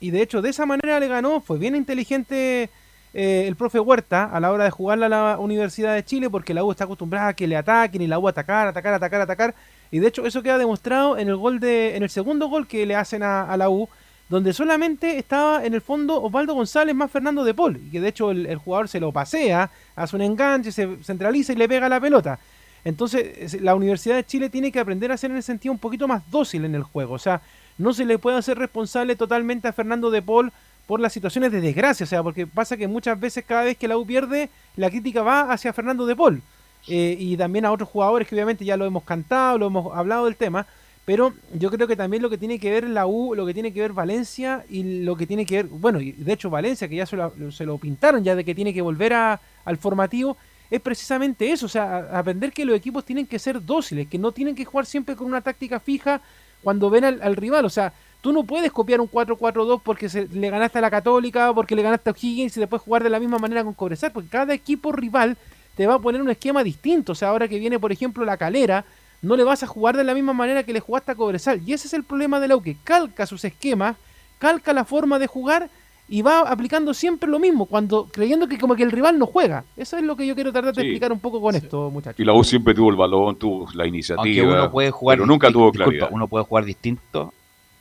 Y 0.00 0.10
de 0.10 0.22
hecho 0.22 0.42
de 0.42 0.50
esa 0.50 0.66
manera 0.66 1.00
le 1.00 1.08
ganó, 1.08 1.40
fue 1.40 1.58
bien 1.58 1.76
inteligente 1.76 2.68
eh, 3.16 3.44
el 3.46 3.54
profe 3.54 3.78
Huerta 3.78 4.24
a 4.24 4.40
la 4.40 4.50
hora 4.50 4.64
de 4.64 4.70
jugarla 4.70 5.06
a 5.06 5.08
la 5.08 5.38
Universidad 5.38 5.94
de 5.94 6.04
Chile 6.04 6.28
porque 6.28 6.52
la 6.52 6.64
U 6.64 6.72
está 6.72 6.82
acostumbrada 6.82 7.28
a 7.28 7.32
que 7.34 7.46
le 7.46 7.56
ataquen 7.56 8.02
y 8.02 8.08
la 8.08 8.18
U 8.18 8.26
atacar, 8.26 8.66
atacar, 8.66 8.92
atacar, 8.92 9.20
atacar. 9.20 9.54
Y 9.92 10.00
de 10.00 10.08
hecho 10.08 10.26
eso 10.26 10.42
queda 10.42 10.58
demostrado 10.58 11.16
en 11.16 11.28
el 11.28 11.36
gol 11.36 11.60
de, 11.60 11.94
en 11.94 12.02
el 12.02 12.10
segundo 12.10 12.48
gol 12.48 12.66
que 12.66 12.84
le 12.84 12.96
hacen 12.96 13.22
a, 13.22 13.56
la 13.56 13.70
U, 13.70 13.88
donde 14.28 14.52
solamente 14.52 15.16
estaba 15.16 15.64
en 15.64 15.74
el 15.74 15.80
fondo 15.80 16.20
Osvaldo 16.20 16.54
González 16.54 16.92
más 16.96 17.08
Fernando 17.08 17.44
de 17.44 17.54
Paul, 17.54 17.76
y 17.76 17.90
que 17.92 18.00
de 18.00 18.08
hecho 18.08 18.32
el, 18.32 18.56
jugador 18.56 18.88
se 18.88 18.98
lo 18.98 19.12
pasea, 19.12 19.70
hace 19.94 20.16
un 20.16 20.22
enganche, 20.22 20.72
se 20.72 20.96
centraliza 21.04 21.52
y 21.52 21.56
le 21.56 21.68
pega 21.68 21.88
la 21.88 22.00
pelota. 22.00 22.40
Entonces 22.84 23.62
la 23.62 23.76
Universidad 23.76 24.16
de 24.16 24.26
Chile 24.26 24.50
tiene 24.50 24.72
que 24.72 24.80
aprender 24.80 25.12
a 25.12 25.16
ser 25.16 25.30
en 25.30 25.36
el 25.36 25.44
sentido 25.44 25.72
un 25.72 25.78
poquito 25.78 26.08
más 26.08 26.28
dócil 26.32 26.64
en 26.64 26.74
el 26.74 26.82
juego. 26.82 27.14
O 27.14 27.18
sea, 27.20 27.40
no 27.78 27.92
se 27.94 28.04
le 28.04 28.18
puede 28.18 28.38
hacer 28.38 28.58
responsable 28.58 29.14
totalmente 29.14 29.68
a 29.68 29.72
Fernando 29.72 30.10
de 30.10 30.20
Paul 30.20 30.52
por 30.86 31.00
las 31.00 31.12
situaciones 31.12 31.52
de 31.52 31.60
desgracia, 31.60 32.04
o 32.04 32.06
sea, 32.06 32.22
porque 32.22 32.46
pasa 32.46 32.76
que 32.76 32.88
muchas 32.88 33.18
veces 33.18 33.44
cada 33.46 33.64
vez 33.64 33.76
que 33.76 33.88
la 33.88 33.96
U 33.96 34.04
pierde, 34.04 34.50
la 34.76 34.90
crítica 34.90 35.22
va 35.22 35.52
hacia 35.52 35.72
Fernando 35.72 36.06
de 36.06 36.16
Paul. 36.16 36.42
Eh, 36.86 37.16
y 37.18 37.36
también 37.36 37.64
a 37.64 37.72
otros 37.72 37.88
jugadores 37.88 38.28
que 38.28 38.34
obviamente 38.34 38.64
ya 38.64 38.76
lo 38.76 38.84
hemos 38.84 39.04
cantado, 39.04 39.56
lo 39.56 39.66
hemos 39.66 39.96
hablado 39.96 40.26
del 40.26 40.36
tema, 40.36 40.66
pero 41.06 41.32
yo 41.54 41.70
creo 41.70 41.86
que 41.86 41.96
también 41.96 42.22
lo 42.22 42.28
que 42.28 42.36
tiene 42.36 42.58
que 42.58 42.70
ver 42.70 42.88
la 42.88 43.06
U, 43.06 43.34
lo 43.34 43.46
que 43.46 43.54
tiene 43.54 43.72
que 43.72 43.80
ver 43.80 43.92
Valencia 43.92 44.64
y 44.68 45.02
lo 45.02 45.16
que 45.16 45.26
tiene 45.26 45.46
que 45.46 45.56
ver, 45.56 45.66
bueno, 45.66 46.00
y 46.00 46.12
de 46.12 46.32
hecho 46.32 46.50
Valencia, 46.50 46.88
que 46.88 46.96
ya 46.96 47.06
se 47.06 47.16
lo, 47.16 47.32
se 47.50 47.64
lo 47.64 47.78
pintaron 47.78 48.22
ya 48.22 48.34
de 48.34 48.44
que 48.44 48.54
tiene 48.54 48.74
que 48.74 48.82
volver 48.82 49.14
a, 49.14 49.40
al 49.64 49.78
formativo, 49.78 50.36
es 50.70 50.80
precisamente 50.80 51.52
eso, 51.52 51.66
o 51.66 51.68
sea, 51.68 52.08
aprender 52.18 52.52
que 52.52 52.64
los 52.64 52.76
equipos 52.76 53.04
tienen 53.04 53.26
que 53.26 53.38
ser 53.38 53.64
dóciles, 53.64 54.08
que 54.08 54.18
no 54.18 54.32
tienen 54.32 54.54
que 54.54 54.64
jugar 54.64 54.86
siempre 54.86 55.14
con 55.14 55.26
una 55.26 55.40
táctica 55.40 55.78
fija 55.78 56.20
cuando 56.64 56.90
ven 56.90 57.04
al, 57.04 57.36
rival. 57.36 57.64
O 57.64 57.70
sea, 57.70 57.92
tú 58.24 58.32
no 58.32 58.42
puedes 58.42 58.72
copiar 58.72 59.02
un 59.02 59.10
4-4-2 59.10 59.82
porque 59.84 60.08
se, 60.08 60.26
le 60.28 60.48
ganaste 60.48 60.78
a 60.78 60.80
la 60.80 60.90
Católica, 60.90 61.52
porque 61.52 61.76
le 61.76 61.82
ganaste 61.82 62.08
a 62.08 62.12
O'Higgins 62.14 62.56
y 62.56 62.60
después 62.60 62.80
jugar 62.80 63.02
de 63.02 63.10
la 63.10 63.20
misma 63.20 63.36
manera 63.36 63.62
con 63.62 63.74
Cobresal, 63.74 64.12
porque 64.12 64.30
cada 64.30 64.54
equipo 64.54 64.92
rival 64.92 65.36
te 65.76 65.86
va 65.86 65.96
a 65.96 65.98
poner 65.98 66.22
un 66.22 66.30
esquema 66.30 66.64
distinto. 66.64 67.12
O 67.12 67.14
sea, 67.14 67.28
ahora 67.28 67.48
que 67.48 67.58
viene, 67.58 67.78
por 67.78 67.92
ejemplo, 67.92 68.24
la 68.24 68.38
Calera, 68.38 68.86
no 69.20 69.36
le 69.36 69.44
vas 69.44 69.62
a 69.62 69.66
jugar 69.66 69.94
de 69.94 70.04
la 70.04 70.14
misma 70.14 70.32
manera 70.32 70.62
que 70.62 70.72
le 70.72 70.80
jugaste 70.80 71.12
a 71.12 71.14
Cobresal. 71.16 71.60
Y 71.66 71.74
ese 71.74 71.86
es 71.86 71.92
el 71.92 72.02
problema 72.02 72.40
de 72.40 72.48
Lau, 72.48 72.62
que 72.62 72.78
calca 72.82 73.26
sus 73.26 73.44
esquemas, 73.44 73.94
calca 74.38 74.72
la 74.72 74.86
forma 74.86 75.18
de 75.18 75.26
jugar 75.26 75.68
y 76.08 76.22
va 76.22 76.50
aplicando 76.50 76.94
siempre 76.94 77.28
lo 77.28 77.38
mismo, 77.38 77.66
cuando 77.66 78.08
creyendo 78.10 78.48
que 78.48 78.56
como 78.56 78.74
que 78.74 78.84
el 78.84 78.90
rival 78.90 79.18
no 79.18 79.26
juega. 79.26 79.64
Eso 79.76 79.98
es 79.98 80.02
lo 80.02 80.16
que 80.16 80.26
yo 80.26 80.34
quiero 80.34 80.50
tratar 80.50 80.74
de 80.74 80.80
explicar 80.80 81.12
un 81.12 81.20
poco 81.20 81.42
con 81.42 81.56
esto, 81.56 81.90
muchachos. 81.90 82.20
Y 82.20 82.24
la 82.24 82.32
U 82.32 82.42
siempre 82.42 82.72
tuvo 82.72 82.88
el 82.88 82.96
balón, 82.96 83.36
tuvo 83.36 83.68
la 83.74 83.86
iniciativa. 83.86 84.48
uno 84.48 84.70
puede 84.70 84.90
jugar 84.90 85.18
pero 85.18 85.26
nunca 85.26 85.52
tuvo 85.52 85.70
claridad. 85.70 86.08
uno 86.10 86.26
puede 86.26 86.46
jugar 86.46 86.64
distinto 86.64 87.34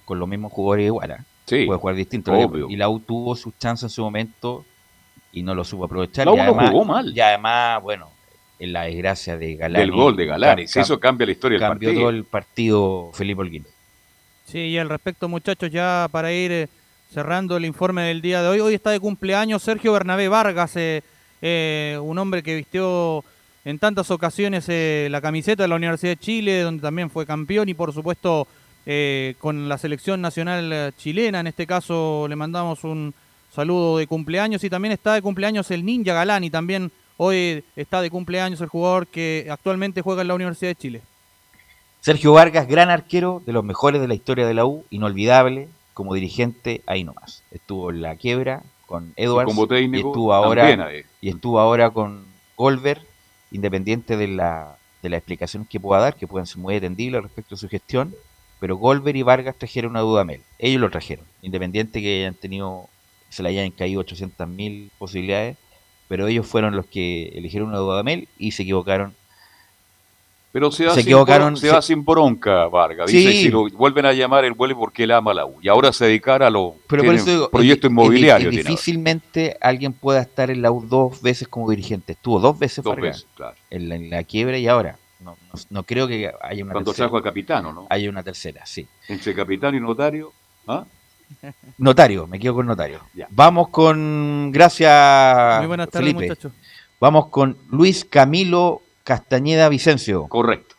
con 0.05 0.19
los 0.19 0.27
mismos 0.27 0.51
jugadores 0.51 0.87
igual. 0.87 1.11
¿eh? 1.11 1.17
Sí, 1.45 1.65
puede 1.65 1.79
jugar 1.79 1.95
distinto. 1.95 2.33
Y 2.69 2.75
la 2.75 2.89
U 2.89 2.99
tuvo 2.99 3.35
sus 3.35 3.57
chances 3.57 3.83
en 3.83 3.89
su 3.89 4.03
momento 4.03 4.65
y 5.31 5.43
no 5.43 5.55
lo 5.55 5.63
supo 5.63 5.85
aprovechar. 5.85 6.25
La 6.25 6.33
U 6.33 6.39
además, 6.39 6.69
jugó 6.69 6.85
mal. 6.85 7.15
Y 7.15 7.19
además, 7.19 7.81
bueno, 7.81 8.09
en 8.59 8.73
la 8.73 8.83
desgracia 8.83 9.37
de 9.37 9.55
Galani. 9.55 9.85
Del 9.85 9.91
gol 9.91 10.15
de 10.15 10.25
Galani. 10.25 10.63
eso 10.63 10.99
cambia 10.99 11.25
la 11.25 11.31
historia 11.31 11.59
del 11.59 11.67
partido. 11.67 11.91
Cambió 11.91 12.01
todo 12.01 12.09
el 12.09 12.23
partido 12.23 13.11
Felipe 13.13 13.41
Holguín. 13.41 13.65
Sí, 14.45 14.59
y 14.59 14.77
al 14.77 14.89
respecto, 14.89 15.27
muchachos, 15.27 15.71
ya 15.71 16.07
para 16.11 16.31
ir 16.31 16.51
eh, 16.51 16.67
cerrando 17.13 17.57
el 17.57 17.65
informe 17.65 18.03
del 18.03 18.21
día 18.21 18.41
de 18.41 18.47
hoy. 18.47 18.59
Hoy 18.59 18.73
está 18.73 18.89
de 18.89 18.99
cumpleaños 18.99 19.61
Sergio 19.61 19.93
Bernabé 19.93 20.27
Vargas, 20.27 20.75
eh, 20.75 21.03
eh, 21.41 21.97
un 22.01 22.17
hombre 22.17 22.41
que 22.41 22.55
vistió 22.55 23.23
en 23.65 23.77
tantas 23.77 24.09
ocasiones 24.11 24.65
eh, 24.67 25.07
la 25.11 25.21
camiseta 25.21 25.63
de 25.63 25.69
la 25.69 25.75
Universidad 25.75 26.13
de 26.13 26.17
Chile, 26.17 26.61
donde 26.61 26.81
también 26.81 27.09
fue 27.09 27.25
campeón 27.25 27.69
y 27.69 27.73
por 27.73 27.93
supuesto 27.93 28.47
con 29.39 29.69
la 29.69 29.77
selección 29.77 30.21
nacional 30.21 30.93
chilena. 30.97 31.39
En 31.39 31.47
este 31.47 31.65
caso 31.65 32.27
le 32.27 32.35
mandamos 32.35 32.83
un 32.83 33.13
saludo 33.53 33.97
de 33.97 34.07
cumpleaños 34.07 34.63
y 34.63 34.69
también 34.69 34.91
está 34.91 35.13
de 35.13 35.21
cumpleaños 35.21 35.69
el 35.71 35.85
Ninja 35.85 36.13
Galán 36.13 36.43
y 36.43 36.49
también 36.49 36.91
hoy 37.17 37.63
está 37.75 38.01
de 38.01 38.09
cumpleaños 38.09 38.61
el 38.61 38.67
jugador 38.67 39.07
que 39.07 39.47
actualmente 39.49 40.01
juega 40.01 40.21
en 40.21 40.27
la 40.27 40.35
Universidad 40.35 40.71
de 40.71 40.75
Chile. 40.75 41.01
Sergio 42.01 42.33
Vargas, 42.33 42.67
gran 42.67 42.89
arquero, 42.89 43.41
de 43.45 43.53
los 43.53 43.63
mejores 43.63 44.01
de 44.01 44.07
la 44.09 44.13
historia 44.13 44.45
de 44.45 44.53
la 44.53 44.65
U, 44.65 44.83
inolvidable, 44.89 45.69
como 45.93 46.13
dirigente 46.15 46.81
ahí 46.85 47.03
nomás. 47.03 47.43
Estuvo 47.51 47.91
en 47.91 48.01
la 48.01 48.17
quiebra 48.17 48.63
con 48.87 49.13
Edwards 49.15 49.55
y 49.55 49.95
estuvo 49.95 50.33
ahora 50.33 50.91
y 51.21 51.29
estuvo 51.29 51.59
ahora 51.59 51.91
con 51.91 52.25
Golver, 52.57 53.01
independiente 53.51 54.17
de 54.17 54.27
la 54.27 54.77
de 55.01 55.09
las 55.09 55.17
explicaciones 55.17 55.67
que 55.69 55.79
pueda 55.79 56.01
dar, 56.01 56.15
que 56.15 56.27
puedan 56.27 56.47
ser 56.47 56.57
muy 56.57 56.75
atendibles 56.75 57.21
respecto 57.21 57.55
a 57.55 57.57
su 57.57 57.67
gestión, 57.67 58.15
pero 58.63 58.77
Golver 58.77 59.13
y 59.17 59.23
Vargas 59.23 59.57
trajeron 59.57 59.91
una 59.91 59.99
duda 59.99 60.21
a 60.21 60.23
Mel. 60.23 60.39
Ellos 60.57 60.79
lo 60.79 60.89
trajeron, 60.89 61.25
independiente 61.41 62.01
que 62.01 62.21
hayan 62.21 62.33
tenido, 62.33 62.87
se 63.27 63.43
le 63.43 63.49
hayan 63.49 63.71
caído 63.71 64.01
800.000 64.05 64.89
posibilidades, 64.97 65.57
pero 66.07 66.27
ellos 66.29 66.47
fueron 66.47 66.73
los 66.73 66.85
que 66.85 67.33
eligieron 67.35 67.67
una 67.67 67.79
duda 67.79 67.99
a 67.99 68.03
Mel 68.03 68.29
y 68.37 68.51
se 68.51 68.63
equivocaron 68.63 69.15
pero 70.53 70.71
se 70.71 70.85
da, 70.85 70.93
se 70.93 71.03
sin, 71.03 71.57
se, 71.57 71.81
sin 71.81 72.05
bronca, 72.05 72.67
Vargas. 72.67 73.11
Dice, 73.11 73.33
si 73.33 73.49
lo 73.49 73.67
vuelven 73.71 74.05
a 74.05 74.13
llamar, 74.13 74.45
él 74.45 74.53
vuelve 74.53 74.75
porque 74.75 75.03
él 75.03 75.11
ama 75.11 75.33
la 75.33 75.45
U. 75.45 75.55
Y 75.61 75.67
ahora 75.67 75.91
se 75.91 76.05
dedicará 76.05 76.47
a 76.47 76.49
los 76.49 76.73
proyectos 76.87 77.91
inmobiliarios. 77.91 78.55
difícilmente 78.55 79.57
alguien 79.59 79.91
pueda 79.91 80.21
estar 80.21 80.49
en 80.49 80.61
la 80.61 80.71
U 80.71 80.85
dos 80.87 81.21
veces 81.21 81.49
como 81.49 81.69
dirigente. 81.69 82.13
Estuvo 82.13 82.39
dos 82.39 82.57
veces, 82.57 82.81
dos 82.81 82.95
veces 82.95 83.27
claro. 83.35 83.55
en, 83.71 84.09
la, 84.09 84.23
quiebra 84.23 84.57
y 84.57 84.69
ahora. 84.69 84.99
No, 85.23 85.37
no, 85.69 85.83
creo 85.83 86.07
que 86.07 86.31
haya 86.41 86.63
una 86.63 86.73
Cuando 86.73 86.91
tercera. 86.91 87.09
Cuando 87.09 87.23
capitano, 87.23 87.73
¿no? 87.73 87.87
Hay 87.89 88.07
una 88.07 88.23
tercera, 88.23 88.65
sí. 88.65 88.87
Entre 89.07 89.33
capitán 89.33 89.75
y 89.75 89.79
notario. 89.79 90.33
¿ah? 90.67 90.85
Notario, 91.77 92.27
me 92.27 92.39
quedo 92.39 92.55
con 92.55 92.65
notario. 92.65 92.99
Vamos 93.29 93.69
con, 93.69 94.51
gracias 94.51 95.59
Muy 95.59 95.67
buenas 95.67 95.89
tardes, 95.89 96.13
muchachos. 96.13 96.51
Vamos 96.99 97.27
con 97.27 97.57
Luis 97.69 98.05
Camilo 98.05 98.81
Castañeda 99.03 99.67
Vicencio. 99.69 100.27
Correcto. 100.27 100.75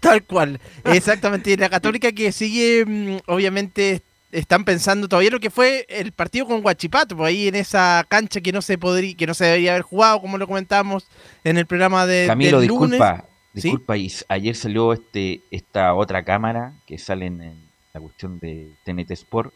Tal 0.00 0.22
cual, 0.24 0.60
exactamente. 0.84 1.50
Y 1.50 1.56
la 1.56 1.70
Católica 1.70 2.12
que 2.12 2.30
sigue, 2.30 2.84
mm, 2.86 3.18
obviamente, 3.26 4.02
están 4.30 4.64
pensando 4.64 5.08
todavía 5.08 5.30
lo 5.30 5.40
que 5.40 5.50
fue 5.50 5.86
el 5.88 6.12
partido 6.12 6.46
con 6.46 6.60
Guachipato, 6.60 7.16
pues 7.16 7.28
ahí 7.28 7.48
en 7.48 7.54
esa 7.54 8.04
cancha 8.08 8.40
que 8.40 8.52
no 8.52 8.60
se 8.60 8.76
podría, 8.78 9.16
que 9.16 9.26
no 9.26 9.34
se 9.34 9.44
debería 9.46 9.72
haber 9.72 9.82
jugado, 9.82 10.20
como 10.20 10.38
lo 10.38 10.46
comentamos 10.46 11.06
en 11.42 11.56
el 11.56 11.66
programa 11.66 12.06
de 12.06 12.26
Camilo, 12.26 12.60
disculpa, 12.60 13.24
disculpa, 13.54 13.96
y 13.96 14.12
ayer 14.28 14.54
salió 14.54 14.92
este 14.92 15.40
esta 15.50 15.94
otra 15.94 16.24
cámara 16.24 16.74
que 16.86 16.98
sale 16.98 17.26
en, 17.26 17.64
la 17.92 18.00
cuestión 18.00 18.38
de 18.40 18.74
TNT 18.84 19.12
Sport 19.12 19.54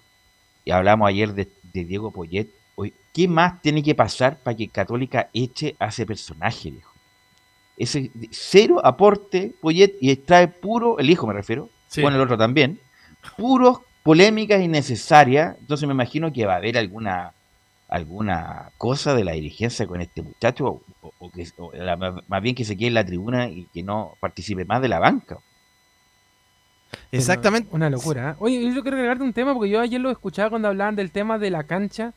y 0.65 0.71
hablamos 0.71 1.09
ayer 1.09 1.35
de, 1.35 1.49
Diego 1.73 2.11
Poyet. 2.11 2.49
¿Qué 3.13 3.27
más 3.27 3.61
tiene 3.61 3.83
que 3.83 3.95
pasar 3.95 4.39
para 4.39 4.57
que 4.57 4.69
Católica 4.69 5.29
eche 5.33 5.75
a 5.81 5.89
ese 5.89 6.07
personaje, 6.07 6.71
viejo? 6.71 6.93
ese 7.79 8.11
cero 8.31 8.81
aporte 8.85 9.55
Poyet 9.61 9.97
y 10.01 10.11
extrae 10.11 10.49
puro, 10.49 10.99
el 10.99 11.09
hijo 11.09 11.27
me 11.27 11.33
refiero, 11.33 11.71
bueno 12.01 12.17
el 12.17 12.23
otro 12.23 12.37
también, 12.37 12.81
puros 13.37 13.79
polémicas 14.03 14.61
innecesarias, 14.61 15.57
entonces 15.61 15.87
me 15.87 15.95
imagino 15.95 16.33
que 16.33 16.45
va 16.45 16.55
a 16.55 16.57
haber 16.57 16.77
alguna 16.77 17.33
alguna 17.89 18.71
cosa 18.77 19.15
de 19.15 19.25
la 19.25 19.33
dirigencia 19.33 19.87
con 19.87 20.01
este 20.01 20.23
muchacho 20.23 20.83
o, 21.19 21.31
que 21.31 21.47
más 22.29 22.43
bien 22.43 22.55
que 22.55 22.65
se 22.65 22.77
quede 22.77 22.89
en 22.89 22.95
la 22.95 23.07
tribuna 23.07 23.49
y 23.49 23.65
que 23.73 23.83
no 23.83 24.15
participe 24.21 24.65
más 24.65 24.83
de 24.83 24.89
la 24.89 24.99
banca. 24.99 25.39
Exactamente. 27.11 27.69
Una, 27.73 27.91
locura. 27.91 28.33
¿eh? 28.33 28.35
Oye, 28.39 28.75
yo 28.75 28.83
quiero 28.83 28.97
agregarte 28.97 29.25
un 29.25 29.33
tema 29.33 29.55
porque 29.55 29.71
yo 29.71 29.81
ayer 29.81 30.01
lo 30.01 30.11
escuchaba 30.11 30.51
cuando 30.51 30.69
hablaban 30.69 30.97
del 30.97 31.11
tema 31.11 31.39
de 31.39 31.51
la 31.51 31.65
cancha. 31.65 32.15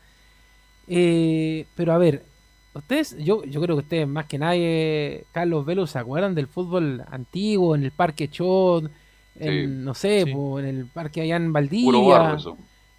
Eh, 0.88 1.65
pero 1.76 1.93
a 1.93 1.98
ver, 1.98 2.26
Ustedes, 2.73 3.18
yo, 3.18 3.43
yo 3.43 3.61
creo 3.61 3.76
que 3.76 3.84
ustedes 3.84 4.07
más 4.07 4.27
que 4.27 4.38
nadie, 4.38 5.26
Carlos 5.34 5.65
Velo, 5.65 5.88
se 5.88 5.99
acuerdan 5.99 6.35
del 6.35 6.48
fútbol 6.48 7.03
antiguo, 7.11 7.76
en 7.76 7.84
el 7.84 7.91
Parque 7.91 8.30
Chod, 8.30 8.89
en, 9.38 9.84
no 9.84 9.93
sé, 9.93 10.22
en 10.22 10.65
el 10.65 10.85
parque 10.85 11.22
allá 11.22 11.35
en 11.35 11.52
Valdivia. 11.52 12.38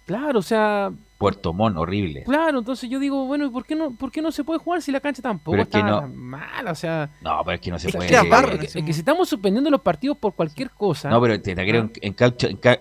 Claro, 0.05 0.39
o 0.39 0.41
sea. 0.41 0.91
Puerto 1.17 1.53
Montt, 1.53 1.77
horrible. 1.77 2.23
Claro, 2.23 2.59
entonces 2.59 2.89
yo 2.89 2.99
digo, 2.99 3.25
bueno, 3.25 3.45
¿y 3.45 3.49
por 3.49 3.65
qué 3.65 3.75
no, 3.75 3.91
por 3.91 4.11
qué 4.11 4.21
no 4.21 4.31
se 4.31 4.43
puede 4.43 4.59
jugar 4.59 4.81
si 4.81 4.91
la 4.91 4.99
cancha 4.99 5.21
tampoco 5.21 5.57
está 5.57 6.01
mala? 6.07 6.71
O 6.71 6.75
sea. 6.75 7.09
No, 7.21 7.41
pero 7.45 7.55
es 7.55 7.61
que 7.61 7.71
no 7.71 7.79
se 7.79 7.89
puede. 7.91 8.09
Que, 8.09 8.65
es 8.65 8.73
que, 8.73 8.93
si 8.93 8.99
estamos 8.99 9.29
suspendiendo 9.29 9.69
los 9.69 9.81
partidos 9.81 10.17
por 10.17 10.33
cualquier 10.33 10.71
cosa. 10.71 11.09
No, 11.09 11.21
pero 11.21 11.41
te, 11.41 11.55
creo 11.55 11.89
en, 12.01 12.15
en, 12.15 12.15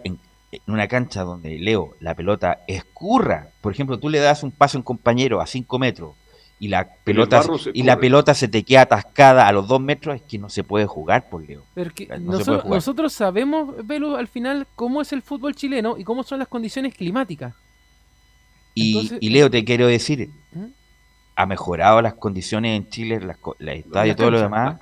en, 0.04 0.18
una 0.66 0.88
cancha 0.88 1.22
donde 1.22 1.58
Leo 1.58 1.94
la 2.00 2.14
pelota 2.14 2.60
escurra. 2.66 3.48
Por 3.60 3.72
ejemplo, 3.72 3.98
tú 3.98 4.08
le 4.08 4.18
das 4.18 4.42
un 4.42 4.50
paso 4.50 4.76
a 4.76 4.80
un 4.80 4.84
compañero 4.84 5.40
a 5.40 5.46
5 5.46 5.78
metros 5.78 6.14
y 6.62 6.68
la 6.68 6.88
pelota 7.02 7.42
y 7.74 7.82
la 7.82 7.98
pelota 7.98 8.34
se 8.34 8.46
te 8.46 8.62
queda 8.62 8.82
atascada 8.82 9.48
a 9.48 9.52
los 9.52 9.66
dos 9.66 9.80
metros, 9.80 10.14
es 10.14 10.22
que 10.22 10.38
no 10.38 10.48
se 10.48 10.62
puede 10.62 10.86
jugar 10.86 11.28
por 11.28 11.42
Leo. 11.44 11.64
nosotros, 12.20 13.12
sabemos, 13.12 13.84
Velo, 13.84 14.16
al 14.16 14.28
final 14.28 14.68
cómo 14.76 15.02
es 15.02 15.12
el 15.12 15.22
fútbol 15.22 15.56
chileno 15.56 15.98
y 15.98 16.04
cómo 16.04 16.22
son 16.22 16.38
las 16.38 16.46
condiciones 16.46 16.94
climáticas. 16.94 17.52
Y, 18.74 19.28
Leo, 19.28 19.50
te 19.50 19.64
quiero 19.64 19.88
decir, 19.88 20.30
¿Mm? 20.52 20.66
ha 21.34 21.46
mejorado 21.46 22.00
las 22.00 22.14
condiciones 22.14 22.76
en 22.76 22.88
Chile, 22.88 23.18
las, 23.18 23.38
estadios 23.58 24.14
y 24.14 24.16
todo 24.16 24.30
lo 24.30 24.40
demás. 24.40 24.78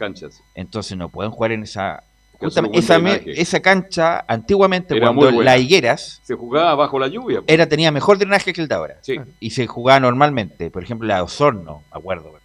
Entonces 0.55 0.99
no 0.99 1.09
pueden 1.09 1.33
jugar 1.33 1.53
en 1.53 1.63
esa 1.63 2.05
esa, 2.41 2.97
esa, 3.27 3.61
cancha, 3.61 4.25
antiguamente, 4.27 4.99
cuando 4.99 5.31
las 5.43 5.61
higueras. 5.61 6.21
Se 6.23 6.35
jugaba 6.35 6.75
bajo 6.75 6.99
la 6.99 7.09
lluvia. 7.09 7.43
Era, 7.47 7.69
tenía 7.69 7.91
mejor 7.91 8.19
drenaje 8.19 8.53
que 8.53 8.61
el 8.63 8.69
de 8.69 8.75
ahora. 8.75 9.01
Y 9.41 9.51
se 9.51 9.67
jugaba 9.67 10.01
normalmente. 10.01 10.71
Por 10.71 10.83
ejemplo, 10.83 11.07
la 11.07 11.17
de 11.17 11.23
Osorno, 11.23 11.83
me 11.93 11.99
acuerdo. 11.99 12.39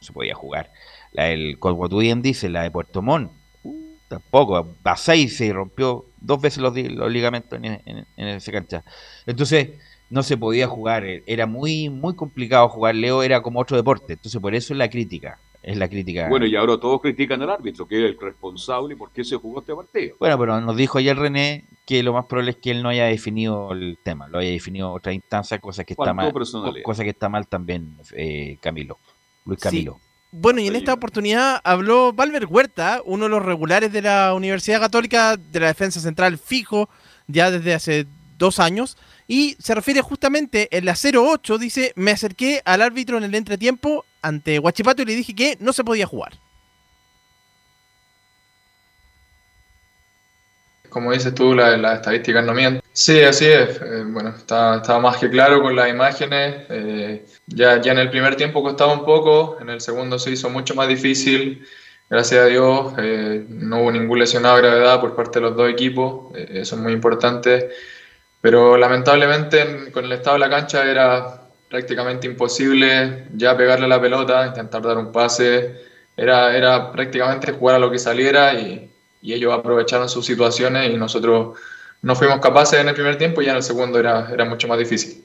Se 0.00 0.12
podía 0.12 0.34
jugar. 0.34 0.70
La 1.12 1.24
del 1.24 1.58
Cosmotuyen 1.58 2.22
dice, 2.22 2.48
la 2.48 2.62
de 2.62 2.70
Puerto 2.70 3.02
Montt. 3.02 3.32
tampoco. 4.08 4.74
Basay 4.82 5.28
se 5.28 5.52
rompió 5.52 6.06
dos 6.20 6.40
veces 6.40 6.58
los, 6.58 6.74
ligamentos 6.74 7.58
en, 7.60 7.80
en, 7.84 8.28
esa 8.28 8.52
cancha. 8.52 8.84
Entonces, 9.26 9.70
no 10.08 10.22
se 10.22 10.36
podía 10.36 10.68
jugar. 10.68 11.04
Era 11.26 11.46
muy, 11.46 11.88
muy 11.88 12.14
complicado 12.14 12.68
jugar. 12.68 12.94
Leo 12.94 13.22
era 13.24 13.42
como 13.42 13.60
otro 13.60 13.76
deporte. 13.76 14.12
Entonces, 14.12 14.40
por 14.40 14.54
eso 14.54 14.72
es 14.72 14.78
la 14.78 14.88
crítica 14.88 15.40
es 15.66 15.76
la 15.76 15.88
crítica. 15.88 16.28
Bueno, 16.28 16.46
y 16.46 16.54
ahora 16.54 16.78
todos 16.78 17.00
critican 17.00 17.42
al 17.42 17.50
árbitro, 17.50 17.88
que 17.88 17.96
es 17.98 18.12
el 18.12 18.20
responsable 18.20 18.94
y 18.94 18.96
por 18.96 19.10
qué 19.10 19.24
se 19.24 19.34
jugó 19.34 19.58
este 19.60 19.74
partido. 19.74 20.14
Bueno, 20.20 20.38
pero 20.38 20.60
nos 20.60 20.76
dijo 20.76 20.98
ayer 20.98 21.18
René 21.18 21.64
que 21.84 22.04
lo 22.04 22.12
más 22.12 22.26
probable 22.26 22.52
es 22.52 22.58
que 22.58 22.70
él 22.70 22.84
no 22.84 22.88
haya 22.88 23.06
definido 23.06 23.72
el 23.72 23.98
tema, 24.00 24.28
lo 24.28 24.38
haya 24.38 24.50
definido 24.50 24.92
otra 24.92 25.12
instancia, 25.12 25.58
cosa 25.58 25.82
que 25.82 25.94
está 25.94 26.14
mal, 26.14 26.32
cosa 26.84 27.02
que 27.02 27.10
está 27.10 27.28
mal 27.28 27.48
también 27.48 27.96
eh, 28.12 28.58
Camilo, 28.60 28.98
Luis 29.44 29.58
Camilo. 29.58 29.98
Bueno, 30.30 30.60
y 30.60 30.68
en 30.68 30.76
esta 30.76 30.92
oportunidad 30.92 31.60
habló 31.64 32.12
Valver 32.12 32.46
Huerta, 32.46 33.02
uno 33.04 33.24
de 33.24 33.30
los 33.30 33.44
regulares 33.44 33.92
de 33.92 34.02
la 34.02 34.34
Universidad 34.34 34.80
Católica 34.80 35.36
de 35.36 35.60
la 35.60 35.68
Defensa 35.68 35.98
Central 35.98 36.38
fijo 36.38 36.88
ya 37.26 37.50
desde 37.50 37.74
hace 37.74 38.06
dos 38.38 38.60
años, 38.60 38.96
y 39.26 39.56
se 39.58 39.74
refiere 39.74 40.00
justamente 40.00 40.68
en 40.70 40.84
la 40.84 40.94
08, 40.94 41.58
dice, 41.58 41.92
me 41.96 42.12
acerqué 42.12 42.62
al 42.64 42.82
árbitro 42.82 43.18
en 43.18 43.24
el 43.24 43.34
entretiempo 43.34 44.04
ante 44.26 44.58
Huachipato 44.58 45.02
y 45.02 45.06
le 45.06 45.14
dije 45.14 45.34
que 45.34 45.56
no 45.60 45.72
se 45.72 45.84
podía 45.84 46.06
jugar. 46.06 46.32
Como 50.96 51.12
dices 51.12 51.34
tú, 51.34 51.54
las 51.54 51.78
la 51.78 51.96
estadísticas 51.96 52.42
no 52.44 52.54
mienten. 52.54 52.82
Sí, 52.92 53.20
así 53.20 53.44
es. 53.44 53.80
Eh, 53.82 54.02
bueno, 54.06 54.30
estaba 54.30 54.98
más 54.98 55.18
que 55.18 55.28
claro 55.28 55.60
con 55.60 55.76
las 55.76 55.90
imágenes. 55.90 56.64
Eh, 56.70 57.26
ya, 57.46 57.80
ya 57.82 57.92
en 57.92 57.98
el 57.98 58.08
primer 58.08 58.36
tiempo 58.36 58.62
costaba 58.62 58.94
un 58.94 59.04
poco, 59.04 59.58
en 59.60 59.68
el 59.68 59.82
segundo 59.82 60.18
se 60.18 60.30
hizo 60.30 60.48
mucho 60.48 60.74
más 60.74 60.88
difícil. 60.88 61.66
Gracias 62.08 62.40
a 62.40 62.46
Dios 62.46 62.94
eh, 62.98 63.44
no 63.46 63.82
hubo 63.82 63.92
ningún 63.92 64.18
lesionado 64.18 64.56
de 64.56 64.62
gravedad 64.62 65.00
por 65.00 65.14
parte 65.14 65.38
de 65.38 65.46
los 65.46 65.56
dos 65.56 65.68
equipos. 65.68 66.34
eso 66.34 66.76
es 66.76 66.80
muy 66.80 66.94
importante. 66.94 67.68
Pero 68.40 68.78
lamentablemente 68.78 69.90
con 69.92 70.06
el 70.06 70.12
estado 70.12 70.36
de 70.36 70.40
la 70.40 70.48
cancha 70.50 70.90
era 70.90 71.45
prácticamente 71.76 72.26
imposible 72.26 73.26
ya 73.34 73.54
pegarle 73.54 73.86
la 73.86 74.00
pelota, 74.00 74.46
intentar 74.46 74.80
dar 74.80 74.96
un 74.96 75.12
pase. 75.12 75.76
Era, 76.16 76.56
era 76.56 76.90
prácticamente 76.90 77.52
jugar 77.52 77.76
a 77.76 77.78
lo 77.78 77.90
que 77.90 77.98
saliera 77.98 78.54
y, 78.54 78.90
ellos 79.22 79.52
aprovecharon 79.52 80.08
sus 80.08 80.24
situaciones 80.24 80.88
y 80.88 80.96
nosotros 80.96 81.58
no 82.00 82.14
fuimos 82.14 82.38
capaces 82.38 82.78
en 82.78 82.88
el 82.88 82.94
primer 82.94 83.18
tiempo 83.18 83.42
y 83.42 83.46
ya 83.46 83.50
en 83.50 83.56
el 83.56 83.62
segundo 83.64 83.98
era, 83.98 84.30
era 84.32 84.44
mucho 84.44 84.68
más 84.68 84.78
difícil. 84.78 85.24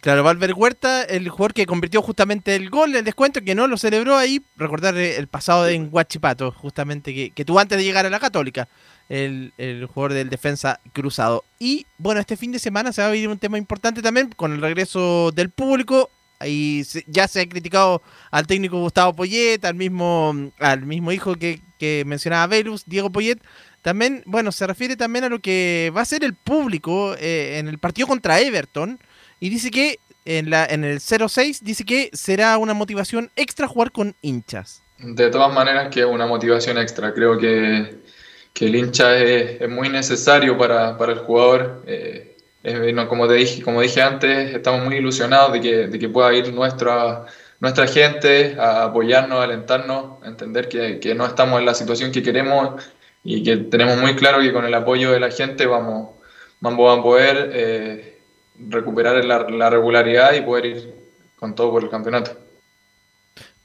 Claro, 0.00 0.22
Valver 0.22 0.54
Huerta, 0.54 1.02
el 1.02 1.28
jugador 1.28 1.52
que 1.52 1.66
convirtió 1.66 2.00
justamente 2.00 2.54
el 2.54 2.70
gol, 2.70 2.94
el 2.94 3.04
descuento, 3.04 3.40
que 3.40 3.56
no 3.56 3.66
lo 3.66 3.76
celebró 3.76 4.16
ahí, 4.16 4.40
recordar 4.56 4.96
el 4.96 5.26
pasado 5.26 5.66
en 5.66 5.88
Huachipato, 5.90 6.52
justamente, 6.52 7.12
que, 7.12 7.30
que 7.30 7.44
tuvo 7.44 7.58
antes 7.58 7.76
de 7.76 7.84
llegar 7.84 8.06
a 8.06 8.10
la 8.10 8.20
Católica 8.20 8.68
el, 9.08 9.88
jugador 9.92 10.12
del 10.14 10.30
defensa 10.30 10.80
cruzado. 10.92 11.44
Y 11.58 11.86
bueno, 11.98 12.20
este 12.20 12.36
fin 12.36 12.52
de 12.52 12.58
semana 12.58 12.92
se 12.92 13.02
va 13.02 13.08
a 13.08 13.12
vivir 13.12 13.28
un 13.28 13.38
tema 13.38 13.58
importante 13.58 14.02
también 14.02 14.30
con 14.30 14.52
el 14.52 14.60
regreso 14.60 15.30
del 15.32 15.50
público. 15.50 16.10
Ahí 16.38 16.84
ya 17.06 17.28
se 17.28 17.40
ha 17.40 17.48
criticado 17.48 18.02
al 18.30 18.46
técnico 18.46 18.78
Gustavo 18.80 19.14
Poyet, 19.14 19.64
al 19.64 19.74
mismo, 19.74 20.50
al 20.58 20.84
mismo 20.84 21.12
hijo 21.12 21.36
que, 21.36 21.60
mencionaba 22.06 22.46
Velus, 22.46 22.84
Diego 22.86 23.10
Poyet. 23.10 23.38
También, 23.82 24.22
bueno, 24.24 24.50
se 24.50 24.66
refiere 24.66 24.96
también 24.96 25.26
a 25.26 25.28
lo 25.28 25.40
que 25.40 25.92
va 25.94 26.00
a 26.00 26.06
ser 26.06 26.24
el 26.24 26.34
público 26.34 27.14
eh, 27.18 27.58
en 27.58 27.68
el 27.68 27.78
partido 27.78 28.08
contra 28.08 28.40
Everton. 28.40 28.98
Y 29.38 29.50
dice 29.50 29.70
que 29.70 29.98
en, 30.24 30.48
la, 30.48 30.64
en 30.64 30.84
el 30.84 31.00
0-6 31.00 31.60
dice 31.60 31.84
que 31.84 32.08
será 32.14 32.56
una 32.56 32.72
motivación 32.72 33.30
extra 33.36 33.68
jugar 33.68 33.92
con 33.92 34.14
hinchas. 34.22 34.82
De 34.98 35.28
todas 35.28 35.52
maneras 35.52 35.88
que 35.90 36.00
es 36.00 36.06
una 36.06 36.26
motivación 36.26 36.78
extra. 36.78 37.12
Creo 37.12 37.36
que 37.36 37.98
que 38.54 38.66
el 38.66 38.76
hincha 38.76 39.16
es, 39.18 39.68
muy 39.68 39.88
necesario 39.90 40.56
para, 40.56 40.96
para 40.96 41.12
el 41.12 41.18
jugador. 41.18 41.82
Eh, 41.86 42.36
como, 43.08 43.28
te 43.28 43.34
dije, 43.34 43.62
como 43.62 43.82
dije 43.82 44.00
antes, 44.00 44.54
estamos 44.54 44.84
muy 44.84 44.96
ilusionados 44.96 45.52
de 45.52 45.60
que, 45.60 45.86
de 45.88 45.98
que 45.98 46.08
pueda 46.08 46.32
ir 46.32 46.54
nuestra, 46.54 47.26
nuestra 47.60 47.86
gente 47.86 48.56
a 48.58 48.84
apoyarnos, 48.84 49.40
a 49.40 49.44
alentarnos, 49.44 50.22
a 50.22 50.28
entender 50.28 50.68
que, 50.68 51.00
que, 51.00 51.14
no 51.14 51.26
estamos 51.26 51.58
en 51.60 51.66
la 51.66 51.74
situación 51.74 52.12
que 52.12 52.22
queremos 52.22 52.82
y 53.24 53.42
que 53.42 53.56
tenemos 53.56 53.98
muy 53.98 54.14
claro 54.14 54.40
que 54.40 54.52
con 54.52 54.64
el 54.64 54.74
apoyo 54.74 55.12
de 55.12 55.20
la 55.20 55.30
gente 55.30 55.66
vamos, 55.66 56.10
vamos 56.60 56.98
a 56.98 57.02
poder 57.02 57.50
eh, 57.52 58.18
recuperar 58.70 59.24
la 59.24 59.70
regularidad 59.70 60.32
y 60.34 60.42
poder 60.42 60.66
ir 60.66 60.94
con 61.38 61.54
todo 61.54 61.72
por 61.72 61.82
el 61.82 61.90
campeonato. 61.90 62.43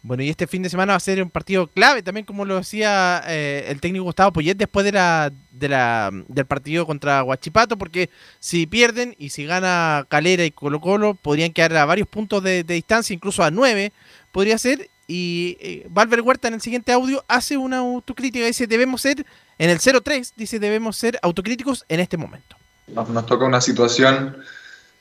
Bueno, 0.02 0.24
y 0.24 0.30
este 0.30 0.48
fin 0.48 0.64
de 0.64 0.70
semana 0.70 0.94
va 0.94 0.98
a 0.98 1.02
ser 1.02 1.22
un 1.22 1.30
partido 1.30 1.68
clave 1.68 2.02
también, 2.02 2.26
como 2.26 2.46
lo 2.46 2.56
decía 2.56 3.22
eh, 3.28 3.66
el 3.68 3.82
técnico 3.82 4.06
Gustavo 4.06 4.32
Poyet 4.32 4.56
después 4.56 4.86
de 4.86 4.94
la, 4.94 5.30
de 5.52 5.68
la, 5.68 6.10
del 6.30 6.46
partido 6.46 6.86
contra 6.86 7.22
Huachipato, 7.22 7.78
porque 7.78 8.10
si 8.40 8.66
pierden 8.66 9.14
y 9.20 9.32
si 9.32 9.46
gana 9.46 10.06
Calera 10.08 10.46
y 10.46 10.52
Colo 10.52 10.80
Colo, 10.80 11.16
podrían 11.16 11.52
quedar 11.52 11.76
a 11.76 11.86
varios 11.86 12.08
puntos 12.08 12.42
de, 12.42 12.64
distancia, 12.64 13.14
incluso 13.14 13.44
a 13.44 13.52
nueve, 13.52 13.92
podría 14.32 14.58
ser. 14.58 14.90
Y 15.06 15.58
eh, 15.60 15.88
Valver 15.90 16.22
Huerta 16.22 16.48
en 16.48 16.54
el 16.54 16.62
siguiente 16.62 16.94
audio 16.94 17.26
hace 17.28 17.58
una 17.58 17.80
autocrítica, 17.80 18.46
dice, 18.46 18.68
debemos 18.68 19.02
ser, 19.02 19.26
en 19.58 19.70
el 19.70 19.80
0-3, 19.80 20.32
dice, 20.38 20.60
debemos 20.60 20.96
ser 20.96 21.20
autocríticos 21.22 21.84
en 21.90 22.00
este 22.00 22.16
momento. 22.16 22.56
Nos, 22.88 23.10
nos 23.10 23.26
toca 23.26 23.44
una 23.44 23.60
situación 23.60 24.38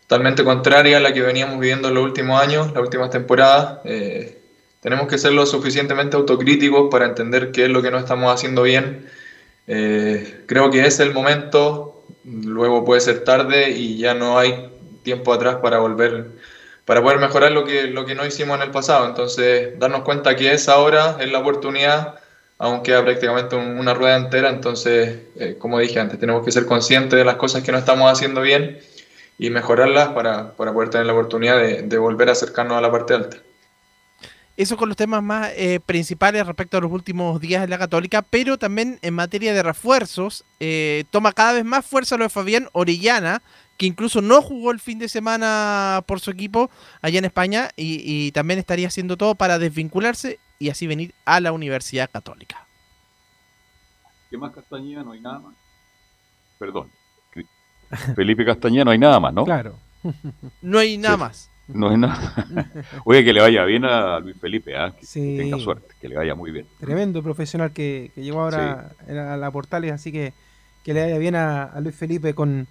totalmente 0.09 0.43
contraria 0.43 0.97
a 0.97 1.01
la 1.01 1.13
que 1.13 1.21
veníamos 1.21 1.61
viviendo 1.61 1.89
en 1.89 1.95
los 1.95 2.05
últimos 2.05 2.41
años, 2.43 2.73
las 2.73 2.83
últimas 2.83 3.11
temporadas. 3.11 3.81
Eh, 3.85 4.39
tenemos 4.81 5.09
que 5.09 5.19
ser 5.19 5.33
lo 5.33 5.47
suficientemente 5.47 6.17
autocríticos 6.17 6.89
para 6.91 7.07
entender 7.07 7.53
qué 7.53 7.65
es 7.65 7.71
lo 7.71 7.83
que 7.83 7.91
no 7.91 7.99
estamos 7.99 8.33
haciendo 8.33 8.63
bien. 8.63 9.09
Eh, 9.67 10.45
creo 10.47 10.71
que 10.71 10.87
es 10.87 11.01
el 11.01 11.13
momento, 11.13 12.05
luego 12.25 12.85
puede 12.85 13.01
ser 13.01 13.25
tarde 13.25 13.71
y 13.71 13.99
ya 13.99 14.15
no 14.15 14.39
hay 14.39 14.71
tiempo 15.03 15.33
atrás 15.33 15.57
para 15.57 15.79
volver, 15.79 16.29
para 16.85 17.03
poder 17.03 17.19
mejorar 17.19 17.53
lo 17.53 17.65
que, 17.65 17.85
lo 17.85 18.07
que 18.07 18.15
no 18.15 18.25
hicimos 18.27 18.57
en 18.57 18.63
el 18.63 18.71
pasado. 18.71 19.07
Entonces, 19.07 19.79
darnos 19.79 20.03
cuenta 20.03 20.37
que 20.37 20.53
es 20.53 20.69
ahora, 20.69 21.17
es 21.21 21.31
la 21.31 21.41
oportunidad, 21.41 22.21
aunque 22.59 22.93
queda 22.93 23.05
prácticamente 23.05 23.57
una 23.57 23.95
rueda 23.95 24.17
entera. 24.17 24.51
Entonces, 24.51 25.19
eh, 25.37 25.57
como 25.59 25.79
dije 25.81 26.01
antes, 26.01 26.19
tenemos 26.19 26.45
que 26.45 26.53
ser 26.53 26.67
conscientes 26.67 27.19
de 27.19 27.25
las 27.25 27.37
cosas 27.37 27.63
que 27.63 27.73
no 27.73 27.79
estamos 27.79 28.11
haciendo 28.11 28.43
bien 28.43 28.79
y 29.39 29.51
mejorarlas 29.51 30.09
para, 30.09 30.57
para 30.57 30.73
poder 30.73 30.91
tener 30.91 31.07
la 31.07 31.13
oportunidad 31.15 31.59
de, 31.59 31.83
de 31.83 31.99
volver 31.99 32.29
a 32.29 32.33
acercarnos 32.33 32.79
a 32.79 32.81
la 32.81 32.91
parte 32.91 33.15
alta. 33.15 33.39
Eso 34.59 34.77
con 34.77 34.89
los 34.89 34.97
temas 34.97 35.23
más 35.23 35.53
eh, 35.55 35.79
principales 35.79 36.45
respecto 36.45 36.77
a 36.77 36.81
los 36.81 36.91
últimos 36.91 37.41
días 37.41 37.63
de 37.63 37.69
la 37.69 37.79
Católica, 37.79 38.23
pero 38.23 38.59
también 38.59 38.99
en 39.03 39.15
materia 39.15 39.55
de 39.55 39.63
refuerzos, 39.63 40.45
eh, 40.59 41.05
toma 41.11 41.31
cada 41.31 41.53
vez 41.53 41.65
más 41.65 41.87
fuerza 41.87 42.17
lo 42.17 42.25
de 42.25 42.29
Fabián 42.29 42.69
Orellana, 42.73 43.41
que 43.77 43.87
incluso 43.87 44.21
no 44.21 44.43
jugó 44.43 44.73
el 44.73 44.81
fin 44.81 44.99
de 44.99 45.09
semana 45.09 46.03
por 46.07 46.19
su 46.19 46.33
equipo 46.33 46.71
allá 47.03 47.21
en 47.21 47.27
España 47.27 47.71
y, 47.77 48.33
también 48.33 48.59
estaría 48.59 48.89
haciendo 48.89 49.17
todo 49.17 49.37
para 49.37 49.61
desvincularse 49.61 50.41
y 50.59 50.71
así 50.71 50.89
venir 50.89 51.15
a 51.25 51.39
la 51.39 51.53
Universidad 51.53 52.11
Católica. 52.11 52.67
¿Qué 54.29 54.37
más 54.39 54.53
Castañeda? 54.53 55.05
No 55.05 55.13
hay 55.13 55.21
nada 55.21 55.39
más. 55.39 55.55
Perdón. 56.59 56.91
Felipe 58.17 58.45
Castañeda 58.45 58.87
no 58.87 58.91
hay 58.91 58.99
nada 58.99 59.21
más, 59.21 59.33
¿no? 59.33 59.45
Claro. 59.45 59.79
no 60.63 60.81
hay 60.81 60.99
nada 60.99 61.17
más. 61.17 61.49
No 61.69 61.93
es 61.93 61.99
nada. 61.99 62.47
Oye, 63.05 63.23
que 63.25 63.33
le 63.33 63.41
vaya 63.41 63.65
bien 63.65 63.85
a 63.85 64.19
Luis 64.21 64.37
Felipe, 64.41 64.77
¿ah? 64.77 64.95
que 64.99 65.07
tenga 65.07 65.59
suerte, 65.59 65.95
que 66.01 66.09
le 66.09 66.17
vaya 66.17 66.35
muy 66.35 66.51
bien. 66.51 66.67
Tremendo 66.81 67.23
profesional 67.23 67.73
que, 67.73 68.11
llegó 68.17 68.41
ahora 68.41 68.93
a 69.07 69.37
la 69.37 69.51
Portales, 69.51 69.93
así 69.93 70.11
que 70.11 70.33
que 70.89 70.95
le 70.95 71.03
vaya 71.03 71.19
bien 71.19 71.35
a, 71.35 71.79
Luis 71.81 71.95
Felipe 71.95 72.33
con, 72.33 72.67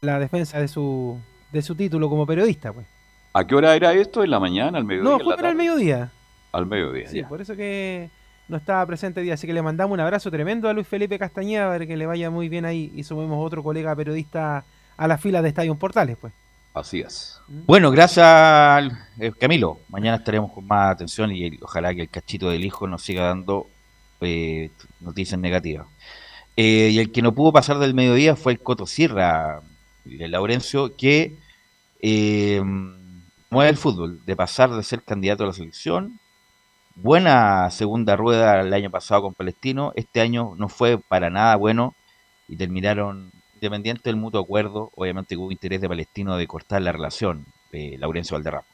la 0.00 0.18
defensa 0.18 0.58
de 0.58 0.66
su, 0.66 1.20
de 1.52 1.62
su 1.62 1.76
título 1.76 2.10
como 2.10 2.26
periodista. 2.26 2.72
pues. 2.72 2.84
¿A 3.32 3.46
qué 3.46 3.54
hora 3.54 3.76
era 3.76 3.92
esto? 3.92 4.24
¿En 4.24 4.30
la 4.30 4.40
mañana, 4.40 4.78
al 4.78 4.84
mediodía? 4.84 5.10
No, 5.10 5.20
fue 5.20 5.36
para 5.36 5.50
el 5.50 5.56
mediodía. 5.56 6.10
Al 6.50 6.66
mediodía, 6.66 7.08
Sí, 7.08 7.22
por 7.22 7.40
eso 7.40 7.54
que 7.54 8.10
no 8.48 8.56
estaba 8.56 8.84
presente 8.86 9.20
día, 9.20 9.34
así 9.34 9.46
que 9.46 9.52
le 9.52 9.62
mandamos 9.62 9.94
un 9.94 10.00
abrazo 10.00 10.32
tremendo 10.32 10.68
a 10.68 10.72
Luis 10.72 10.88
Felipe 10.88 11.16
Castañeda, 11.16 11.68
para 11.68 11.86
que 11.86 11.96
le 11.96 12.06
vaya 12.06 12.28
muy 12.28 12.48
bien 12.48 12.64
ahí 12.64 12.92
y 12.92 13.04
sumemos 13.04 13.44
otro 13.44 13.62
colega 13.62 13.94
periodista 13.94 14.64
a 14.96 15.06
la 15.06 15.16
fila 15.16 15.40
de 15.40 15.48
Estadio 15.50 15.74
Portales, 15.76 16.16
pues. 16.20 16.32
Así 16.74 17.00
es. 17.00 17.40
Bueno, 17.46 17.90
gracias 17.90 18.92
eh, 19.18 19.32
Camilo. 19.38 19.78
Mañana 19.88 20.16
estaremos 20.16 20.52
con 20.52 20.66
más 20.66 20.92
atención 20.92 21.30
y 21.30 21.58
ojalá 21.62 21.94
que 21.94 22.02
el 22.02 22.10
cachito 22.10 22.50
del 22.50 22.64
hijo 22.64 22.86
nos 22.86 23.02
siga 23.02 23.28
dando 23.28 23.68
eh, 24.20 24.70
noticias 25.00 25.40
negativas. 25.40 25.86
Eh, 26.56 26.90
y 26.92 26.98
el 26.98 27.10
que 27.12 27.22
no 27.22 27.34
pudo 27.34 27.52
pasar 27.52 27.78
del 27.78 27.94
mediodía 27.94 28.36
fue 28.36 28.52
el 28.52 28.60
Coto 28.60 28.86
Sierra, 28.86 29.62
de 30.04 30.28
Laurencio, 30.28 30.96
que 30.96 31.36
eh, 32.00 32.62
mueve 33.50 33.70
el 33.70 33.76
fútbol, 33.76 34.24
de 34.24 34.36
pasar 34.36 34.70
de 34.70 34.82
ser 34.82 35.02
candidato 35.02 35.44
a 35.44 35.48
la 35.48 35.52
selección. 35.52 36.20
Buena 36.96 37.70
segunda 37.70 38.14
rueda 38.16 38.60
el 38.60 38.72
año 38.72 38.90
pasado 38.90 39.22
con 39.22 39.34
Palestino, 39.34 39.92
este 39.96 40.20
año 40.20 40.54
no 40.56 40.68
fue 40.68 40.98
para 40.98 41.28
nada 41.28 41.56
bueno 41.56 41.94
y 42.46 42.56
terminaron, 42.56 43.32
independiente 43.64 44.02
del 44.04 44.16
mutuo 44.16 44.42
acuerdo, 44.42 44.90
obviamente 44.94 45.36
hubo 45.36 45.50
interés 45.50 45.80
de 45.80 45.88
Palestino 45.88 46.36
de 46.36 46.46
cortar 46.46 46.82
la 46.82 46.92
relación 46.92 47.46
de 47.72 47.96
Laurencio 47.98 48.36
Valderrama. 48.36 48.66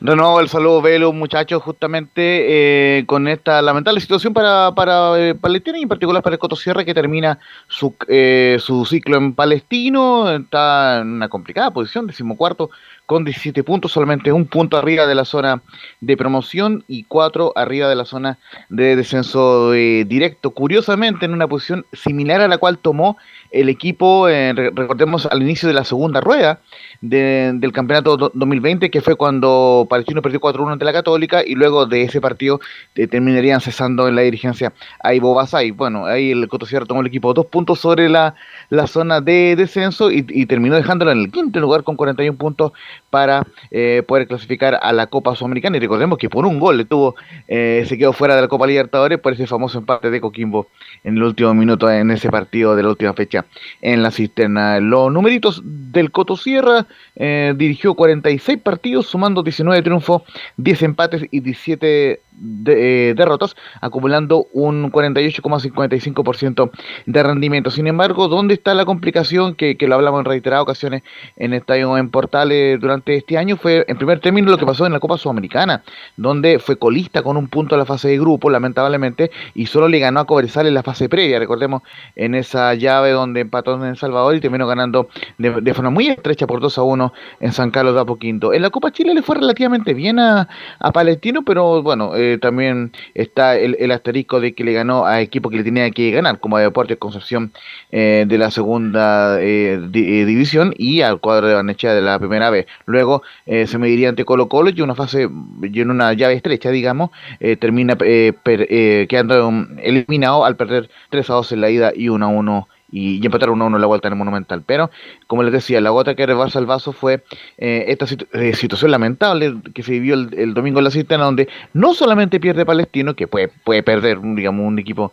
nuevo 0.00 0.38
el 0.40 0.50
saludo, 0.50 0.82
Velo, 0.82 1.14
muchachos, 1.14 1.62
justamente 1.62 2.98
eh, 2.98 3.06
con 3.06 3.28
esta 3.28 3.62
lamentable 3.62 4.00
situación 4.00 4.34
para, 4.34 4.74
para 4.74 5.18
eh, 5.18 5.34
Palestina 5.34 5.78
y 5.78 5.82
en 5.82 5.88
particular 5.88 6.22
para 6.22 6.34
el 6.34 6.40
Coto 6.40 6.56
Sierra 6.56 6.84
que 6.84 6.92
termina 6.92 7.38
su, 7.68 7.94
eh, 8.06 8.58
su 8.60 8.84
ciclo 8.84 9.16
en 9.16 9.34
Palestino, 9.34 10.30
está 10.30 11.00
en 11.00 11.08
una 11.08 11.30
complicada 11.30 11.70
posición, 11.70 12.06
decimocuarto 12.06 12.68
con 13.06 13.24
17 13.24 13.62
puntos, 13.64 13.92
solamente 13.92 14.32
un 14.32 14.46
punto 14.46 14.76
arriba 14.76 15.06
de 15.06 15.14
la 15.14 15.24
zona 15.24 15.62
de 16.00 16.16
promoción 16.16 16.84
y 16.88 17.04
cuatro 17.04 17.52
arriba 17.56 17.88
de 17.88 17.96
la 17.96 18.04
zona 18.04 18.38
de 18.68 18.96
descenso 18.96 19.74
eh, 19.74 20.04
directo. 20.04 20.50
Curiosamente, 20.50 21.26
en 21.26 21.32
una 21.32 21.48
posición 21.48 21.84
similar 21.92 22.40
a 22.40 22.48
la 22.48 22.58
cual 22.58 22.78
tomó 22.78 23.16
el 23.52 23.68
equipo, 23.68 24.28
eh, 24.28 24.52
recordemos 24.54 25.26
al 25.26 25.42
inicio 25.42 25.68
de 25.68 25.74
la 25.74 25.84
segunda 25.84 26.20
rueda 26.20 26.60
del 27.02 27.72
campeonato 27.72 28.16
2020, 28.16 28.90
que 28.90 29.00
fue 29.00 29.16
cuando 29.16 29.86
Palestino 29.90 30.22
perdió 30.22 30.40
4-1 30.40 30.72
ante 30.72 30.84
la 30.84 30.92
Católica 30.92 31.42
y 31.44 31.54
luego 31.54 31.84
de 31.86 32.02
ese 32.02 32.20
partido 32.20 32.60
eh, 32.94 33.06
terminarían 33.08 33.60
cesando 33.60 34.08
en 34.08 34.14
la 34.14 34.22
dirigencia 34.22 34.72
a 35.02 35.12
Ivo 35.12 35.34
Basay. 35.34 35.72
Bueno, 35.72 36.06
ahí 36.06 36.30
el 36.30 36.48
Cotosierra 36.48 36.86
tomó 36.86 37.00
el 37.00 37.08
equipo 37.08 37.34
dos 37.34 37.46
puntos 37.46 37.80
sobre 37.80 38.08
la, 38.08 38.34
la 38.70 38.86
zona 38.86 39.20
de 39.20 39.56
descenso 39.56 40.10
y, 40.10 40.22
terminó 40.46 40.76
dejándolo 40.76 41.12
en 41.12 41.18
el 41.18 41.30
quinto 41.30 41.60
lugar 41.60 41.82
con 41.82 41.96
41 41.96 42.36
puntos 42.36 42.72
para 43.10 43.46
eh, 43.70 44.02
poder 44.06 44.26
clasificar 44.26 44.78
a 44.80 44.92
la 44.92 45.08
Copa 45.08 45.34
Sudamericana. 45.34 45.76
Y 45.76 45.80
recordemos 45.80 46.18
que 46.18 46.30
por 46.30 46.46
un 46.46 46.58
gol 46.58 46.78
le 46.78 46.84
tuvo, 46.84 47.16
eh, 47.48 47.84
se 47.86 47.98
quedó 47.98 48.12
fuera 48.12 48.36
de 48.36 48.42
la 48.42 48.48
Copa 48.48 48.66
Libertadores 48.66 49.18
por 49.18 49.32
ese 49.32 49.46
famoso 49.46 49.78
empate 49.78 50.10
de 50.10 50.20
Coquimbo 50.20 50.68
en 51.04 51.16
el 51.16 51.22
último 51.22 51.52
minuto 51.54 51.90
en 51.90 52.10
ese 52.10 52.30
partido 52.30 52.76
de 52.76 52.82
la 52.82 52.90
última 52.90 53.12
fecha 53.12 53.41
en 53.80 54.02
la 54.02 54.10
cisterna. 54.10 54.80
Los 54.80 55.12
numeritos 55.12 55.62
del 55.64 56.10
Coto 56.10 56.36
Sierra 56.36 56.86
eh, 57.16 57.54
dirigió 57.56 57.94
46 57.94 58.58
partidos, 58.58 59.06
sumando 59.06 59.42
19 59.42 59.82
triunfos, 59.82 60.22
10 60.56 60.82
empates 60.82 61.26
y 61.30 61.40
17 61.40 62.20
de, 62.32 63.10
eh, 63.10 63.14
derrotas, 63.14 63.54
acumulando 63.80 64.46
un 64.52 64.90
48,55% 64.90 66.70
de 67.06 67.22
rendimiento. 67.22 67.70
Sin 67.70 67.86
embargo, 67.86 68.28
¿dónde 68.28 68.54
está 68.54 68.74
la 68.74 68.84
complicación 68.84 69.54
que, 69.54 69.76
que 69.76 69.86
lo 69.86 69.94
hablamos 69.94 70.20
en 70.20 70.24
reiteradas 70.24 70.62
ocasiones 70.62 71.02
en 71.36 71.52
estadio 71.54 71.96
en 71.96 72.10
Portales 72.10 72.80
durante 72.80 73.16
este 73.16 73.38
año? 73.38 73.56
Fue 73.56 73.84
en 73.86 73.96
primer 73.96 74.20
término 74.20 74.50
lo 74.50 74.58
que 74.58 74.66
pasó 74.66 74.86
en 74.86 74.92
la 74.92 75.00
Copa 75.00 75.18
Sudamericana, 75.18 75.82
donde 76.16 76.58
fue 76.58 76.76
colista 76.76 77.22
con 77.22 77.36
un 77.36 77.48
punto 77.48 77.74
en 77.74 77.80
la 77.80 77.86
fase 77.86 78.08
de 78.08 78.18
grupo, 78.18 78.50
lamentablemente, 78.50 79.30
y 79.54 79.66
solo 79.66 79.88
le 79.88 79.98
ganó 79.98 80.20
a 80.20 80.26
Cobresal 80.26 80.66
en 80.66 80.74
la 80.74 80.82
fase 80.82 81.08
previa. 81.08 81.38
Recordemos 81.38 81.82
en 82.16 82.34
esa 82.34 82.74
llave 82.74 83.10
donde 83.10 83.31
empató 83.40 83.74
en 83.74 83.84
El 83.84 83.96
Salvador 83.96 84.34
y 84.36 84.40
terminó 84.40 84.66
ganando 84.66 85.08
de, 85.38 85.74
forma 85.74 85.90
muy 85.90 86.08
estrecha 86.08 86.46
por 86.46 86.60
2 86.60 86.78
a 86.78 86.82
1 86.82 87.12
en 87.40 87.52
San 87.52 87.70
Carlos 87.70 87.94
de 87.94 88.00
Apoquinto. 88.00 88.52
En 88.52 88.62
la 88.62 88.70
Copa 88.70 88.92
Chile 88.92 89.14
le 89.14 89.22
fue 89.22 89.36
relativamente 89.36 89.94
bien 89.94 90.18
a, 90.18 90.48
Palestino, 90.92 91.42
pero 91.42 91.82
bueno, 91.82 92.14
eh, 92.16 92.38
también 92.38 92.92
está 93.14 93.56
el, 93.56 93.90
asterisco 93.90 94.40
de 94.40 94.52
que 94.52 94.64
le 94.64 94.72
ganó 94.72 95.06
a 95.06 95.20
equipo 95.20 95.48
que 95.48 95.56
le 95.56 95.64
tenía 95.64 95.90
que 95.90 96.10
ganar, 96.10 96.38
como 96.38 96.56
a 96.56 96.60
Deportes 96.60 96.98
Concepción 96.98 97.52
eh, 97.90 98.24
de 98.28 98.38
la 98.38 98.50
segunda 98.50 99.40
eh, 99.40 99.80
división 99.90 100.74
y 100.76 101.00
al 101.00 101.20
cuadro 101.20 101.46
de 101.48 101.54
Barnechea 101.54 101.94
de 101.94 102.02
la 102.02 102.18
primera 102.18 102.50
vez. 102.50 102.66
Luego 102.86 103.22
se 103.46 103.78
mediría 103.78 104.08
ante 104.08 104.24
Colo 104.24 104.48
Colo 104.48 104.70
y 104.70 104.80
una 104.82 104.94
fase, 104.94 105.28
y 105.62 105.80
en 105.80 105.90
una 105.90 106.12
llave 106.12 106.34
estrecha, 106.34 106.70
digamos, 106.70 107.10
termina 107.58 107.96
quedando 107.96 109.52
eliminado 109.82 110.44
al 110.44 110.56
perder 110.56 110.90
3 111.10 111.30
a 111.30 111.34
2 111.34 111.52
en 111.52 111.60
la 111.60 111.70
ida 111.70 111.92
y 111.94 112.08
1 112.08 112.24
a 112.24 112.28
1 112.28 112.68
y, 112.92 113.20
y 113.20 113.26
empataron 113.26 113.58
1-1 113.58 113.78
la 113.78 113.86
vuelta 113.86 114.08
en 114.08 114.14
el 114.14 114.18
Monumental. 114.18 114.62
Pero, 114.64 114.90
como 115.26 115.42
les 115.42 115.52
decía, 115.52 115.80
la 115.80 115.90
gota 115.90 116.14
que 116.14 116.26
rebasa 116.26 116.58
el 116.58 116.66
vaso 116.66 116.92
fue 116.92 117.24
eh, 117.58 117.86
esta 117.88 118.06
eh, 118.34 118.54
situación 118.54 118.90
lamentable 118.90 119.54
que 119.74 119.82
se 119.82 119.92
vivió 119.92 120.14
el, 120.14 120.54
domingo 120.54 120.78
en 120.78 120.84
la 120.84 120.90
cisterna, 120.90 121.24
donde 121.24 121.48
no 121.72 121.94
solamente 121.94 122.38
pierde 122.38 122.64
Palestino, 122.66 123.14
que 123.14 123.26
puede, 123.26 123.48
puede 123.48 123.82
perder, 123.82 124.20
digamos, 124.20 124.66
un 124.66 124.78
equipo, 124.78 125.12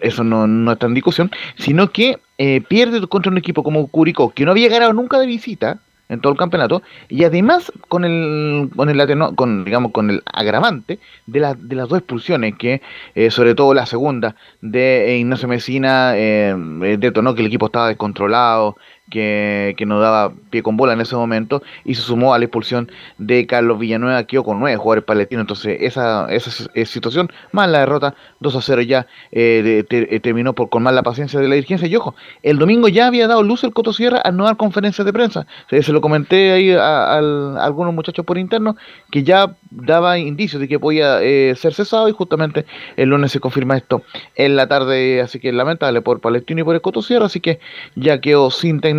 eso 0.00 0.24
no, 0.24 0.46
no 0.46 0.72
está 0.72 0.86
en 0.86 0.94
discusión, 0.94 1.30
sino 1.56 1.90
que 1.90 2.18
eh, 2.38 2.60
pierde 2.60 3.04
contra 3.08 3.32
un 3.32 3.38
equipo 3.38 3.64
como 3.64 3.88
Curicó, 3.88 4.30
que 4.30 4.44
no 4.44 4.52
había 4.52 4.68
ganado 4.68 4.92
nunca 4.92 5.18
de 5.18 5.26
visita, 5.26 5.80
en 6.08 6.20
todo 6.20 6.32
el 6.32 6.38
campeonato 6.38 6.82
y 7.08 7.24
además 7.24 7.72
con 7.88 8.04
el 8.04 8.70
con 8.74 8.88
el 8.88 9.34
con 9.34 9.64
digamos 9.64 9.92
con 9.92 10.10
el 10.10 10.22
agravante 10.32 10.98
de, 11.26 11.40
la, 11.40 11.54
de 11.54 11.76
las 11.76 11.88
dos 11.88 11.98
expulsiones 11.98 12.54
que 12.58 12.80
eh, 13.14 13.30
sobre 13.30 13.54
todo 13.54 13.74
la 13.74 13.86
segunda 13.86 14.36
de 14.60 15.18
Ignacio 15.18 15.48
Mesina 15.48 16.12
eh, 16.16 16.54
detonó 16.98 17.34
que 17.34 17.42
el 17.42 17.48
equipo 17.48 17.66
estaba 17.66 17.88
descontrolado 17.88 18.76
que, 19.08 19.74
no 19.86 20.00
daba 20.00 20.32
pie 20.50 20.62
con 20.62 20.76
bola 20.76 20.92
en 20.92 21.00
ese 21.00 21.16
momento 21.16 21.62
y 21.84 21.94
se 21.94 22.02
sumó 22.02 22.34
a 22.34 22.38
la 22.38 22.44
expulsión 22.44 22.90
de 23.16 23.46
Carlos 23.46 23.78
Villanueva, 23.78 24.24
que 24.24 24.38
con 24.42 24.60
nueve 24.60 24.76
jugadores 24.76 25.04
palestinos. 25.04 25.44
Entonces, 25.44 25.78
esa, 25.80 26.26
esa 26.32 26.50
situación, 26.84 27.30
más 27.52 27.68
la 27.68 27.80
derrota 27.80 28.14
2 28.40 28.56
a 28.56 28.62
0 28.62 28.82
ya 28.82 29.06
eh, 29.32 29.84
eh, 29.88 30.20
terminó 30.20 30.54
por 30.54 30.68
con 30.68 30.82
más 30.82 30.94
la 30.94 31.02
paciencia 31.02 31.40
de 31.40 31.48
la 31.48 31.54
dirigencia. 31.54 31.88
Y 31.88 31.96
ojo, 31.96 32.14
el 32.42 32.58
domingo 32.58 32.88
ya 32.88 33.06
había 33.06 33.26
dado 33.26 33.42
luz 33.42 33.64
el 33.64 33.72
Coto 33.72 33.92
Sierra 33.92 34.20
a 34.24 34.30
no 34.30 34.44
dar 34.44 34.56
conferencias 34.56 35.04
de 35.04 35.12
prensa. 35.12 35.46
Se, 35.70 35.92
lo 35.92 36.00
comenté 36.00 36.52
ahí 36.52 36.72
a, 36.72 37.16
algunos 37.16 37.94
muchachos 37.94 38.24
por 38.24 38.38
interno 38.38 38.76
que 39.10 39.22
ya 39.22 39.54
daba 39.70 40.18
indicios 40.18 40.60
de 40.60 40.68
que 40.68 40.78
podía 40.78 41.22
eh, 41.22 41.54
ser 41.56 41.74
cesado 41.74 42.08
y 42.08 42.12
justamente 42.12 42.66
el 42.96 43.08
lunes 43.08 43.32
se 43.32 43.40
confirma 43.40 43.76
esto 43.76 44.02
en 44.36 44.56
la 44.56 44.68
tarde. 44.68 45.20
Así 45.20 45.40
que 45.40 45.52
lamentable 45.52 46.02
por 46.02 46.20
Palestino 46.20 46.60
y 46.60 46.64
por 46.64 46.74
el 46.74 46.80
Coto 46.80 47.02
Sierra. 47.02 47.26
Así 47.26 47.40
que 47.40 47.58
ya 47.96 48.20
quedó 48.20 48.50
sin 48.50 48.80
técnico 48.80 48.97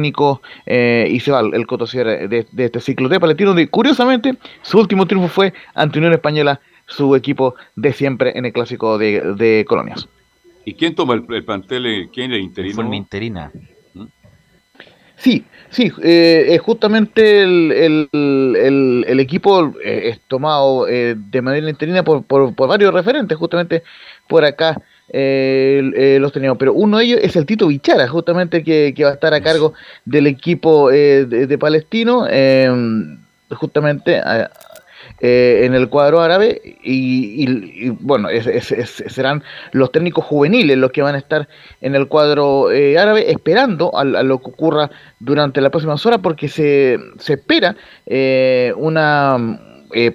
eh, 0.65 1.07
y 1.09 1.19
se 1.19 1.31
va 1.31 1.41
el 1.41 1.67
Coto 1.67 1.85
de, 1.85 2.45
de, 2.51 2.65
este 2.65 2.79
ciclo 2.79 3.09
de 3.09 3.19
Palestino, 3.19 3.49
donde 3.49 3.67
curiosamente 3.67 4.35
su 4.61 4.79
último 4.79 5.05
triunfo 5.05 5.29
fue 5.29 5.53
ante 5.73 5.99
Unión 5.99 6.13
Española, 6.13 6.59
su 6.85 7.15
equipo 7.15 7.55
de 7.75 7.93
siempre 7.93 8.37
en 8.37 8.45
el 8.45 8.53
clásico 8.53 8.97
de, 8.97 9.65
Colonias. 9.67 10.07
¿Y 10.65 10.73
quién 10.73 10.95
toma 10.95 11.13
el, 11.13 11.25
el 11.29 11.45
plantel? 11.45 12.09
¿Quién 12.13 12.33
es 12.33 12.41
interino? 12.41 12.75
Forma 12.75 12.95
interina. 12.95 13.51
¿Mm? 13.93 14.05
Sí, 15.17 15.45
sí, 15.69 15.91
eh, 16.01 16.47
es 16.49 16.61
justamente 16.61 17.43
el, 17.43 18.09
el, 18.11 19.19
equipo 19.19 19.73
eh, 19.83 20.09
es 20.09 20.21
tomado 20.27 20.85
de 20.85 21.41
manera 21.41 21.69
interina 21.69 22.03
por, 22.03 22.23
por, 22.23 22.55
por, 22.55 22.69
varios 22.69 22.93
referentes, 22.93 23.37
justamente 23.37 23.83
por 24.27 24.45
acá 24.45 24.81
eh, 25.11 26.17
los 26.19 26.31
teníamos, 26.31 26.57
pero 26.57 26.73
uno 26.73 26.97
de 26.97 27.05
ellos 27.05 27.19
es 27.21 27.35
el 27.35 27.45
Tito 27.45 27.67
Bichara, 27.67 28.07
justamente 28.07 28.63
que, 28.63 28.93
va 29.03 29.09
a 29.09 29.13
estar 29.13 29.33
a 29.33 29.41
cargo 29.41 29.73
del 30.05 30.27
equipo 30.27 30.91
eh, 30.91 31.25
de, 31.25 31.57
Palestino, 31.57 32.27
em, 32.29 33.17
justamente 33.49 34.21
eh, 35.21 35.61
en 35.65 35.73
el 35.73 35.89
cuadro 35.89 36.21
árabe, 36.21 36.61
y, 36.83 37.89
bueno, 37.89 38.29
serán 39.07 39.43
los 39.71 39.91
técnicos 39.91 40.25
juveniles 40.25 40.77
los 40.77 40.91
que 40.91 41.01
van 41.01 41.15
a 41.15 41.17
estar 41.17 41.47
en 41.81 41.95
el 41.95 42.07
cuadro 42.07 42.67
árabe, 42.97 43.31
esperando 43.31 43.95
a, 43.97 44.03
lo 44.03 44.39
que 44.39 44.49
ocurra 44.49 44.91
durante 45.19 45.59
la 45.61 45.69
próxima 45.71 45.95
horas, 46.05 46.19
porque 46.21 46.47
se, 46.47 46.99
se 47.17 47.33
espera 47.33 47.75
una 48.75 49.59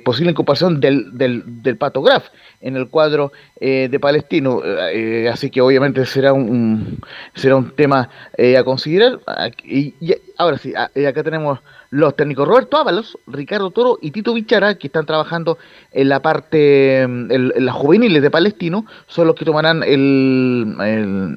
posible 0.05 0.31
incorporación 0.31 0.81
del, 0.81 1.17
del, 1.17 1.43
del 1.63 1.77
Pato 1.77 2.03
Graf 2.03 2.29
en 2.65 2.77
el 2.77 2.89
cuadro 2.89 3.31
eh, 3.61 3.89
de 3.91 4.01
Palestino, 4.01 4.63
eh, 4.65 5.29
así 5.31 5.51
que 5.51 5.61
obviamente 5.61 6.05
será 6.07 6.33
un, 6.33 6.99
será 7.35 7.57
un 7.57 7.71
tema 7.77 8.09
eh, 8.39 8.57
a 8.57 8.65
considerar. 8.65 9.21
Y, 9.63 9.95
ahora 10.39 10.59
sí, 10.59 10.73
acá 10.75 11.23
tenemos 11.23 11.61
los 11.95 12.17
técnicos 12.17 12.49
Roberto 12.49 12.77
Ábalos, 12.77 13.17
Ricardo 13.29 13.71
Toro 13.71 13.99
y 14.03 14.11
Tito 14.11 14.35
Bichara, 14.35 14.75
que 14.75 14.89
están 14.89 15.07
trabajando 15.07 15.59
en 15.93 16.09
la 16.09 16.21
parte, 16.21 17.03
en, 17.03 17.53
las 17.65 17.75
juveniles 17.77 18.21
de 18.21 18.33
Palestino, 18.33 18.85
son 19.07 19.29
los 19.29 19.37
que 19.37 19.45
tomarán 19.45 19.85
el, 19.85 20.75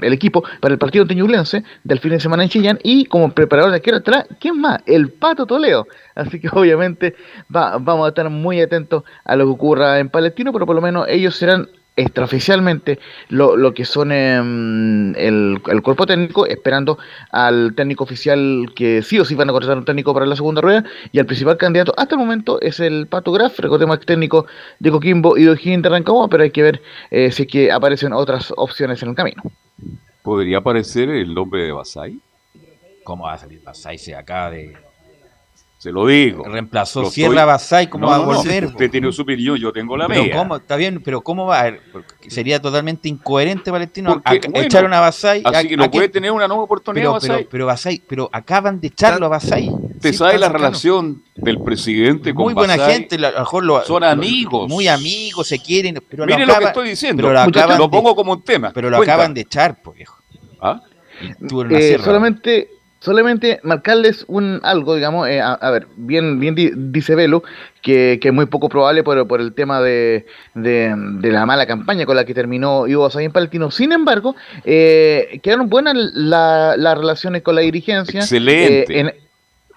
el, 0.01 0.13
equipo 0.13 0.43
para 0.59 0.73
el 0.73 0.79
partido 0.79 1.05
teñulense 1.05 1.63
del 1.83 1.99
fin 1.99 2.09
de 2.09 2.19
semana 2.19 2.41
en 2.41 2.49
Chillán 2.49 2.79
y 2.81 3.05
como 3.05 3.31
preparador 3.33 3.69
de 3.69 3.77
arquero 3.77 3.97
estará, 3.97 4.25
¿quién 4.39 4.59
más? 4.59 4.81
El 4.87 5.11
Pato 5.11 5.45
Toledo. 5.45 5.85
Así 6.15 6.39
que 6.39 6.49
obviamente 6.51 7.15
vamos 7.49 8.07
a 8.07 8.09
estar 8.09 8.27
muy 8.31 8.59
atentos 8.59 9.03
a 9.25 9.35
lo 9.35 9.45
que 9.45 9.51
ocurra 9.51 9.99
en 9.99 10.09
Palestino, 10.09 10.51
pero 10.51 10.65
por 10.65 10.75
lo 10.75 10.81
menos 10.81 11.05
ellos 11.07 11.35
serán 11.35 11.69
extraoficialmente 11.97 12.99
lo, 13.29 13.57
lo 13.57 13.73
que 13.73 13.83
son 13.83 14.11
em, 14.11 15.13
el, 15.15 15.61
cuerpo 15.83 16.05
técnico, 16.05 16.45
esperando 16.45 16.97
al 17.31 17.73
técnico 17.75 18.03
oficial 18.03 18.71
que 18.75 19.01
sí 19.01 19.19
o 19.19 19.25
sí 19.25 19.35
van 19.35 19.49
a 19.49 19.51
contratar 19.51 19.77
un 19.77 19.85
técnico 19.85 20.13
para 20.13 20.25
la 20.25 20.35
segunda 20.35 20.61
rueda, 20.61 20.85
y 21.11 21.19
el 21.19 21.25
principal 21.25 21.57
candidato 21.57 21.93
hasta 21.97 22.15
el 22.15 22.19
momento 22.19 22.61
es 22.61 22.79
el 22.79 23.07
Pato 23.07 23.31
Graf, 23.31 23.59
recordemos 23.59 23.99
que 23.99 24.05
técnico 24.05 24.45
de 24.79 24.91
Coquimbo 24.91 25.37
y 25.37 25.43
de 25.43 25.49
O'Higgins 25.51 25.83
de 25.83 25.89
Rancagua, 25.89 26.29
pero 26.29 26.43
hay 26.43 26.51
que 26.51 26.61
ver 26.61 26.81
eh, 27.11 27.31
si 27.31 27.43
es 27.43 27.47
que 27.49 27.71
aparecen 27.71 28.13
otras 28.13 28.53
opciones 28.55 29.01
en 29.01 29.09
el 29.09 29.15
camino. 29.15 29.41
¿Podría 30.21 30.59
aparecer 30.59 31.09
el 31.09 31.33
nombre 31.33 31.63
de 31.63 31.71
Basay? 31.71 32.19
¿Cómo 33.03 33.25
va 33.25 33.33
a 33.33 33.37
salir 33.37 33.61
Basay? 33.63 33.97
Se 33.97 34.15
acaba 34.15 34.51
de 34.51 34.75
Se 35.77 35.91
lo 35.91 36.07
digo. 36.07 36.43
Reemplazó 36.43 37.05
Sierra 37.05 37.45
Basay, 37.45 37.87
¿cómo 37.87 38.07
va 38.07 38.15
a 38.15 38.19
volver? 38.19 38.65
usted 38.65 38.89
tiene 38.89 39.11
su 39.11 39.21
opinión, 39.21 39.57
yo 39.57 39.71
tengo 39.71 39.95
la 39.95 40.07
mía. 40.07 40.35
¿cómo? 40.35 40.55
Está 40.55 40.75
bien, 40.75 41.01
pero 41.03 41.21
¿cómo 41.21 41.45
va 41.45 41.67
a 41.67 41.73
Sería 42.27 42.59
totalmente 42.59 43.07
incoherente, 43.07 43.69
Valentino, 43.69 44.21
echar 44.55 44.91
a 44.91 44.99
Basay. 44.99 45.43
Así 45.45 45.67
que 45.67 45.77
no 45.77 45.89
puede 45.91 46.09
tener 46.09 46.31
una 46.31 46.47
nueva 46.47 46.63
oportunidad 46.63 47.13
pero, 47.21 47.39
pero, 47.49 47.65
Basay, 47.67 48.01
pero 48.07 48.29
acaban 48.31 48.79
de 48.79 48.87
echarlo 48.87 49.27
a 49.27 49.29
Basay. 49.29 49.69
¿Te 50.01 50.13
sabe 50.13 50.39
la 50.39 50.49
relación 50.49 51.23
del 51.35 51.61
presidente 51.61 52.33
con 52.33 52.45
Muy 52.45 52.53
buena 52.53 52.77
gente, 52.77 53.15
a 53.15 53.31
lo 53.31 53.39
mejor 53.39 53.63
lo, 53.63 53.83
son 53.85 54.03
amigos. 54.03 54.67
Muy 54.67 54.87
amigos, 54.87 55.47
se 55.47 55.59
quieren. 55.59 56.01
Pero 56.09 56.25
Mire 56.25 56.45
lo, 56.45 56.57
que 56.57 56.65
estoy 56.65 56.89
diciendo, 56.89 57.23
pero 57.23 57.67
lo, 57.67 57.77
lo 57.77 57.89
pongo 57.89 58.15
como 58.15 58.33
un 58.33 58.43
tema. 58.43 58.71
Pero 58.73 58.89
lo 58.89 58.97
acaban 58.97 59.33
de 59.33 59.41
echar, 59.41 59.81
pues 59.81 59.97
viejo. 59.97 60.17
¿Ah? 60.59 60.81
Eh, 61.71 61.97
solamente 62.03 62.69
solamente 62.99 63.59
marcarles 63.63 64.25
un 64.27 64.59
algo, 64.63 64.95
digamos, 64.95 65.27
eh, 65.29 65.39
a, 65.41 65.69
ver, 65.71 65.87
bien, 65.95 66.39
bien 66.39 66.55
dice 66.91 67.15
Velo, 67.15 67.43
que, 67.81 68.19
que, 68.21 68.29
es 68.29 68.33
muy 68.33 68.45
poco 68.47 68.69
probable 68.69 69.03
por, 69.03 69.27
por 69.27 69.39
el 69.39 69.53
tema 69.53 69.81
de, 69.81 70.25
de, 70.55 71.31
la 71.31 71.45
mala 71.45 71.65
campaña 71.65 72.05
con 72.05 72.15
la 72.15 72.25
que 72.25 72.33
terminó 72.33 72.87
Ivo 72.87 73.09
en 73.19 73.31
Palestino. 73.31 73.71
Sin 73.71 73.91
embargo, 73.91 74.35
eh, 74.65 75.39
quedaron 75.43 75.69
buenas 75.69 75.95
las 75.95 76.97
relaciones 76.97 77.43
con 77.43 77.55
la 77.55 77.61
dirigencia. 77.61 78.21
Excelente. 78.21 78.99
en, 78.99 79.13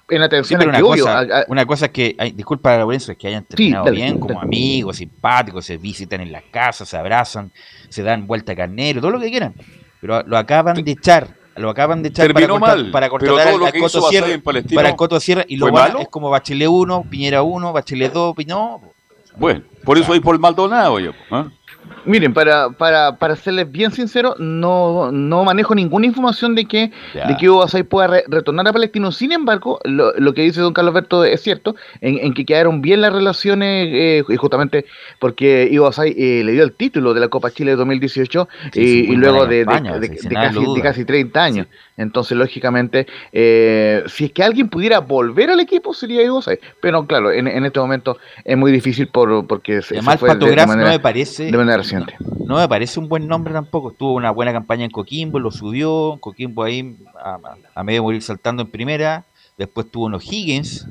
en 0.09 0.23
atención 0.23 0.61
una, 0.69 0.81
cosa, 0.81 1.45
una 1.47 1.67
cosa 1.67 1.87
es 1.87 1.93
que, 1.93 2.17
disculpa 2.35 2.77
Lorenzo, 2.79 3.13
es 3.13 3.19
que 3.19 3.29
hayan 3.29 3.45
terminado 3.45 3.91
bien, 3.93 4.19
como 4.19 4.41
amigos, 4.41 4.97
simpáticos, 4.97 5.65
se 5.65 5.77
visitan 5.77 6.21
en 6.21 6.33
las 6.33 6.43
casas, 6.51 6.89
se 6.89 6.97
abrazan, 6.97 7.53
se 7.89 8.03
dan 8.03 8.27
vuelta 8.27 8.53
a 8.53 8.57
carnero, 8.57 9.01
todo 9.01 9.13
lo 9.13 9.21
que 9.21 9.31
quieran. 9.31 9.55
Pero 10.01 10.23
lo 10.25 10.37
acaban 10.37 10.83
de 10.83 10.91
echar 10.91 11.29
lo 11.61 11.71
acaban 11.71 12.03
de 12.03 12.09
echar 12.09 12.33
para, 12.33 12.59
mal, 12.59 12.91
para 12.91 13.09
cortar 13.09 13.49
al, 13.49 13.73
Coto 13.79 14.03
Sierra, 14.03 14.27
para 14.43 14.89
el 14.89 14.97
Coto 14.97 15.21
Sierra 15.21 15.45
y 15.47 15.57
lo 15.57 15.69
es 15.99 16.09
como 16.09 16.31
Bachelet 16.31 16.69
1, 16.69 17.07
Piñera 17.11 17.43
1, 17.43 17.73
Bachelet 17.73 18.13
2, 18.13 18.35
no. 18.47 18.81
Bueno, 19.37 19.63
por 19.85 19.97
eso 19.99 20.13
hay 20.13 20.21
por 20.21 20.39
Maldonado 20.39 20.99
yo. 20.99 21.11
¿eh? 21.11 21.45
Miren, 22.05 22.33
para, 22.33 22.71
para, 22.71 23.17
para 23.17 23.37
serles 23.37 23.71
bien 23.71 23.91
sincero, 23.91 24.35
no, 24.39 25.13
no 25.13 25.45
manejo 25.45 25.75
ninguna 25.75 26.07
información 26.07 26.55
de 26.55 26.65
que, 26.65 26.93
de 27.13 27.37
que 27.39 27.51
Hugo 27.51 27.61
Basay 27.61 27.83
pueda 27.83 28.23
retornar 28.27 28.67
a 28.69 28.73
Palestino. 28.73 29.13
Sin 29.13 29.33
embargo, 29.33 29.81
lo, 29.85 30.13
lo, 30.15 30.33
que 30.33 30.43
dice 30.43 30.61
don 30.61 30.73
Carlos 30.73 30.93
Alberto 30.93 31.25
es 31.25 31.43
cierto, 31.43 31.77
en, 32.01 32.19
en 32.19 32.33
que 32.33 32.45
quedaron 32.45 32.81
bien 32.81 33.01
las 33.03 33.13
relaciones, 33.13 33.89
eh, 33.91 34.23
justamente 34.39 34.87
porque 35.19 35.77
Basay 35.79 36.15
eh, 36.17 36.43
le 36.45 36.53
dio 36.53 36.63
el 36.63 36.73
título 36.73 37.13
de 37.13 37.21
la 37.21 37.29
Copa 37.29 37.51
Chile 37.51 37.73
de 37.73 37.77
2018 37.77 38.49
y, 38.75 39.17
luego 39.17 39.47
de, 39.47 39.65
de, 39.65 40.83
casi, 40.83 41.05
30 41.05 41.43
años. 41.43 41.67
Entonces, 41.97 42.37
lógicamente, 42.37 43.07
eh, 43.33 44.03
si 44.07 44.27
es 44.27 44.33
que 44.33 44.43
alguien 44.43 44.69
pudiera 44.69 45.01
volver 45.01 45.51
al 45.51 45.61
equipo, 45.61 45.93
sería 45.93 46.23
Ivo 46.23 46.37
Basay. 46.37 46.59
Pero 46.81 47.07
claro, 47.07 47.31
en, 47.31 47.47
en 47.47 47.67
este 47.67 47.79
momento 47.79 48.17
es 48.43 48.57
muy 48.57 48.73
difícil 48.73 49.09
por, 49.09 49.47
porque 49.47 49.83
se, 49.83 50.01
fue 50.01 50.35
de, 50.37 50.57
no 50.57 50.77
me 50.77 50.99
parece, 50.99 51.51
no, 51.65 52.57
me 52.57 52.69
parece 52.69 52.99
un 52.99 53.09
buen 53.09 53.29
nombre 53.29 53.53
tampoco. 53.53 53.93
Tuvo 53.93 54.15
una 54.15 54.31
buena 54.31 54.53
campaña 54.53 54.85
en 54.85 54.91
Coquimbo, 54.91 55.39
lo 55.39 55.51
subió. 55.51 56.19
Coquimbo 56.21 56.65
ahí 56.65 56.97
a, 57.75 57.85
medio 57.85 58.03
morir 58.03 58.23
saltando 58.23 58.63
en 58.63 58.71
primera. 58.71 59.25
Después 59.57 59.91
tuvo 59.91 60.07
unos 60.07 60.25
Higgins. 60.25 60.89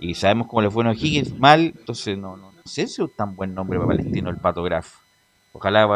Y 0.00 0.14
sabemos 0.14 0.48
cómo 0.48 0.62
le 0.62 0.70
fue 0.70 0.84
a 0.84 0.92
Higgins 0.92 1.38
mal. 1.38 1.74
Entonces 1.78 2.18
no, 2.18 2.36
no, 2.36 2.52
sé 2.64 2.86
si 2.88 3.02
es 3.02 3.16
tan 3.16 3.36
buen 3.36 3.54
nombre 3.54 3.78
para 3.78 3.96
Palestino 3.96 4.30
el 4.30 4.36
Patograf. 4.36 4.94
Ojalá 5.52 5.86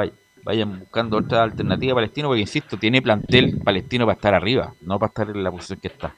vayan 0.44 0.78
buscando 0.78 1.18
otra 1.18 1.42
alternativa 1.42 1.94
Palestino, 1.94 2.28
porque 2.28 2.42
insisto, 2.42 2.76
tiene 2.78 3.02
plantel 3.02 3.58
Palestino 3.58 4.06
para 4.06 4.14
estar 4.14 4.34
arriba, 4.34 4.74
no 4.80 4.98
para 4.98 5.08
estar 5.08 5.28
en 5.28 5.42
la 5.42 5.50
posición 5.50 5.80
que 5.80 5.88
está. 5.88 6.14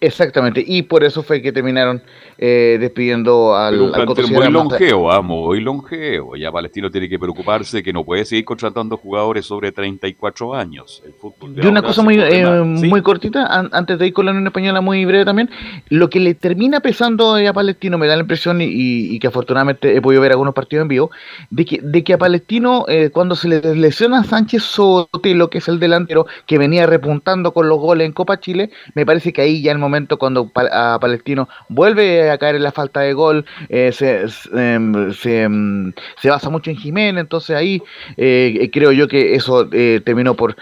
Exactamente, 0.00 0.64
y 0.66 0.82
por 0.82 1.04
eso 1.04 1.22
fue 1.22 1.42
que 1.42 1.52
terminaron 1.52 2.02
eh, 2.42 2.78
despidiendo 2.80 3.54
al, 3.54 3.74
Pero 3.74 3.84
un 3.84 3.94
al 3.94 4.30
muy 4.30 4.48
longevo, 4.50 5.04
vamos, 5.04 5.46
muy 5.48 5.60
longevo. 5.60 6.36
Ya 6.36 6.50
Palestino 6.50 6.90
tiene 6.90 7.06
que 7.06 7.18
preocuparse 7.18 7.82
que 7.82 7.92
no 7.92 8.02
puede 8.02 8.24
seguir 8.24 8.46
contratando 8.46 8.96
jugadores 8.96 9.44
sobre 9.44 9.72
34 9.72 10.54
años. 10.54 11.02
El 11.04 11.12
fútbol 11.12 11.54
y 11.62 11.66
una 11.66 11.82
cosa 11.82 12.02
muy, 12.02 12.18
eh, 12.18 12.46
muy 12.64 13.02
cortita, 13.02 13.46
antes 13.72 13.98
de 13.98 14.06
ir 14.06 14.12
con 14.14 14.24
la 14.24 14.32
Unión 14.32 14.46
Española, 14.46 14.80
muy 14.80 15.04
breve 15.04 15.26
también. 15.26 15.50
Lo 15.90 16.08
que 16.08 16.18
le 16.18 16.34
termina 16.34 16.80
pesando 16.80 17.36
a 17.36 17.52
Palestino, 17.52 17.98
me 17.98 18.06
da 18.06 18.16
la 18.16 18.22
impresión, 18.22 18.58
y, 18.62 19.18
que 19.18 19.26
afortunadamente 19.26 19.94
he 19.94 20.00
podido 20.00 20.22
ver 20.22 20.32
algunos 20.32 20.54
partidos 20.54 20.82
en 20.82 20.88
vivo, 20.88 21.10
de 21.50 21.66
que, 21.66 21.80
de 21.82 22.02
que 22.02 22.14
a 22.14 22.18
Palestino, 22.18 22.86
eh, 22.88 23.10
cuando 23.12 23.36
se 23.36 23.48
le 23.48 23.60
lesiona 23.74 24.20
a 24.20 24.24
Sánchez 24.24 24.62
Sotelo, 24.62 25.50
que 25.50 25.58
es 25.58 25.68
el 25.68 25.78
delantero 25.78 26.26
que 26.46 26.56
venía 26.56 26.86
repuntando 26.86 27.52
con 27.52 27.68
los 27.68 27.78
goles 27.78 28.06
en 28.06 28.12
Copa 28.12 28.40
Chile, 28.40 28.70
me 28.94 29.04
parece 29.04 29.32
que 29.34 29.42
ahí 29.42 29.60
ya 29.60 29.72
el 29.72 29.78
momento 29.78 29.90
momento 29.90 30.18
cuando 30.18 30.50
a 30.54 30.98
Palestino 31.00 31.48
vuelve 31.68 32.29
a 32.29 32.29
caer 32.38 32.56
en 32.56 32.62
la 32.62 32.72
falta 32.72 33.00
de 33.00 33.12
gol, 33.12 33.44
eh, 33.68 33.92
se, 33.92 34.26
em, 34.52 35.12
em, 35.24 35.92
se, 36.20 36.30
basa 36.30 36.50
mucho 36.50 36.70
en 36.70 36.76
Jiménez, 36.76 37.22
entonces 37.22 37.56
ahí 37.56 37.82
eh, 38.16 38.70
creo 38.72 38.92
yo 38.92 39.08
que 39.08 39.34
eso 39.34 39.68
eh, 39.72 40.00
terminó 40.04 40.34
por, 40.34 40.56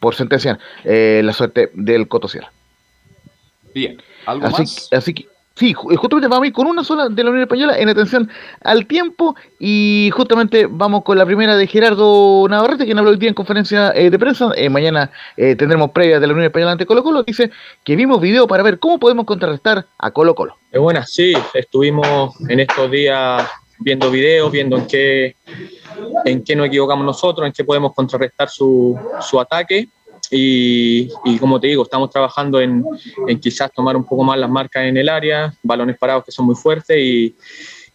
por 0.00 0.14
sentenciar 0.14 0.58
la 0.84 1.32
suerte 1.32 1.70
del 1.74 2.08
Coto 2.08 2.28
Bien, 3.74 4.00
¿algo 4.26 4.46
así, 4.46 4.62
más? 4.62 4.88
Así 4.92 5.14
que 5.14 5.33
Sí, 5.56 5.72
justamente 5.72 6.26
vamos 6.26 6.44
a 6.44 6.46
ir 6.48 6.52
con 6.52 6.66
una 6.66 6.82
sola 6.82 7.08
de 7.08 7.22
la 7.22 7.30
Unión 7.30 7.44
Española 7.44 7.78
en 7.78 7.88
atención 7.88 8.28
al 8.62 8.86
tiempo 8.86 9.36
y 9.60 10.10
justamente 10.12 10.66
vamos 10.68 11.04
con 11.04 11.16
la 11.16 11.24
primera 11.24 11.56
de 11.56 11.68
Gerardo 11.68 12.48
Navarrete, 12.48 12.84
quien 12.84 12.98
habló 12.98 13.12
hoy 13.12 13.18
día 13.18 13.28
en 13.28 13.36
conferencia 13.36 13.92
eh, 13.94 14.10
de 14.10 14.18
prensa. 14.18 14.50
Eh, 14.56 14.68
mañana 14.68 15.12
eh, 15.36 15.54
tendremos 15.54 15.92
previa 15.92 16.18
de 16.18 16.26
la 16.26 16.32
Unión 16.32 16.46
Española 16.46 16.72
ante 16.72 16.86
Colo 16.86 17.04
Colo. 17.04 17.22
Dice 17.22 17.52
que 17.84 17.94
vimos 17.94 18.20
video 18.20 18.48
para 18.48 18.64
ver 18.64 18.80
cómo 18.80 18.98
podemos 18.98 19.26
contrarrestar 19.26 19.86
a 19.96 20.10
Colo 20.10 20.34
Colo. 20.34 20.56
Es 20.72 20.80
buena, 20.80 21.06
sí, 21.06 21.34
estuvimos 21.54 22.34
en 22.48 22.58
estos 22.58 22.90
días 22.90 23.48
viendo 23.78 24.10
videos, 24.10 24.50
viendo 24.50 24.76
en 24.76 24.88
qué, 24.88 25.36
en 26.24 26.42
qué 26.42 26.56
nos 26.56 26.66
equivocamos 26.66 27.06
nosotros, 27.06 27.46
en 27.46 27.52
qué 27.52 27.62
podemos 27.62 27.94
contrarrestar 27.94 28.48
su, 28.48 28.98
su 29.20 29.38
ataque 29.38 29.88
y, 30.30 31.08
como 31.38 31.60
te 31.60 31.68
digo, 31.68 31.82
estamos 31.82 32.10
trabajando 32.10 32.60
en, 32.60 32.84
quizás 33.40 33.72
tomar 33.72 33.96
un 33.96 34.04
poco 34.04 34.24
más 34.24 34.38
las 34.38 34.50
marcas 34.50 34.84
en 34.84 34.96
el 34.96 35.08
área, 35.08 35.54
balones 35.62 35.98
parados 35.98 36.24
que 36.24 36.32
son 36.32 36.46
muy 36.46 36.54
fuertes 36.54 36.96
y, 36.96 37.36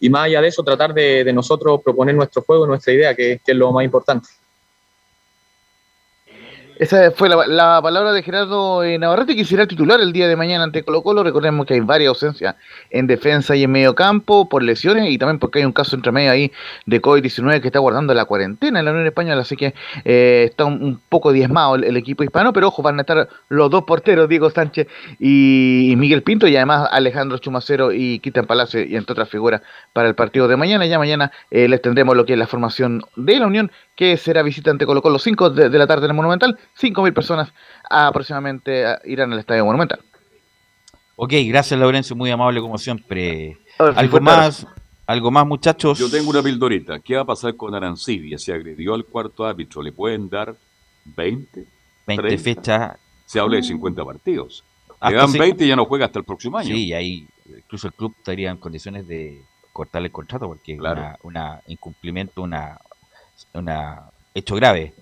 más 0.08 0.24
allá 0.24 0.40
de 0.40 0.48
eso 0.48 0.62
tratar 0.62 0.94
de, 0.94 1.30
nosotros 1.32 1.80
proponer 1.84 2.14
nuestro 2.14 2.42
juego, 2.42 2.66
nuestra 2.66 2.92
idea, 2.92 3.14
que 3.14 3.40
es 3.44 3.56
lo 3.56 3.70
más 3.72 3.84
importante. 3.84 4.28
Esa 6.80 7.10
fue 7.10 7.28
la, 7.28 7.82
palabra 7.82 8.10
de 8.10 8.22
Gerardo 8.22 8.82
Navarrete, 8.98 9.36
que 9.36 9.44
será 9.44 9.66
titular 9.66 10.00
el 10.00 10.14
día 10.14 10.26
de 10.26 10.34
mañana 10.34 10.64
ante 10.64 10.82
Colo 10.82 11.02
Colo. 11.02 11.22
Recordemos 11.22 11.66
que 11.66 11.74
hay 11.74 11.80
varias 11.80 12.08
ausencias 12.08 12.56
en 12.88 13.06
defensa 13.06 13.54
y 13.54 13.64
en 13.64 13.70
medio 13.70 13.94
campo 13.94 14.48
por 14.48 14.62
lesiones 14.62 15.10
y 15.10 15.18
también 15.18 15.38
porque 15.38 15.58
hay 15.58 15.66
un 15.66 15.74
caso 15.74 15.94
entre 15.94 16.10
medio 16.10 16.30
ahí 16.30 16.50
de 16.86 17.02
COVID-19 17.02 17.60
que 17.60 17.68
está 17.68 17.80
guardando 17.80 18.14
la 18.14 18.24
cuarentena 18.24 18.78
en 18.78 18.86
la 18.86 18.92
Unión 18.92 19.06
Española, 19.06 19.42
así 19.42 19.56
que 19.56 19.74
eh, 20.06 20.46
está 20.48 20.64
un, 20.64 20.98
poco 21.10 21.32
diezmado 21.32 21.74
el, 21.74 21.98
equipo 21.98 22.24
hispano, 22.24 22.54
pero 22.54 22.68
ojo, 22.68 22.80
van 22.80 22.96
a 22.96 23.02
estar 23.02 23.28
los 23.50 23.70
dos 23.70 23.84
porteros, 23.84 24.26
Diego 24.26 24.48
Sánchez 24.48 24.88
y, 25.18 25.92
Miguel 25.98 26.22
Pinto, 26.22 26.48
y 26.48 26.56
además 26.56 26.88
Alejandro 26.90 27.36
Chumacero 27.36 27.92
y 27.92 28.20
Cristian 28.20 28.46
Palacio, 28.46 28.82
y 28.82 28.96
entre 28.96 29.12
otras 29.12 29.28
figuras 29.28 29.60
para 29.92 30.08
el 30.08 30.14
partido 30.14 30.48
de 30.48 30.56
mañana. 30.56 30.86
Ya 30.86 30.98
mañana 30.98 31.30
eh, 31.50 31.68
les 31.68 31.82
tendremos 31.82 32.16
lo 32.16 32.24
que 32.24 32.32
es 32.32 32.38
la 32.38 32.46
formación 32.46 33.02
de 33.16 33.38
la 33.38 33.46
Unión, 33.46 33.70
que 33.96 34.16
será 34.16 34.42
visitante 34.42 34.86
Colo 34.86 35.02
Colo 35.02 35.18
5 35.18 35.50
de, 35.50 35.68
de 35.68 35.78
la 35.78 35.86
tarde 35.86 36.06
en 36.06 36.12
el 36.12 36.16
Monumental 36.16 36.56
5.000 36.80 37.12
personas 37.12 37.52
aproximadamente 37.88 38.84
irán 39.04 39.32
al 39.32 39.40
Estadio 39.40 39.64
Monumental. 39.64 40.00
Ok, 41.16 41.34
gracias 41.46 41.78
Laurencio, 41.78 42.16
muy 42.16 42.30
amable 42.30 42.60
como 42.60 42.78
siempre. 42.78 43.58
¿Algo 43.78 44.20
más, 44.20 44.66
algo 45.06 45.30
más 45.30 45.46
muchachos? 45.46 45.98
Yo 45.98 46.10
tengo 46.10 46.30
una 46.30 46.42
pildorita. 46.42 47.00
¿Qué 47.00 47.16
va 47.16 47.22
a 47.22 47.26
pasar 47.26 47.56
con 47.56 47.74
Arancibia? 47.74 48.38
Se 48.38 48.52
agredió 48.52 48.94
al 48.94 49.04
cuarto 49.04 49.44
árbitro, 49.44 49.82
¿le 49.82 49.92
pueden 49.92 50.30
dar 50.30 50.56
20? 51.04 51.66
20 52.06 52.38
fechas. 52.38 52.96
Se 53.26 53.38
habla 53.38 53.56
de 53.56 53.62
50 53.62 54.04
partidos. 54.04 54.64
Le 55.08 55.14
dan 55.14 55.32
20 55.32 55.64
y 55.64 55.68
ya 55.68 55.76
no 55.76 55.84
juega 55.84 56.06
hasta 56.06 56.18
el 56.18 56.24
próximo 56.24 56.58
año. 56.58 56.74
Sí, 56.74 56.92
ahí 56.92 57.26
incluso 57.46 57.88
el 57.88 57.94
club 57.94 58.14
estaría 58.18 58.50
en 58.50 58.56
condiciones 58.56 59.06
de 59.06 59.42
cortarle 59.72 60.06
el 60.06 60.12
contrato 60.12 60.46
porque 60.46 60.72
es 60.72 60.80
un 61.22 61.36
incumplimiento, 61.66 62.42
una, 62.42 62.78
una 63.54 64.10
hecho 64.34 64.54
grave. 64.54 64.94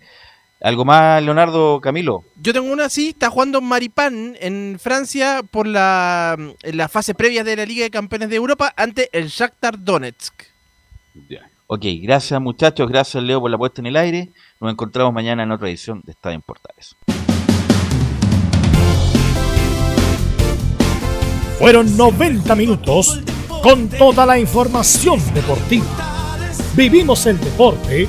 ¿Algo 0.61 0.85
más, 0.85 1.23
Leonardo 1.23 1.81
Camilo? 1.81 2.25
Yo 2.37 2.53
tengo 2.53 2.73
una 2.73 2.87
así, 2.87 3.11
está 3.11 3.31
jugando 3.31 3.61
Maripan 3.61 4.37
en 4.41 4.77
Francia 4.81 5.43
por 5.49 5.69
la, 5.69 6.37
la 6.63 6.89
fase 6.89 7.15
previa 7.15 7.45
de 7.45 7.55
la 7.55 7.65
Liga 7.65 7.85
de 7.85 7.91
Campeones 7.91 8.29
de 8.29 8.37
Europa 8.37 8.73
ante 8.77 9.09
el 9.13 9.29
Shakhtar 9.29 9.79
Donetsk. 9.79 10.35
Ok, 11.69 11.85
gracias 12.03 12.41
muchachos, 12.41 12.89
gracias 12.89 13.23
Leo 13.23 13.41
por 13.41 13.51
la 13.51 13.59
puesta 13.59 13.81
en 13.81 13.87
el 13.87 13.97
aire. 13.97 14.33
Nos 14.61 14.73
encontramos 14.73 15.15
mañana 15.15 15.45
en 15.45 15.53
otra 15.53 15.69
edición 15.69 16.03
de 16.05 16.13
Estadio 16.13 16.37
en 16.37 16.43
Portales. 16.43 16.97
Fueron 21.61 21.97
90 21.97 22.55
minutos 22.57 23.21
con 23.63 23.89
toda 23.89 24.27
la 24.27 24.39
información 24.39 25.21
deportiva. 25.35 25.87
Vivimos 26.75 27.27
el 27.27 27.39
deporte 27.39 28.09